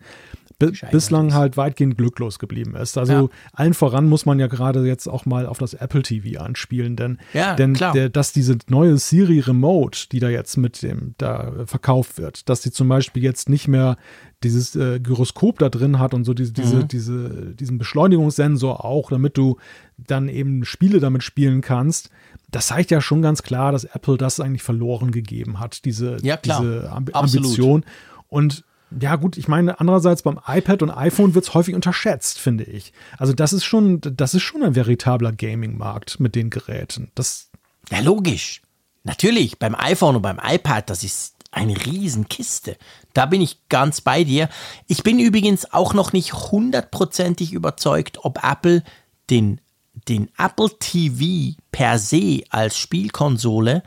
bislang 0.91 1.33
halt 1.33 1.55
weitgehend 1.55 1.97
glücklos 1.97 2.37
geblieben 2.37 2.75
ist. 2.75 2.97
Also 2.97 3.13
ja. 3.13 3.27
allen 3.53 3.73
voran 3.73 4.07
muss 4.07 4.25
man 4.25 4.39
ja 4.39 4.47
gerade 4.47 4.85
jetzt 4.85 5.07
auch 5.07 5.25
mal 5.25 5.45
auf 5.45 5.57
das 5.57 5.73
Apple 5.73 6.01
TV 6.01 6.41
anspielen, 6.41 6.95
denn, 6.95 7.17
ja, 7.33 7.55
denn 7.55 7.75
der, 7.75 8.09
dass 8.09 8.33
diese 8.33 8.57
neue 8.67 8.97
Siri 8.97 9.39
Remote, 9.39 10.09
die 10.11 10.19
da 10.19 10.29
jetzt 10.29 10.57
mit 10.57 10.81
dem 10.83 11.15
da 11.17 11.53
verkauft 11.65 12.17
wird, 12.17 12.49
dass 12.49 12.61
die 12.61 12.71
zum 12.71 12.89
Beispiel 12.89 13.23
jetzt 13.23 13.47
nicht 13.47 13.67
mehr 13.67 13.95
dieses 14.43 14.75
äh, 14.75 14.99
Gyroskop 14.99 15.59
da 15.59 15.69
drin 15.69 15.99
hat 15.99 16.13
und 16.13 16.23
so 16.23 16.33
diese, 16.33 16.53
diese, 16.53 16.77
mhm. 16.77 16.87
diese, 16.87 17.29
diesen 17.55 17.77
Beschleunigungssensor 17.77 18.85
auch, 18.85 19.09
damit 19.09 19.37
du 19.37 19.57
dann 19.97 20.29
eben 20.29 20.63
Spiele 20.65 20.99
damit 20.99 21.23
spielen 21.23 21.61
kannst. 21.61 22.09
Das 22.49 22.67
zeigt 22.67 22.89
ja 22.91 23.01
schon 23.01 23.21
ganz 23.21 23.43
klar, 23.43 23.71
dass 23.71 23.83
Apple 23.83 24.17
das 24.17 24.39
eigentlich 24.39 24.63
verloren 24.63 25.11
gegeben 25.11 25.59
hat, 25.59 25.85
diese, 25.85 26.17
ja, 26.21 26.37
diese 26.37 26.89
Amb 26.91 27.15
Absolut. 27.15 27.45
Ambition. 27.45 27.85
Und 28.27 28.63
ja, 28.99 29.17
gut, 29.17 29.37
ich 29.37 29.47
meine, 29.47 29.79
andererseits 29.79 30.23
beim 30.23 30.39
iPad 30.47 30.81
und 30.81 30.89
iPhone 30.89 31.35
wird 31.35 31.45
es 31.45 31.53
häufig 31.53 31.75
unterschätzt, 31.75 32.39
finde 32.39 32.63
ich. 32.63 32.91
Also, 33.17 33.33
das 33.33 33.53
ist 33.53 33.63
schon, 33.63 34.01
das 34.01 34.33
ist 34.33 34.41
schon 34.41 34.63
ein 34.63 34.75
veritabler 34.75 35.31
Gaming-Markt 35.31 36.19
mit 36.19 36.33
den 36.33 36.49
Geräten. 36.49 37.11
Das 37.13 37.49
ja, 37.91 37.99
logisch. 37.99 38.61
Natürlich, 39.03 39.57
beim 39.59 39.75
iPhone 39.75 40.17
und 40.17 40.21
beim 40.21 40.39
iPad, 40.43 40.89
das 40.89 41.03
ist 41.03 41.35
eine 41.51 41.85
Riesenkiste. 41.85 42.77
Da 43.13 43.25
bin 43.25 43.41
ich 43.41 43.67
ganz 43.69 44.01
bei 44.01 44.23
dir. 44.23 44.49
Ich 44.87 45.03
bin 45.03 45.19
übrigens 45.19 45.73
auch 45.73 45.93
noch 45.93 46.13
nicht 46.13 46.33
hundertprozentig 46.33 47.53
überzeugt, 47.53 48.23
ob 48.23 48.43
Apple 48.43 48.83
den, 49.29 49.61
den 50.07 50.29
Apple 50.37 50.69
TV 50.79 51.57
per 51.71 51.97
se 51.99 52.43
als 52.49 52.77
Spielkonsole 52.77 53.83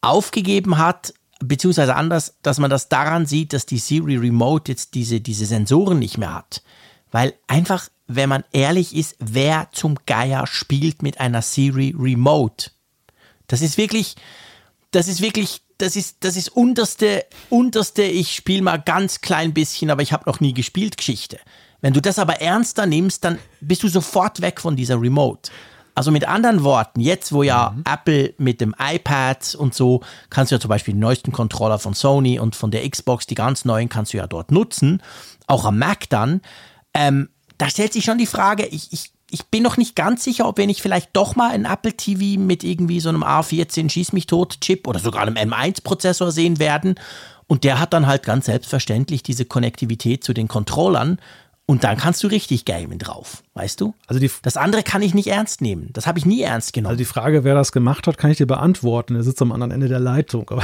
aufgegeben 0.00 0.78
hat, 0.78 1.14
beziehungsweise 1.40 1.96
anders, 1.96 2.36
dass 2.42 2.58
man 2.58 2.70
das 2.70 2.88
daran 2.88 3.26
sieht, 3.26 3.52
dass 3.52 3.66
die 3.66 3.78
Siri 3.78 4.16
Remote 4.16 4.70
jetzt 4.70 4.94
diese, 4.94 5.20
diese 5.20 5.46
Sensoren 5.46 5.98
nicht 5.98 6.18
mehr 6.18 6.34
hat. 6.34 6.62
Weil 7.10 7.34
einfach, 7.46 7.88
wenn 8.06 8.28
man 8.28 8.44
ehrlich 8.52 8.94
ist, 8.94 9.16
wer 9.18 9.68
zum 9.72 9.96
Geier 10.06 10.46
spielt 10.46 11.02
mit 11.02 11.20
einer 11.20 11.42
Siri 11.42 11.94
Remote? 11.98 12.70
Das 13.48 13.60
ist 13.60 13.76
wirklich, 13.76 14.16
das 14.92 15.08
ist 15.08 15.20
wirklich 15.20 15.62
das 15.82 15.96
ist, 15.96 16.18
das 16.20 16.36
ist 16.36 16.48
unterste, 16.48 17.24
unterste, 17.50 18.02
ich 18.02 18.36
spiele 18.36 18.62
mal 18.62 18.76
ganz 18.76 19.20
klein 19.20 19.52
bisschen, 19.52 19.90
aber 19.90 20.02
ich 20.02 20.12
habe 20.12 20.30
noch 20.30 20.38
nie 20.38 20.54
gespielt 20.54 20.96
Geschichte. 20.96 21.38
Wenn 21.80 21.92
du 21.92 22.00
das 22.00 22.20
aber 22.20 22.40
ernster 22.40 22.86
nimmst, 22.86 23.24
dann 23.24 23.38
bist 23.60 23.82
du 23.82 23.88
sofort 23.88 24.40
weg 24.40 24.60
von 24.60 24.76
dieser 24.76 25.00
Remote. 25.00 25.50
Also 25.96 26.12
mit 26.12 26.26
anderen 26.26 26.62
Worten, 26.62 27.00
jetzt 27.00 27.32
wo 27.32 27.42
ja 27.42 27.74
mhm. 27.76 27.82
Apple 27.84 28.34
mit 28.38 28.60
dem 28.60 28.74
iPad 28.78 29.56
und 29.56 29.74
so, 29.74 30.02
kannst 30.30 30.52
du 30.52 30.54
ja 30.54 30.60
zum 30.60 30.68
Beispiel 30.68 30.94
den 30.94 31.00
neuesten 31.00 31.32
Controller 31.32 31.80
von 31.80 31.94
Sony 31.94 32.38
und 32.38 32.54
von 32.54 32.70
der 32.70 32.88
Xbox, 32.88 33.26
die 33.26 33.34
ganz 33.34 33.64
neuen, 33.64 33.88
kannst 33.88 34.12
du 34.12 34.18
ja 34.18 34.28
dort 34.28 34.52
nutzen, 34.52 35.02
auch 35.48 35.64
am 35.64 35.78
Mac 35.78 36.08
dann. 36.08 36.42
Ähm, 36.94 37.28
da 37.58 37.68
stellt 37.68 37.92
sich 37.92 38.04
schon 38.04 38.18
die 38.18 38.26
Frage, 38.26 38.66
ich, 38.66 38.92
ich 38.92 39.12
ich 39.32 39.46
bin 39.46 39.62
noch 39.62 39.78
nicht 39.78 39.96
ganz 39.96 40.22
sicher, 40.22 40.46
ob 40.46 40.58
wir 40.58 40.66
nicht 40.66 40.82
vielleicht 40.82 41.10
doch 41.14 41.36
mal 41.36 41.50
ein 41.50 41.64
Apple 41.64 41.94
TV 41.94 42.38
mit 42.38 42.62
irgendwie 42.62 43.00
so 43.00 43.08
einem 43.08 43.24
A14 43.24 43.90
Schieß 43.90 44.12
mich 44.12 44.26
tot 44.26 44.60
Chip 44.60 44.86
oder 44.86 45.00
sogar 45.00 45.22
einem 45.22 45.36
M1 45.36 45.82
Prozessor 45.82 46.30
sehen 46.30 46.58
werden. 46.58 46.96
Und 47.46 47.64
der 47.64 47.80
hat 47.80 47.92
dann 47.92 48.06
halt 48.06 48.24
ganz 48.24 48.46
selbstverständlich 48.46 49.22
diese 49.22 49.44
Konnektivität 49.44 50.22
zu 50.22 50.34
den 50.34 50.48
Controllern. 50.48 51.18
Und 51.64 51.84
dann 51.84 51.96
kannst 51.96 52.22
du 52.22 52.28
richtig 52.28 52.66
gamen 52.66 52.98
drauf, 52.98 53.42
weißt 53.54 53.80
du? 53.80 53.94
Also 54.06 54.20
die, 54.20 54.30
das 54.42 54.56
andere 54.56 54.82
kann 54.82 55.00
ich 55.00 55.14
nicht 55.14 55.28
ernst 55.28 55.62
nehmen. 55.62 55.88
Das 55.92 56.06
habe 56.06 56.18
ich 56.18 56.26
nie 56.26 56.42
ernst 56.42 56.74
genommen. 56.74 56.90
Also 56.90 56.98
die 56.98 57.04
Frage, 57.06 57.44
wer 57.44 57.54
das 57.54 57.72
gemacht 57.72 58.06
hat, 58.06 58.18
kann 58.18 58.30
ich 58.30 58.36
dir 58.36 58.46
beantworten. 58.46 59.16
Er 59.16 59.22
sitzt 59.22 59.40
am 59.40 59.52
anderen 59.52 59.70
Ende 59.70 59.88
der 59.88 60.00
Leitung. 60.00 60.50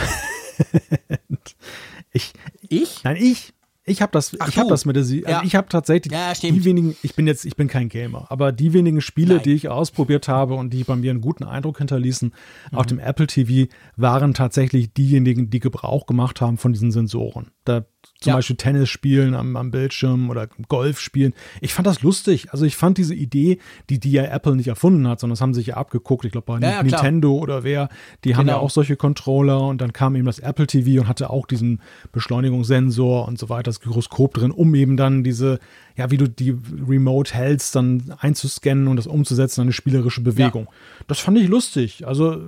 Ich, 2.11 2.33
ich? 2.69 3.05
Nein, 3.05 3.17
ich. 3.17 3.53
Ich 3.89 4.03
habe 4.03 4.13
das, 4.13 4.37
Ach, 4.39 4.49
ich 4.49 4.59
habe 4.59 4.69
das 4.69 4.85
mit 4.85 4.97
der, 4.97 5.03
also 5.03 5.15
ja. 5.17 5.43
ich 5.43 5.55
habe 5.55 5.69
tatsächlich 5.69 6.13
ja, 6.13 6.33
die 6.33 6.65
wenigen, 6.65 6.97
ich 7.03 7.15
bin 7.15 7.27
jetzt, 7.27 7.45
ich 7.45 7.57
bin 7.57 7.69
kein 7.69 7.89
Gamer, 7.89 8.27
aber 8.31 8.53
die 8.53 8.73
wenigen 8.73 9.01
Spiele, 9.01 9.37
Nein. 9.37 9.43
die 9.45 9.55
ich 9.55 9.69
ausprobiert 9.69 10.29
habe 10.29 10.55
und 10.55 10.71
die 10.71 10.85
bei 10.85 10.97
mir 10.97 11.11
einen 11.11 11.21
guten 11.21 11.45
Eindruck 11.45 11.79
hinterließen 11.79 12.33
mhm. 12.71 12.79
auf 12.79 12.87
dem 12.87 12.99
Apple 12.99 13.27
TV, 13.27 13.71
waren 13.97 14.35
tatsächlich 14.35 14.93
diejenigen, 14.93 15.51
die 15.51 15.61
Gebrauch 15.61 16.07
gemacht 16.07 16.41
haben 16.41 16.59
von 16.59 16.73
diesen 16.73 16.91
Sensoren. 16.91 17.51
Da 17.65 17.87
zum 18.21 18.31
ja. 18.31 18.37
Beispiel 18.37 18.57
Tennis 18.57 18.89
spielen 18.89 19.35
am, 19.35 19.57
am, 19.57 19.71
Bildschirm 19.71 20.29
oder 20.29 20.49
Golf 20.69 20.99
spielen. 20.99 21.35
Ich 21.61 21.73
fand 21.73 21.87
das 21.87 22.03
lustig. 22.03 22.49
Also 22.53 22.65
ich 22.65 22.75
fand 22.75 22.99
diese 22.99 23.15
Idee, 23.15 23.59
die, 23.91 24.01
die 24.01 24.11
ja 24.11 24.25
Apple 24.25 24.57
nicht 24.57 24.67
erfunden 24.67 25.07
hat, 25.07 25.21
sondern 25.21 25.35
das 25.35 25.41
haben 25.41 25.55
sich 25.55 25.69
ja 25.69 25.77
abgeguckt. 25.77 26.25
Ich 26.25 26.33
glaube 26.33 26.47
bei 26.47 26.59
ja, 26.59 26.83
Nintendo 26.83 27.31
klar. 27.31 27.43
oder 27.43 27.65
wer, 27.65 27.89
die 28.25 28.31
genau. 28.31 28.39
haben 28.39 28.49
ja 28.49 28.55
genau. 28.55 28.65
auch 28.65 28.71
solche 28.71 28.97
Controller 28.97 29.61
und 29.61 29.81
dann 29.81 29.93
kam 29.93 30.17
eben 30.17 30.27
das 30.27 30.41
Apple 30.41 30.67
TV 30.67 31.01
und 31.01 31.09
hatte 31.09 31.31
auch 31.31 31.47
diesen 31.47 31.81
Beschleunigungssensor 32.11 33.29
und 33.29 33.39
so 33.39 33.49
weiter, 33.51 33.65
das 33.65 33.81
Gyroskop 33.81 34.35
drin, 34.35 34.51
um 34.51 34.75
eben 34.75 34.97
dann 34.97 35.23
diese, 35.23 35.61
ja, 35.97 36.11
wie 36.11 36.17
du 36.17 36.29
die 36.29 36.57
Remote 36.89 37.33
hältst, 37.33 37.77
dann 37.77 38.15
einzuscannen 38.19 38.89
und 38.89 38.97
das 38.97 39.07
umzusetzen, 39.07 39.61
eine 39.61 39.73
spielerische 39.73 40.23
Bewegung. 40.23 40.67
Das 41.07 41.21
fand 41.21 41.39
ich 41.39 41.47
lustig. 41.47 42.05
Also 42.05 42.43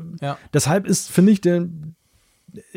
deshalb 0.53 0.87
ist, 0.89 1.13
finde 1.13 1.31
ich, 1.31 1.41
der, 1.41 1.69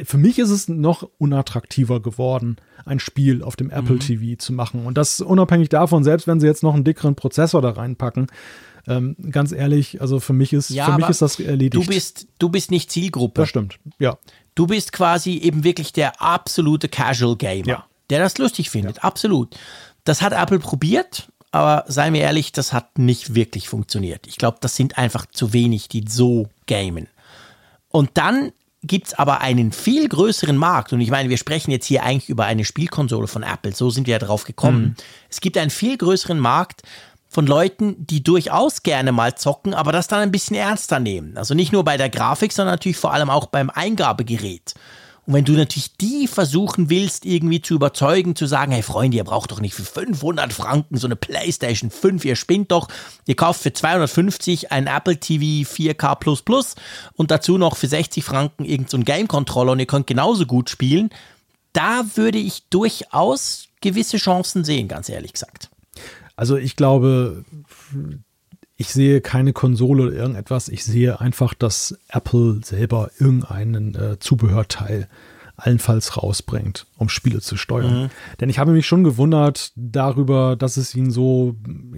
für 0.04 0.18
mich 0.18 0.40
ist 0.40 0.50
es 0.50 0.68
noch 0.68 1.10
unattraktiver 1.18 2.02
geworden, 2.02 2.58
ein 2.86 3.00
Spiel 3.00 3.44
auf 3.44 3.56
dem 3.56 3.70
Apple 3.70 3.96
mhm. 3.96 4.00
TV 4.00 4.38
zu 4.38 4.54
machen. 4.54 4.86
Und 4.86 4.98
das 4.98 5.22
unabhängig 5.22 5.70
davon, 5.70 6.04
selbst 6.04 6.28
wenn 6.28 6.40
sie 6.40 6.48
jetzt 6.48 6.64
noch 6.64 6.74
einen 6.74 6.84
dickeren 6.84 7.16
Prozessor 7.16 7.62
da 7.62 7.72
reinpacken. 7.72 8.28
Ähm, 8.86 9.16
ganz 9.32 9.54
ehrlich, 9.54 10.02
also 10.02 10.20
für 10.20 10.34
mich 10.34 10.52
ist, 10.52 10.70
ja, 10.70 10.86
für 10.86 10.98
mich 10.98 11.08
ist 11.08 11.22
das 11.22 11.40
erledigt. 11.40 11.76
Du 11.76 11.86
bist, 11.86 12.28
du 12.40 12.50
bist 12.50 12.70
nicht 12.70 12.92
Zielgruppe. 12.92 13.42
Das 13.42 13.50
stimmt, 13.50 13.80
ja. 13.98 14.18
Du 14.56 14.68
bist 14.68 14.92
quasi 14.92 15.38
eben 15.38 15.64
wirklich 15.64 15.94
der 15.94 16.22
absolute 16.22 16.90
Casual 16.90 17.38
Gamer, 17.38 17.68
ja. 17.68 17.86
der 18.10 18.20
das 18.20 18.38
lustig 18.38 18.70
findet, 18.70 18.98
ja. 18.98 19.04
absolut. 19.04 19.56
Das 20.04 20.22
hat 20.22 20.34
Apple 20.34 20.60
probiert, 20.60 21.30
aber 21.52 21.86
seien 21.88 22.14
wir 22.14 22.22
ehrlich, 22.22 22.52
das 22.52 22.74
hat 22.74 22.98
nicht 23.00 23.36
wirklich 23.36 23.70
funktioniert. 23.70 24.28
Ich 24.28 24.38
glaube, 24.38 24.58
das 24.60 24.76
sind 24.76 24.98
einfach 24.98 25.26
zu 25.28 25.54
wenig, 25.54 25.88
die 25.88 26.04
so 26.08 26.50
gamen. 26.68 27.08
Und 27.88 28.12
dann 28.16 28.52
gibt's 28.84 29.14
aber 29.14 29.42
einen 29.42 29.72
viel 29.72 30.08
größeren 30.08 30.58
Markt. 30.58 30.94
Und 30.94 31.02
ich 31.02 31.10
meine, 31.10 31.30
wir 31.30 31.38
sprechen 31.38 31.72
jetzt 31.72 31.86
hier 31.86 32.04
eigentlich 32.04 32.30
über 32.30 32.46
eine 32.46 32.66
Spielkonsole 32.66 33.28
von 33.28 33.44
Apple. 33.44 33.74
So 33.74 33.90
sind 33.90 34.08
wir 34.08 34.14
ja 34.14 34.20
drauf 34.20 34.44
gekommen. 34.44 34.82
Mhm. 34.82 34.96
Es 35.30 35.42
gibt 35.42 35.58
einen 35.58 35.72
viel 35.72 35.98
größeren 35.98 36.40
Markt 36.40 36.82
von 37.30 37.48
Leuten, 37.48 37.96
die 37.98 38.22
durchaus 38.22 38.84
gerne 38.84 39.12
mal 39.12 39.36
zocken, 39.36 39.74
aber 39.74 39.92
das 39.92 40.08
dann 40.08 40.20
ein 40.20 40.32
bisschen 40.32 40.56
ernster 40.56 41.00
nehmen. 41.00 41.36
Also 41.38 41.56
nicht 41.56 41.72
nur 41.72 41.84
bei 41.84 41.98
der 41.98 42.10
Grafik, 42.10 42.52
sondern 42.52 42.74
natürlich 42.74 42.98
vor 42.98 43.14
allem 43.14 43.30
auch 43.30 43.48
beim 43.48 43.72
Eingabegerät. 43.72 44.76
Und 45.26 45.34
wenn 45.34 45.46
du 45.46 45.54
natürlich 45.54 45.96
die 45.96 46.28
versuchen 46.28 46.90
willst, 46.90 47.26
irgendwie 47.26 47.62
zu 47.62 47.76
überzeugen, 47.76 48.36
zu 48.36 48.46
sagen, 48.46 48.74
hey 48.74 48.82
Freunde, 48.82 49.18
ihr 49.18 49.24
braucht 49.24 49.52
doch 49.52 49.62
nicht 49.62 49.74
für 49.74 49.84
500 49.84 50.52
Franken 50.52 50.98
so 50.98 51.08
eine 51.08 51.16
PlayStation 51.16 51.92
5, 51.92 52.26
ihr 52.26 52.36
spinnt 52.36 52.72
doch, 52.72 52.90
ihr 53.26 53.36
kauft 53.36 53.62
für 53.62 53.72
250 53.72 54.72
ein 54.72 54.88
Apple 54.88 55.18
TV 55.18 55.70
4K 55.70 56.76
und 57.16 57.32
dazu 57.32 57.58
noch 57.58 57.78
für 57.78 57.88
60 57.88 58.24
Franken 58.24 58.66
irgendein 58.66 58.90
so 58.90 59.00
Game-Controller 59.00 59.72
und 59.72 59.80
ihr 59.80 59.86
könnt 59.86 60.08
genauso 60.08 60.46
gut 60.46 60.70
spielen, 60.70 61.10
da 61.72 62.04
würde 62.16 62.38
ich 62.38 62.64
durchaus 62.70 63.68
gewisse 63.82 64.18
Chancen 64.18 64.64
sehen, 64.66 64.88
ganz 64.88 65.08
ehrlich 65.10 65.34
gesagt. 65.34 65.70
Also 66.36 66.58
ich 66.58 66.76
glaube, 66.76 67.46
ich 68.76 68.90
sehe 68.90 69.22
keine 69.22 69.54
Konsole 69.54 70.08
oder 70.08 70.14
irgendetwas. 70.14 70.68
Ich 70.68 70.84
sehe 70.84 71.20
einfach, 71.20 71.54
dass 71.54 71.98
Apple 72.10 72.62
selber 72.64 73.12
irgendeinen 73.20 73.96
äh, 73.96 74.20
Zubehörteil 74.20 75.08
allenfalls 75.56 76.18
rausbringt, 76.18 76.88
um 76.98 77.10
Spiele 77.10 77.40
zu 77.40 77.58
steuern. 77.58 78.04
Mhm. 78.04 78.10
Denn 78.40 78.50
ich 78.50 78.58
habe 78.58 78.72
mich 78.72 78.88
schon 78.88 79.04
gewundert 79.04 79.72
darüber, 79.76 80.56
dass 80.56 80.78
es 80.78 80.96
ihn 80.96 81.12
so, 81.12 81.56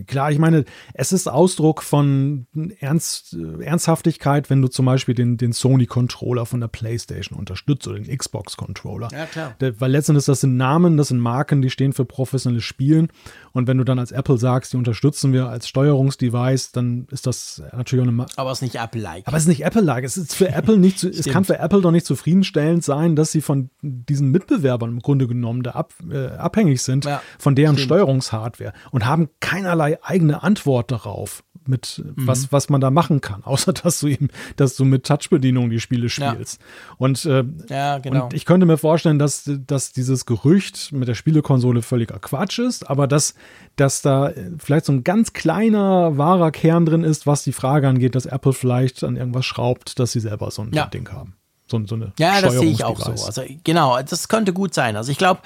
klar, 0.08 0.32
ich 0.32 0.40
meine, 0.40 0.66
es 0.94 1.14
ist 1.14 1.28
Ausdruck 1.28 1.82
von 1.82 2.48
Ernst, 2.80 3.38
Ernsthaftigkeit, 3.62 4.50
wenn 4.50 4.62
du 4.62 4.68
zum 4.68 4.86
Beispiel 4.86 5.16
den, 5.16 5.38
den 5.38 5.54
Sony-Controller 5.54 6.46
von 6.46 6.60
der 6.60 6.68
PlayStation 6.68 7.40
unterstützt 7.40 7.88
oder 7.88 8.00
den 8.00 8.16
Xbox-Controller. 8.16 9.08
Ja, 9.12 9.26
klar. 9.26 9.56
Der, 9.62 9.80
weil 9.80 9.92
letztendlich 9.92 10.26
das 10.26 10.42
sind 10.42 10.58
Namen, 10.58 10.98
das 10.98 11.08
sind 11.08 11.20
Marken, 11.20 11.62
die 11.62 11.70
stehen 11.70 11.94
für 11.94 12.06
professionelles 12.06 12.66
Spielen. 12.66 13.08
Und 13.54 13.68
wenn 13.68 13.78
du 13.78 13.86
dann 13.86 14.00
als 14.00 14.12
Apple 14.12 14.38
sagst, 14.38 14.74
die 14.74 14.78
unterstützen 14.78 15.32
wir 15.32 15.48
als 15.48 15.70
Steuerungsdevice, 15.70 16.74
dann 16.74 17.08
ist 17.10 17.26
das 17.26 17.64
natürlich 17.72 18.04
auch 18.04 18.08
eine. 18.08 18.12
Ma 18.12 18.26
Aber 18.36 18.52
es 18.52 18.58
ist 18.58 18.64
nicht 18.64 18.76
Apple-like. 18.76 19.26
Aber 19.26 19.38
es 19.38 19.44
ist 19.44 19.50
nicht 19.50 19.64
Apple-like. 19.64 20.04
Es 20.04 20.18
ist 20.18 20.36
für 20.36 20.50
Apple 20.54 20.78
nicht, 20.78 21.02
es 21.06 21.26
kann 21.28 21.46
für 21.46 21.58
Apple 21.58 21.82
doch 21.82 21.92
nicht 21.92 22.06
zufriedenstellend 22.06 22.84
sein, 22.84 23.16
dass 23.16 23.32
sie 23.32 23.45
von 23.46 23.70
diesen 23.82 24.32
Mitbewerbern 24.32 24.90
im 24.90 25.00
Grunde 25.00 25.28
genommen 25.28 25.64
da 25.64 25.72
ab, 25.72 25.94
äh, 26.12 26.28
abhängig 26.28 26.82
sind 26.82 27.06
ja, 27.06 27.22
von 27.40 27.56
deren 27.56 27.76
stimmt. 27.76 27.86
Steuerungshardware 27.86 28.74
und 28.92 29.06
haben 29.06 29.30
keinerlei 29.40 29.98
eigene 30.04 30.44
Antwort 30.44 30.92
darauf 30.92 31.44
mit 31.68 32.04
mhm. 32.04 32.28
was, 32.28 32.52
was 32.52 32.70
man 32.70 32.82
da 32.82 32.92
machen 32.92 33.22
kann, 33.22 33.44
außer 33.46 33.74
dass 33.74 34.00
du 34.00 34.08
eben, 34.08 34.30
dass 34.56 34.76
du 34.76 34.86
mit 34.86 35.06
Touchbedienung 35.06 35.70
die 35.70 35.80
Spiele 35.80 36.10
spielst. 36.10 36.62
Ja. 36.62 36.96
Und, 36.98 37.26
äh, 37.26 37.44
ja, 37.70 37.98
genau. 38.00 38.26
und 38.26 38.34
ich 38.34 38.46
könnte 38.46 38.66
mir 38.66 38.78
vorstellen, 38.78 39.20
dass, 39.20 39.50
dass 39.66 39.92
dieses 39.92 40.26
Gerücht 40.26 40.92
mit 40.92 41.08
der 41.08 41.16
Spielekonsole 41.16 41.82
völliger 41.82 42.20
Quatsch 42.20 42.60
ist, 42.60 42.90
aber 42.90 43.08
dass, 43.08 43.36
dass 43.76 44.02
da 44.02 44.32
vielleicht 44.58 44.86
so 44.86 44.94
ein 44.94 45.04
ganz 45.04 45.34
kleiner, 45.34 46.18
wahrer 46.18 46.52
Kern 46.52 46.86
drin 46.86 47.04
ist, 47.04 47.28
was 47.28 47.44
die 47.44 47.54
Frage 47.54 47.88
angeht, 47.88 48.16
dass 48.16 48.26
Apple 48.26 48.54
vielleicht 48.54 49.04
an 49.04 49.16
irgendwas 49.16 49.46
schraubt, 49.46 50.00
dass 50.00 50.12
sie 50.12 50.20
selber 50.20 50.52
so 50.52 50.62
ein 50.62 50.72
ja. 50.74 50.88
Ding 50.88 51.12
haben. 51.12 51.36
So, 51.68 51.84
so 51.86 51.96
eine 51.96 52.14
ja, 52.20 52.42
das 52.42 52.54
sehe 52.54 52.70
ich 52.70 52.84
auch 52.84 53.00
so. 53.00 53.12
Also 53.12 53.44
genau, 53.64 54.02
das 54.02 54.28
könnte 54.28 54.54
gut 54.54 54.74
sein. 54.74 54.96
Also 54.96 55.12
ich 55.12 55.18
glaube, 55.18 55.42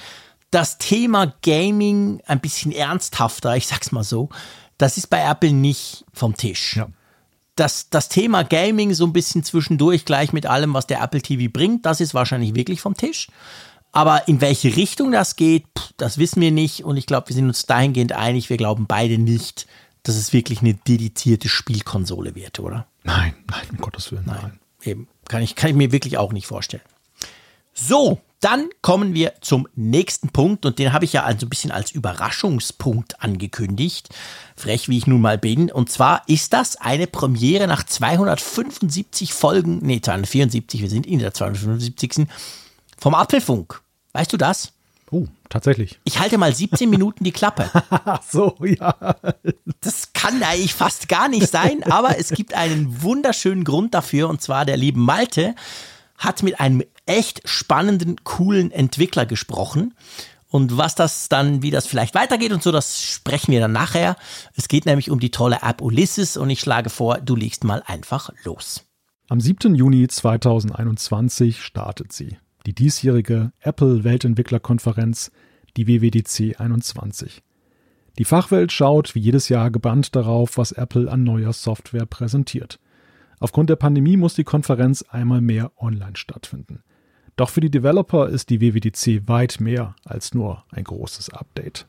das 0.52 0.78
Thema 0.78 1.34
Gaming 1.42 2.22
ein 2.26 2.40
bisschen 2.40 2.72
ernsthafter, 2.72 3.56
ich 3.56 3.68
sag's 3.68 3.92
mal 3.92 4.04
so, 4.04 4.30
das 4.78 4.98
ist 4.98 5.08
bei 5.08 5.22
Apple 5.24 5.54
nicht 5.54 6.06
vom 6.14 6.36
Tisch. 6.36 6.78
Ja. 6.78 6.88
Das, 7.56 7.90
das 7.90 8.10
Thema 8.10 8.44
Gaming 8.44 8.94
so 8.94 9.06
ein 9.06 9.14
bisschen 9.14 9.44
zwischendurch 9.44 10.06
gleich 10.06 10.32
mit 10.32 10.46
allem, 10.46 10.74
was 10.74 10.88
der 10.88 11.02
Apple 11.02 11.22
TV 11.22 11.52
bringt, 11.52 11.86
das 11.86 12.00
ist 12.00 12.14
wahrscheinlich 12.14 12.56
wirklich 12.56 12.82
vom 12.82 12.96
Tisch. 12.96 13.28
Aber 13.92 14.28
in 14.28 14.40
welche 14.40 14.76
Richtung 14.76 15.12
das 15.12 15.36
geht, 15.36 15.66
das 15.98 16.18
wissen 16.18 16.42
wir 16.42 16.52
nicht. 16.52 16.84
Und 16.84 16.98
ich 16.98 17.06
glaube, 17.06 17.30
wir 17.30 17.36
sind 17.36 17.48
uns 17.48 17.66
dahingehend 17.66 18.14
einig, 18.14 18.50
wir 18.50 18.58
glauben 18.58 18.86
beide 18.88 19.18
nicht, 19.18 19.68
dass 20.04 20.16
es 20.16 20.32
wirklich 20.32 20.62
eine 20.62 20.76
dedizierte 20.76 21.50
Spielkonsole 21.50 22.36
wird, 22.36 22.60
oder? 22.60 22.88
Nein, 23.04 23.34
nein, 23.48 23.68
um 23.72 23.78
Gottes 23.78 24.12
Willen, 24.12 24.26
nein. 24.26 24.38
nein. 24.42 24.60
Eben. 24.84 25.08
Kann 25.30 25.42
ich, 25.42 25.56
kann 25.56 25.70
ich 25.70 25.76
mir 25.78 25.94
wirklich 25.94 26.18
auch 26.18 26.34
nicht 26.34 26.48
vorstellen. 26.48 26.84
So, 27.74 28.20
dann 28.42 28.70
kommen 28.82 29.14
wir 29.14 29.34
zum 29.42 29.68
nächsten 29.76 30.30
Punkt 30.30 30.66
und 30.66 30.80
den 30.80 30.92
habe 30.94 31.06
ich 31.06 31.14
ja 31.14 31.24
also 31.24 31.46
ein 31.46 31.50
bisschen 31.50 31.72
als 31.72 31.92
Überraschungspunkt 31.92 33.22
angekündigt. 33.22 34.10
Frech 34.56 34.90
wie 34.90 34.98
ich 34.98 35.08
nun 35.08 35.22
mal 35.22 35.38
bin. 35.38 35.72
Und 35.72 35.90
zwar 35.90 36.24
ist 36.28 36.54
das 36.54 36.78
eine 36.78 37.08
Premiere 37.08 37.68
nach 37.68 37.84
275 37.84 39.34
Folgen, 39.34 39.80
nee, 39.82 40.02
274, 40.02 40.82
wir 40.82 40.90
sind 40.90 41.06
in 41.06 41.20
der 41.20 41.34
275. 41.34 42.28
vom 42.98 43.16
Apfelfunk. 43.16 43.82
Weißt 44.14 44.34
du 44.34 44.38
das? 44.38 44.74
Oh, 45.12 45.26
tatsächlich. 45.50 46.00
Ich 46.04 46.20
halte 46.20 46.38
mal 46.38 46.54
17 46.54 46.90
Minuten 46.90 47.24
die 47.24 47.32
Klappe. 47.32 47.70
So, 48.30 48.56
ja. 48.64 48.96
Das 49.82 50.14
kann 50.14 50.44
eigentlich 50.44 50.74
fast 50.74 51.10
gar 51.10 51.30
nicht 51.30 51.50
sein, 51.50 51.84
aber 51.84 52.20
es 52.20 52.30
gibt 52.30 52.54
einen 52.54 53.02
wunderschönen 53.02 53.64
Grund 53.64 53.94
dafür 53.94 54.30
und 54.30 54.42
zwar 54.42 54.66
der 54.66 54.78
liebe 54.78 55.00
Malte 55.00 55.56
hat 56.18 56.44
mit 56.44 56.60
einem 56.60 56.84
echt 57.06 57.48
spannenden, 57.48 58.24
coolen 58.24 58.72
Entwickler 58.72 59.26
gesprochen. 59.26 59.96
Und 60.48 60.78
was 60.78 60.96
das 60.96 61.30
dann, 61.30 61.62
wie 61.62 61.72
das 61.72 61.88
vielleicht 61.88 62.16
weitergeht 62.16 62.52
und 62.52 62.62
so, 62.62 62.72
das 62.72 63.02
sprechen 63.02 63.52
wir 63.52 63.60
dann 63.60 63.72
nachher. 63.72 64.16
Es 64.56 64.68
geht 64.68 64.86
nämlich 64.86 65.10
um 65.10 65.20
die 65.20 65.32
tolle 65.32 65.60
App 65.62 65.82
Ulysses 65.82 66.38
und 66.38 66.50
ich 66.50 66.60
schlage 66.60 66.90
vor, 66.90 67.20
du 67.20 67.36
legst 67.36 67.64
mal 67.64 67.84
einfach 67.86 68.32
los. 68.44 68.86
Am 69.28 69.40
7. 69.40 69.76
Juni 69.76 70.08
2021 70.08 71.62
startet 71.62 72.12
sie. 72.14 72.38
Die 72.70 72.76
diesjährige 72.76 73.52
Apple 73.62 74.04
Weltentwicklerkonferenz, 74.04 75.32
die 75.76 75.88
WWDC 75.88 76.62
21. 76.62 77.42
Die 78.20 78.26
Fachwelt 78.26 78.72
schaut 78.72 79.16
wie 79.16 79.20
jedes 79.20 79.50
Jahr 79.50 79.72
gebannt 79.72 80.16
darauf, 80.16 80.56
was 80.56 80.72
Apple 80.72 81.12
an 81.12 81.24
neuer 81.24 81.52
Software 81.52 82.06
präsentiert. 82.06 82.80
Aufgrund 83.40 83.72
der 83.72 83.76
Pandemie 83.76 84.18
muss 84.18 84.36
die 84.36 84.44
Konferenz 84.44 85.02
einmal 85.10 85.42
mehr 85.42 85.72
online 85.82 86.16
stattfinden. 86.16 86.84
Doch 87.38 87.50
für 87.50 87.62
die 87.62 87.72
Developer 87.72 88.30
ist 88.30 88.52
die 88.52 88.62
WWDC 88.62 89.28
weit 89.28 89.60
mehr 89.60 89.96
als 90.06 90.36
nur 90.36 90.64
ein 90.70 90.84
großes 90.84 91.32
Update. 91.32 91.88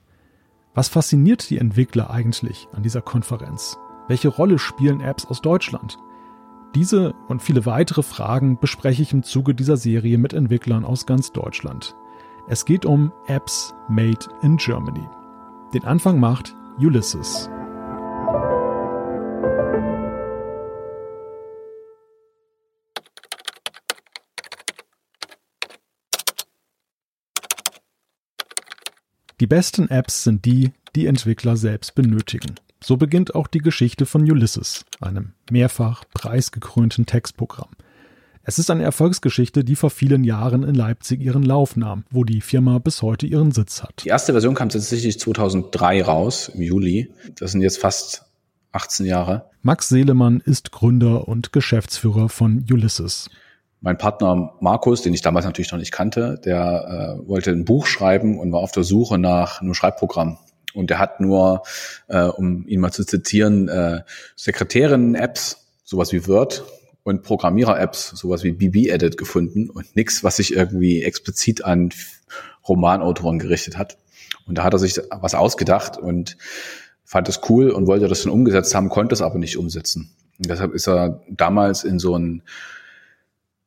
Was 0.72 0.88
fasziniert 0.88 1.50
die 1.50 1.58
Entwickler 1.58 2.08
eigentlich 2.08 2.68
an 2.72 2.82
dieser 2.82 3.02
Konferenz? 3.02 3.76
Welche 4.08 4.28
Rolle 4.28 4.58
spielen 4.58 5.02
Apps 5.02 5.26
aus 5.26 5.42
Deutschland? 5.42 5.98
Diese 6.74 7.14
und 7.26 7.42
viele 7.42 7.66
weitere 7.66 8.04
Fragen 8.04 8.56
bespreche 8.58 9.02
ich 9.02 9.12
im 9.12 9.24
Zuge 9.24 9.54
dieser 9.54 9.76
Serie 9.76 10.18
mit 10.18 10.32
Entwicklern 10.32 10.84
aus 10.84 11.04
ganz 11.04 11.32
Deutschland. 11.32 11.96
Es 12.48 12.64
geht 12.64 12.86
um 12.86 13.12
Apps 13.26 13.74
Made 13.88 14.26
in 14.42 14.56
Germany. 14.56 15.04
Den 15.74 15.84
Anfang 15.84 16.20
macht 16.20 16.54
Ulysses. 16.78 17.50
Die 29.40 29.46
besten 29.46 29.88
Apps 29.88 30.22
sind 30.22 30.44
die, 30.44 30.72
die 30.94 31.06
Entwickler 31.06 31.56
selbst 31.56 31.96
benötigen. 31.96 32.54
So 32.82 32.96
beginnt 32.96 33.34
auch 33.34 33.46
die 33.46 33.58
Geschichte 33.58 34.06
von 34.06 34.22
Ulysses, 34.22 34.84
einem 35.00 35.32
mehrfach 35.50 36.04
preisgekrönten 36.14 37.06
Textprogramm. 37.06 37.68
Es 38.42 38.58
ist 38.58 38.70
eine 38.70 38.84
Erfolgsgeschichte, 38.84 39.64
die 39.64 39.76
vor 39.76 39.90
vielen 39.90 40.24
Jahren 40.24 40.62
in 40.62 40.74
Leipzig 40.74 41.20
ihren 41.20 41.42
Lauf 41.42 41.76
nahm, 41.76 42.04
wo 42.10 42.24
die 42.24 42.40
Firma 42.40 42.78
bis 42.78 43.02
heute 43.02 43.26
ihren 43.26 43.52
Sitz 43.52 43.82
hat. 43.82 44.02
Die 44.04 44.08
erste 44.08 44.32
Version 44.32 44.54
kam 44.54 44.70
tatsächlich 44.70 45.20
2003 45.20 46.02
raus, 46.02 46.48
im 46.48 46.62
Juli. 46.62 47.12
Das 47.38 47.52
sind 47.52 47.60
jetzt 47.60 47.78
fast 47.78 48.24
18 48.72 49.04
Jahre. 49.04 49.50
Max 49.62 49.90
Seelemann 49.90 50.40
ist 50.40 50.72
Gründer 50.72 51.28
und 51.28 51.52
Geschäftsführer 51.52 52.28
von 52.30 52.64
Ulysses 52.70 53.28
mein 53.80 53.98
Partner 53.98 54.52
Markus, 54.60 55.02
den 55.02 55.14
ich 55.14 55.22
damals 55.22 55.46
natürlich 55.46 55.72
noch 55.72 55.78
nicht 55.78 55.92
kannte, 55.92 56.38
der 56.44 57.16
äh, 57.24 57.28
wollte 57.28 57.50
ein 57.50 57.64
Buch 57.64 57.86
schreiben 57.86 58.38
und 58.38 58.52
war 58.52 58.60
auf 58.60 58.72
der 58.72 58.84
Suche 58.84 59.18
nach 59.18 59.60
einem 59.60 59.74
Schreibprogramm. 59.74 60.38
Und 60.74 60.90
der 60.90 60.98
hat 60.98 61.20
nur, 61.20 61.62
äh, 62.08 62.24
um 62.24 62.66
ihn 62.66 62.80
mal 62.80 62.92
zu 62.92 63.04
zitieren, 63.04 63.68
äh, 63.68 64.02
Sekretärinnen-Apps, 64.36 65.66
sowas 65.84 66.12
wie 66.12 66.26
Word 66.26 66.64
und 67.02 67.22
Programmierer-Apps, 67.22 68.10
sowas 68.10 68.44
wie 68.44 68.52
BB-Edit 68.52 69.16
gefunden 69.16 69.70
und 69.70 69.96
nichts, 69.96 70.22
was 70.22 70.36
sich 70.36 70.54
irgendwie 70.54 71.02
explizit 71.02 71.64
an 71.64 71.90
Romanautoren 72.68 73.38
gerichtet 73.38 73.78
hat. 73.78 73.98
Und 74.46 74.58
da 74.58 74.64
hat 74.64 74.72
er 74.72 74.78
sich 74.78 75.00
was 75.10 75.34
ausgedacht 75.34 75.96
und 75.96 76.36
fand 77.04 77.28
es 77.28 77.40
cool 77.48 77.70
und 77.70 77.86
wollte 77.86 78.06
das 78.06 78.22
dann 78.22 78.32
umgesetzt 78.32 78.74
haben, 78.74 78.88
konnte 78.88 79.14
es 79.14 79.22
aber 79.22 79.38
nicht 79.38 79.56
umsetzen. 79.56 80.10
Und 80.38 80.48
deshalb 80.48 80.72
ist 80.74 80.88
er 80.88 81.22
damals 81.28 81.84
in 81.84 81.98
so 81.98 82.16
ein 82.16 82.42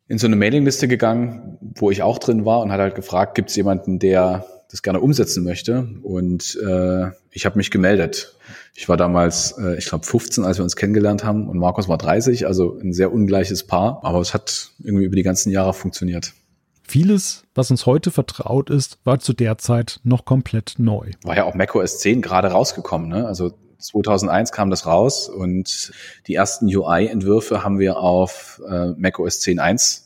in 0.08 0.18
so 0.18 0.28
eine 0.28 0.36
Mailingliste 0.36 0.88
gegangen, 0.88 1.58
wo 1.76 1.90
ich 1.90 2.04
auch 2.04 2.20
drin 2.20 2.46
war 2.46 2.60
und 2.60 2.72
hat 2.72 2.80
halt 2.80 2.96
gefragt, 2.96 3.36
gibt 3.36 3.50
es 3.50 3.56
jemanden, 3.56 4.00
der 4.00 4.46
das 4.74 4.82
gerne 4.82 5.00
umsetzen 5.00 5.44
möchte. 5.44 5.88
Und 6.02 6.60
äh, 6.60 7.12
ich 7.30 7.46
habe 7.46 7.58
mich 7.58 7.70
gemeldet. 7.70 8.36
Ich 8.74 8.90
war 8.90 8.98
damals, 8.98 9.56
äh, 9.60 9.78
ich 9.78 9.86
glaube, 9.86 10.04
15, 10.04 10.44
als 10.44 10.58
wir 10.58 10.64
uns 10.64 10.76
kennengelernt 10.76 11.24
haben 11.24 11.48
und 11.48 11.60
Markus 11.60 11.88
war 11.88 12.00
30, 12.00 12.48
also 12.48 12.80
ein 12.80 12.92
sehr 12.92 13.14
ungleiches 13.14 13.68
Paar. 13.68 14.00
Aber 14.04 14.20
es 14.20 14.34
hat 14.34 14.72
irgendwie 14.84 15.06
über 15.06 15.16
die 15.16 15.22
ganzen 15.22 15.52
Jahre 15.52 15.76
funktioniert. 15.76 16.34
Vieles, 16.82 17.44
was 17.54 17.70
uns 17.70 17.86
heute 17.86 18.10
vertraut 18.10 18.72
ist, 18.72 18.98
war 19.04 19.20
zu 19.20 19.34
der 19.34 19.60
Zeit 19.60 20.00
noch 20.04 20.26
komplett 20.26 20.74
neu. 20.80 21.12
War 21.24 21.36
ja 21.36 21.44
auch 21.44 21.54
macOS 21.54 22.00
10 22.00 22.24
gerade 22.24 22.48
rausgekommen. 22.48 23.10
Ne? 23.10 23.28
Also 23.28 23.52
2001 23.78 24.52
kam 24.52 24.72
das 24.72 24.88
raus 24.88 25.30
und 25.30 25.92
die 26.26 26.34
ersten 26.34 26.66
UI-Entwürfe 26.66 27.64
haben 27.64 27.78
wir 27.78 27.98
auf 27.98 28.60
äh, 28.68 28.88
macOS 28.98 29.40
10.1 29.42 30.02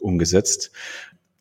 umgesetzt. 0.00 0.72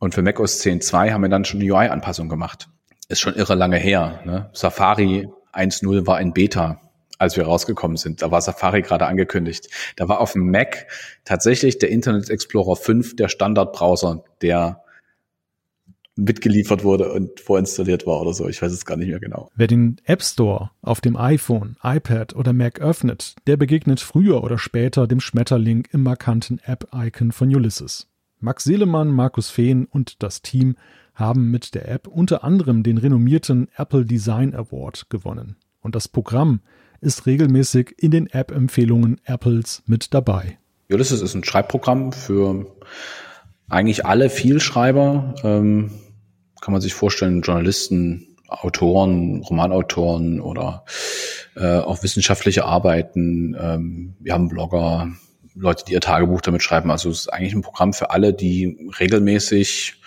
Und 0.05 0.13
für 0.13 0.21
macOS 0.21 0.61
10.2 0.61 1.11
haben 1.11 1.23
wir 1.23 1.29
dann 1.29 1.45
schon 1.45 1.59
eine 1.59 1.73
UI-Anpassung 1.73 2.29
gemacht. 2.29 2.69
Ist 3.09 3.21
schon 3.21 3.33
irre 3.33 3.55
lange 3.55 3.77
her. 3.77 4.19
Ne? 4.23 4.51
Safari 4.53 5.27
1.0 5.51 6.05
war 6.05 6.21
in 6.21 6.31
Beta, 6.31 6.79
als 7.17 7.35
wir 7.37 7.45
rausgekommen 7.45 7.97
sind. 7.97 8.21
Da 8.21 8.29
war 8.29 8.39
Safari 8.39 8.83
gerade 8.83 9.07
angekündigt. 9.07 9.67
Da 9.95 10.07
war 10.07 10.21
auf 10.21 10.33
dem 10.33 10.51
Mac 10.51 10.85
tatsächlich 11.23 11.79
der 11.79 11.89
Internet 11.89 12.29
Explorer 12.29 12.75
5 12.75 13.15
der 13.15 13.29
Standardbrowser, 13.29 14.23
der 14.43 14.83
mitgeliefert 16.15 16.83
wurde 16.83 17.11
und 17.11 17.39
vorinstalliert 17.39 18.05
war 18.05 18.21
oder 18.21 18.33
so. 18.33 18.47
Ich 18.47 18.61
weiß 18.61 18.71
es 18.71 18.85
gar 18.85 18.97
nicht 18.97 19.09
mehr 19.09 19.19
genau. 19.19 19.49
Wer 19.55 19.65
den 19.65 19.99
App 20.03 20.21
Store 20.21 20.69
auf 20.83 21.01
dem 21.01 21.17
iPhone, 21.17 21.77
iPad 21.81 22.35
oder 22.35 22.53
Mac 22.53 22.79
öffnet, 22.79 23.33
der 23.47 23.57
begegnet 23.57 24.01
früher 24.01 24.43
oder 24.43 24.59
später 24.59 25.07
dem 25.07 25.19
Schmetterling 25.19 25.87
im 25.91 26.03
markanten 26.03 26.59
App-Icon 26.63 27.31
von 27.31 27.47
Ulysses. 27.55 28.07
Max 28.39 28.63
Seelemann, 28.63 29.09
Markus 29.09 29.49
Fehn 29.49 29.85
und 29.85 30.21
das 30.23 30.41
Team 30.41 30.75
haben 31.13 31.49
mit 31.49 31.75
der 31.75 31.89
App 31.89 32.07
unter 32.07 32.43
anderem 32.43 32.83
den 32.83 32.97
renommierten 32.97 33.69
Apple 33.77 34.05
Design 34.05 34.53
Award 34.53 35.09
gewonnen. 35.09 35.55
Und 35.81 35.95
das 35.95 36.07
Programm 36.07 36.59
ist 37.01 37.25
regelmäßig 37.25 37.95
in 37.97 38.11
den 38.11 38.27
App-Empfehlungen 38.27 39.21
Apples 39.25 39.83
mit 39.85 40.13
dabei. 40.13 40.57
Ulysses 40.89 41.21
ist 41.21 41.33
ein 41.33 41.43
Schreibprogramm 41.43 42.11
für 42.11 42.67
eigentlich 43.69 44.05
alle 44.05 44.29
Vielschreiber. 44.29 45.35
Ähm, 45.43 45.91
kann 46.61 46.71
man 46.71 46.81
sich 46.81 46.93
vorstellen, 46.93 47.41
Journalisten, 47.41 48.35
Autoren, 48.47 49.41
Romanautoren 49.41 50.39
oder 50.39 50.85
äh, 51.55 51.77
auch 51.77 52.03
wissenschaftliche 52.03 52.65
Arbeiten. 52.65 53.55
Ähm, 53.59 54.15
wir 54.19 54.33
haben 54.33 54.49
Blogger, 54.49 55.09
Leute, 55.55 55.85
die 55.85 55.93
ihr 55.93 56.01
Tagebuch 56.01 56.41
damit 56.41 56.61
schreiben. 56.61 56.91
Also 56.91 57.09
es 57.09 57.21
ist 57.21 57.33
eigentlich 57.33 57.53
ein 57.53 57.61
Programm 57.61 57.93
für 57.93 58.11
alle, 58.11 58.33
die 58.33 58.89
regelmäßig 58.99 60.01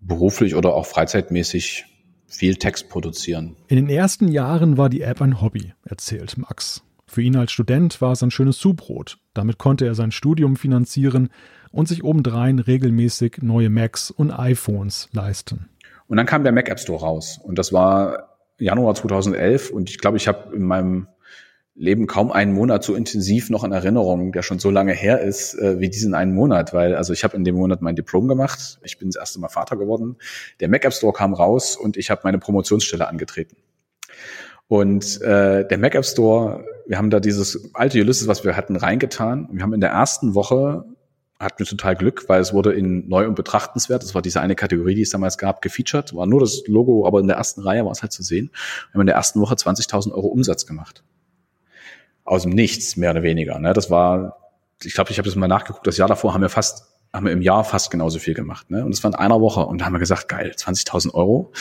beruflich 0.00 0.54
oder 0.54 0.74
auch 0.74 0.86
freizeitmäßig 0.86 1.86
viel 2.26 2.56
Text 2.56 2.88
produzieren. 2.88 3.56
In 3.68 3.76
den 3.76 3.88
ersten 3.88 4.28
Jahren 4.28 4.78
war 4.78 4.88
die 4.88 5.02
App 5.02 5.20
ein 5.20 5.40
Hobby, 5.40 5.74
erzählt 5.84 6.38
Max. 6.38 6.82
Für 7.06 7.20
ihn 7.20 7.36
als 7.36 7.52
Student 7.52 8.00
war 8.00 8.12
es 8.12 8.22
ein 8.22 8.30
schönes 8.30 8.58
Zubrot. 8.58 9.18
Damit 9.34 9.58
konnte 9.58 9.84
er 9.84 9.94
sein 9.94 10.12
Studium 10.12 10.56
finanzieren 10.56 11.28
und 11.70 11.88
sich 11.88 12.04
obendrein 12.04 12.58
regelmäßig 12.58 13.38
neue 13.42 13.68
Macs 13.68 14.10
und 14.10 14.30
iPhones 14.30 15.08
leisten. 15.12 15.68
Und 16.06 16.16
dann 16.16 16.26
kam 16.26 16.42
der 16.42 16.52
Mac 16.52 16.68
App 16.68 16.80
Store 16.80 17.00
raus 17.00 17.38
und 17.42 17.58
das 17.58 17.72
war 17.72 18.38
Januar 18.58 18.94
2011 18.94 19.70
und 19.70 19.90
ich 19.90 19.98
glaube, 19.98 20.16
ich 20.16 20.28
habe 20.28 20.54
in 20.54 20.62
meinem 20.62 21.08
Leben 21.74 22.06
kaum 22.06 22.30
einen 22.30 22.52
Monat 22.52 22.84
so 22.84 22.94
intensiv 22.94 23.48
noch 23.48 23.64
in 23.64 23.72
Erinnerung, 23.72 24.32
der 24.32 24.42
schon 24.42 24.58
so 24.58 24.70
lange 24.70 24.92
her 24.92 25.20
ist, 25.22 25.54
äh, 25.54 25.80
wie 25.80 25.88
diesen 25.88 26.14
einen 26.14 26.34
Monat, 26.34 26.74
weil 26.74 26.94
also 26.94 27.12
ich 27.12 27.24
habe 27.24 27.36
in 27.36 27.44
dem 27.44 27.54
Monat 27.54 27.80
mein 27.80 27.96
Diplom 27.96 28.28
gemacht, 28.28 28.78
ich 28.82 28.98
bin 28.98 29.08
das 29.08 29.16
erste 29.16 29.40
Mal 29.40 29.48
Vater 29.48 29.76
geworden, 29.76 30.16
der 30.60 30.68
Mac 30.68 30.84
App 30.84 30.92
Store 30.92 31.14
kam 31.14 31.32
raus 31.32 31.76
und 31.76 31.96
ich 31.96 32.10
habe 32.10 32.22
meine 32.24 32.38
Promotionsstelle 32.38 33.08
angetreten. 33.08 33.56
Und 34.68 35.20
äh, 35.22 35.66
der 35.66 35.78
Mac 35.78 35.94
App 35.94 36.04
Store, 36.04 36.64
wir 36.86 36.98
haben 36.98 37.10
da 37.10 37.20
dieses 37.20 37.74
alte 37.74 38.00
Ulysses, 38.00 38.28
was 38.28 38.44
wir 38.44 38.56
hatten, 38.56 38.76
reingetan. 38.76 39.48
Wir 39.52 39.62
haben 39.62 39.72
in 39.72 39.80
der 39.80 39.90
ersten 39.90 40.34
Woche 40.34 40.84
hatten 41.38 41.58
wir 41.58 41.66
total 41.66 41.96
Glück, 41.96 42.28
weil 42.28 42.40
es 42.40 42.52
wurde 42.52 42.72
in 42.72 43.08
neu 43.08 43.26
und 43.26 43.34
betrachtenswert, 43.34 44.02
das 44.02 44.14
war 44.14 44.22
diese 44.22 44.40
eine 44.40 44.54
Kategorie, 44.54 44.94
die 44.94 45.02
es 45.02 45.10
damals 45.10 45.38
gab, 45.38 45.60
gefeatured, 45.60 46.14
war 46.14 46.26
nur 46.26 46.40
das 46.40 46.62
Logo, 46.68 47.06
aber 47.06 47.18
in 47.18 47.26
der 47.26 47.36
ersten 47.36 47.62
Reihe 47.62 47.84
war 47.84 47.90
es 47.90 48.02
halt 48.02 48.12
zu 48.12 48.22
sehen. 48.22 48.50
Wir 48.90 48.94
haben 48.94 49.00
in 49.00 49.06
der 49.08 49.16
ersten 49.16 49.40
Woche 49.40 49.54
20.000 49.54 50.12
Euro 50.12 50.28
Umsatz 50.28 50.66
gemacht 50.66 51.02
aus 52.24 52.42
dem 52.42 52.52
Nichts, 52.52 52.96
mehr 52.96 53.10
oder 53.10 53.22
weniger. 53.22 53.58
Ne? 53.58 53.72
Das 53.72 53.90
war, 53.90 54.38
ich 54.82 54.94
glaube, 54.94 55.10
ich 55.10 55.18
habe 55.18 55.26
das 55.26 55.36
mal 55.36 55.48
nachgeguckt, 55.48 55.86
das 55.86 55.96
Jahr 55.96 56.08
davor 56.08 56.34
haben 56.34 56.42
wir 56.42 56.48
fast, 56.48 56.86
haben 57.12 57.26
wir 57.26 57.32
im 57.32 57.42
Jahr 57.42 57.64
fast 57.64 57.90
genauso 57.90 58.18
viel 58.18 58.34
gemacht. 58.34 58.70
Ne? 58.70 58.84
Und 58.84 58.94
das 58.94 59.02
war 59.04 59.10
in 59.10 59.16
einer 59.16 59.40
Woche. 59.40 59.60
Und 59.60 59.80
da 59.80 59.86
haben 59.86 59.92
wir 59.92 59.98
gesagt, 59.98 60.28
geil, 60.28 60.52
20.000 60.56 61.14
Euro. 61.14 61.52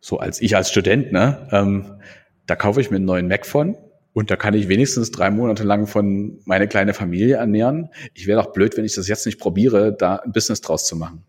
So 0.00 0.18
als 0.18 0.40
ich 0.40 0.56
als 0.56 0.70
Student, 0.70 1.12
ne? 1.12 1.48
Ähm, 1.52 2.00
da 2.46 2.56
kaufe 2.56 2.80
ich 2.80 2.90
mir 2.90 2.96
einen 2.96 3.04
neuen 3.04 3.28
Mac 3.28 3.46
von 3.46 3.76
und 4.12 4.30
da 4.30 4.36
kann 4.36 4.54
ich 4.54 4.68
wenigstens 4.68 5.10
drei 5.10 5.30
Monate 5.30 5.62
lang 5.62 5.86
von 5.86 6.40
meine 6.44 6.66
kleine 6.66 6.94
Familie 6.94 7.36
ernähren. 7.36 7.90
Ich 8.14 8.26
wäre 8.26 8.42
doch 8.42 8.52
blöd, 8.52 8.76
wenn 8.76 8.84
ich 8.84 8.94
das 8.94 9.08
jetzt 9.08 9.26
nicht 9.26 9.38
probiere, 9.38 9.92
da 9.92 10.16
ein 10.16 10.32
Business 10.32 10.60
draus 10.60 10.86
zu 10.86 10.96
machen. 10.96 11.24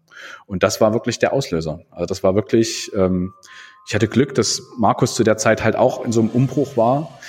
Und 0.45 0.63
das 0.63 0.81
war 0.81 0.93
wirklich 0.93 1.19
der 1.19 1.33
Auslöser. 1.33 1.81
Also 1.91 2.05
das 2.05 2.23
war 2.23 2.33
wirklich, 2.33 2.91
ähm, 2.95 3.33
ich 3.87 3.93
hatte 3.93 4.07
Glück, 4.07 4.33
dass 4.35 4.63
Markus 4.77 5.15
zu 5.15 5.23
der 5.23 5.37
Zeit 5.37 5.63
halt 5.63 5.75
auch 5.75 6.03
in 6.05 6.11
so 6.11 6.21
einem 6.21 6.29
Umbruch 6.29 6.77
war 6.77 7.19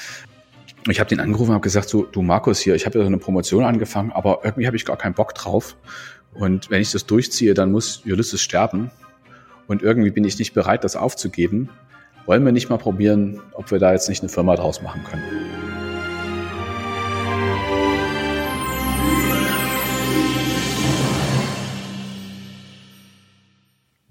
ich 0.89 0.99
habe 0.99 1.09
den 1.09 1.21
angerufen 1.21 1.51
und 1.51 1.55
habe 1.55 1.63
gesagt, 1.63 1.89
so, 1.89 2.05
du 2.05 2.23
Markus 2.23 2.59
hier, 2.59 2.75
ich 2.75 2.87
habe 2.87 2.99
ja 2.99 3.05
so 3.05 3.09
eine 3.09 3.19
Promotion 3.19 3.65
angefangen, 3.65 4.11
aber 4.11 4.41
irgendwie 4.43 4.67
habe 4.67 4.77
ich 4.77 4.85
gar 4.85 4.97
keinen 4.97 5.15
Bock 5.15 5.35
drauf. 5.35 5.77
Und 6.35 6.71
wenn 6.71 6.83
ich 6.83 6.91
das 6.91 7.07
durchziehe, 7.07 7.55
dann 7.55 7.71
muss 7.71 8.03
Ulysses 8.05 8.41
sterben. 8.41 8.91
Und 9.69 9.83
irgendwie 9.83 10.11
bin 10.11 10.25
ich 10.25 10.39
nicht 10.39 10.55
bereit, 10.55 10.83
das 10.83 10.97
aufzugeben. 10.97 11.69
Wollen 12.27 12.45
wir 12.45 12.53
nicht 12.53 12.69
mal 12.69 12.79
probieren, 12.79 13.41
ob 13.53 13.71
wir 13.71 13.79
da 13.79 13.93
jetzt 13.93 14.09
nicht 14.09 14.23
eine 14.23 14.29
Firma 14.29 14.57
draus 14.57 14.83
machen 14.83 15.05
können? 15.05 15.23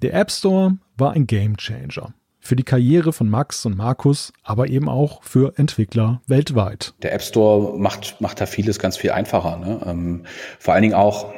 Der 0.01 0.13
App 0.13 0.31
Store 0.31 0.77
war 0.97 1.11
ein 1.11 1.27
Game 1.27 1.57
Changer 1.57 2.13
für 2.41 2.55
die 2.55 2.63
Karriere 2.63 3.13
von 3.13 3.29
Max 3.29 3.65
und 3.65 3.77
Markus, 3.77 4.33
aber 4.43 4.67
eben 4.67 4.89
auch 4.89 5.23
für 5.23 5.57
Entwickler 5.57 6.21
weltweit. 6.27 6.93
Der 7.03 7.13
App 7.13 7.21
Store 7.21 7.77
macht, 7.77 8.19
macht 8.19 8.41
da 8.41 8.47
vieles 8.47 8.79
ganz 8.79 8.97
viel 8.97 9.11
einfacher. 9.11 9.57
Ne? 9.57 9.79
Ähm, 9.85 10.25
vor 10.59 10.73
allen 10.73 10.81
Dingen 10.81 10.95
auch, 10.95 11.33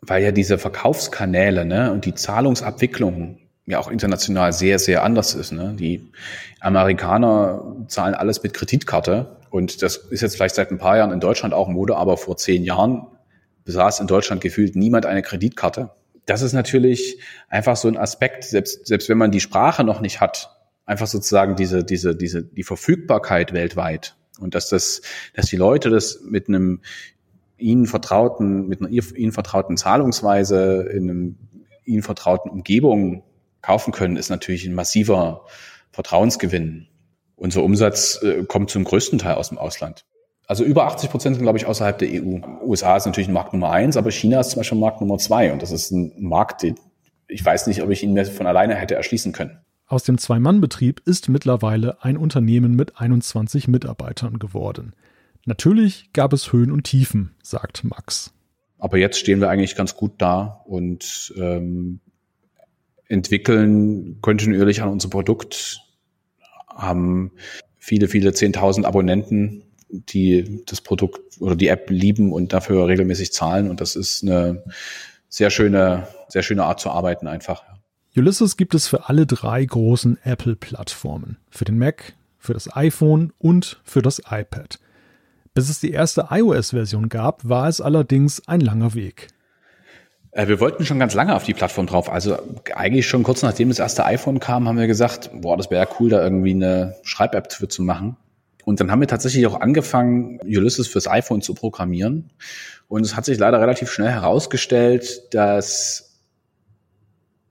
weil 0.00 0.24
ja 0.24 0.32
diese 0.32 0.58
Verkaufskanäle 0.58 1.64
ne, 1.64 1.92
und 1.92 2.06
die 2.06 2.14
Zahlungsabwicklung 2.14 3.38
ja 3.66 3.78
auch 3.78 3.88
international 3.88 4.52
sehr, 4.52 4.78
sehr 4.78 5.02
anders 5.02 5.34
ist. 5.34 5.52
Ne? 5.52 5.74
Die 5.78 6.10
Amerikaner 6.60 7.76
zahlen 7.88 8.14
alles 8.14 8.42
mit 8.42 8.54
Kreditkarte 8.54 9.36
und 9.50 9.82
das 9.82 9.96
ist 9.96 10.22
jetzt 10.22 10.36
vielleicht 10.36 10.54
seit 10.54 10.70
ein 10.70 10.78
paar 10.78 10.96
Jahren 10.96 11.12
in 11.12 11.20
Deutschland 11.20 11.52
auch 11.52 11.68
Mode, 11.68 11.96
aber 11.96 12.16
vor 12.16 12.36
zehn 12.36 12.64
Jahren 12.64 13.06
besaß 13.64 14.00
in 14.00 14.06
Deutschland 14.06 14.40
gefühlt 14.40 14.76
niemand 14.76 15.04
eine 15.04 15.22
Kreditkarte 15.22 15.90
das 16.26 16.42
ist 16.42 16.52
natürlich 16.52 17.20
einfach 17.48 17.76
so 17.76 17.88
ein 17.88 17.96
Aspekt, 17.96 18.44
selbst, 18.44 18.86
selbst 18.86 19.08
wenn 19.08 19.18
man 19.18 19.30
die 19.30 19.40
Sprache 19.40 19.84
noch 19.84 20.00
nicht 20.00 20.20
hat, 20.20 20.56
einfach 20.84 21.06
sozusagen 21.06 21.56
diese, 21.56 21.84
diese, 21.84 22.14
diese, 22.14 22.44
die 22.44 22.62
Verfügbarkeit 22.62 23.52
weltweit 23.52 24.16
und 24.38 24.54
dass 24.54 24.68
das, 24.68 25.02
dass 25.34 25.46
die 25.46 25.56
Leute 25.56 25.90
das 25.90 26.20
mit 26.22 26.48
einem 26.48 26.82
ihnen 27.56 27.86
vertrauten, 27.86 28.68
mit 28.68 28.80
einer 28.80 28.90
ihnen 28.90 29.32
vertrauten 29.32 29.76
Zahlungsweise 29.76 30.82
in 30.82 31.10
einem 31.10 31.36
ihnen 31.84 32.02
vertrauten 32.02 32.50
Umgebung 32.50 33.22
kaufen 33.62 33.92
können, 33.92 34.16
ist 34.16 34.28
natürlich 34.28 34.66
ein 34.66 34.74
massiver 34.74 35.46
Vertrauensgewinn. 35.92 36.88
Unser 37.36 37.62
Umsatz 37.62 38.20
äh, 38.22 38.44
kommt 38.44 38.70
zum 38.70 38.84
größten 38.84 39.18
Teil 39.18 39.34
aus 39.34 39.48
dem 39.48 39.58
Ausland. 39.58 40.04
Also 40.46 40.64
über 40.64 40.86
80 40.86 41.10
Prozent 41.10 41.36
sind, 41.36 41.42
glaube 41.42 41.58
ich, 41.58 41.66
außerhalb 41.66 41.98
der 41.98 42.08
EU. 42.08 42.38
USA 42.62 42.96
ist 42.96 43.06
natürlich 43.06 43.28
Markt 43.28 43.52
Nummer 43.52 43.70
eins, 43.70 43.96
aber 43.96 44.10
China 44.10 44.40
ist 44.40 44.50
zum 44.50 44.60
Beispiel 44.60 44.78
Markt 44.78 45.00
Nummer 45.00 45.18
zwei. 45.18 45.52
Und 45.52 45.60
das 45.60 45.72
ist 45.72 45.90
ein 45.90 46.12
Markt, 46.18 46.62
den 46.62 46.76
ich 47.28 47.44
weiß 47.44 47.66
nicht, 47.66 47.82
ob 47.82 47.90
ich 47.90 48.02
ihn 48.02 48.12
mir 48.12 48.24
von 48.24 48.46
alleine 48.46 48.74
hätte 48.74 48.94
erschließen 48.94 49.32
können. 49.32 49.58
Aus 49.86 50.02
dem 50.02 50.18
Zwei-Mann-Betrieb 50.18 51.00
ist 51.04 51.28
mittlerweile 51.28 52.02
ein 52.02 52.16
Unternehmen 52.16 52.74
mit 52.74 53.00
21 53.00 53.68
Mitarbeitern 53.68 54.38
geworden. 54.38 54.94
Natürlich 55.44 56.12
gab 56.12 56.32
es 56.32 56.52
Höhen 56.52 56.72
und 56.72 56.84
Tiefen, 56.84 57.36
sagt 57.42 57.84
Max. 57.84 58.32
Aber 58.78 58.98
jetzt 58.98 59.18
stehen 59.18 59.40
wir 59.40 59.48
eigentlich 59.48 59.76
ganz 59.76 59.94
gut 59.96 60.14
da 60.18 60.60
und 60.66 61.32
ähm, 61.36 62.00
entwickeln 63.06 64.18
kontinuierlich 64.20 64.82
an 64.82 64.88
unser 64.88 65.08
Produkt, 65.08 65.80
haben 66.68 67.30
viele, 67.76 68.08
viele 68.08 68.30
10.000 68.30 68.84
Abonnenten 68.84 69.62
die 69.88 70.62
das 70.66 70.80
Produkt 70.80 71.40
oder 71.40 71.56
die 71.56 71.68
App 71.68 71.90
lieben 71.90 72.32
und 72.32 72.52
dafür 72.52 72.86
regelmäßig 72.86 73.32
zahlen. 73.32 73.70
Und 73.70 73.80
das 73.80 73.96
ist 73.96 74.22
eine 74.22 74.64
sehr 75.28 75.50
schöne, 75.50 76.08
sehr 76.28 76.42
schöne 76.42 76.64
Art 76.64 76.80
zu 76.80 76.90
arbeiten 76.90 77.26
einfach. 77.26 77.62
Ulysses 78.16 78.56
gibt 78.56 78.74
es 78.74 78.88
für 78.88 79.08
alle 79.08 79.26
drei 79.26 79.64
großen 79.64 80.18
Apple-Plattformen. 80.22 81.36
Für 81.50 81.66
den 81.66 81.78
Mac, 81.78 82.14
für 82.38 82.54
das 82.54 82.74
iPhone 82.74 83.32
und 83.38 83.80
für 83.84 84.00
das 84.00 84.20
iPad. 84.30 84.78
Bis 85.52 85.68
es 85.68 85.80
die 85.80 85.90
erste 85.90 86.28
iOS-Version 86.30 87.08
gab, 87.08 87.46
war 87.48 87.68
es 87.68 87.80
allerdings 87.80 88.46
ein 88.48 88.60
langer 88.60 88.94
Weg. 88.94 89.28
Äh, 90.32 90.48
wir 90.48 90.60
wollten 90.60 90.84
schon 90.84 90.98
ganz 90.98 91.14
lange 91.14 91.34
auf 91.34 91.44
die 91.44 91.54
Plattform 91.54 91.86
drauf. 91.86 92.10
Also 92.10 92.36
eigentlich 92.74 93.06
schon 93.06 93.22
kurz 93.22 93.42
nachdem 93.42 93.70
das 93.70 93.78
erste 93.78 94.04
iPhone 94.04 94.38
kam, 94.38 94.68
haben 94.68 94.78
wir 94.78 94.86
gesagt, 94.86 95.30
boah, 95.32 95.56
das 95.56 95.70
wäre 95.70 95.84
ja 95.84 95.90
cool, 95.98 96.10
da 96.10 96.22
irgendwie 96.22 96.52
eine 96.52 96.96
Schreib-App 97.02 97.52
für 97.52 97.68
zu 97.68 97.82
machen. 97.82 98.16
Und 98.66 98.80
dann 98.80 98.90
haben 98.90 98.98
wir 98.98 99.06
tatsächlich 99.06 99.46
auch 99.46 99.60
angefangen, 99.60 100.40
Ulysses 100.42 100.88
fürs 100.88 101.06
iPhone 101.06 101.40
zu 101.40 101.54
programmieren. 101.54 102.32
Und 102.88 103.06
es 103.06 103.14
hat 103.14 103.24
sich 103.24 103.38
leider 103.38 103.60
relativ 103.60 103.92
schnell 103.92 104.10
herausgestellt, 104.10 105.32
dass 105.32 106.18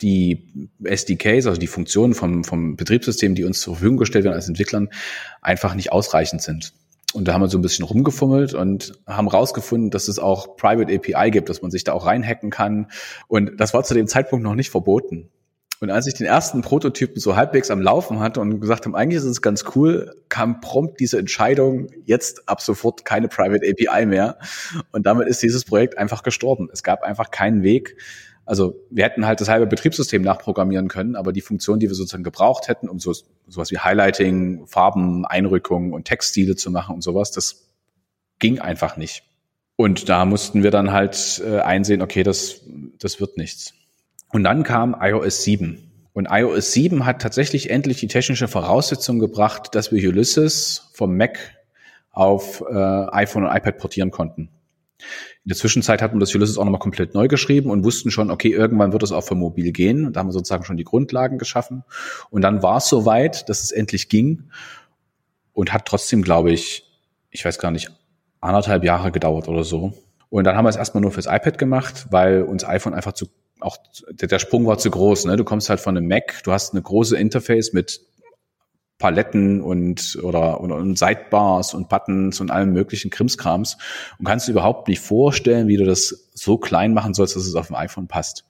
die 0.01 0.69
SDKs, 0.83 1.47
also 1.47 1.57
die 1.57 1.67
Funktionen 1.67 2.15
vom, 2.15 2.43
vom 2.43 2.75
Betriebssystem, 2.75 3.33
die 3.33 3.45
uns 3.45 3.61
zur 3.61 3.75
Verfügung 3.75 3.95
gestellt 3.95 4.25
werden 4.25 4.35
als 4.35 4.49
Entwicklern, 4.49 4.89
einfach 5.41 5.73
nicht 5.73 5.93
ausreichend 5.93 6.41
sind. 6.41 6.73
Und 7.13 7.29
da 7.29 7.33
haben 7.33 7.39
wir 7.39 7.47
so 7.47 7.57
ein 7.57 7.61
bisschen 7.61 7.85
rumgefummelt 7.85 8.53
und 8.53 8.99
haben 9.07 9.29
rausgefunden, 9.29 9.91
dass 9.91 10.09
es 10.09 10.19
auch 10.19 10.57
Private 10.57 10.93
API 10.93 11.31
gibt, 11.31 11.47
dass 11.47 11.61
man 11.61 11.71
sich 11.71 11.85
da 11.85 11.93
auch 11.93 12.05
reinhacken 12.05 12.49
kann. 12.49 12.91
Und 13.29 13.57
das 13.57 13.73
war 13.73 13.85
zu 13.85 13.93
dem 13.93 14.07
Zeitpunkt 14.07 14.43
noch 14.43 14.55
nicht 14.55 14.69
verboten. 14.69 15.29
Und 15.81 15.89
als 15.89 16.07
ich 16.07 16.13
den 16.13 16.25
ersten 16.25 16.61
Prototypen 16.61 17.19
so 17.19 17.35
halbwegs 17.35 17.69
am 17.69 17.81
Laufen 17.81 18.19
hatte 18.19 18.39
und 18.39 18.61
gesagt 18.61 18.85
habe, 18.85 18.97
eigentlich 18.97 19.17
ist 19.17 19.25
es 19.25 19.41
ganz 19.41 19.65
cool, 19.75 20.15
kam 20.29 20.61
prompt 20.61 20.99
diese 20.99 21.19
Entscheidung, 21.19 21.87
jetzt 22.05 22.47
ab 22.47 22.61
sofort 22.61 23.03
keine 23.03 23.27
Private 23.27 23.65
API 23.69 24.05
mehr. 24.05 24.37
Und 24.91 25.05
damit 25.05 25.27
ist 25.27 25.43
dieses 25.43 25.65
Projekt 25.65 25.97
einfach 25.97 26.23
gestorben. 26.23 26.69
Es 26.71 26.81
gab 26.81 27.03
einfach 27.03 27.29
keinen 27.29 27.61
Weg, 27.61 27.97
also 28.45 28.75
wir 28.91 29.03
hätten 29.03 29.25
halt 29.25 29.41
das 29.41 29.49
halbe 29.49 29.65
Betriebssystem 29.65 30.21
nachprogrammieren 30.21 30.87
können, 30.87 31.15
aber 31.15 31.33
die 31.33 31.41
Funktion, 31.41 31.79
die 31.79 31.87
wir 31.87 31.95
sozusagen 31.95 32.23
gebraucht 32.23 32.67
hätten, 32.67 32.87
um 32.87 32.99
so, 32.99 33.11
sowas 33.47 33.71
wie 33.71 33.79
Highlighting, 33.79 34.67
Farben, 34.67 35.25
Einrückung 35.25 35.93
und 35.93 36.05
Textstile 36.05 36.55
zu 36.55 36.69
machen 36.69 36.93
und 36.93 37.01
sowas, 37.01 37.31
das 37.31 37.67
ging 38.37 38.59
einfach 38.59 38.97
nicht. 38.97 39.23
Und 39.77 40.09
da 40.09 40.25
mussten 40.25 40.61
wir 40.63 40.71
dann 40.71 40.91
halt 40.91 41.41
äh, 41.45 41.59
einsehen, 41.59 42.01
okay, 42.01 42.23
das, 42.23 42.61
das 42.99 43.19
wird 43.19 43.37
nichts. 43.37 43.73
Und 44.35 44.43
dann 44.43 44.63
kam 44.63 44.97
iOS 44.99 45.43
7. 45.43 46.09
Und 46.11 46.27
iOS 46.29 46.73
7 46.73 47.05
hat 47.05 47.21
tatsächlich 47.21 47.69
endlich 47.69 48.01
die 48.01 48.07
technische 48.07 48.49
Voraussetzung 48.49 49.17
gebracht, 49.17 49.73
dass 49.75 49.93
wir 49.93 50.09
Ulysses 50.09 50.89
vom 50.91 51.15
Mac 51.15 51.39
auf 52.11 52.61
äh, 52.69 52.73
iPhone 52.73 53.45
und 53.45 53.55
iPad 53.55 53.77
portieren 53.77 54.11
konnten. 54.11 54.49
In 54.99 55.45
der 55.45 55.55
Zwischenzeit 55.55 56.01
hatten 56.01 56.17
wir 56.17 56.19
das 56.19 56.35
Ulysses 56.35 56.57
auch 56.57 56.65
nochmal 56.65 56.81
komplett 56.81 57.13
neu 57.13 57.29
geschrieben 57.29 57.69
und 57.69 57.85
wussten 57.85 58.11
schon, 58.11 58.29
okay, 58.29 58.49
irgendwann 58.49 58.91
wird 58.91 59.03
es 59.03 59.13
auch 59.13 59.23
für 59.23 59.35
mobil 59.35 59.71
gehen. 59.71 60.11
Da 60.11 60.19
haben 60.19 60.27
wir 60.27 60.33
sozusagen 60.33 60.65
schon 60.65 60.75
die 60.75 60.83
Grundlagen 60.83 61.37
geschaffen. 61.37 61.85
Und 62.29 62.41
dann 62.41 62.61
war 62.61 62.79
es 62.79 62.89
soweit, 62.89 63.47
dass 63.47 63.63
es 63.63 63.71
endlich 63.71 64.09
ging 64.09 64.49
und 65.53 65.71
hat 65.71 65.85
trotzdem, 65.85 66.23
glaube 66.23 66.51
ich, 66.51 66.83
ich 67.29 67.45
weiß 67.45 67.57
gar 67.57 67.71
nicht, 67.71 67.89
anderthalb 68.41 68.83
Jahre 68.83 69.13
gedauert 69.13 69.47
oder 69.47 69.63
so. 69.63 69.93
Und 70.27 70.43
dann 70.43 70.57
haben 70.57 70.65
wir 70.65 70.69
es 70.71 70.75
erstmal 70.75 70.99
nur 70.99 71.13
fürs 71.13 71.27
iPad 71.27 71.57
gemacht, 71.57 72.07
weil 72.09 72.41
uns 72.41 72.65
iPhone 72.65 72.93
einfach 72.93 73.13
zu, 73.13 73.27
auch, 73.59 73.77
der, 74.09 74.27
der 74.27 74.39
Sprung 74.39 74.65
war 74.65 74.77
zu 74.77 74.91
groß. 74.91 75.25
Ne? 75.25 75.37
Du 75.37 75.43
kommst 75.43 75.69
halt 75.69 75.79
von 75.79 75.97
einem 75.97 76.07
Mac, 76.07 76.43
du 76.43 76.51
hast 76.51 76.73
eine 76.73 76.81
große 76.81 77.17
Interface 77.17 77.73
mit 77.73 78.01
Paletten 78.97 79.61
und 79.61 80.17
oder, 80.23 80.61
oder 80.61 80.75
und 80.75 80.97
Sidebars 80.97 81.73
und 81.73 81.89
Buttons 81.89 82.39
und 82.39 82.49
allem 82.49 82.71
möglichen 82.71 83.11
Krimskrams 83.11 83.77
und 84.17 84.25
kannst 84.25 84.47
du 84.47 84.51
überhaupt 84.51 84.87
nicht 84.87 85.01
vorstellen, 85.01 85.67
wie 85.67 85.77
du 85.77 85.85
das 85.85 86.29
so 86.33 86.57
klein 86.57 86.93
machen 86.93 87.13
sollst, 87.13 87.35
dass 87.35 87.45
es 87.45 87.55
auf 87.55 87.67
dem 87.67 87.75
iPhone 87.75 88.07
passt. 88.07 88.45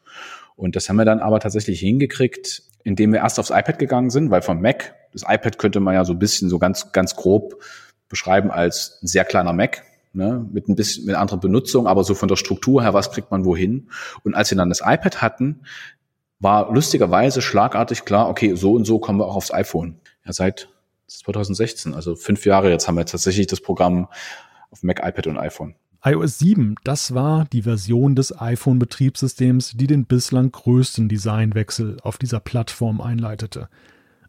Und 0.56 0.76
das 0.76 0.88
haben 0.88 0.98
wir 0.98 1.06
dann 1.06 1.19
aber 1.19 1.40
tatsächlich 1.40 1.80
hingekriegt, 1.80 2.64
indem 2.84 3.11
wir 3.11 3.19
erst 3.19 3.40
aufs 3.40 3.49
iPad 3.49 3.80
gegangen 3.80 4.10
sind, 4.11 4.30
weil 4.30 4.41
vom 4.41 4.61
Mac, 4.61 4.95
das 5.11 5.23
iPad 5.23 5.57
könnte 5.57 5.80
man 5.80 5.95
ja 5.95 6.06
so 6.06 6.14
ein 6.14 6.19
bisschen 6.19 6.49
so 6.49 6.60
ganz, 6.60 6.91
ganz 6.91 7.15
grob 7.15 7.61
beschreiben 8.07 8.52
als 8.52 8.99
ein 9.02 9.07
sehr 9.07 9.26
kleiner 9.26 9.52
Mac, 9.52 9.84
ne, 10.16 10.48
mit 10.52 10.68
ein 10.68 10.76
bisschen 10.76 11.06
mit 11.06 11.16
anderer 11.16 11.38
Benutzung, 11.38 11.88
aber 11.88 12.04
so 12.04 12.16
von 12.16 12.28
der 12.28 12.36
Struktur 12.36 12.82
her, 12.82 12.94
was 12.94 13.12
kriegt 13.12 13.32
man 13.32 13.46
wohin? 13.46 13.90
Und 14.24 14.34
als 14.34 14.52
wir 14.52 14.58
dann 14.58 14.70
das 14.70 14.82
iPad 14.82 15.22
hatten, 15.22 15.62
war 16.40 16.72
lustigerweise 16.74 17.42
schlagartig 17.42 18.06
klar, 18.06 18.30
okay, 18.30 18.56
so 18.56 18.74
und 18.74 18.86
so 18.86 19.00
kommen 19.00 19.20
wir 19.20 19.26
auch 19.26 19.36
aufs 19.36 19.54
iPhone 19.54 20.00
ja, 20.26 20.34
seit 20.34 20.70
2016, 21.08 21.94
also 21.94 22.16
fünf 22.16 22.46
Jahre 22.46 22.70
jetzt 22.70 22.88
haben 22.88 22.96
wir 22.96 23.06
tatsächlich 23.06 23.48
das 23.48 23.62
Programm 23.62 24.08
auf 24.72 24.84
Mac, 24.84 25.00
iPad 25.04 25.28
und 25.28 25.38
iPhone. 25.38 25.76
iOS 26.04 26.40
7, 26.40 26.76
das 26.84 27.14
war 27.14 27.46
die 27.46 27.62
Version 27.62 28.16
des 28.16 28.38
iPhone-Betriebssystems, 28.40 29.74
die 29.76 29.88
den 29.88 30.06
bislang 30.06 30.52
größten 30.52 31.08
Designwechsel 31.08 31.98
auf 32.02 32.18
dieser 32.18 32.40
Plattform 32.40 33.02
einleitete. 33.02 33.70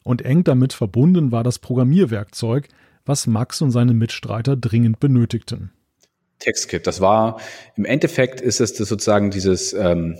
Und 0.02 0.22
eng 0.22 0.44
damit 0.44 0.72
verbunden 0.72 1.32
war 1.32 1.42
das 1.42 1.58
Programmierwerkzeug, 1.58 2.68
was 3.04 3.26
Max 3.26 3.62
und 3.62 3.70
seine 3.70 3.94
Mitstreiter 3.94 4.56
dringend 4.56 5.00
benötigten. 5.00 5.72
TextKit, 6.38 6.86
das 6.86 7.00
war 7.00 7.40
im 7.76 7.84
Endeffekt 7.84 8.40
ist 8.40 8.60
es 8.60 8.74
das 8.74 8.88
sozusagen 8.88 9.30
dieses 9.30 9.72
ähm, 9.72 10.18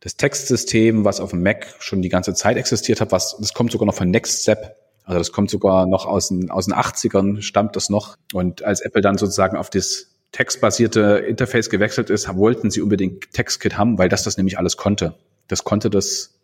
das 0.00 0.16
Textsystem, 0.16 1.04
was 1.04 1.20
auf 1.20 1.30
dem 1.30 1.42
Mac 1.42 1.74
schon 1.78 2.02
die 2.02 2.08
ganze 2.08 2.34
Zeit 2.34 2.56
existiert 2.56 3.00
hat, 3.00 3.12
was 3.12 3.36
das 3.38 3.54
kommt 3.54 3.72
sogar 3.72 3.86
noch 3.86 3.94
von 3.94 4.10
NextStep, 4.10 4.76
also 5.06 5.20
das 5.20 5.32
kommt 5.32 5.50
sogar 5.50 5.86
noch 5.86 6.04
aus 6.04 6.28
den, 6.28 6.50
aus 6.50 6.66
den 6.66 6.74
80ern, 6.74 7.40
stammt 7.40 7.76
das 7.76 7.90
noch. 7.90 8.16
Und 8.34 8.64
als 8.64 8.80
Apple 8.80 9.00
dann 9.00 9.16
sozusagen 9.16 9.56
auf 9.56 9.70
das 9.70 10.08
textbasierte 10.32 11.24
Interface 11.28 11.70
gewechselt 11.70 12.10
ist, 12.10 12.28
wollten 12.36 12.72
sie 12.72 12.80
unbedingt 12.80 13.32
TextKit 13.32 13.78
haben, 13.78 13.98
weil 13.98 14.08
das 14.08 14.24
das 14.24 14.36
nämlich 14.36 14.58
alles 14.58 14.76
konnte. 14.76 15.14
Das 15.46 15.62
konnte 15.62 15.90
das, 15.90 16.34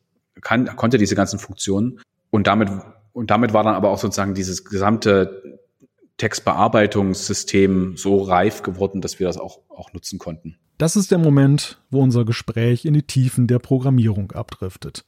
kann, 0.41 0.77
konnte 0.77 0.97
diese 0.97 1.17
ganzen 1.17 1.41
Funktionen. 1.41 2.01
Und 2.31 2.47
damit, 2.47 2.71
und 3.13 3.33
damit 3.33 3.53
war 3.53 3.65
dann 3.65 3.75
aber 3.75 3.91
auch 3.91 3.99
sozusagen 3.99 4.35
dieses 4.35 4.65
gesamte 4.65 5.61
Textbearbeitungssystem 6.23 7.97
so 7.97 8.23
reif 8.23 8.63
geworden, 8.63 9.01
dass 9.01 9.19
wir 9.19 9.27
das 9.27 9.39
auch, 9.39 9.59
auch 9.69 9.93
nutzen 9.93 10.21
konnten. 10.21 10.57
Das 10.79 10.95
ist 10.95 11.11
der 11.11 11.19
Moment, 11.19 11.83
wo 11.91 12.01
unser 12.01 12.25
Gespräch 12.25 12.85
in 12.85 12.95
die 12.95 13.03
Tiefen 13.03 13.49
der 13.49 13.59
Programmierung 13.59 14.31
abdriftet. 14.31 15.05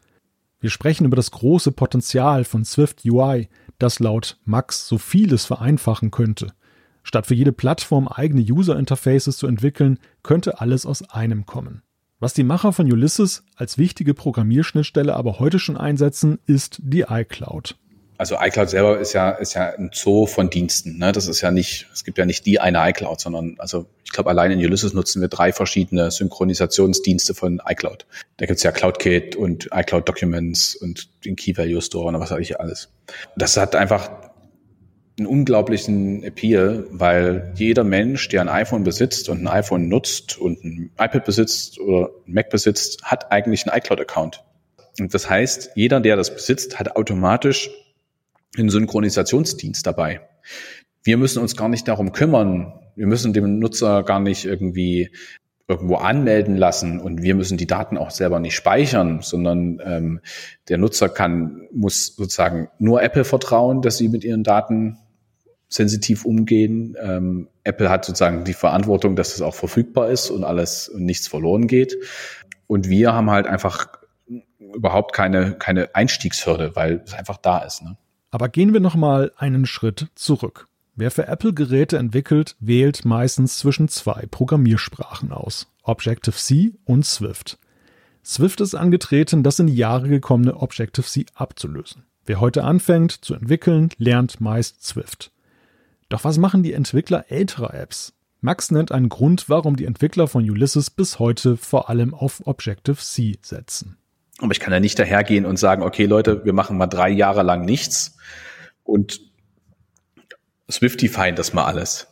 Wir 0.58 0.70
sprechen 0.70 1.04
über 1.04 1.14
das 1.14 1.30
große 1.30 1.70
Potenzial 1.70 2.42
von 2.42 2.64
Swift 2.64 3.04
UI, 3.04 3.48
das 3.78 4.00
laut 4.00 4.38
Max 4.44 4.88
so 4.88 4.98
vieles 4.98 5.44
vereinfachen 5.44 6.10
könnte. 6.10 6.52
Statt 7.04 7.26
für 7.26 7.34
jede 7.34 7.52
Plattform 7.52 8.08
eigene 8.08 8.42
User 8.42 8.76
Interfaces 8.76 9.36
zu 9.36 9.46
entwickeln, 9.46 10.00
könnte 10.24 10.60
alles 10.60 10.84
aus 10.84 11.08
einem 11.10 11.46
kommen. 11.46 11.82
Was 12.18 12.34
die 12.34 12.42
Macher 12.42 12.72
von 12.72 12.90
Ulysses 12.90 13.44
als 13.54 13.78
wichtige 13.78 14.14
Programmierschnittstelle 14.14 15.14
aber 15.14 15.38
heute 15.38 15.60
schon 15.60 15.76
einsetzen, 15.76 16.40
ist 16.46 16.80
die 16.82 17.04
iCloud 17.08 17.76
also 18.16 18.36
iCloud 18.40 18.70
selber 18.70 18.98
ist 18.98 19.12
ja, 19.12 19.30
ist 19.30 19.54
ja 19.54 19.74
ein 19.74 19.90
Zoo 19.92 20.26
von 20.26 20.50
Diensten. 20.50 20.98
Ne? 20.98 21.12
Das 21.12 21.26
ist 21.26 21.40
ja 21.40 21.50
nicht, 21.50 21.88
es 21.92 22.04
gibt 22.04 22.18
ja 22.18 22.26
nicht 22.26 22.46
die 22.46 22.60
eine 22.60 22.88
iCloud, 22.90 23.20
sondern 23.20 23.56
also 23.58 23.86
ich 24.04 24.12
glaube, 24.12 24.30
allein 24.30 24.52
in 24.52 24.58
Ulysses 24.60 24.92
nutzen 24.92 25.20
wir 25.20 25.28
drei 25.28 25.52
verschiedene 25.52 26.10
Synchronisationsdienste 26.10 27.34
von 27.34 27.60
iCloud. 27.66 28.06
Da 28.36 28.46
gibt's 28.46 28.62
ja 28.62 28.70
CloudKit 28.70 29.34
und 29.34 29.68
iCloud 29.72 30.08
Documents 30.08 30.76
und 30.76 31.08
den 31.24 31.34
Key 31.36 31.56
Value 31.56 31.82
Store 31.82 32.06
und 32.06 32.20
was 32.20 32.30
weiß 32.30 32.38
ich 32.38 32.60
alles. 32.60 32.88
Das 33.36 33.56
hat 33.56 33.74
einfach 33.74 34.10
einen 35.18 35.26
unglaublichen 35.26 36.22
Appeal, 36.24 36.86
weil 36.90 37.52
jeder 37.56 37.84
Mensch, 37.84 38.28
der 38.28 38.40
ein 38.40 38.48
iPhone 38.48 38.84
besitzt 38.84 39.28
und 39.28 39.42
ein 39.42 39.48
iPhone 39.48 39.88
nutzt 39.88 40.38
und 40.38 40.64
ein 40.64 40.90
iPad 40.98 41.24
besitzt 41.24 41.78
oder 41.78 42.10
ein 42.26 42.34
Mac 42.34 42.50
besitzt, 42.50 43.02
hat 43.04 43.30
eigentlich 43.30 43.66
einen 43.66 43.76
iCloud-Account. 43.78 44.42
Und 44.98 45.14
das 45.14 45.28
heißt, 45.28 45.70
jeder, 45.74 46.00
der 46.00 46.16
das 46.16 46.34
besitzt, 46.34 46.78
hat 46.78 46.96
automatisch 46.96 47.70
einen 48.58 48.70
Synchronisationsdienst 48.70 49.86
dabei. 49.86 50.20
Wir 51.02 51.16
müssen 51.16 51.42
uns 51.42 51.56
gar 51.56 51.68
nicht 51.68 51.86
darum 51.88 52.12
kümmern. 52.12 52.72
Wir 52.96 53.06
müssen 53.06 53.32
dem 53.32 53.58
Nutzer 53.58 54.02
gar 54.02 54.20
nicht 54.20 54.44
irgendwie 54.44 55.10
irgendwo 55.66 55.96
anmelden 55.96 56.56
lassen 56.56 57.00
und 57.00 57.22
wir 57.22 57.34
müssen 57.34 57.56
die 57.56 57.66
Daten 57.66 57.96
auch 57.96 58.10
selber 58.10 58.38
nicht 58.38 58.54
speichern, 58.54 59.20
sondern 59.22 59.80
ähm, 59.84 60.20
der 60.68 60.76
Nutzer 60.76 61.08
kann 61.08 61.68
muss 61.72 62.14
sozusagen 62.16 62.68
nur 62.78 63.02
Apple 63.02 63.24
vertrauen, 63.24 63.80
dass 63.80 63.96
sie 63.96 64.08
mit 64.08 64.24
ihren 64.24 64.44
Daten 64.44 64.98
sensitiv 65.68 66.26
umgehen. 66.26 66.96
Ähm, 67.00 67.48
Apple 67.64 67.88
hat 67.88 68.04
sozusagen 68.04 68.44
die 68.44 68.52
Verantwortung, 68.52 69.16
dass 69.16 69.34
es 69.34 69.40
auch 69.40 69.54
verfügbar 69.54 70.10
ist 70.10 70.30
und 70.30 70.44
alles 70.44 70.88
und 70.88 71.04
nichts 71.04 71.28
verloren 71.28 71.66
geht. 71.66 71.96
Und 72.66 72.90
wir 72.90 73.14
haben 73.14 73.30
halt 73.30 73.46
einfach 73.46 73.88
überhaupt 74.58 75.14
keine 75.14 75.54
keine 75.54 75.94
Einstiegshürde, 75.94 76.76
weil 76.76 77.02
es 77.06 77.14
einfach 77.14 77.38
da 77.38 77.58
ist. 77.60 77.82
Ne? 77.82 77.96
Aber 78.34 78.48
gehen 78.48 78.72
wir 78.72 78.80
nochmal 78.80 79.30
einen 79.36 79.64
Schritt 79.64 80.08
zurück. 80.16 80.66
Wer 80.96 81.12
für 81.12 81.28
Apple-Geräte 81.28 81.98
entwickelt, 81.98 82.56
wählt 82.58 83.04
meistens 83.04 83.58
zwischen 83.58 83.86
zwei 83.86 84.26
Programmiersprachen 84.28 85.30
aus, 85.30 85.68
Objective-C 85.84 86.72
und 86.84 87.06
Swift. 87.06 87.60
Swift 88.24 88.60
ist 88.60 88.74
angetreten, 88.74 89.44
das 89.44 89.60
in 89.60 89.68
die 89.68 89.76
Jahre 89.76 90.08
gekommene 90.08 90.56
Objective-C 90.56 91.26
abzulösen. 91.34 92.02
Wer 92.26 92.40
heute 92.40 92.64
anfängt 92.64 93.12
zu 93.12 93.34
entwickeln, 93.34 93.90
lernt 93.98 94.40
meist 94.40 94.84
Swift. 94.84 95.30
Doch 96.08 96.24
was 96.24 96.36
machen 96.36 96.64
die 96.64 96.72
Entwickler 96.72 97.26
älterer 97.30 97.72
Apps? 97.72 98.14
Max 98.40 98.72
nennt 98.72 98.90
einen 98.90 99.10
Grund, 99.10 99.48
warum 99.48 99.76
die 99.76 99.84
Entwickler 99.84 100.26
von 100.26 100.42
Ulysses 100.42 100.90
bis 100.90 101.20
heute 101.20 101.56
vor 101.56 101.88
allem 101.88 102.12
auf 102.14 102.44
Objective-C 102.48 103.38
setzen. 103.42 103.96
Aber 104.38 104.52
ich 104.52 104.60
kann 104.60 104.72
ja 104.72 104.80
nicht 104.80 104.98
dahergehen 104.98 105.46
und 105.46 105.58
sagen, 105.58 105.82
okay 105.82 106.06
Leute, 106.06 106.44
wir 106.44 106.52
machen 106.52 106.76
mal 106.76 106.86
drei 106.86 107.08
Jahre 107.08 107.42
lang 107.42 107.64
nichts 107.64 108.16
und 108.82 109.20
Swiftify 110.70 111.32
das 111.32 111.52
mal 111.52 111.64
alles. 111.64 112.08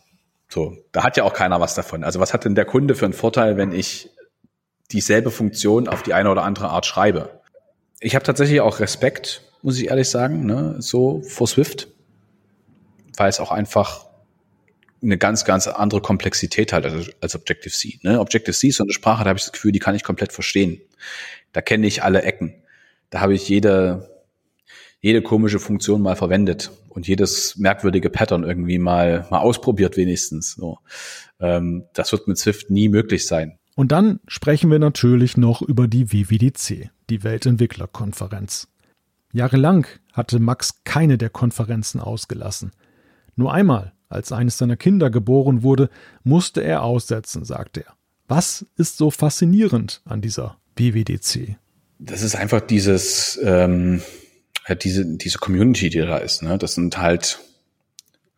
So, 0.49 0.77
da 0.93 1.03
hat 1.03 1.17
ja 1.17 1.25
auch 1.25 1.33
keiner 1.33 1.61
was 1.61 1.75
davon. 1.75 2.05
Also 2.05 2.21
was 2.21 2.33
hat 2.33 2.45
denn 2.45 2.55
der 2.55 2.67
Kunde 2.67 2.95
für 2.95 3.07
einen 3.07 3.15
Vorteil, 3.15 3.57
wenn 3.57 3.73
ich 3.73 4.11
dieselbe 4.93 5.31
Funktion 5.31 5.89
auf 5.89 6.03
die 6.03 6.15
eine 6.15 6.31
oder 6.31 6.45
andere 6.45 6.69
Art 6.69 6.87
schreibe. 6.87 7.41
Ich 8.01 8.15
habe 8.15 8.25
tatsächlich 8.25 8.61
auch 8.61 8.81
Respekt, 8.81 9.43
muss 9.63 9.79
ich 9.79 9.89
ehrlich 9.89 10.09
sagen, 10.09 10.45
ne, 10.45 10.77
so 10.79 11.23
vor 11.23 11.47
Swift, 11.47 11.89
weil 13.17 13.29
es 13.29 13.41
auch 13.41 13.51
einfach 13.51 14.07
eine 15.03 15.19
ganz, 15.19 15.45
ganz 15.45 15.67
andere 15.67 16.01
Komplexität 16.01 16.73
hat 16.73 16.85
als, 16.85 17.11
als 17.21 17.35
Objective-C. 17.35 18.01
Ne? 18.03 18.21
Objective-C 18.21 18.69
ist 18.69 18.77
so 18.77 18.85
eine 18.85 18.93
Sprache, 18.93 19.25
da 19.25 19.31
habe 19.31 19.39
ich 19.39 19.45
das 19.45 19.53
Gefühl, 19.53 19.73
die 19.73 19.79
kann 19.79 19.95
ich 19.95 20.05
komplett 20.05 20.33
verstehen. 20.33 20.81
Da 21.53 21.61
kenne 21.61 21.87
ich 21.87 22.03
alle 22.03 22.23
Ecken. 22.23 22.55
Da 23.11 23.21
habe 23.21 23.35
ich 23.35 23.49
jede, 23.49 24.25
jede 25.01 25.23
komische 25.23 25.59
Funktion 25.59 26.03
mal 26.03 26.17
verwendet 26.17 26.71
und 26.89 27.07
jedes 27.07 27.57
merkwürdige 27.57 28.11
Pattern 28.11 28.45
irgendwie 28.45 28.79
mal, 28.79 29.27
mal 29.31 29.41
ausprobiert 29.41 29.97
wenigstens. 29.97 30.55
So. 30.55 30.79
Ähm, 31.41 31.85
das 31.93 32.13
wird 32.13 32.29
mit 32.29 32.39
Swift 32.39 32.71
nie 32.71 32.89
möglich 32.89 33.27
sein. 33.27 33.59
Und 33.75 33.93
dann 33.93 34.21
sprechen 34.29 34.71
wir 34.71 34.79
natürlich 34.79 35.37
noch 35.37 35.63
über 35.63 35.89
die 35.89 36.13
WWDC, 36.13 36.91
die 37.09 37.25
Weltentwicklerkonferenz. 37.25 38.69
Jahrelang 39.33 39.87
hatte 40.13 40.39
Max 40.41 40.85
keine 40.85 41.17
der 41.17 41.31
Konferenzen 41.31 42.01
ausgelassen. 42.01 42.73
Nur 43.35 43.53
einmal, 43.53 43.93
als 44.11 44.31
eines 44.31 44.59
seiner 44.59 44.77
Kinder 44.77 45.09
geboren 45.09 45.63
wurde, 45.63 45.89
musste 46.23 46.63
er 46.63 46.83
aussetzen, 46.83 47.47
sagt 47.47 47.79
er. 47.79 47.95
Was 48.29 48.67
ist 48.77 48.99
so 48.99 49.11
faszinierend 49.11 50.03
an 50.05 50.21
dieser 50.21 50.59
WWDC? 50.77 51.57
Das 51.99 52.23
ist 52.23 52.35
einfach 52.35 52.61
dieses, 52.61 53.39
ähm, 53.43 54.03
diese, 54.83 55.05
diese 55.07 55.39
Community, 55.39 55.91
die 55.91 55.99
da 55.99 56.19
ist. 56.19 56.43
Ne? 56.43 56.59
Das 56.59 56.75
sind 56.75 56.99
halt 56.99 57.41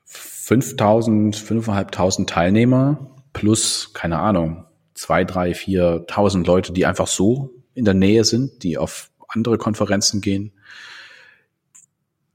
5000, 0.07 1.37
5.500 1.37 2.27
Teilnehmer 2.27 3.11
plus, 3.33 3.93
keine 3.95 4.19
Ahnung, 4.19 4.65
zwei, 4.95 5.25
drei, 5.25 5.55
vier 5.55 6.05
tausend 6.07 6.47
Leute, 6.47 6.73
die 6.73 6.87
einfach 6.87 7.07
so 7.07 7.51
in 7.75 7.85
der 7.85 7.95
Nähe 7.95 8.25
sind, 8.25 8.63
die 8.63 8.79
auf 8.79 9.11
andere 9.29 9.59
Konferenzen 9.59 10.21
gehen, 10.21 10.53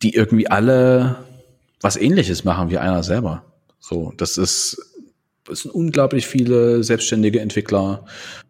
die 0.02 0.14
irgendwie 0.14 0.50
alle 0.50 1.24
was 1.82 1.96
ähnliches 1.96 2.44
machen 2.44 2.70
wie 2.70 2.78
einer 2.78 3.04
selber. 3.04 3.46
So, 3.80 4.14
das 4.18 4.38
ist, 4.38 4.89
es 5.52 5.62
sind 5.62 5.72
unglaublich 5.72 6.28
viele 6.28 6.84
selbstständige 6.84 7.40
Entwickler. 7.40 8.06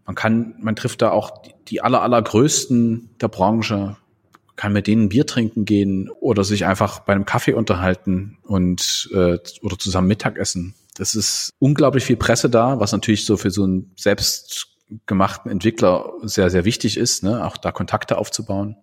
Man 0.06 0.16
kann, 0.16 0.56
man 0.60 0.76
trifft 0.76 1.02
da 1.02 1.12
auch 1.12 1.44
die 1.68 1.82
aller, 1.82 2.02
allergrößten 2.02 3.10
der 3.22 3.28
Branche, 3.28 3.98
kann 4.56 4.74
mit 4.74 4.88
denen 4.88 5.10
Bier 5.10 5.26
trinken 5.26 5.66
gehen 5.66 6.10
oder 6.20 6.44
sich 6.44 6.66
einfach 6.66 7.00
bei 7.00 7.14
einem 7.14 7.26
Kaffee 7.26 7.54
unterhalten 7.54 8.38
und 8.44 9.10
äh, 9.14 9.38
oder 9.62 9.80
zusammen 9.80 10.08
Mittag 10.08 10.38
essen. 10.38 10.76
Das 10.96 11.16
ist 11.16 11.52
unglaublich 11.60 12.04
viel 12.04 12.18
Presse 12.18 12.50
da, 12.50 12.80
was 12.80 12.92
natürlich 12.92 13.26
so 13.26 13.38
für 13.38 13.52
so 13.52 13.64
einen 13.64 13.92
selbstgemachten 13.96 15.50
Entwickler 15.50 16.12
sehr, 16.24 16.50
sehr 16.50 16.66
wichtig 16.66 16.98
ist, 16.98 17.24
ne? 17.24 17.46
auch 17.46 17.56
da 17.56 17.72
Kontakte 17.72 18.18
aufzubauen 18.18 18.76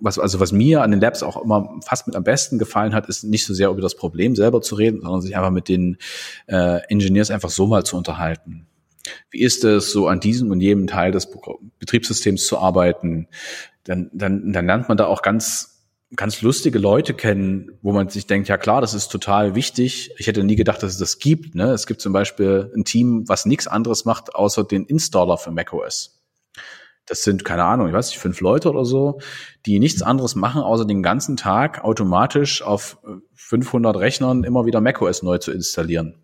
was, 0.00 0.18
also 0.18 0.40
was 0.40 0.52
mir 0.52 0.82
an 0.82 0.90
den 0.90 1.00
Labs 1.00 1.22
auch 1.22 1.42
immer 1.42 1.78
fast 1.84 2.06
mit 2.06 2.16
am 2.16 2.24
besten 2.24 2.58
gefallen 2.58 2.94
hat, 2.94 3.08
ist 3.08 3.24
nicht 3.24 3.44
so 3.44 3.54
sehr 3.54 3.70
über 3.70 3.80
das 3.80 3.96
Problem 3.96 4.36
selber 4.36 4.62
zu 4.62 4.74
reden, 4.74 5.00
sondern 5.00 5.20
sich 5.20 5.36
einfach 5.36 5.50
mit 5.50 5.68
den 5.68 5.98
äh, 6.46 6.80
Engineers 6.88 7.30
einfach 7.30 7.50
so 7.50 7.66
mal 7.66 7.84
zu 7.84 7.96
unterhalten. 7.96 8.66
Wie 9.30 9.42
ist 9.42 9.64
es, 9.64 9.92
so 9.92 10.08
an 10.08 10.20
diesem 10.20 10.50
und 10.50 10.60
jedem 10.60 10.86
Teil 10.86 11.12
des 11.12 11.28
Betriebssystems 11.78 12.46
zu 12.46 12.58
arbeiten? 12.58 13.28
Dann, 13.84 14.10
dann, 14.12 14.52
dann 14.52 14.66
lernt 14.66 14.88
man 14.88 14.98
da 14.98 15.06
auch 15.06 15.22
ganz, 15.22 15.86
ganz 16.16 16.42
lustige 16.42 16.78
Leute 16.78 17.14
kennen, 17.14 17.72
wo 17.82 17.92
man 17.92 18.08
sich 18.08 18.26
denkt, 18.26 18.48
ja 18.48 18.58
klar, 18.58 18.80
das 18.80 18.94
ist 18.94 19.08
total 19.08 19.54
wichtig. 19.54 20.10
Ich 20.18 20.26
hätte 20.26 20.44
nie 20.44 20.56
gedacht, 20.56 20.82
dass 20.82 20.92
es 20.92 20.98
das 20.98 21.18
gibt. 21.18 21.54
Ne? 21.54 21.72
Es 21.72 21.86
gibt 21.86 22.00
zum 22.00 22.12
Beispiel 22.12 22.70
ein 22.76 22.84
Team, 22.84 23.28
was 23.28 23.46
nichts 23.46 23.66
anderes 23.66 24.04
macht, 24.04 24.34
außer 24.34 24.64
den 24.64 24.84
Installer 24.84 25.38
für 25.38 25.50
macOS. 25.50 26.19
Das 27.06 27.22
sind, 27.22 27.44
keine 27.44 27.64
Ahnung, 27.64 27.88
ich 27.88 27.94
weiß 27.94 28.10
nicht, 28.10 28.18
fünf 28.18 28.40
Leute 28.40 28.70
oder 28.70 28.84
so, 28.84 29.20
die 29.66 29.78
nichts 29.78 30.02
anderes 30.02 30.34
machen, 30.34 30.62
außer 30.62 30.84
den 30.84 31.02
ganzen 31.02 31.36
Tag 31.36 31.82
automatisch 31.82 32.62
auf 32.62 32.98
500 33.34 33.96
Rechnern 33.96 34.44
immer 34.44 34.64
wieder 34.66 34.80
macOS 34.80 35.22
neu 35.22 35.38
zu 35.38 35.50
installieren. 35.50 36.22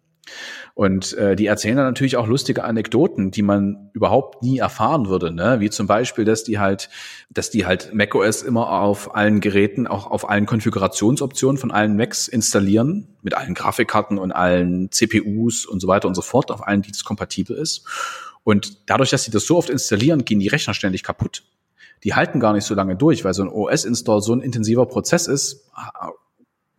Und 0.74 1.14
äh, 1.14 1.36
die 1.36 1.46
erzählen 1.46 1.76
dann 1.76 1.86
natürlich 1.86 2.16
auch 2.16 2.26
lustige 2.26 2.64
Anekdoten, 2.64 3.30
die 3.30 3.42
man 3.42 3.90
überhaupt 3.94 4.42
nie 4.42 4.58
erfahren 4.58 5.08
würde, 5.08 5.32
ne? 5.32 5.60
Wie 5.60 5.70
zum 5.70 5.86
Beispiel, 5.86 6.24
dass 6.24 6.44
die 6.44 6.58
halt, 6.58 6.90
dass 7.30 7.50
die 7.50 7.64
halt 7.64 7.94
macOS 7.94 8.42
immer 8.42 8.70
auf 8.82 9.14
allen 9.14 9.40
Geräten, 9.40 9.86
auch 9.86 10.06
auf 10.10 10.28
allen 10.28 10.44
Konfigurationsoptionen 10.46 11.58
von 11.58 11.70
allen 11.70 11.96
Macs 11.96 12.28
installieren, 12.28 13.08
mit 13.22 13.34
allen 13.34 13.54
Grafikkarten 13.54 14.18
und 14.18 14.32
allen 14.32 14.90
CPUs 14.90 15.64
und 15.64 15.80
so 15.80 15.88
weiter 15.88 16.08
und 16.08 16.14
so 16.14 16.22
fort, 16.22 16.50
auf 16.50 16.66
allen, 16.66 16.82
die 16.82 16.92
das 16.92 17.04
kompatibel 17.04 17.56
ist. 17.56 17.86
Und 18.46 18.88
dadurch, 18.88 19.10
dass 19.10 19.24
sie 19.24 19.32
das 19.32 19.44
so 19.44 19.56
oft 19.56 19.70
installieren, 19.70 20.24
gehen 20.24 20.38
die 20.38 20.46
Rechner 20.46 20.72
ständig 20.72 21.02
kaputt. 21.02 21.42
Die 22.04 22.14
halten 22.14 22.38
gar 22.38 22.52
nicht 22.52 22.62
so 22.62 22.76
lange 22.76 22.94
durch, 22.94 23.24
weil 23.24 23.34
so 23.34 23.42
ein 23.42 23.48
OS-Install 23.48 24.22
so 24.22 24.32
ein 24.34 24.40
intensiver 24.40 24.86
Prozess 24.86 25.26
ist. 25.26 25.68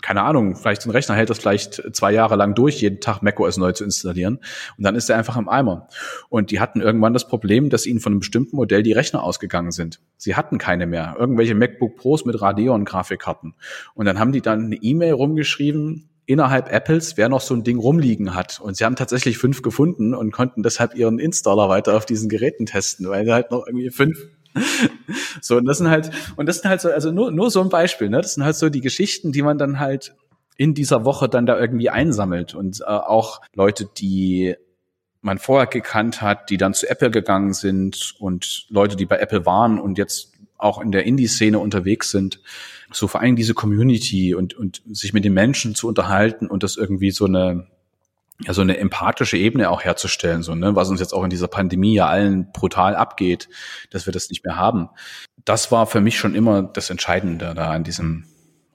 Keine 0.01 0.21
Ahnung, 0.21 0.55
vielleicht 0.55 0.85
ein 0.85 0.91
Rechner 0.91 1.15
hält 1.15 1.29
das 1.29 1.39
vielleicht 1.39 1.93
zwei 1.93 2.13
Jahre 2.13 2.37
lang 2.37 2.55
durch, 2.55 2.79
jeden 2.79 3.01
Tag 3.01 3.21
macOS 3.21 3.57
neu 3.57 3.73
zu 3.73 3.83
installieren. 3.83 4.39
Und 4.77 4.85
dann 4.85 4.95
ist 4.95 5.09
er 5.09 5.17
einfach 5.17 5.35
im 5.35 5.49
Eimer. 5.49 5.89
Und 6.29 6.51
die 6.51 6.61
hatten 6.61 6.79
irgendwann 6.79 7.11
das 7.11 7.27
Problem, 7.27 7.69
dass 7.69 7.85
ihnen 7.85 7.99
von 7.99 8.13
einem 8.13 8.19
bestimmten 8.19 8.55
Modell 8.55 8.81
die 8.81 8.93
Rechner 8.93 9.21
ausgegangen 9.21 9.71
sind. 9.71 9.99
Sie 10.15 10.35
hatten 10.35 10.59
keine 10.59 10.87
mehr. 10.87 11.17
Irgendwelche 11.19 11.53
MacBook 11.53 11.97
Pros 11.97 12.23
mit 12.23 12.41
Radeon-Grafikkarten. 12.41 13.55
Und 13.93 14.05
dann 14.05 14.19
haben 14.19 14.31
die 14.31 14.41
dann 14.41 14.67
eine 14.67 14.75
E-Mail 14.77 15.11
rumgeschrieben, 15.11 16.07
innerhalb 16.27 16.71
Apples, 16.71 17.17
wer 17.17 17.29
noch 17.29 17.41
so 17.41 17.55
ein 17.55 17.63
Ding 17.63 17.79
rumliegen 17.79 18.35
hat. 18.35 18.59
Und 18.59 18.77
sie 18.77 18.85
haben 18.85 18.95
tatsächlich 18.95 19.37
fünf 19.37 19.61
gefunden 19.63 20.13
und 20.13 20.31
konnten 20.31 20.61
deshalb 20.61 20.93
ihren 20.93 21.17
Installer 21.17 21.69
weiter 21.69 21.95
auf 21.95 22.05
diesen 22.05 22.29
Geräten 22.29 22.67
testen, 22.67 23.09
weil 23.09 23.25
sie 23.25 23.33
halt 23.33 23.49
noch 23.49 23.65
irgendwie 23.65 23.89
fünf 23.89 24.17
so, 25.41 25.57
und 25.57 25.65
das 25.65 25.77
sind 25.77 25.89
halt, 25.89 26.09
und 26.35 26.47
das 26.47 26.57
sind 26.57 26.69
halt 26.69 26.81
so, 26.81 26.89
also 26.89 27.11
nur, 27.11 27.31
nur 27.31 27.51
so 27.51 27.61
ein 27.61 27.69
Beispiel, 27.69 28.09
ne? 28.09 28.21
Das 28.21 28.33
sind 28.33 28.43
halt 28.43 28.55
so 28.55 28.69
die 28.69 28.81
Geschichten, 28.81 29.31
die 29.31 29.43
man 29.43 29.57
dann 29.57 29.79
halt 29.79 30.15
in 30.57 30.73
dieser 30.73 31.05
Woche 31.05 31.29
dann 31.29 31.45
da 31.45 31.59
irgendwie 31.59 31.89
einsammelt. 31.89 32.55
Und 32.55 32.81
äh, 32.81 32.85
auch 32.85 33.41
Leute, 33.53 33.87
die 33.97 34.55
man 35.21 35.37
vorher 35.37 35.67
gekannt 35.67 36.21
hat, 36.21 36.49
die 36.49 36.57
dann 36.57 36.73
zu 36.73 36.89
Apple 36.89 37.11
gegangen 37.11 37.53
sind 37.53 38.15
und 38.19 38.65
Leute, 38.69 38.95
die 38.95 39.05
bei 39.05 39.19
Apple 39.19 39.45
waren 39.45 39.79
und 39.79 39.97
jetzt 39.97 40.33
auch 40.57 40.81
in 40.81 40.91
der 40.91 41.05
Indie-Szene 41.05 41.59
unterwegs 41.59 42.09
sind 42.09 42.39
so 42.91 43.07
vor 43.07 43.21
allem 43.21 43.35
diese 43.35 43.53
Community 43.53 44.33
und, 44.33 44.53
und 44.53 44.81
sich 44.91 45.13
mit 45.13 45.25
den 45.25 45.33
Menschen 45.33 45.75
zu 45.75 45.87
unterhalten 45.87 46.47
und 46.47 46.63
das 46.63 46.77
irgendwie 46.77 47.11
so 47.11 47.25
eine, 47.25 47.67
ja, 48.41 48.53
so 48.53 48.61
eine 48.61 48.77
empathische 48.77 49.37
Ebene 49.37 49.69
auch 49.69 49.83
herzustellen, 49.83 50.43
so, 50.43 50.55
ne, 50.55 50.75
was 50.75 50.89
uns 50.89 50.99
jetzt 50.99 51.13
auch 51.13 51.23
in 51.23 51.29
dieser 51.29 51.47
Pandemie 51.47 51.95
ja 51.95 52.07
allen 52.07 52.51
brutal 52.51 52.95
abgeht, 52.95 53.49
dass 53.89 54.05
wir 54.05 54.13
das 54.13 54.29
nicht 54.29 54.45
mehr 54.45 54.55
haben. 54.55 54.89
Das 55.43 55.71
war 55.71 55.87
für 55.87 56.01
mich 56.01 56.17
schon 56.17 56.35
immer 56.35 56.63
das 56.63 56.89
Entscheidende 56.89 57.53
da 57.55 57.71
an 57.71 57.83
diesem, 57.83 58.25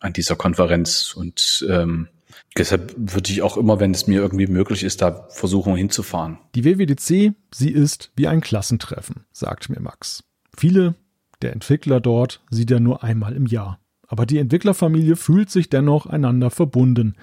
an 0.01 0.13
dieser 0.13 0.37
Konferenz 0.37 1.15
und, 1.15 1.67
ähm, 1.69 2.09
Deshalb 2.57 2.95
würde 2.97 3.31
ich 3.31 3.43
auch 3.43 3.57
immer, 3.57 3.81
wenn 3.81 3.93
es 3.93 4.07
mir 4.07 4.21
irgendwie 4.21 4.47
möglich 4.47 4.85
ist, 4.85 5.01
da 5.01 5.27
versuchen 5.31 5.75
hinzufahren. 5.75 6.39
Die 6.55 6.65
WWDC, 6.65 7.35
sie 7.55 7.71
ist 7.71 8.11
wie 8.15 8.27
ein 8.27 8.41
Klassentreffen, 8.41 9.25
sagt 9.33 9.71
mir 9.71 9.81
Max. 9.81 10.25
Viele 10.57 10.95
der 11.41 11.53
Entwickler 11.53 12.01
dort 12.01 12.43
sieht 12.51 12.71
er 12.71 12.81
nur 12.81 13.03
einmal 13.03 13.35
im 13.35 13.47
Jahr. 13.47 13.79
Aber 14.13 14.27
die 14.27 14.37
Entwicklerfamilie 14.37 15.17
fühlt 15.17 15.49
sich 15.49 15.71
dennoch 15.71 16.05
einander 16.05 16.51
verbunden, 16.51 17.15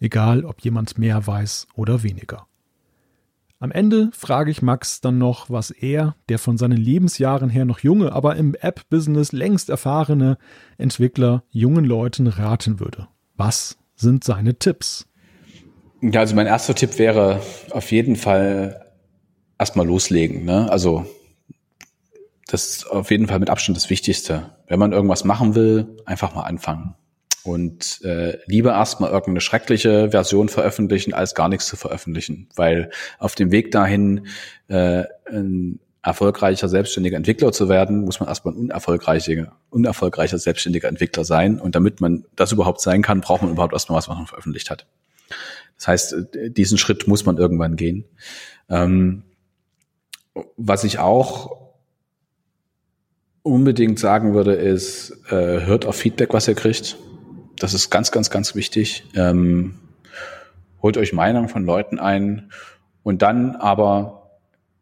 egal 0.00 0.46
ob 0.46 0.62
jemand 0.62 0.96
mehr 0.96 1.26
weiß 1.26 1.66
oder 1.74 2.02
weniger. 2.02 2.46
Am 3.58 3.70
Ende 3.70 4.08
frage 4.14 4.50
ich 4.50 4.62
Max 4.62 5.02
dann 5.02 5.18
noch, 5.18 5.50
was 5.50 5.70
er, 5.70 6.16
der 6.30 6.38
von 6.38 6.56
seinen 6.56 6.78
Lebensjahren 6.78 7.50
her 7.50 7.66
noch 7.66 7.80
junge, 7.80 8.12
aber 8.12 8.36
im 8.36 8.54
App-Business 8.54 9.32
längst 9.32 9.68
erfahrene 9.68 10.38
Entwickler 10.78 11.42
jungen 11.50 11.84
Leuten 11.84 12.26
raten 12.26 12.80
würde. 12.80 13.08
Was 13.36 13.76
sind 13.94 14.24
seine 14.24 14.58
Tipps? 14.58 15.06
Ja, 16.00 16.20
also 16.20 16.34
mein 16.34 16.46
erster 16.46 16.74
Tipp 16.74 16.98
wäre 16.98 17.42
auf 17.72 17.92
jeden 17.92 18.16
Fall 18.16 18.86
erstmal 19.58 19.86
loslegen. 19.86 20.46
Ne? 20.46 20.70
Also 20.72 21.04
das 22.46 22.70
ist 22.70 22.90
auf 22.90 23.10
jeden 23.10 23.26
Fall 23.26 23.38
mit 23.38 23.50
Abstand 23.50 23.76
das 23.76 23.90
Wichtigste. 23.90 24.57
Wenn 24.68 24.78
man 24.78 24.92
irgendwas 24.92 25.24
machen 25.24 25.54
will, 25.54 25.96
einfach 26.04 26.34
mal 26.34 26.42
anfangen. 26.42 26.94
Und 27.42 28.02
äh, 28.04 28.38
lieber 28.46 28.72
erstmal 28.72 29.10
irgendeine 29.10 29.40
schreckliche 29.40 30.10
Version 30.10 30.48
veröffentlichen, 30.48 31.14
als 31.14 31.34
gar 31.34 31.48
nichts 31.48 31.66
zu 31.66 31.76
veröffentlichen. 31.76 32.48
Weil 32.54 32.90
auf 33.18 33.34
dem 33.34 33.50
Weg 33.50 33.70
dahin, 33.70 34.26
äh, 34.68 35.04
ein 35.30 35.80
erfolgreicher 36.02 36.68
selbstständiger 36.68 37.16
Entwickler 37.16 37.52
zu 37.52 37.68
werden, 37.68 38.02
muss 38.02 38.20
man 38.20 38.28
erstmal 38.28 38.54
ein 38.54 38.58
unerfolgreicher, 38.58 39.52
unerfolgreicher 39.70 40.38
selbstständiger 40.38 40.88
Entwickler 40.88 41.24
sein. 41.24 41.58
Und 41.58 41.74
damit 41.74 42.00
man 42.00 42.24
das 42.36 42.52
überhaupt 42.52 42.80
sein 42.80 43.02
kann, 43.02 43.20
braucht 43.22 43.42
man 43.42 43.50
überhaupt 43.50 43.72
erstmal 43.72 43.98
was, 43.98 44.08
was 44.08 44.16
man 44.16 44.26
veröffentlicht 44.26 44.70
hat. 44.70 44.86
Das 45.76 45.88
heißt, 45.88 46.16
diesen 46.48 46.76
Schritt 46.76 47.06
muss 47.08 47.24
man 47.24 47.38
irgendwann 47.38 47.76
gehen. 47.76 48.04
Ähm, 48.68 49.22
was 50.56 50.84
ich 50.84 50.98
auch 50.98 51.67
unbedingt 53.48 53.98
sagen 53.98 54.34
würde, 54.34 54.52
ist, 54.54 55.12
äh, 55.30 55.66
hört 55.66 55.86
auf 55.86 55.96
Feedback, 55.96 56.32
was 56.32 56.48
ihr 56.48 56.54
kriegt. 56.54 56.96
Das 57.58 57.74
ist 57.74 57.90
ganz, 57.90 58.12
ganz, 58.12 58.30
ganz 58.30 58.54
wichtig. 58.54 59.04
Ähm, 59.14 59.74
holt 60.82 60.96
euch 60.96 61.12
Meinung 61.12 61.48
von 61.48 61.64
Leuten 61.64 61.98
ein 61.98 62.50
und 63.02 63.22
dann 63.22 63.56
aber 63.56 64.18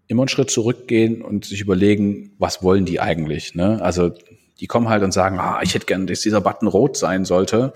immer 0.09 0.23
einen 0.23 0.29
Schritt 0.29 0.51
zurückgehen 0.51 1.23
und 1.23 1.45
sich 1.45 1.61
überlegen, 1.61 2.33
was 2.39 2.63
wollen 2.63 2.85
die 2.85 3.01
eigentlich? 3.01 3.55
Ne? 3.55 3.81
Also 3.83 4.13
die 4.61 4.67
kommen 4.67 4.89
halt 4.89 5.03
und 5.03 5.13
sagen, 5.13 5.39
ah, 5.39 5.61
ich 5.63 5.75
hätte 5.75 5.87
gern, 5.87 6.07
dass 6.07 6.21
dieser 6.21 6.41
Button 6.41 6.69
rot 6.69 6.97
sein 6.97 7.25
sollte. 7.25 7.73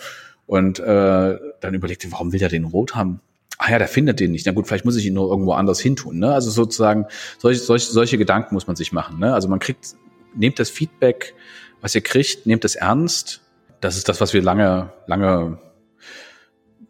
Und 0.47 0.81
äh, 0.81 1.39
dann 1.61 1.75
überlegt 1.75 2.05
ihr, 2.05 2.12
warum 2.12 2.33
will 2.33 2.41
der 2.41 2.49
den 2.49 2.65
rot 2.65 2.95
haben? 2.95 3.21
Ah 3.59 3.71
ja, 3.71 3.79
der 3.79 3.89
findet 3.89 4.21
den 4.21 4.33
nicht. 4.33 4.47
Na 4.47 4.53
gut, 4.53 4.67
vielleicht 4.67 4.85
muss 4.85 4.97
ich 4.97 5.07
ihn 5.07 5.15
nur 5.15 5.31
irgendwo 5.31 5.53
anders 5.53 5.81
hintun. 5.81 6.19
Ne? 6.19 6.33
Also 6.33 6.51
sozusagen, 6.51 7.07
solche, 7.39 7.61
solche, 7.61 7.93
solche 7.93 8.19
Gedanken 8.19 8.55
muss 8.55 8.67
man 8.67 8.75
sich 8.75 8.93
machen. 8.93 9.19
Ne? 9.19 9.35
Also 9.35 9.49
man 9.49 9.59
kriegt, 9.59 9.95
nehmt 10.35 10.59
das 10.59 10.70
Feedback, 10.70 11.35
was 11.81 11.94
ihr 11.94 12.02
kriegt, 12.02 12.47
nehmt 12.47 12.65
es 12.65 12.74
ernst. 12.74 13.40
Das 13.81 13.97
ist 13.97 14.09
das, 14.09 14.20
was 14.20 14.35
wir 14.35 14.43
lange, 14.43 14.93
lange 15.07 15.59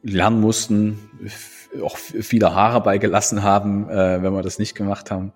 lernen 0.03 0.41
mussten, 0.41 0.99
auch 1.83 1.97
viele 1.97 2.55
Haare 2.55 2.81
beigelassen 2.81 3.43
haben, 3.43 3.89
äh, 3.89 4.23
wenn 4.23 4.33
wir 4.33 4.43
das 4.43 4.59
nicht 4.59 4.75
gemacht 4.75 5.11
haben. 5.11 5.33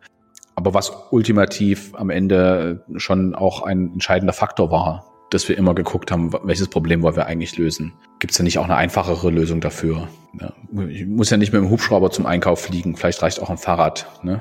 Aber 0.57 0.75
was 0.75 0.93
ultimativ 1.11 1.95
am 1.95 2.11
Ende 2.11 2.85
schon 2.97 3.35
auch 3.35 3.63
ein 3.63 3.93
entscheidender 3.93 4.33
Faktor 4.33 4.71
war, 4.71 5.13
dass 5.31 5.49
wir 5.49 5.59
immer 5.59 5.75
geguckt 5.75 6.13
haben, 6.13 6.33
welches 6.45 6.69
Problem 6.69 7.03
wollen 7.03 7.17
wir 7.17 7.27
eigentlich 7.27 7.57
lösen. 7.59 7.93
Gibt 8.21 8.33
es 8.33 8.39
da 8.39 8.45
nicht 8.45 8.59
auch 8.59 8.65
eine 8.65 8.77
einfachere 8.77 9.31
Lösung 9.31 9.61
dafür? 9.61 10.09
Ja, 10.41 10.53
ich 10.89 11.07
muss 11.07 11.31
ja 11.31 11.37
nicht 11.37 11.53
mit 11.53 11.61
dem 11.61 11.71
Hubschrauber 11.71 12.11
zum 12.11 12.27
Einkauf 12.27 12.61
fliegen, 12.61 12.97
vielleicht 12.97 13.23
reicht 13.23 13.43
auch 13.43 13.51
ein 13.51 13.59
Fahrrad. 13.59 14.07
Ne? 14.23 14.41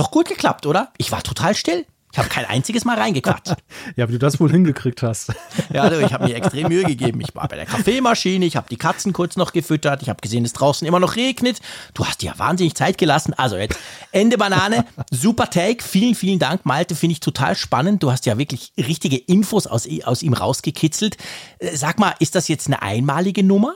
Doch 0.00 0.10
gut 0.10 0.28
geklappt, 0.28 0.66
oder? 0.66 0.92
Ich 0.96 1.12
war 1.12 1.22
total 1.22 1.54
still. 1.54 1.84
Ich 2.12 2.18
habe 2.18 2.28
kein 2.28 2.44
einziges 2.44 2.84
Mal 2.84 2.98
reingequatscht. 2.98 3.54
ja, 3.96 4.08
wie 4.08 4.12
du 4.12 4.18
das 4.18 4.40
wohl 4.40 4.50
hingekriegt 4.50 5.00
hast. 5.02 5.32
ja, 5.72 5.88
du, 5.88 6.00
ich 6.00 6.12
habe 6.12 6.24
mir 6.24 6.34
extrem 6.34 6.66
Mühe 6.66 6.82
gegeben. 6.82 7.20
Ich 7.20 7.34
war 7.36 7.46
bei 7.46 7.54
der 7.54 7.66
Kaffeemaschine, 7.66 8.44
ich 8.44 8.56
habe 8.56 8.66
die 8.68 8.78
Katzen 8.78 9.12
kurz 9.12 9.36
noch 9.36 9.52
gefüttert, 9.52 10.02
ich 10.02 10.08
habe 10.08 10.20
gesehen, 10.20 10.44
es 10.44 10.52
draußen 10.52 10.88
immer 10.88 10.98
noch 10.98 11.14
regnet. 11.14 11.60
Du 11.94 12.04
hast 12.04 12.22
dir 12.22 12.32
wahnsinnig 12.36 12.74
Zeit 12.74 12.98
gelassen. 12.98 13.32
Also 13.34 13.56
jetzt 13.58 13.78
Ende 14.10 14.38
Banane, 14.38 14.86
super 15.12 15.50
Take. 15.50 15.84
Vielen, 15.84 16.16
vielen 16.16 16.40
Dank, 16.40 16.66
Malte, 16.66 16.96
finde 16.96 17.12
ich 17.12 17.20
total 17.20 17.54
spannend. 17.54 18.02
Du 18.02 18.10
hast 18.10 18.26
ja 18.26 18.38
wirklich 18.38 18.72
richtige 18.76 19.16
Infos 19.16 19.68
aus, 19.68 19.86
aus 20.02 20.22
ihm 20.22 20.32
rausgekitzelt. 20.32 21.16
Äh, 21.58 21.76
sag 21.76 22.00
mal, 22.00 22.14
ist 22.18 22.34
das 22.34 22.48
jetzt 22.48 22.66
eine 22.66 22.82
einmalige 22.82 23.44
Nummer? 23.44 23.74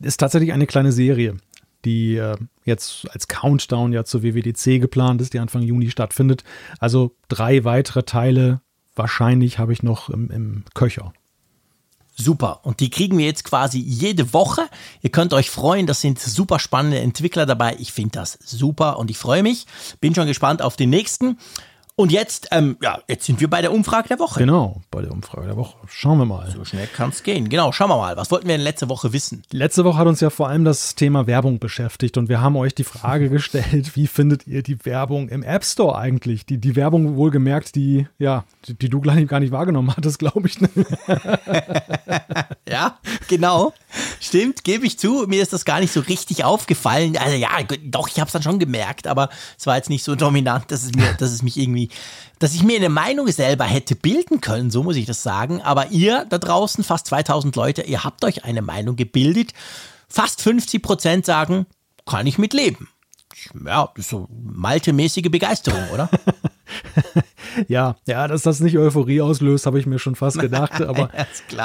Das 0.00 0.14
ist 0.14 0.16
tatsächlich 0.16 0.52
eine 0.52 0.66
kleine 0.66 0.90
Serie 0.90 1.36
die 1.86 2.16
äh, 2.16 2.36
jetzt 2.64 3.08
als 3.12 3.28
Countdown 3.28 3.92
ja 3.92 4.04
zur 4.04 4.22
WWDC 4.22 4.80
geplant 4.80 5.22
ist, 5.22 5.32
die 5.32 5.38
Anfang 5.38 5.62
Juni 5.62 5.90
stattfindet. 5.90 6.44
Also 6.78 7.16
drei 7.28 7.64
weitere 7.64 8.02
Teile 8.02 8.60
wahrscheinlich 8.94 9.58
habe 9.58 9.72
ich 9.72 9.82
noch 9.82 10.10
im, 10.10 10.30
im 10.30 10.64
Köcher. 10.74 11.12
Super. 12.18 12.60
Und 12.64 12.80
die 12.80 12.88
kriegen 12.88 13.18
wir 13.18 13.26
jetzt 13.26 13.44
quasi 13.44 13.78
jede 13.78 14.32
Woche. 14.32 14.62
Ihr 15.02 15.10
könnt 15.10 15.34
euch 15.34 15.50
freuen, 15.50 15.86
das 15.86 16.00
sind 16.00 16.18
super 16.18 16.58
spannende 16.58 16.98
Entwickler 16.98 17.44
dabei. 17.44 17.76
Ich 17.78 17.92
finde 17.92 18.12
das 18.12 18.38
super 18.44 18.98
und 18.98 19.10
ich 19.10 19.18
freue 19.18 19.42
mich. 19.42 19.66
Bin 20.00 20.14
schon 20.14 20.26
gespannt 20.26 20.62
auf 20.62 20.76
den 20.76 20.90
nächsten. 20.90 21.38
Und 21.98 22.12
jetzt, 22.12 22.48
ähm, 22.50 22.76
ja, 22.82 23.00
jetzt 23.08 23.24
sind 23.24 23.40
wir 23.40 23.48
bei 23.48 23.62
der 23.62 23.72
Umfrage 23.72 24.08
der 24.08 24.18
Woche. 24.18 24.38
Genau, 24.38 24.82
bei 24.90 25.00
der 25.00 25.12
Umfrage 25.12 25.46
der 25.46 25.56
Woche. 25.56 25.78
Schauen 25.88 26.18
wir 26.18 26.26
mal. 26.26 26.50
So 26.50 26.62
schnell 26.62 26.86
kann 26.86 27.08
es 27.08 27.22
gehen. 27.22 27.48
Genau, 27.48 27.72
schauen 27.72 27.88
wir 27.88 27.96
mal. 27.96 28.18
Was 28.18 28.30
wollten 28.30 28.46
wir 28.46 28.54
denn 28.54 28.64
letzte 28.64 28.90
Woche 28.90 29.14
wissen? 29.14 29.44
Letzte 29.50 29.82
Woche 29.82 29.96
hat 29.96 30.06
uns 30.06 30.20
ja 30.20 30.28
vor 30.28 30.50
allem 30.50 30.66
das 30.66 30.94
Thema 30.94 31.26
Werbung 31.26 31.58
beschäftigt 31.58 32.18
und 32.18 32.28
wir 32.28 32.42
haben 32.42 32.54
euch 32.56 32.74
die 32.74 32.84
Frage 32.84 33.30
gestellt, 33.30 33.96
wie 33.96 34.08
findet 34.08 34.46
ihr 34.46 34.62
die 34.62 34.84
Werbung 34.84 35.30
im 35.30 35.42
App 35.42 35.64
Store 35.64 35.96
eigentlich? 35.96 36.44
Die, 36.44 36.58
die 36.58 36.76
Werbung 36.76 37.16
wohlgemerkt, 37.16 37.74
die, 37.76 38.06
ja, 38.18 38.44
die, 38.66 38.74
die 38.74 38.90
du 38.90 39.00
gar 39.00 39.40
nicht 39.40 39.52
wahrgenommen 39.52 39.96
hattest, 39.96 40.18
glaube 40.18 40.48
ich. 40.48 40.58
ja, 42.68 42.98
genau. 43.26 43.72
Stimmt, 44.20 44.64
gebe 44.64 44.84
ich 44.84 44.98
zu. 44.98 45.24
Mir 45.28 45.40
ist 45.40 45.54
das 45.54 45.64
gar 45.64 45.80
nicht 45.80 45.94
so 45.94 46.00
richtig 46.00 46.44
aufgefallen. 46.44 47.16
Also 47.16 47.36
ja, 47.36 47.48
doch, 47.84 48.08
ich 48.08 48.20
habe 48.20 48.26
es 48.26 48.32
dann 48.32 48.42
schon 48.42 48.58
gemerkt, 48.58 49.06
aber 49.06 49.30
es 49.58 49.66
war 49.66 49.76
jetzt 49.76 49.88
nicht 49.88 50.04
so 50.04 50.14
dominant, 50.14 50.70
dass 50.70 50.84
es, 50.84 50.92
mir, 50.92 51.14
dass 51.14 51.32
es 51.32 51.42
mich 51.42 51.56
irgendwie 51.56 51.85
dass 52.38 52.54
ich 52.54 52.62
mir 52.62 52.76
eine 52.76 52.88
Meinung 52.88 53.28
selber 53.28 53.64
hätte 53.64 53.96
bilden 53.96 54.40
können, 54.40 54.70
so 54.70 54.82
muss 54.82 54.96
ich 54.96 55.06
das 55.06 55.22
sagen. 55.22 55.62
Aber 55.62 55.90
ihr 55.90 56.26
da 56.28 56.38
draußen, 56.38 56.84
fast 56.84 57.06
2000 57.06 57.56
Leute, 57.56 57.82
ihr 57.82 58.04
habt 58.04 58.24
euch 58.24 58.44
eine 58.44 58.62
Meinung 58.62 58.96
gebildet. 58.96 59.52
Fast 60.08 60.42
50 60.42 60.82
Prozent 60.82 61.26
sagen, 61.26 61.66
kann 62.04 62.26
ich 62.26 62.38
mitleben. 62.38 62.88
Ja, 63.66 63.90
das 63.94 64.06
ist 64.06 64.10
so 64.10 64.28
maltemäßige 64.30 65.30
Begeisterung, 65.30 65.82
oder? 65.92 66.08
ja, 67.68 67.96
ja, 68.06 68.26
dass 68.28 68.42
das 68.42 68.60
nicht 68.60 68.78
Euphorie 68.78 69.20
auslöst, 69.20 69.66
habe 69.66 69.78
ich 69.78 69.86
mir 69.86 69.98
schon 69.98 70.14
fast 70.14 70.38
gedacht. 70.38 70.80
Aber, 70.82 71.10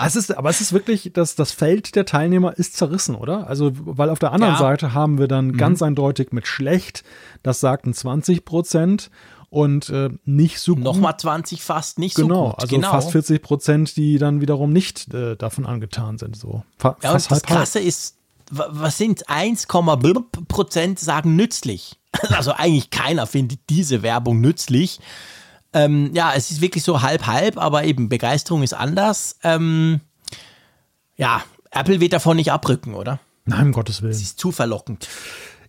es 0.06 0.15
ist, 0.15 0.35
aber 0.38 0.49
es 0.49 0.61
ist 0.61 0.73
wirklich, 0.73 1.11
das, 1.14 1.35
das 1.35 1.52
Feld 1.52 1.95
der 1.95 2.06
Teilnehmer 2.06 2.57
ist 2.57 2.76
zerrissen, 2.76 3.15
oder? 3.15 3.48
Also, 3.48 3.72
weil 3.73 4.10
auf 4.10 4.19
der 4.19 4.31
anderen 4.31 4.53
ja. 4.53 4.60
Seite 4.60 4.93
haben 4.93 5.18
wir 5.18 5.27
dann 5.27 5.48
mhm. 5.48 5.57
ganz 5.57 5.81
eindeutig 5.81 6.31
mit 6.31 6.48
schlecht, 6.48 7.03
das 7.43 7.60
sagten 7.60 7.93
20 7.93 8.45
Prozent 8.45 9.10
und 9.52 9.90
äh, 9.90 10.10
nicht 10.23 10.60
so 10.60 10.76
gut. 10.76 10.84
Nochmal 10.86 11.18
20 11.18 11.61
fast 11.61 11.99
nicht 11.99 12.15
genau, 12.15 12.28
so 12.28 12.44
gut. 12.52 12.61
Also 12.61 12.76
genau, 12.76 12.91
also 12.91 13.02
fast 13.02 13.11
40 13.11 13.41
Prozent, 13.41 13.98
die 13.98 14.18
dann 14.18 14.40
wiederum 14.40 14.72
nicht 14.72 15.14
äh, 15.14 15.36
davon 15.36 15.65
angetan 15.65 16.18
sind. 16.18 16.38
So. 16.38 16.64
Fa 16.78 16.95
ja, 17.03 17.11
fast 17.11 17.30
und 17.30 17.32
das 17.32 17.44
halb, 17.44 17.57
Krasse 17.60 17.80
halb. 17.80 17.88
ist, 17.88 18.15
was 18.49 18.98
sind 18.98 19.30
1, 19.30 19.68
Prozent 20.48 20.99
sagen 20.99 21.36
nützlich. 21.36 21.98
Also 22.30 22.52
eigentlich 22.52 22.90
keiner 22.90 23.26
findet 23.26 23.61
diese 23.69 24.03
Werbung 24.03 24.41
nützlich. 24.41 24.99
Ähm, 25.73 26.11
ja, 26.14 26.34
es 26.36 26.52
ist 26.52 26.60
wirklich 26.60 26.84
so 26.84 27.02
halb-halb, 27.02 27.57
aber 27.57 27.86
eben 27.86 28.10
Begeisterung 28.10 28.64
ist 28.64 28.73
anders. 28.73 29.38
Ähm, 29.44 30.02
ja, 31.15 31.41
Apple 31.72 32.02
wird 32.02 32.11
davon 32.11 32.36
nicht 32.36 32.52
abrücken, 32.52 32.95
oder? 32.95 33.19
Nein, 33.45 33.68
um 33.68 33.72
Gottes 33.72 34.02
Willen. 34.02 34.11
Es 34.11 34.22
ist 34.22 34.40
zu 34.40 34.52
verlockend. 34.52 35.07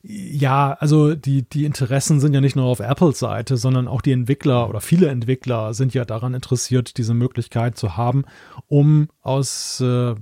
Ja, 0.04 0.72
also 0.80 1.14
die, 1.14 1.48
die 1.48 1.64
Interessen 1.64 2.18
sind 2.18 2.34
ja 2.34 2.40
nicht 2.40 2.56
nur 2.56 2.64
auf 2.64 2.80
Apples 2.80 3.20
Seite, 3.20 3.56
sondern 3.56 3.86
auch 3.86 4.00
die 4.02 4.10
Entwickler 4.10 4.68
oder 4.68 4.80
viele 4.80 5.08
Entwickler 5.08 5.74
sind 5.74 5.94
ja 5.94 6.04
daran 6.04 6.34
interessiert, 6.34 6.98
diese 6.98 7.14
Möglichkeit 7.14 7.78
zu 7.78 7.96
haben, 7.96 8.24
um 8.66 9.08
aus, 9.20 9.80
äh, 9.80 10.14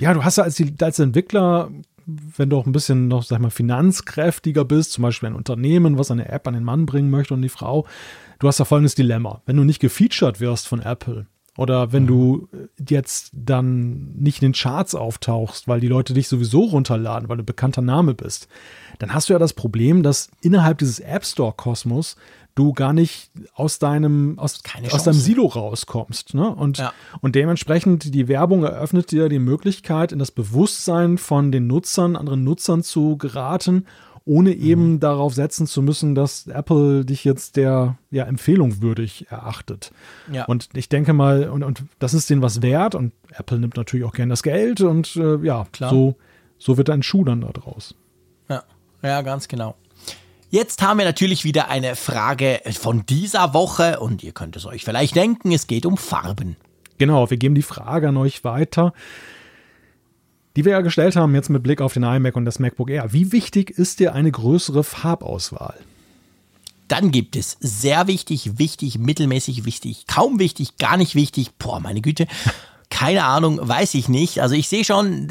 ja, 0.00 0.14
du 0.14 0.24
hast 0.24 0.38
ja 0.38 0.44
als, 0.44 0.56
die, 0.56 0.74
als 0.80 0.98
Entwickler, 0.98 1.70
wenn 2.04 2.50
du 2.50 2.56
auch 2.56 2.66
ein 2.66 2.72
bisschen 2.72 3.06
noch, 3.06 3.22
sag 3.22 3.40
mal, 3.40 3.50
finanzkräftiger 3.50 4.64
bist, 4.64 4.90
zum 4.90 5.02
Beispiel 5.02 5.28
ein 5.28 5.36
Unternehmen, 5.36 5.96
was 5.96 6.10
eine 6.10 6.28
App 6.28 6.48
an 6.48 6.54
den 6.54 6.64
Mann 6.64 6.86
bringen 6.86 7.10
möchte 7.10 7.34
und 7.34 7.42
die 7.42 7.48
Frau, 7.48 7.86
du 8.40 8.48
hast 8.48 8.58
ja 8.58 8.64
folgendes 8.64 8.96
Dilemma. 8.96 9.40
Wenn 9.46 9.56
du 9.56 9.62
nicht 9.62 9.80
gefeatured 9.80 10.40
wirst 10.40 10.66
von 10.66 10.80
Apple, 10.80 11.26
oder 11.56 11.92
wenn 11.92 12.06
du 12.06 12.48
jetzt 12.88 13.30
dann 13.32 14.12
nicht 14.14 14.42
in 14.42 14.48
den 14.48 14.54
Charts 14.54 14.94
auftauchst, 14.94 15.68
weil 15.68 15.80
die 15.80 15.88
Leute 15.88 16.14
dich 16.14 16.28
sowieso 16.28 16.64
runterladen, 16.64 17.28
weil 17.28 17.38
du 17.38 17.44
bekannter 17.44 17.82
Name 17.82 18.14
bist, 18.14 18.48
dann 18.98 19.12
hast 19.12 19.28
du 19.28 19.32
ja 19.32 19.38
das 19.38 19.52
Problem, 19.52 20.02
dass 20.02 20.30
innerhalb 20.40 20.78
dieses 20.78 21.00
App 21.00 21.24
Store 21.24 21.52
Kosmos 21.56 22.16
du 22.54 22.72
gar 22.72 22.92
nicht 22.92 23.30
aus 23.54 23.78
deinem, 23.78 24.38
aus, 24.38 24.60
aus 24.90 25.04
deinem 25.04 25.18
Silo 25.18 25.46
rauskommst. 25.46 26.34
Ne? 26.34 26.48
Und, 26.48 26.78
ja. 26.78 26.92
und 27.20 27.34
dementsprechend 27.34 28.14
die 28.14 28.28
Werbung 28.28 28.64
eröffnet 28.64 29.10
dir 29.10 29.28
die 29.28 29.38
Möglichkeit, 29.38 30.12
in 30.12 30.18
das 30.18 30.30
Bewusstsein 30.30 31.18
von 31.18 31.52
den 31.52 31.66
Nutzern, 31.66 32.16
anderen 32.16 32.44
Nutzern 32.44 32.82
zu 32.82 33.16
geraten 33.16 33.86
ohne 34.30 34.52
eben 34.52 34.92
mhm. 34.92 35.00
darauf 35.00 35.34
setzen 35.34 35.66
zu 35.66 35.82
müssen, 35.82 36.14
dass 36.14 36.46
Apple 36.46 37.04
dich 37.04 37.24
jetzt 37.24 37.56
der 37.56 37.98
ja, 38.12 38.22
Empfehlung 38.26 38.80
würdig 38.80 39.26
erachtet. 39.28 39.90
Ja. 40.30 40.44
Und 40.44 40.68
ich 40.74 40.88
denke 40.88 41.12
mal, 41.12 41.50
und, 41.50 41.64
und 41.64 41.82
das 41.98 42.14
ist 42.14 42.30
denen 42.30 42.40
was 42.40 42.62
wert 42.62 42.94
und 42.94 43.12
Apple 43.32 43.58
nimmt 43.58 43.76
natürlich 43.76 44.06
auch 44.06 44.12
gern 44.12 44.28
das 44.28 44.44
Geld 44.44 44.82
und 44.82 45.16
äh, 45.16 45.38
ja, 45.38 45.66
Klar. 45.72 45.90
so, 45.90 46.14
so 46.58 46.76
wird 46.76 46.90
ein 46.90 47.02
Schuh 47.02 47.24
dann 47.24 47.40
da 47.40 47.48
draus. 47.48 47.96
Ja, 48.48 48.62
ja, 49.02 49.22
ganz 49.22 49.48
genau. 49.48 49.74
Jetzt 50.48 50.80
haben 50.80 50.98
wir 50.98 51.06
natürlich 51.06 51.42
wieder 51.42 51.68
eine 51.68 51.96
Frage 51.96 52.60
von 52.78 53.04
dieser 53.06 53.52
Woche 53.52 53.98
und 53.98 54.22
ihr 54.22 54.32
könnt 54.32 54.54
es 54.54 54.64
euch 54.64 54.84
vielleicht 54.84 55.16
denken, 55.16 55.50
es 55.50 55.66
geht 55.66 55.86
um 55.86 55.96
Farben. 55.96 56.56
Genau, 56.98 57.30
wir 57.30 57.36
geben 57.36 57.56
die 57.56 57.62
Frage 57.62 58.08
an 58.08 58.16
euch 58.16 58.44
weiter 58.44 58.92
die 60.56 60.64
wir 60.64 60.72
ja 60.72 60.80
gestellt 60.80 61.16
haben 61.16 61.34
jetzt 61.34 61.50
mit 61.50 61.62
Blick 61.62 61.80
auf 61.80 61.94
den 61.94 62.02
iMac 62.02 62.36
und 62.36 62.44
das 62.44 62.58
MacBook 62.58 62.90
Air. 62.90 63.12
Wie 63.12 63.32
wichtig 63.32 63.70
ist 63.70 64.00
dir 64.00 64.14
eine 64.14 64.30
größere 64.30 64.84
Farbauswahl? 64.84 65.78
Dann 66.88 67.12
gibt 67.12 67.36
es 67.36 67.56
sehr 67.60 68.08
wichtig, 68.08 68.58
wichtig, 68.58 68.98
mittelmäßig 68.98 69.64
wichtig, 69.64 70.06
kaum 70.08 70.40
wichtig, 70.40 70.76
gar 70.76 70.96
nicht 70.96 71.14
wichtig. 71.14 71.52
Boah, 71.56 71.78
meine 71.78 72.00
Güte. 72.00 72.26
Keine 72.88 73.24
Ahnung, 73.24 73.60
weiß 73.62 73.94
ich 73.94 74.08
nicht. 74.08 74.42
Also 74.42 74.56
ich 74.56 74.68
sehe 74.68 74.84
schon, 74.84 75.28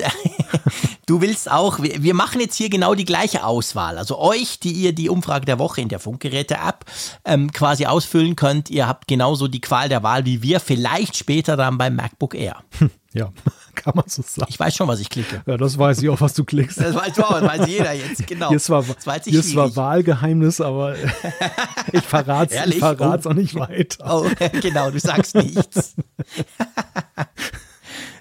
du 1.05 1.19
willst 1.19 1.51
auch, 1.51 1.79
wir, 1.79 2.13
machen 2.13 2.39
jetzt 2.39 2.55
hier 2.55 2.69
genau 2.69 2.95
die 2.95 3.03
gleiche 3.03 3.43
Auswahl. 3.43 3.97
Also 3.97 4.17
euch, 4.17 4.59
die 4.59 4.71
ihr 4.71 4.93
die 4.93 5.09
Umfrage 5.09 5.45
der 5.45 5.59
Woche 5.59 5.81
in 5.81 5.89
der 5.89 5.99
Funkgeräte-App 5.99 6.85
ähm, 7.25 7.51
quasi 7.51 7.85
ausfüllen 7.85 8.37
könnt, 8.37 8.69
ihr 8.69 8.87
habt 8.87 9.09
genauso 9.09 9.49
die 9.49 9.59
Qual 9.59 9.89
der 9.89 10.01
Wahl 10.01 10.25
wie 10.25 10.41
wir, 10.41 10.61
vielleicht 10.61 11.17
später 11.17 11.57
dann 11.57 11.77
beim 11.77 11.97
MacBook 11.97 12.35
Air. 12.35 12.63
Ja, 13.13 13.31
kann 13.75 13.93
man 13.95 14.05
so 14.07 14.21
sagen. 14.21 14.49
Ich 14.49 14.59
weiß 14.59 14.75
schon, 14.75 14.87
was 14.87 14.99
ich 14.99 15.09
klicke. 15.09 15.41
Ja, 15.45 15.57
das 15.57 15.77
weiß 15.77 16.01
ich 16.01 16.09
auch, 16.09 16.21
was 16.21 16.33
du 16.33 16.43
klickst. 16.43 16.79
Das 16.79 16.93
weißt 16.93 17.17
du 17.17 17.23
auch, 17.23 17.39
das 17.39 17.43
weiß 17.43 17.67
jeder 17.67 17.93
jetzt, 17.93 18.27
genau. 18.27 18.49
Hier 18.49 18.57
ist 18.57 18.65
zwar, 18.65 18.83
hier 18.83 19.39
ist 19.39 19.51
zwar 19.51 19.75
Wahlgeheimnis, 19.75 20.61
aber 20.61 20.95
ich 21.91 22.03
verrate 22.03 22.55
es 22.55 22.81
oh. 22.81 23.29
auch 23.29 23.33
nicht 23.33 23.55
weiter. 23.55 24.21
Oh, 24.21 24.29
genau, 24.61 24.91
du 24.91 24.99
sagst 24.99 25.35
nichts. 25.35 25.95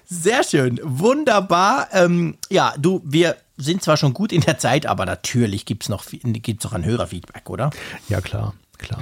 Sehr 0.05 0.43
schön, 0.43 0.79
wunderbar. 0.83 1.89
Ähm, 1.91 2.37
ja, 2.49 2.73
du, 2.79 3.01
wir 3.05 3.35
sind 3.57 3.83
zwar 3.83 3.95
schon 3.95 4.13
gut 4.13 4.31
in 4.31 4.41
der 4.41 4.57
Zeit, 4.57 4.87
aber 4.87 5.05
natürlich 5.05 5.65
gibt 5.65 5.83
es 5.83 5.89
noch, 5.89 6.03
gibt's 6.09 6.63
noch 6.63 6.73
ein 6.73 6.83
Hörerfeedback, 6.83 7.47
oder? 7.49 7.69
Ja, 8.07 8.21
klar, 8.21 8.55
klar. 8.79 9.01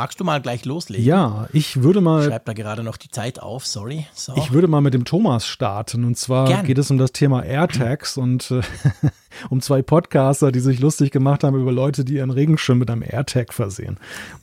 Magst 0.00 0.18
du 0.18 0.24
mal 0.24 0.40
gleich 0.40 0.64
loslegen? 0.64 1.04
Ja, 1.04 1.46
ich 1.52 1.82
würde 1.82 2.00
mal. 2.00 2.22
Ich 2.22 2.28
schreibe 2.28 2.46
da 2.46 2.54
gerade 2.54 2.82
noch 2.82 2.96
die 2.96 3.10
Zeit 3.10 3.38
auf, 3.38 3.66
sorry. 3.66 4.06
So. 4.14 4.32
Ich 4.36 4.50
würde 4.50 4.66
mal 4.66 4.80
mit 4.80 4.94
dem 4.94 5.04
Thomas 5.04 5.46
starten. 5.46 6.04
Und 6.04 6.16
zwar 6.16 6.46
Gern. 6.46 6.64
geht 6.64 6.78
es 6.78 6.90
um 6.90 6.96
das 6.96 7.12
Thema 7.12 7.44
AirTags 7.44 8.16
und 8.16 8.50
äh, 8.50 8.62
um 9.50 9.60
zwei 9.60 9.82
Podcaster, 9.82 10.52
die 10.52 10.60
sich 10.60 10.80
lustig 10.80 11.10
gemacht 11.10 11.44
haben 11.44 11.60
über 11.60 11.70
Leute, 11.70 12.06
die 12.06 12.14
ihren 12.14 12.30
Regenschirm 12.30 12.78
mit 12.78 12.90
einem 12.90 13.02
AirTag 13.02 13.52
versehen. 13.52 13.98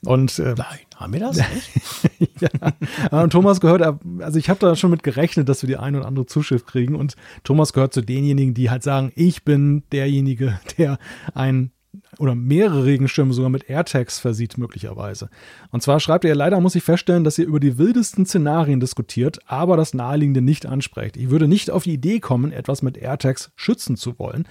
Und, 0.05 0.37
äh, 0.37 0.53
Nein, 0.55 0.77
haben 0.95 1.13
wir 1.13 1.21
das 1.21 1.37
nicht? 1.37 2.39
ja. 2.39 3.19
Und 3.23 3.31
Thomas 3.31 3.59
gehört, 3.59 3.81
also 4.19 4.37
ich 4.37 4.51
habe 4.51 4.59
da 4.59 4.75
schon 4.75 4.91
mit 4.91 5.01
gerechnet, 5.01 5.49
dass 5.49 5.63
wir 5.63 5.67
die 5.67 5.77
eine 5.77 5.97
oder 5.97 6.07
andere 6.07 6.27
Zuschrift 6.27 6.67
kriegen. 6.67 6.93
Und 6.93 7.15
Thomas 7.43 7.73
gehört 7.73 7.95
zu 7.95 8.01
denjenigen, 8.01 8.53
die 8.53 8.69
halt 8.69 8.83
sagen, 8.83 9.11
ich 9.15 9.43
bin 9.43 9.81
derjenige, 9.91 10.59
der 10.77 10.99
ein 11.33 11.71
oder 12.19 12.35
mehrere 12.35 12.85
Regenschirme 12.85 13.33
sogar 13.33 13.49
mit 13.49 13.69
AirTags 13.69 14.19
versieht, 14.19 14.57
möglicherweise. 14.57 15.29
Und 15.71 15.83
zwar 15.83 15.99
schreibt 15.99 16.25
er, 16.25 16.35
leider 16.35 16.59
muss 16.59 16.75
ich 16.75 16.83
feststellen, 16.83 17.23
dass 17.23 17.37
ihr 17.37 17.45
über 17.45 17.59
die 17.59 17.77
wildesten 17.77 18.25
Szenarien 18.25 18.79
diskutiert, 18.79 19.39
aber 19.45 19.77
das 19.77 19.93
Naheliegende 19.93 20.41
nicht 20.41 20.65
ansprecht. 20.65 21.17
Ich 21.17 21.29
würde 21.29 21.47
nicht 21.47 21.69
auf 21.71 21.83
die 21.83 21.93
Idee 21.93 22.19
kommen, 22.19 22.51
etwas 22.51 22.81
mit 22.81 22.97
AirTags 22.97 23.51
schützen 23.55 23.95
zu 23.95 24.17
wollen. 24.19 24.47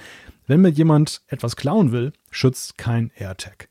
Wenn 0.47 0.61
mir 0.61 0.71
jemand 0.71 1.23
etwas 1.29 1.57
klauen 1.57 1.93
will, 1.93 2.13
schützt 2.31 2.79
kein 2.79 3.11
AirTag. 3.17 3.69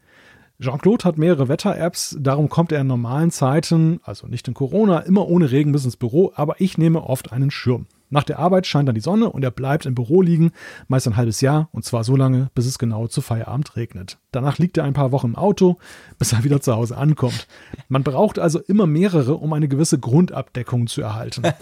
Jean-Claude 0.60 1.04
hat 1.04 1.18
mehrere 1.18 1.50
Wetter-Apps, 1.50 2.16
darum 2.20 2.48
kommt 2.48 2.72
er 2.72 2.80
in 2.80 2.88
normalen 2.88 3.30
Zeiten, 3.30 4.00
also 4.04 4.28
nicht 4.28 4.48
in 4.48 4.54
Corona, 4.54 5.00
immer 5.00 5.28
ohne 5.28 5.52
Regen 5.52 5.74
bis 5.74 5.84
ins 5.84 5.98
Büro, 5.98 6.32
aber 6.36 6.56
ich 6.60 6.78
nehme 6.78 7.04
oft 7.04 7.34
einen 7.34 7.52
Schirm. 7.52 7.88
Nach 8.10 8.24
der 8.24 8.40
Arbeit 8.40 8.68
scheint 8.68 8.88
dann 8.88 8.96
die 8.96 9.02
Sonne 9.02 9.30
und 9.30 9.44
er 9.44 9.52
bleibt 9.52 9.86
im 9.86 9.96
Büro 9.96 10.22
liegen, 10.22 10.52
meist 10.88 11.08
ein 11.08 11.16
halbes 11.16 11.42
Jahr 11.42 11.70
und 11.72 11.86
zwar 11.86 12.04
so 12.04 12.16
lange, 12.16 12.50
bis 12.54 12.66
es 12.66 12.78
genau 12.78 13.08
zu 13.08 13.22
Feierabend 13.22 13.76
regnet. 13.76 14.20
Danach 14.32 14.58
liegt 14.58 14.78
er 14.78 14.84
ein 14.84 14.94
paar 14.94 15.12
Wochen 15.12 15.28
im 15.28 15.36
Auto, 15.36 15.78
bis 16.20 16.34
er 16.34 16.44
wieder 16.44 16.62
zu 16.62 16.76
Hause 16.76 16.98
ankommt. 16.98 17.48
Man 17.88 18.04
braucht 18.04 18.38
also 18.38 18.60
immer 18.60 18.86
mehrere, 18.86 19.36
um 19.36 19.54
eine 19.54 19.68
gewisse 19.68 20.00
Grundabdeckung 20.00 20.88
zu 20.88 21.02
erhalten. 21.02 21.44
der, 21.44 21.54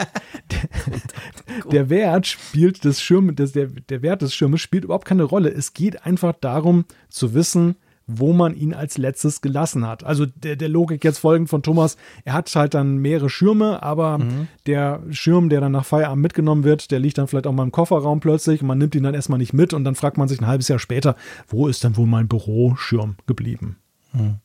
der, 1.71 1.89
Wert 1.89 2.27
spielt 2.27 2.83
des 2.83 3.01
Schirm, 3.01 3.35
des, 3.35 3.53
der, 3.53 3.67
der 3.67 4.01
Wert 4.01 4.21
des 4.21 4.33
Schirmes 4.33 4.61
spielt 4.61 4.83
überhaupt 4.83 5.05
keine 5.05 5.23
Rolle. 5.23 5.49
Es 5.49 5.73
geht 5.73 6.05
einfach 6.05 6.33
darum 6.39 6.85
zu 7.09 7.33
wissen, 7.33 7.75
wo 8.07 8.33
man 8.33 8.55
ihn 8.55 8.73
als 8.73 8.97
letztes 8.97 9.41
gelassen 9.41 9.87
hat. 9.87 10.03
Also 10.03 10.25
der, 10.25 10.55
der 10.55 10.69
Logik 10.69 11.03
jetzt 11.03 11.19
folgend 11.19 11.49
von 11.49 11.63
Thomas, 11.63 11.97
er 12.25 12.33
hat 12.33 12.53
halt 12.55 12.73
dann 12.73 12.97
mehrere 12.97 13.29
Schirme, 13.29 13.81
aber 13.81 14.17
mhm. 14.17 14.47
der 14.65 15.01
Schirm, 15.09 15.49
der 15.49 15.61
dann 15.61 15.71
nach 15.71 15.85
Feierabend 15.85 16.21
mitgenommen 16.21 16.63
wird, 16.63 16.91
der 16.91 16.99
liegt 16.99 17.17
dann 17.17 17.27
vielleicht 17.27 17.47
auch 17.47 17.53
mal 17.53 17.63
im 17.63 17.71
Kofferraum 17.71 18.19
plötzlich 18.19 18.61
und 18.61 18.67
man 18.67 18.77
nimmt 18.77 18.95
ihn 18.95 19.03
dann 19.03 19.13
erstmal 19.13 19.39
nicht 19.39 19.53
mit 19.53 19.73
und 19.73 19.83
dann 19.83 19.95
fragt 19.95 20.17
man 20.17 20.27
sich 20.27 20.41
ein 20.41 20.47
halbes 20.47 20.67
Jahr 20.67 20.79
später, 20.79 21.15
wo 21.47 21.67
ist 21.67 21.83
denn 21.83 21.95
wohl 21.95 22.07
mein 22.07 22.27
Büroschirm 22.27 23.15
geblieben? 23.25 23.77
Mhm. 24.11 24.35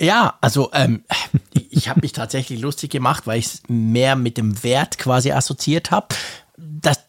Ja, 0.00 0.34
also 0.40 0.70
ähm, 0.72 1.04
ich 1.52 1.88
habe 1.88 2.00
mich 2.02 2.12
tatsächlich 2.12 2.60
lustig 2.60 2.90
gemacht, 2.90 3.26
weil 3.26 3.38
ich 3.38 3.46
es 3.46 3.62
mehr 3.68 4.16
mit 4.16 4.36
dem 4.36 4.64
Wert 4.64 4.98
quasi 4.98 5.30
assoziiert 5.30 5.92
habe. 5.92 6.08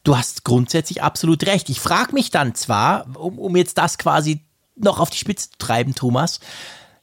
du 0.04 0.16
hast 0.16 0.44
grundsätzlich 0.44 1.02
absolut 1.02 1.46
recht. 1.48 1.70
Ich 1.70 1.80
frage 1.80 2.14
mich 2.14 2.30
dann 2.30 2.54
zwar, 2.54 3.18
um, 3.18 3.40
um 3.40 3.56
jetzt 3.56 3.80
das 3.80 3.98
quasi 3.98 4.42
noch 4.76 5.00
auf 5.00 5.10
die 5.10 5.18
Spitze 5.18 5.50
zu 5.52 5.58
treiben, 5.58 5.96
Thomas. 5.96 6.40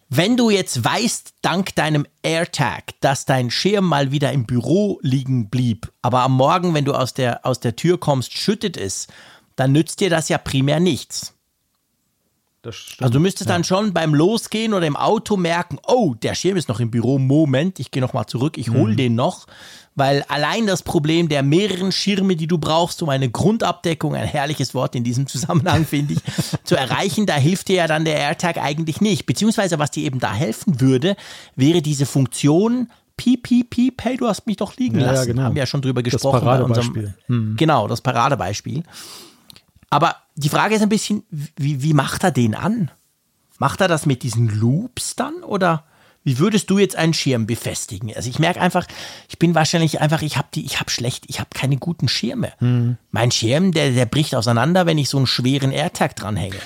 Wenn 0.08 0.36
du 0.36 0.50
jetzt 0.50 0.84
weißt, 0.84 1.34
dank 1.40 1.74
deinem 1.76 2.04
AirTag, 2.22 3.00
dass 3.00 3.26
dein 3.26 3.50
Schirm 3.50 3.84
mal 3.84 4.10
wieder 4.10 4.32
im 4.32 4.44
Büro 4.44 4.98
liegen 5.02 5.50
blieb, 5.50 5.92
aber 6.02 6.22
am 6.22 6.32
Morgen, 6.32 6.74
wenn 6.74 6.84
du 6.84 6.94
aus 6.94 7.14
der, 7.14 7.46
aus 7.46 7.60
der 7.60 7.76
Tür 7.76 7.98
kommst, 7.98 8.36
schüttet 8.36 8.76
es, 8.76 9.06
dann 9.54 9.70
nützt 9.70 10.00
dir 10.00 10.10
das 10.10 10.28
ja 10.28 10.38
primär 10.38 10.80
nichts. 10.80 11.34
Also 12.64 13.12
du 13.12 13.20
müsstest 13.20 13.48
ja. 13.48 13.54
dann 13.56 13.64
schon 13.64 13.92
beim 13.92 14.14
Losgehen 14.14 14.74
oder 14.74 14.86
im 14.86 14.96
Auto 14.96 15.36
merken, 15.36 15.78
oh, 15.86 16.14
der 16.14 16.34
Schirm 16.34 16.56
ist 16.56 16.68
noch 16.68 16.80
im 16.80 16.90
Büro, 16.90 17.18
Moment, 17.18 17.80
ich 17.80 17.90
gehe 17.90 18.02
nochmal 18.02 18.26
zurück, 18.26 18.58
ich 18.58 18.70
hole 18.70 18.92
mhm. 18.92 18.96
den 18.96 19.14
noch 19.14 19.46
weil 20.00 20.24
allein 20.28 20.66
das 20.66 20.82
Problem 20.82 21.28
der 21.28 21.42
mehreren 21.42 21.92
Schirme, 21.92 22.36
die 22.36 22.46
du 22.46 22.58
brauchst, 22.58 23.02
um 23.02 23.08
eine 23.08 23.28
Grundabdeckung, 23.28 24.14
ein 24.14 24.26
herrliches 24.26 24.74
Wort 24.74 24.94
in 24.94 25.04
diesem 25.04 25.26
Zusammenhang, 25.26 25.84
finde 25.86 26.14
ich, 26.14 26.20
zu 26.64 26.76
erreichen, 26.76 27.26
da 27.26 27.34
hilft 27.34 27.68
dir 27.68 27.76
ja 27.76 27.86
dann 27.86 28.04
der 28.04 28.16
AirTag 28.16 28.56
eigentlich 28.58 29.00
nicht. 29.00 29.26
Beziehungsweise, 29.26 29.78
was 29.78 29.90
dir 29.90 30.04
eben 30.04 30.18
da 30.18 30.32
helfen 30.32 30.80
würde, 30.80 31.16
wäre 31.56 31.82
diese 31.82 32.06
Funktion, 32.06 32.88
piep, 33.16 33.42
piep, 33.42 33.70
piep, 33.70 34.02
hey, 34.02 34.16
du 34.16 34.26
hast 34.26 34.46
mich 34.46 34.56
doch 34.56 34.76
liegen 34.76 35.00
ja, 35.00 35.06
lassen. 35.06 35.28
Ja, 35.28 35.32
genau. 35.32 35.42
Haben 35.42 35.54
wir 35.54 35.62
ja 35.62 35.66
schon 35.66 35.82
drüber 35.82 36.02
gesprochen. 36.02 36.32
Das 36.32 36.44
Paradebeispiel. 36.44 37.14
Hm. 37.26 37.54
Genau, 37.58 37.86
das 37.86 38.00
Paradebeispiel. 38.00 38.82
Aber 39.90 40.16
die 40.36 40.48
Frage 40.48 40.76
ist 40.76 40.82
ein 40.82 40.88
bisschen, 40.88 41.24
wie, 41.30 41.82
wie 41.82 41.94
macht 41.94 42.24
er 42.24 42.30
den 42.30 42.54
an? 42.54 42.90
Macht 43.58 43.80
er 43.80 43.88
das 43.88 44.06
mit 44.06 44.22
diesen 44.22 44.48
Loops 44.48 45.16
dann 45.16 45.42
oder? 45.42 45.84
Wie 46.22 46.38
würdest 46.38 46.68
du 46.68 46.78
jetzt 46.78 46.96
einen 46.96 47.14
Schirm 47.14 47.46
befestigen? 47.46 48.14
Also 48.14 48.28
ich 48.28 48.38
merke 48.38 48.60
einfach, 48.60 48.86
ich 49.28 49.38
bin 49.38 49.54
wahrscheinlich 49.54 50.02
einfach, 50.02 50.20
ich 50.20 50.36
habe 50.36 50.48
die, 50.54 50.66
ich 50.66 50.78
habe 50.78 50.90
schlecht, 50.90 51.24
ich 51.28 51.40
habe 51.40 51.48
keine 51.54 51.78
guten 51.78 52.08
Schirme. 52.08 52.52
Mhm. 52.60 52.98
Mein 53.10 53.30
Schirm, 53.30 53.72
der, 53.72 53.92
der 53.92 54.04
bricht 54.04 54.34
auseinander, 54.34 54.84
wenn 54.84 54.98
ich 54.98 55.08
so 55.08 55.16
einen 55.16 55.26
schweren 55.26 55.72
AirTag 55.72 56.16
dranhänge. 56.16 56.56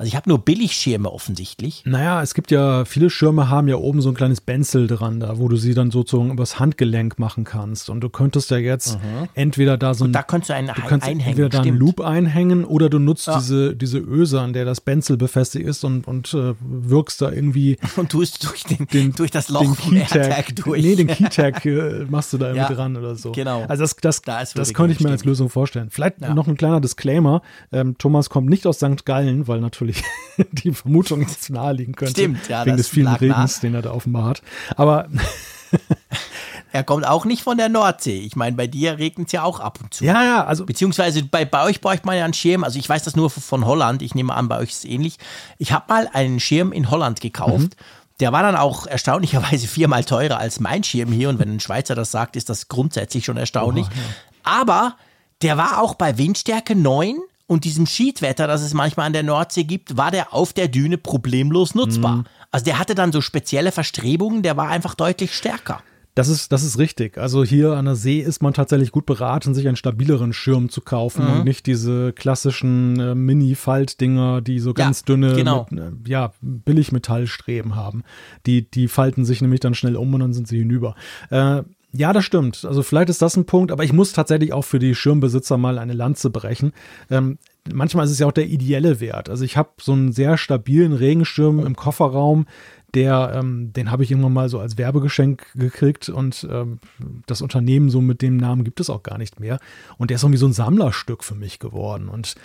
Also 0.00 0.10
ich 0.10 0.14
habe 0.14 0.28
nur 0.28 0.38
Billigschirme 0.38 1.12
offensichtlich. 1.12 1.82
Naja, 1.84 2.22
es 2.22 2.32
gibt 2.32 2.52
ja, 2.52 2.84
viele 2.84 3.10
Schirme 3.10 3.48
haben 3.48 3.66
ja 3.66 3.74
oben 3.74 4.00
so 4.00 4.10
ein 4.10 4.14
kleines 4.14 4.40
Benzel 4.40 4.86
dran, 4.86 5.18
da, 5.18 5.38
wo 5.38 5.48
du 5.48 5.56
sie 5.56 5.74
dann 5.74 5.90
sozusagen 5.90 6.30
übers 6.30 6.60
Handgelenk 6.60 7.18
machen 7.18 7.42
kannst. 7.42 7.90
Und 7.90 8.00
du 8.00 8.08
könntest 8.08 8.52
ja 8.52 8.58
jetzt 8.58 8.94
mhm. 8.94 9.28
entweder 9.34 9.76
da 9.76 9.94
so 9.94 10.04
ein. 10.04 10.08
Und 10.08 10.12
da 10.12 10.22
könntest 10.22 10.50
du 10.50 10.54
einen 10.54 10.68
du 10.68 10.82
kannst 10.82 11.04
einhängen. 11.04 11.30
Entweder 11.30 11.48
da 11.48 11.62
einen 11.62 11.76
Loop 11.76 12.00
einhängen 12.00 12.64
oder 12.64 12.88
du 12.88 13.00
nutzt 13.00 13.26
ja. 13.26 13.38
diese, 13.38 13.74
diese 13.74 13.98
Öse, 13.98 14.40
an 14.40 14.52
der 14.52 14.64
das 14.64 14.80
Benzel 14.80 15.16
befestigt 15.16 15.66
ist 15.66 15.82
und, 15.82 16.06
und 16.06 16.32
äh, 16.32 16.54
wirkst 16.60 17.20
da 17.20 17.32
irgendwie. 17.32 17.76
Und 17.96 18.12
tust 18.12 18.44
durch, 18.48 18.62
den, 18.62 18.86
den, 18.86 19.12
durch 19.12 19.32
das 19.32 19.48
Loch 19.48 19.62
den 19.62 19.74
Keytag 19.74 20.54
durch. 20.54 20.80
Nee, 20.80 20.94
den 20.94 21.08
Keytag 21.08 21.64
äh, 21.66 22.06
machst 22.08 22.32
du 22.32 22.38
da 22.38 22.46
irgendwie 22.50 22.70
ja, 22.70 22.76
dran 22.76 22.96
oder 22.96 23.16
so. 23.16 23.32
Genau. 23.32 23.64
Also 23.66 23.82
das, 23.82 23.96
das, 23.96 24.22
da 24.22 24.44
das 24.44 24.74
könnte 24.74 24.92
ich 24.92 25.00
mir 25.00 25.10
als 25.10 25.24
Lösung 25.24 25.48
vorstellen. 25.48 25.90
Vielleicht 25.90 26.20
ja. 26.20 26.32
noch 26.34 26.46
ein 26.46 26.56
kleiner 26.56 26.80
Disclaimer. 26.80 27.42
Ähm, 27.72 27.98
Thomas 27.98 28.30
kommt 28.30 28.48
nicht 28.48 28.64
aus 28.64 28.76
St. 28.76 29.04
Gallen, 29.04 29.48
weil 29.48 29.60
natürlich 29.60 29.87
die 29.88 29.94
die 30.52 30.72
Vermutung 30.72 31.20
jetzt 31.20 31.50
naheliegen 31.50 31.94
könnte. 31.94 32.12
Stimmt, 32.12 32.48
ja. 32.48 32.64
Wegen 32.64 32.76
des 32.76 32.88
vielen 32.88 33.08
Regens, 33.08 33.56
nah. 33.56 33.60
den 33.60 33.74
er 33.74 33.82
da 33.82 33.92
offenbar 33.92 34.24
hat. 34.24 34.42
Aber 34.76 35.08
er 36.72 36.84
kommt 36.84 37.06
auch 37.06 37.24
nicht 37.24 37.42
von 37.42 37.56
der 37.56 37.68
Nordsee. 37.68 38.20
Ich 38.20 38.36
meine, 38.36 38.56
bei 38.56 38.66
dir 38.66 38.98
regnet 38.98 39.28
es 39.28 39.32
ja 39.32 39.42
auch 39.42 39.60
ab 39.60 39.78
und 39.82 39.94
zu. 39.94 40.04
Ja, 40.04 40.22
ja, 40.22 40.44
also. 40.44 40.66
Beziehungsweise 40.66 41.24
bei, 41.24 41.44
bei 41.44 41.64
euch 41.64 41.80
bräuchte 41.80 42.06
man 42.06 42.16
ja 42.16 42.24
einen 42.24 42.34
Schirm. 42.34 42.64
Also 42.64 42.78
ich 42.78 42.88
weiß 42.88 43.04
das 43.04 43.16
nur 43.16 43.30
von 43.30 43.64
Holland. 43.66 44.02
Ich 44.02 44.14
nehme 44.14 44.34
an, 44.34 44.48
bei 44.48 44.58
euch 44.58 44.70
ist 44.70 44.78
es 44.78 44.84
ähnlich. 44.84 45.18
Ich 45.58 45.72
habe 45.72 45.86
mal 45.88 46.08
einen 46.12 46.40
Schirm 46.40 46.72
in 46.72 46.90
Holland 46.90 47.20
gekauft. 47.20 47.70
Mhm. 47.70 47.70
Der 48.20 48.32
war 48.32 48.42
dann 48.42 48.56
auch 48.56 48.86
erstaunlicherweise 48.86 49.66
viermal 49.68 50.04
teurer 50.04 50.38
als 50.38 50.60
mein 50.60 50.84
Schirm 50.84 51.12
hier. 51.12 51.28
Und 51.28 51.38
wenn 51.38 51.54
ein 51.54 51.60
Schweizer 51.60 51.94
das 51.94 52.10
sagt, 52.10 52.36
ist 52.36 52.48
das 52.48 52.68
grundsätzlich 52.68 53.24
schon 53.24 53.36
erstaunlich. 53.36 53.86
Oh, 53.88 53.94
ja. 53.94 54.02
Aber 54.44 54.96
der 55.42 55.56
war 55.56 55.80
auch 55.80 55.94
bei 55.94 56.18
Windstärke 56.18 56.74
9 56.74 57.18
und 57.48 57.64
diesem 57.64 57.86
Schiedwetter, 57.86 58.46
das 58.46 58.62
es 58.62 58.74
manchmal 58.74 59.06
an 59.06 59.14
der 59.14 59.24
Nordsee 59.24 59.64
gibt, 59.64 59.96
war 59.96 60.12
der 60.12 60.32
auf 60.32 60.52
der 60.52 60.68
Düne 60.68 60.98
problemlos 60.98 61.74
nutzbar. 61.74 62.18
Mhm. 62.18 62.24
Also 62.52 62.64
der 62.64 62.78
hatte 62.78 62.94
dann 62.94 63.10
so 63.10 63.20
spezielle 63.20 63.72
Verstrebungen, 63.72 64.42
der 64.42 64.56
war 64.56 64.68
einfach 64.68 64.94
deutlich 64.94 65.34
stärker. 65.34 65.82
Das 66.14 66.28
ist, 66.28 66.50
das 66.50 66.64
ist 66.64 66.78
richtig. 66.78 67.16
Also 67.16 67.44
hier 67.44 67.74
an 67.74 67.84
der 67.84 67.94
See 67.94 68.18
ist 68.18 68.42
man 68.42 68.52
tatsächlich 68.52 68.90
gut 68.90 69.06
beraten, 69.06 69.54
sich 69.54 69.68
einen 69.68 69.76
stabileren 69.76 70.32
Schirm 70.32 70.68
zu 70.68 70.80
kaufen 70.80 71.24
mhm. 71.24 71.32
und 71.32 71.44
nicht 71.44 71.66
diese 71.66 72.12
klassischen 72.12 72.98
äh, 72.98 73.14
Mini-Faltdinger, 73.14 74.40
die 74.40 74.58
so 74.58 74.74
ganz 74.74 75.00
ja, 75.00 75.04
dünne 75.06 75.34
genau. 75.34 75.66
mit, 75.70 75.80
äh, 75.80 75.92
ja, 76.10 76.32
Billigmetallstreben 76.40 77.76
haben. 77.76 78.02
Die, 78.46 78.68
die 78.68 78.88
falten 78.88 79.24
sich 79.24 79.40
nämlich 79.40 79.60
dann 79.60 79.74
schnell 79.74 79.96
um 79.96 80.12
und 80.12 80.20
dann 80.20 80.32
sind 80.32 80.48
sie 80.48 80.58
hinüber. 80.58 80.96
Äh, 81.30 81.62
ja, 81.92 82.12
das 82.12 82.24
stimmt. 82.24 82.64
Also 82.66 82.82
vielleicht 82.82 83.08
ist 83.08 83.22
das 83.22 83.36
ein 83.36 83.46
Punkt, 83.46 83.72
aber 83.72 83.82
ich 83.82 83.92
muss 83.92 84.12
tatsächlich 84.12 84.52
auch 84.52 84.64
für 84.64 84.78
die 84.78 84.94
Schirmbesitzer 84.94 85.56
mal 85.56 85.78
eine 85.78 85.94
Lanze 85.94 86.28
brechen. 86.28 86.72
Ähm, 87.10 87.38
manchmal 87.72 88.04
ist 88.04 88.10
es 88.10 88.18
ja 88.18 88.26
auch 88.26 88.32
der 88.32 88.46
ideelle 88.46 89.00
Wert. 89.00 89.30
Also 89.30 89.44
ich 89.44 89.56
habe 89.56 89.70
so 89.80 89.92
einen 89.92 90.12
sehr 90.12 90.36
stabilen 90.36 90.92
Regenschirm 90.92 91.64
im 91.64 91.76
Kofferraum, 91.76 92.46
der, 92.94 93.32
ähm, 93.34 93.72
den 93.74 93.90
habe 93.90 94.02
ich 94.02 94.10
irgendwann 94.10 94.32
mal 94.32 94.48
so 94.48 94.58
als 94.60 94.78
Werbegeschenk 94.78 95.52
gekriegt 95.54 96.08
und 96.08 96.46
ähm, 96.50 96.78
das 97.26 97.42
Unternehmen 97.42 97.90
so 97.90 98.00
mit 98.00 98.22
dem 98.22 98.38
Namen 98.38 98.64
gibt 98.64 98.80
es 98.80 98.88
auch 98.88 99.02
gar 99.02 99.18
nicht 99.18 99.40
mehr. 99.40 99.60
Und 99.98 100.08
der 100.08 100.14
ist 100.14 100.22
irgendwie 100.22 100.38
so 100.38 100.46
ein 100.46 100.54
Sammlerstück 100.54 101.22
für 101.22 101.34
mich 101.34 101.58
geworden. 101.58 102.08
Und 102.08 102.36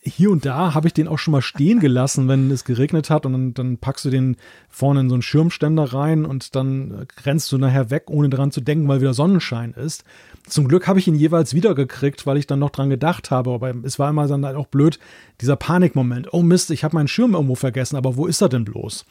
hier 0.00 0.30
und 0.30 0.46
da 0.46 0.72
habe 0.72 0.86
ich 0.86 0.94
den 0.94 1.08
auch 1.08 1.18
schon 1.18 1.32
mal 1.32 1.42
stehen 1.42 1.78
gelassen, 1.80 2.26
wenn 2.26 2.50
es 2.50 2.64
geregnet 2.64 3.10
hat 3.10 3.26
und 3.26 3.32
dann, 3.32 3.54
dann 3.54 3.76
packst 3.76 4.06
du 4.06 4.10
den 4.10 4.36
vorne 4.70 5.00
in 5.00 5.08
so 5.10 5.14
einen 5.14 5.22
Schirmständer 5.22 5.92
rein 5.92 6.24
und 6.24 6.56
dann 6.56 7.06
rennst 7.24 7.52
du 7.52 7.58
nachher 7.58 7.90
weg, 7.90 8.04
ohne 8.06 8.30
dran 8.30 8.52
zu 8.52 8.62
denken, 8.62 8.88
weil 8.88 9.02
wieder 9.02 9.14
Sonnenschein 9.14 9.72
ist. 9.74 10.04
Zum 10.46 10.68
Glück 10.68 10.86
habe 10.88 11.00
ich 11.00 11.06
ihn 11.08 11.16
jeweils 11.16 11.52
wiedergekriegt, 11.52 12.24
weil 12.24 12.38
ich 12.38 12.46
dann 12.46 12.60
noch 12.60 12.70
dran 12.70 12.88
gedacht 12.88 13.30
habe. 13.30 13.50
Aber 13.50 13.74
es 13.82 13.98
war 13.98 14.08
immer 14.08 14.26
dann 14.26 14.46
halt 14.46 14.56
auch 14.56 14.68
blöd, 14.68 14.98
dieser 15.42 15.56
Panikmoment. 15.56 16.32
Oh 16.32 16.42
Mist, 16.42 16.70
ich 16.70 16.82
habe 16.82 16.94
meinen 16.94 17.08
Schirm 17.08 17.34
irgendwo 17.34 17.56
vergessen, 17.56 17.96
aber 17.96 18.16
wo 18.16 18.26
ist 18.26 18.40
er 18.40 18.48
denn 18.48 18.64
bloß? 18.64 19.04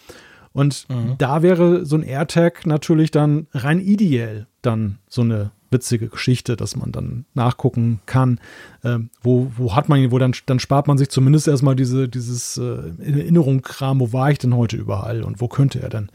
Und 0.55 0.87
mhm. 0.87 1.15
da 1.17 1.41
wäre 1.41 1.85
so 1.85 1.97
ein 1.97 2.03
AirTag 2.03 2.65
natürlich 2.65 3.11
dann 3.11 3.47
rein 3.51 3.81
ideell 3.81 4.47
dann 4.61 4.99
so 5.09 5.21
eine 5.21 5.51
witzige 5.69 6.07
Geschichte, 6.07 6.55
dass 6.55 6.77
man 6.77 6.93
dann 6.93 7.25
nachgucken 7.33 7.99
kann, 8.05 8.39
äh, 8.81 8.99
wo, 9.21 9.51
wo 9.57 9.75
hat 9.75 9.89
man 9.89 9.99
ihn, 9.99 10.11
wo 10.11 10.17
dann, 10.17 10.33
dann 10.45 10.59
spart 10.59 10.87
man 10.87 10.97
sich 10.97 11.09
zumindest 11.09 11.49
erstmal 11.49 11.75
diese, 11.75 12.07
dieses 12.07 12.57
äh, 12.57 12.61
Erinnerungskram, 13.03 13.99
wo 13.99 14.13
war 14.13 14.31
ich 14.31 14.37
denn 14.37 14.55
heute 14.55 14.77
überall 14.77 15.23
und 15.23 15.41
wo 15.41 15.49
könnte 15.49 15.81
er 15.81 15.89
denn 15.89 16.09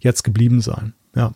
jetzt 0.00 0.24
geblieben 0.24 0.60
sein? 0.60 0.92
Ja. 1.14 1.32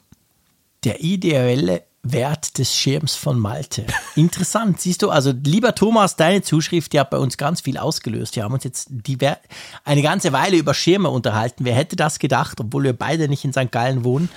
Der 0.84 1.02
ideelle 1.02 1.82
Wert 2.02 2.56
des 2.58 2.74
Schirms 2.74 3.14
von 3.14 3.38
Malte. 3.38 3.84
Interessant, 4.16 4.80
siehst 4.80 5.02
du, 5.02 5.10
also 5.10 5.32
lieber 5.44 5.74
Thomas, 5.74 6.16
deine 6.16 6.40
Zuschrift, 6.40 6.92
die 6.92 7.00
hat 7.00 7.10
bei 7.10 7.18
uns 7.18 7.36
ganz 7.36 7.60
viel 7.60 7.76
ausgelöst. 7.76 8.36
Wir 8.36 8.44
haben 8.44 8.54
uns 8.54 8.64
jetzt 8.64 8.90
eine 9.84 10.02
ganze 10.02 10.32
Weile 10.32 10.56
über 10.56 10.72
Schirme 10.72 11.10
unterhalten. 11.10 11.64
Wer 11.64 11.74
hätte 11.74 11.96
das 11.96 12.18
gedacht, 12.18 12.58
obwohl 12.60 12.84
wir 12.84 12.94
beide 12.94 13.28
nicht 13.28 13.44
in 13.44 13.52
St. 13.52 13.70
Gallen 13.70 14.02
wohnen. 14.02 14.30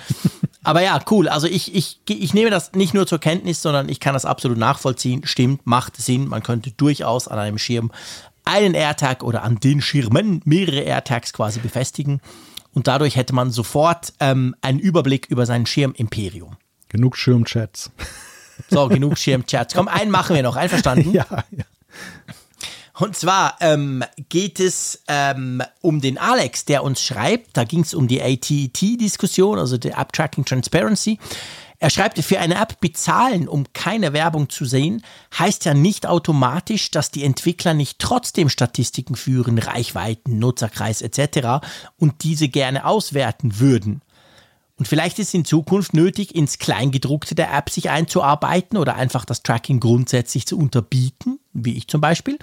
Aber 0.62 0.82
ja, 0.82 0.98
cool. 1.10 1.28
Also 1.28 1.46
ich, 1.46 1.74
ich, 1.74 2.00
ich 2.08 2.34
nehme 2.34 2.50
das 2.50 2.72
nicht 2.72 2.94
nur 2.94 3.06
zur 3.06 3.18
Kenntnis, 3.18 3.62
sondern 3.62 3.88
ich 3.88 4.00
kann 4.00 4.14
das 4.14 4.24
absolut 4.24 4.58
nachvollziehen. 4.58 5.22
Stimmt, 5.24 5.66
macht 5.66 5.96
Sinn. 5.96 6.28
Man 6.28 6.42
könnte 6.42 6.70
durchaus 6.70 7.28
an 7.28 7.38
einem 7.38 7.58
Schirm 7.58 7.92
einen 8.44 8.74
AirTag 8.74 9.22
oder 9.22 9.42
an 9.42 9.60
den 9.60 9.80
Schirmen 9.80 10.42
mehrere 10.44 10.80
AirTags 10.80 11.32
quasi 11.32 11.60
befestigen. 11.60 12.20
Und 12.72 12.88
dadurch 12.88 13.16
hätte 13.16 13.34
man 13.34 13.50
sofort 13.50 14.12
ähm, 14.20 14.54
einen 14.60 14.80
Überblick 14.80 15.26
über 15.30 15.46
sein 15.46 15.64
Schirmimperium. 15.64 16.56
Genug 16.94 17.16
Schirmchats. 17.16 17.90
So, 18.70 18.86
genug 18.86 19.18
Schirmchats. 19.18 19.74
Komm, 19.74 19.88
einen 19.88 20.12
machen 20.12 20.36
wir 20.36 20.44
noch. 20.44 20.54
Einverstanden? 20.54 21.10
ja, 21.12 21.26
ja. 21.50 21.64
Und 23.00 23.16
zwar 23.16 23.56
ähm, 23.58 24.04
geht 24.28 24.60
es 24.60 25.02
ähm, 25.08 25.60
um 25.80 26.00
den 26.00 26.18
Alex, 26.18 26.66
der 26.66 26.84
uns 26.84 27.02
schreibt. 27.02 27.56
Da 27.56 27.64
ging 27.64 27.80
es 27.80 27.94
um 27.94 28.06
die 28.06 28.22
ATT-Diskussion, 28.22 29.58
also 29.58 29.76
die 29.76 29.88
App 29.88 30.12
Tracking 30.12 30.44
Transparency. 30.44 31.18
Er 31.80 31.90
schreibt, 31.90 32.16
für 32.20 32.38
eine 32.38 32.54
App 32.62 32.78
bezahlen, 32.78 33.48
um 33.48 33.64
keine 33.72 34.12
Werbung 34.12 34.48
zu 34.48 34.64
sehen, 34.64 35.02
heißt 35.36 35.64
ja 35.64 35.74
nicht 35.74 36.06
automatisch, 36.06 36.92
dass 36.92 37.10
die 37.10 37.24
Entwickler 37.24 37.74
nicht 37.74 37.98
trotzdem 37.98 38.48
Statistiken 38.48 39.16
führen, 39.16 39.58
Reichweiten, 39.58 40.38
Nutzerkreis 40.38 41.02
etc. 41.02 41.66
und 41.98 42.22
diese 42.22 42.48
gerne 42.48 42.86
auswerten 42.86 43.58
würden. 43.58 44.00
Und 44.76 44.88
vielleicht 44.88 45.20
ist 45.20 45.28
es 45.28 45.34
in 45.34 45.44
Zukunft 45.44 45.94
nötig, 45.94 46.34
ins 46.34 46.58
Kleingedruckte 46.58 47.36
der 47.36 47.52
App 47.54 47.70
sich 47.70 47.90
einzuarbeiten 47.90 48.76
oder 48.76 48.96
einfach 48.96 49.24
das 49.24 49.44
Tracking 49.44 49.78
grundsätzlich 49.78 50.46
zu 50.46 50.58
unterbieten, 50.58 51.38
wie 51.52 51.76
ich 51.76 51.86
zum 51.86 52.00
Beispiel, 52.00 52.38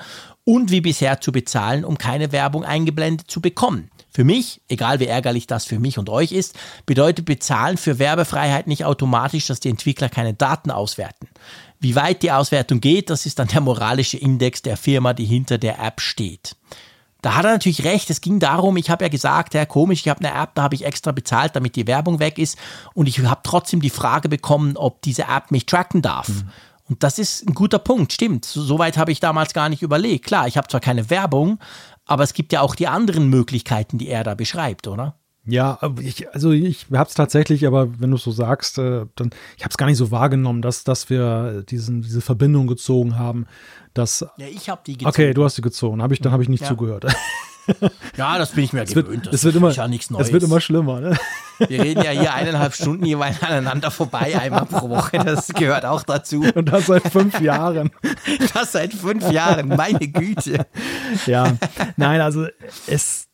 und 0.46 0.72
wie 0.72 0.80
bisher 0.80 1.20
zu 1.20 1.34
bezahlen, 1.34 1.84
um 1.84 1.98
keine 1.98 2.32
Werbung 2.32 2.64
eingeblendet 2.64 3.30
zu 3.30 3.42
bekommen. 3.42 3.92
Für 4.14 4.24
mich, 4.24 4.62
egal 4.70 5.02
wie 5.02 5.08
ärgerlich 5.08 5.46
das 5.46 5.66
für 5.66 5.80
mich 5.80 5.98
und 5.98 6.10
euch 6.10 6.32
ist, 6.32 6.58
bedeutet 6.86 7.26
bezahlen 7.26 7.78
für 7.78 8.00
Werbefreiheit 8.00 8.68
nicht 8.68 8.86
automatisch, 8.86 9.48
dass 9.48 9.60
die 9.60 9.70
Entwickler 9.70 10.08
keine 10.08 10.34
Daten 10.34 10.72
auswerten. 10.72 11.28
Wie 11.80 11.96
weit 11.96 12.24
die 12.24 12.32
Auswertung 12.32 12.80
geht, 12.80 13.10
das 13.10 13.26
ist 13.26 13.40
dann 13.40 13.48
der 13.48 13.62
moralische 13.62 14.18
Index 14.18 14.62
der 14.62 14.78
Firma, 14.78 15.14
die 15.14 15.26
hinter 15.26 15.58
der 15.58 15.80
App 15.80 16.00
steht. 16.00 16.56
Da 17.22 17.36
hat 17.36 17.46
er 17.46 17.52
natürlich 17.52 17.84
recht. 17.84 18.10
Es 18.10 18.22
ging 18.22 18.40
darum, 18.40 18.78
ich 18.78 18.90
habe 18.90 19.06
ja 19.06 19.10
gesagt, 19.10 19.54
ja 19.54 19.66
komisch, 19.66 20.02
ich 20.02 20.10
habe 20.10 20.26
eine 20.26 20.42
App, 20.42 20.56
da 20.56 20.64
habe 20.64 20.76
ich 20.76 20.86
extra 20.86 21.12
bezahlt, 21.12 21.56
damit 21.56 21.76
die 21.76 21.88
Werbung 21.88 22.20
weg 22.20 22.40
ist. 22.40 22.58
Und 22.94 23.08
ich 23.08 23.20
habe 23.24 23.42
trotzdem 23.44 23.82
die 23.82 23.90
Frage 23.90 24.30
bekommen, 24.30 24.76
ob 24.78 25.02
diese 25.02 25.24
App 25.24 25.52
mich 25.52 25.66
tracken 25.66 26.02
darf. 26.02 26.30
Mhm. 26.30 26.50
Und 26.90 27.04
das 27.04 27.20
ist 27.20 27.48
ein 27.48 27.54
guter 27.54 27.80
Punkt, 27.80 28.12
stimmt. 28.12 28.46
Soweit 28.46 28.98
habe 28.98 29.12
ich 29.12 29.20
damals 29.20 29.54
gar 29.54 29.70
nicht 29.70 29.82
überlegt. 29.82 30.26
Klar, 30.26 30.48
ich 30.48 30.58
habe 30.58 30.68
zwar 30.68 30.82
keine 30.82 31.10
Werbung, 31.10 31.60
aber 32.06 32.24
es 32.24 32.34
gibt 32.34 32.52
ja 32.52 32.62
auch 32.62 32.76
die 32.76 32.88
anderen 32.88 33.30
Möglichkeiten, 33.30 33.98
die 33.98 34.10
er 34.10 34.24
da 34.24 34.36
beschreibt, 34.36 34.88
oder? 34.88 35.16
Ja, 35.46 35.80
ich, 36.00 36.32
also 36.34 36.52
ich 36.52 36.86
habe 36.94 37.08
es 37.08 37.16
tatsächlich, 37.16 37.66
aber 37.66 38.00
wenn 38.00 38.12
du 38.12 38.18
es 38.18 38.24
so 38.24 38.32
sagst, 38.32 38.78
äh, 38.78 39.06
dann 39.16 39.32
ich 39.58 39.64
habe 39.64 39.72
es 39.72 39.78
gar 39.78 39.88
nicht 39.88 39.98
so 39.98 40.12
wahrgenommen, 40.12 40.62
dass, 40.62 40.84
dass 40.84 41.10
wir 41.10 41.64
diesen, 41.68 42.04
diese 42.04 42.22
Verbindung 42.22 42.68
gezogen 42.68 43.18
haben. 43.18 43.48
Dass, 43.94 44.26
ja, 44.38 44.48
ich 44.48 44.70
habe 44.70 44.82
die 44.86 44.94
gezogen. 44.94 45.10
Okay, 45.10 45.34
du 45.34 45.44
hast 45.44 45.58
die 45.58 45.62
gezogen. 45.62 46.02
Hab 46.02 46.12
ich, 46.12 46.22
dann 46.22 46.32
habe 46.32 46.44
ich 46.44 46.50
nicht 46.50 46.62
ja. 46.62 46.68
zugehört. 46.68 47.06
Ja, 48.18 48.38
das 48.38 48.52
bin 48.52 48.64
ich 48.64 48.74
mir 48.74 48.82
es 48.82 48.94
gewöhnt. 48.94 49.26
Wird, 49.26 49.34
es 49.34 49.44
wird 49.44 49.56
immer, 49.56 49.72
ja 49.72 49.88
nichts 49.88 50.10
Neues. 50.10 50.28
Es 50.28 50.34
wird 50.34 50.44
immer 50.44 50.60
schlimmer. 50.60 51.00
Ne? 51.00 51.18
Wir 51.68 51.84
reden 51.84 52.04
ja 52.04 52.12
hier 52.12 52.34
eineinhalb 52.34 52.74
Stunden 52.74 53.06
jeweils 53.06 53.42
aneinander 53.42 53.92
vorbei, 53.92 54.38
einmal 54.38 54.66
pro 54.66 54.90
Woche. 54.90 55.20
Das 55.20 55.48
gehört 55.50 55.86
auch 55.86 56.04
dazu. 56.04 56.44
Und 56.56 56.66
das 56.66 56.88
seit 56.88 57.08
fünf 57.08 57.40
Jahren. 57.40 57.92
Das 58.54 58.72
seit 58.72 58.94
fünf 58.94 59.32
Jahren, 59.32 59.70
meine 59.70 60.08
Güte. 60.08 60.66
Ja, 61.26 61.58
nein, 61.98 62.22
also 62.22 62.48
es, 62.88 63.28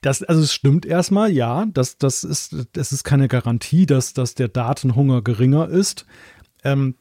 das, 0.00 0.22
also 0.22 0.42
es 0.42 0.52
stimmt 0.52 0.86
erstmal, 0.86 1.30
ja, 1.30 1.66
das, 1.66 1.98
das 1.98 2.24
ist, 2.24 2.56
das 2.72 2.92
ist 2.92 3.04
keine 3.04 3.28
Garantie, 3.28 3.86
dass, 3.86 4.14
dass 4.14 4.34
der 4.34 4.48
Datenhunger 4.48 5.22
geringer 5.22 5.68
ist. 5.68 6.06
Ähm, 6.64 6.96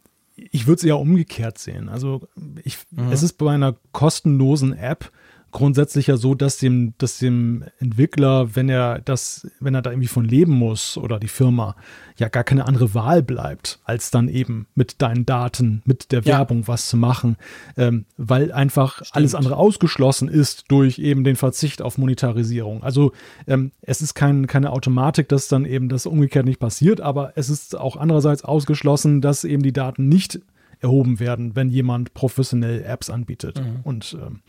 ich 0.51 0.67
würde 0.67 0.79
es 0.79 0.83
eher 0.83 0.97
umgekehrt 0.97 1.57
sehen. 1.57 1.89
Also 1.89 2.27
ich, 2.63 2.77
mhm. 2.89 3.11
es 3.11 3.23
ist 3.23 3.33
bei 3.33 3.53
einer 3.53 3.75
kostenlosen 3.91 4.73
App 4.73 5.11
grundsätzlich 5.51 6.07
ja 6.07 6.17
so, 6.17 6.35
dass 6.35 6.57
dem, 6.57 6.93
dass 6.97 7.19
dem 7.19 7.63
Entwickler, 7.79 8.55
wenn 8.55 8.69
er 8.69 8.99
das, 8.99 9.47
wenn 9.59 9.75
er 9.75 9.81
da 9.81 9.91
irgendwie 9.91 10.07
von 10.07 10.25
leben 10.25 10.53
muss 10.53 10.97
oder 10.97 11.19
die 11.19 11.27
Firma, 11.27 11.75
ja 12.17 12.29
gar 12.29 12.43
keine 12.43 12.65
andere 12.65 12.93
Wahl 12.93 13.23
bleibt, 13.23 13.79
als 13.83 14.11
dann 14.11 14.27
eben 14.27 14.67
mit 14.75 15.01
deinen 15.01 15.25
Daten, 15.25 15.81
mit 15.85 16.11
der 16.11 16.25
Werbung 16.25 16.61
ja. 16.61 16.67
was 16.67 16.87
zu 16.87 16.97
machen, 16.97 17.37
ähm, 17.77 18.05
weil 18.17 18.51
einfach 18.51 18.95
Stimmt. 18.95 19.15
alles 19.15 19.35
andere 19.35 19.57
ausgeschlossen 19.57 20.27
ist 20.27 20.65
durch 20.69 20.99
eben 20.99 21.23
den 21.23 21.35
Verzicht 21.35 21.81
auf 21.81 21.97
Monetarisierung. 21.97 22.83
Also 22.83 23.11
ähm, 23.47 23.71
es 23.81 24.01
ist 24.01 24.13
kein, 24.13 24.47
keine 24.47 24.71
Automatik, 24.71 25.29
dass 25.29 25.47
dann 25.47 25.65
eben 25.65 25.89
das 25.89 26.05
umgekehrt 26.05 26.45
nicht 26.45 26.59
passiert, 26.59 27.01
aber 27.01 27.33
es 27.35 27.49
ist 27.49 27.77
auch 27.77 27.97
andererseits 27.97 28.43
ausgeschlossen, 28.43 29.21
dass 29.21 29.43
eben 29.43 29.63
die 29.63 29.73
Daten 29.73 30.07
nicht 30.07 30.39
erhoben 30.81 31.19
werden, 31.19 31.55
wenn 31.55 31.69
jemand 31.69 32.13
professionell 32.13 32.83
Apps 32.83 33.09
anbietet. 33.09 33.59
Mhm. 33.59 33.79
Und 33.83 34.17
ähm, 34.19 34.41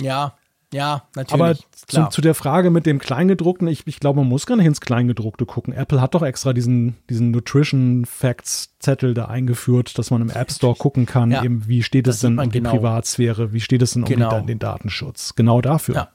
ja, 0.00 0.34
ja, 0.72 1.02
natürlich. 1.16 1.42
Aber 1.42 1.56
zu, 1.72 2.08
zu, 2.10 2.20
der 2.20 2.34
Frage 2.34 2.70
mit 2.70 2.86
dem 2.86 3.00
Kleingedruckten, 3.00 3.66
ich, 3.66 3.86
ich 3.88 3.98
glaube, 3.98 4.20
man 4.20 4.28
muss 4.28 4.46
gar 4.46 4.56
nicht 4.56 4.66
ins 4.66 4.80
Kleingedruckte 4.80 5.44
gucken. 5.44 5.74
Apple 5.74 6.00
hat 6.00 6.14
doch 6.14 6.22
extra 6.22 6.52
diesen, 6.52 6.96
diesen 7.08 7.32
Nutrition 7.32 8.04
Facts 8.06 8.76
Zettel 8.78 9.14
da 9.14 9.24
eingeführt, 9.24 9.98
dass 9.98 10.12
man 10.12 10.22
im 10.22 10.30
App 10.30 10.52
Store 10.52 10.76
gucken 10.76 11.06
kann, 11.06 11.32
ja, 11.32 11.42
eben 11.42 11.66
wie 11.66 11.82
steht 11.82 12.06
es 12.06 12.20
denn 12.20 12.38
um 12.38 12.50
die 12.50 12.58
genau. 12.58 12.70
Privatsphäre, 12.70 13.52
wie 13.52 13.60
steht 13.60 13.82
es 13.82 13.94
denn 13.94 14.04
um 14.04 14.08
genau. 14.08 14.30
den, 14.30 14.46
den 14.46 14.58
Datenschutz. 14.60 15.34
Genau 15.34 15.60
dafür. 15.60 15.94
Ja. 15.94 16.08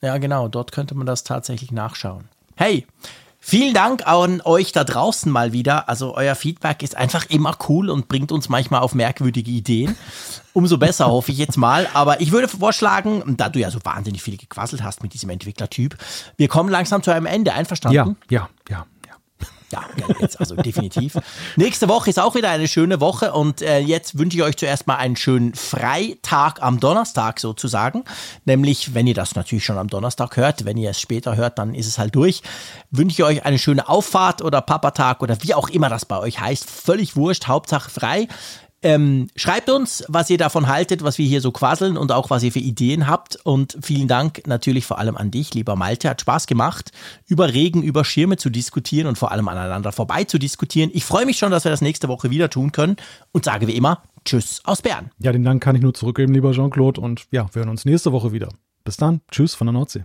ja, 0.00 0.18
genau, 0.18 0.48
dort 0.48 0.72
könnte 0.72 0.96
man 0.96 1.06
das 1.06 1.22
tatsächlich 1.22 1.70
nachschauen. 1.70 2.24
Hey, 2.56 2.86
Vielen 3.38 3.74
Dank 3.74 4.06
an 4.06 4.40
euch 4.44 4.72
da 4.72 4.82
draußen 4.82 5.30
mal 5.30 5.52
wieder. 5.52 5.88
Also 5.88 6.16
euer 6.16 6.34
Feedback 6.34 6.82
ist 6.82 6.96
einfach 6.96 7.26
immer 7.26 7.56
cool 7.68 7.90
und 7.90 8.08
bringt 8.08 8.32
uns 8.32 8.48
manchmal 8.48 8.80
auf 8.80 8.94
merkwürdige 8.94 9.50
Ideen. 9.50 9.96
Umso 10.52 10.78
besser 10.78 11.06
hoffe 11.06 11.30
ich 11.30 11.38
jetzt 11.38 11.56
mal. 11.56 11.86
Aber 11.94 12.20
ich 12.20 12.32
würde 12.32 12.48
vorschlagen, 12.48 13.36
da 13.36 13.48
du 13.48 13.60
ja 13.60 13.70
so 13.70 13.78
wahnsinnig 13.84 14.22
viel 14.22 14.36
gequasselt 14.36 14.82
hast 14.82 15.02
mit 15.02 15.14
diesem 15.14 15.30
Entwicklertyp, 15.30 15.96
wir 16.36 16.48
kommen 16.48 16.70
langsam 16.70 17.02
zu 17.02 17.12
einem 17.12 17.26
Ende. 17.26 17.52
Einverstanden? 17.52 18.16
Ja, 18.28 18.48
ja, 18.48 18.48
ja. 18.68 18.86
Ja, 19.72 19.84
jetzt 20.20 20.38
also 20.38 20.54
definitiv. 20.54 21.18
Nächste 21.56 21.88
Woche 21.88 22.10
ist 22.10 22.20
auch 22.20 22.36
wieder 22.36 22.50
eine 22.50 22.68
schöne 22.68 23.00
Woche 23.00 23.32
und 23.32 23.62
äh, 23.62 23.78
jetzt 23.78 24.16
wünsche 24.16 24.36
ich 24.36 24.42
euch 24.44 24.56
zuerst 24.56 24.86
mal 24.86 24.94
einen 24.96 25.16
schönen 25.16 25.54
Freitag 25.54 26.62
am 26.62 26.78
Donnerstag 26.78 27.40
sozusagen. 27.40 28.04
Nämlich, 28.44 28.94
wenn 28.94 29.08
ihr 29.08 29.14
das 29.14 29.34
natürlich 29.34 29.64
schon 29.64 29.78
am 29.78 29.88
Donnerstag 29.88 30.36
hört, 30.36 30.64
wenn 30.64 30.76
ihr 30.76 30.90
es 30.90 31.00
später 31.00 31.34
hört, 31.34 31.58
dann 31.58 31.74
ist 31.74 31.88
es 31.88 31.98
halt 31.98 32.14
durch. 32.14 32.42
Wünsche 32.92 33.14
ich 33.14 33.24
euch 33.24 33.44
eine 33.44 33.58
schöne 33.58 33.88
Auffahrt 33.88 34.40
oder 34.40 34.60
Papatag 34.60 35.20
oder 35.20 35.42
wie 35.42 35.54
auch 35.54 35.68
immer 35.68 35.88
das 35.88 36.04
bei 36.04 36.18
euch 36.18 36.40
heißt. 36.40 36.70
Völlig 36.70 37.16
wurscht, 37.16 37.48
Hauptsache 37.48 37.90
frei. 37.90 38.28
Ähm, 38.82 39.28
schreibt 39.36 39.70
uns, 39.70 40.04
was 40.08 40.28
ihr 40.30 40.38
davon 40.38 40.68
haltet, 40.68 41.02
was 41.02 41.18
wir 41.18 41.26
hier 41.26 41.40
so 41.40 41.50
quasseln 41.50 41.96
und 41.96 42.12
auch 42.12 42.30
was 42.30 42.42
ihr 42.42 42.52
für 42.52 42.60
Ideen 42.60 43.06
habt. 43.06 43.36
Und 43.44 43.78
vielen 43.82 44.06
Dank 44.06 44.46
natürlich 44.46 44.84
vor 44.84 44.98
allem 44.98 45.16
an 45.16 45.30
dich, 45.30 45.54
lieber 45.54 45.76
Malte. 45.76 46.10
Hat 46.10 46.20
Spaß 46.20 46.46
gemacht, 46.46 46.92
über 47.26 47.52
Regen, 47.52 47.82
über 47.82 48.04
Schirme 48.04 48.36
zu 48.36 48.50
diskutieren 48.50 49.06
und 49.06 49.16
vor 49.16 49.32
allem 49.32 49.48
aneinander 49.48 49.92
vorbei 49.92 50.24
zu 50.24 50.38
diskutieren. 50.38 50.90
Ich 50.92 51.04
freue 51.04 51.26
mich 51.26 51.38
schon, 51.38 51.50
dass 51.50 51.64
wir 51.64 51.70
das 51.70 51.80
nächste 51.80 52.08
Woche 52.08 52.30
wieder 52.30 52.50
tun 52.50 52.72
können 52.72 52.96
und 53.32 53.44
sage 53.44 53.66
wie 53.66 53.76
immer 53.76 54.02
Tschüss 54.24 54.60
aus 54.64 54.82
Bern. 54.82 55.10
Ja, 55.18 55.32
den 55.32 55.44
Dank 55.44 55.62
kann 55.62 55.76
ich 55.76 55.82
nur 55.82 55.94
zurückgeben, 55.94 56.34
lieber 56.34 56.52
Jean-Claude. 56.52 57.00
Und 57.00 57.26
ja, 57.30 57.46
wir 57.52 57.60
hören 57.60 57.70
uns 57.70 57.84
nächste 57.84 58.12
Woche 58.12 58.32
wieder. 58.32 58.48
Bis 58.84 58.96
dann. 58.96 59.20
Tschüss 59.30 59.54
von 59.54 59.68
der 59.68 59.72
Nordsee. 59.72 60.04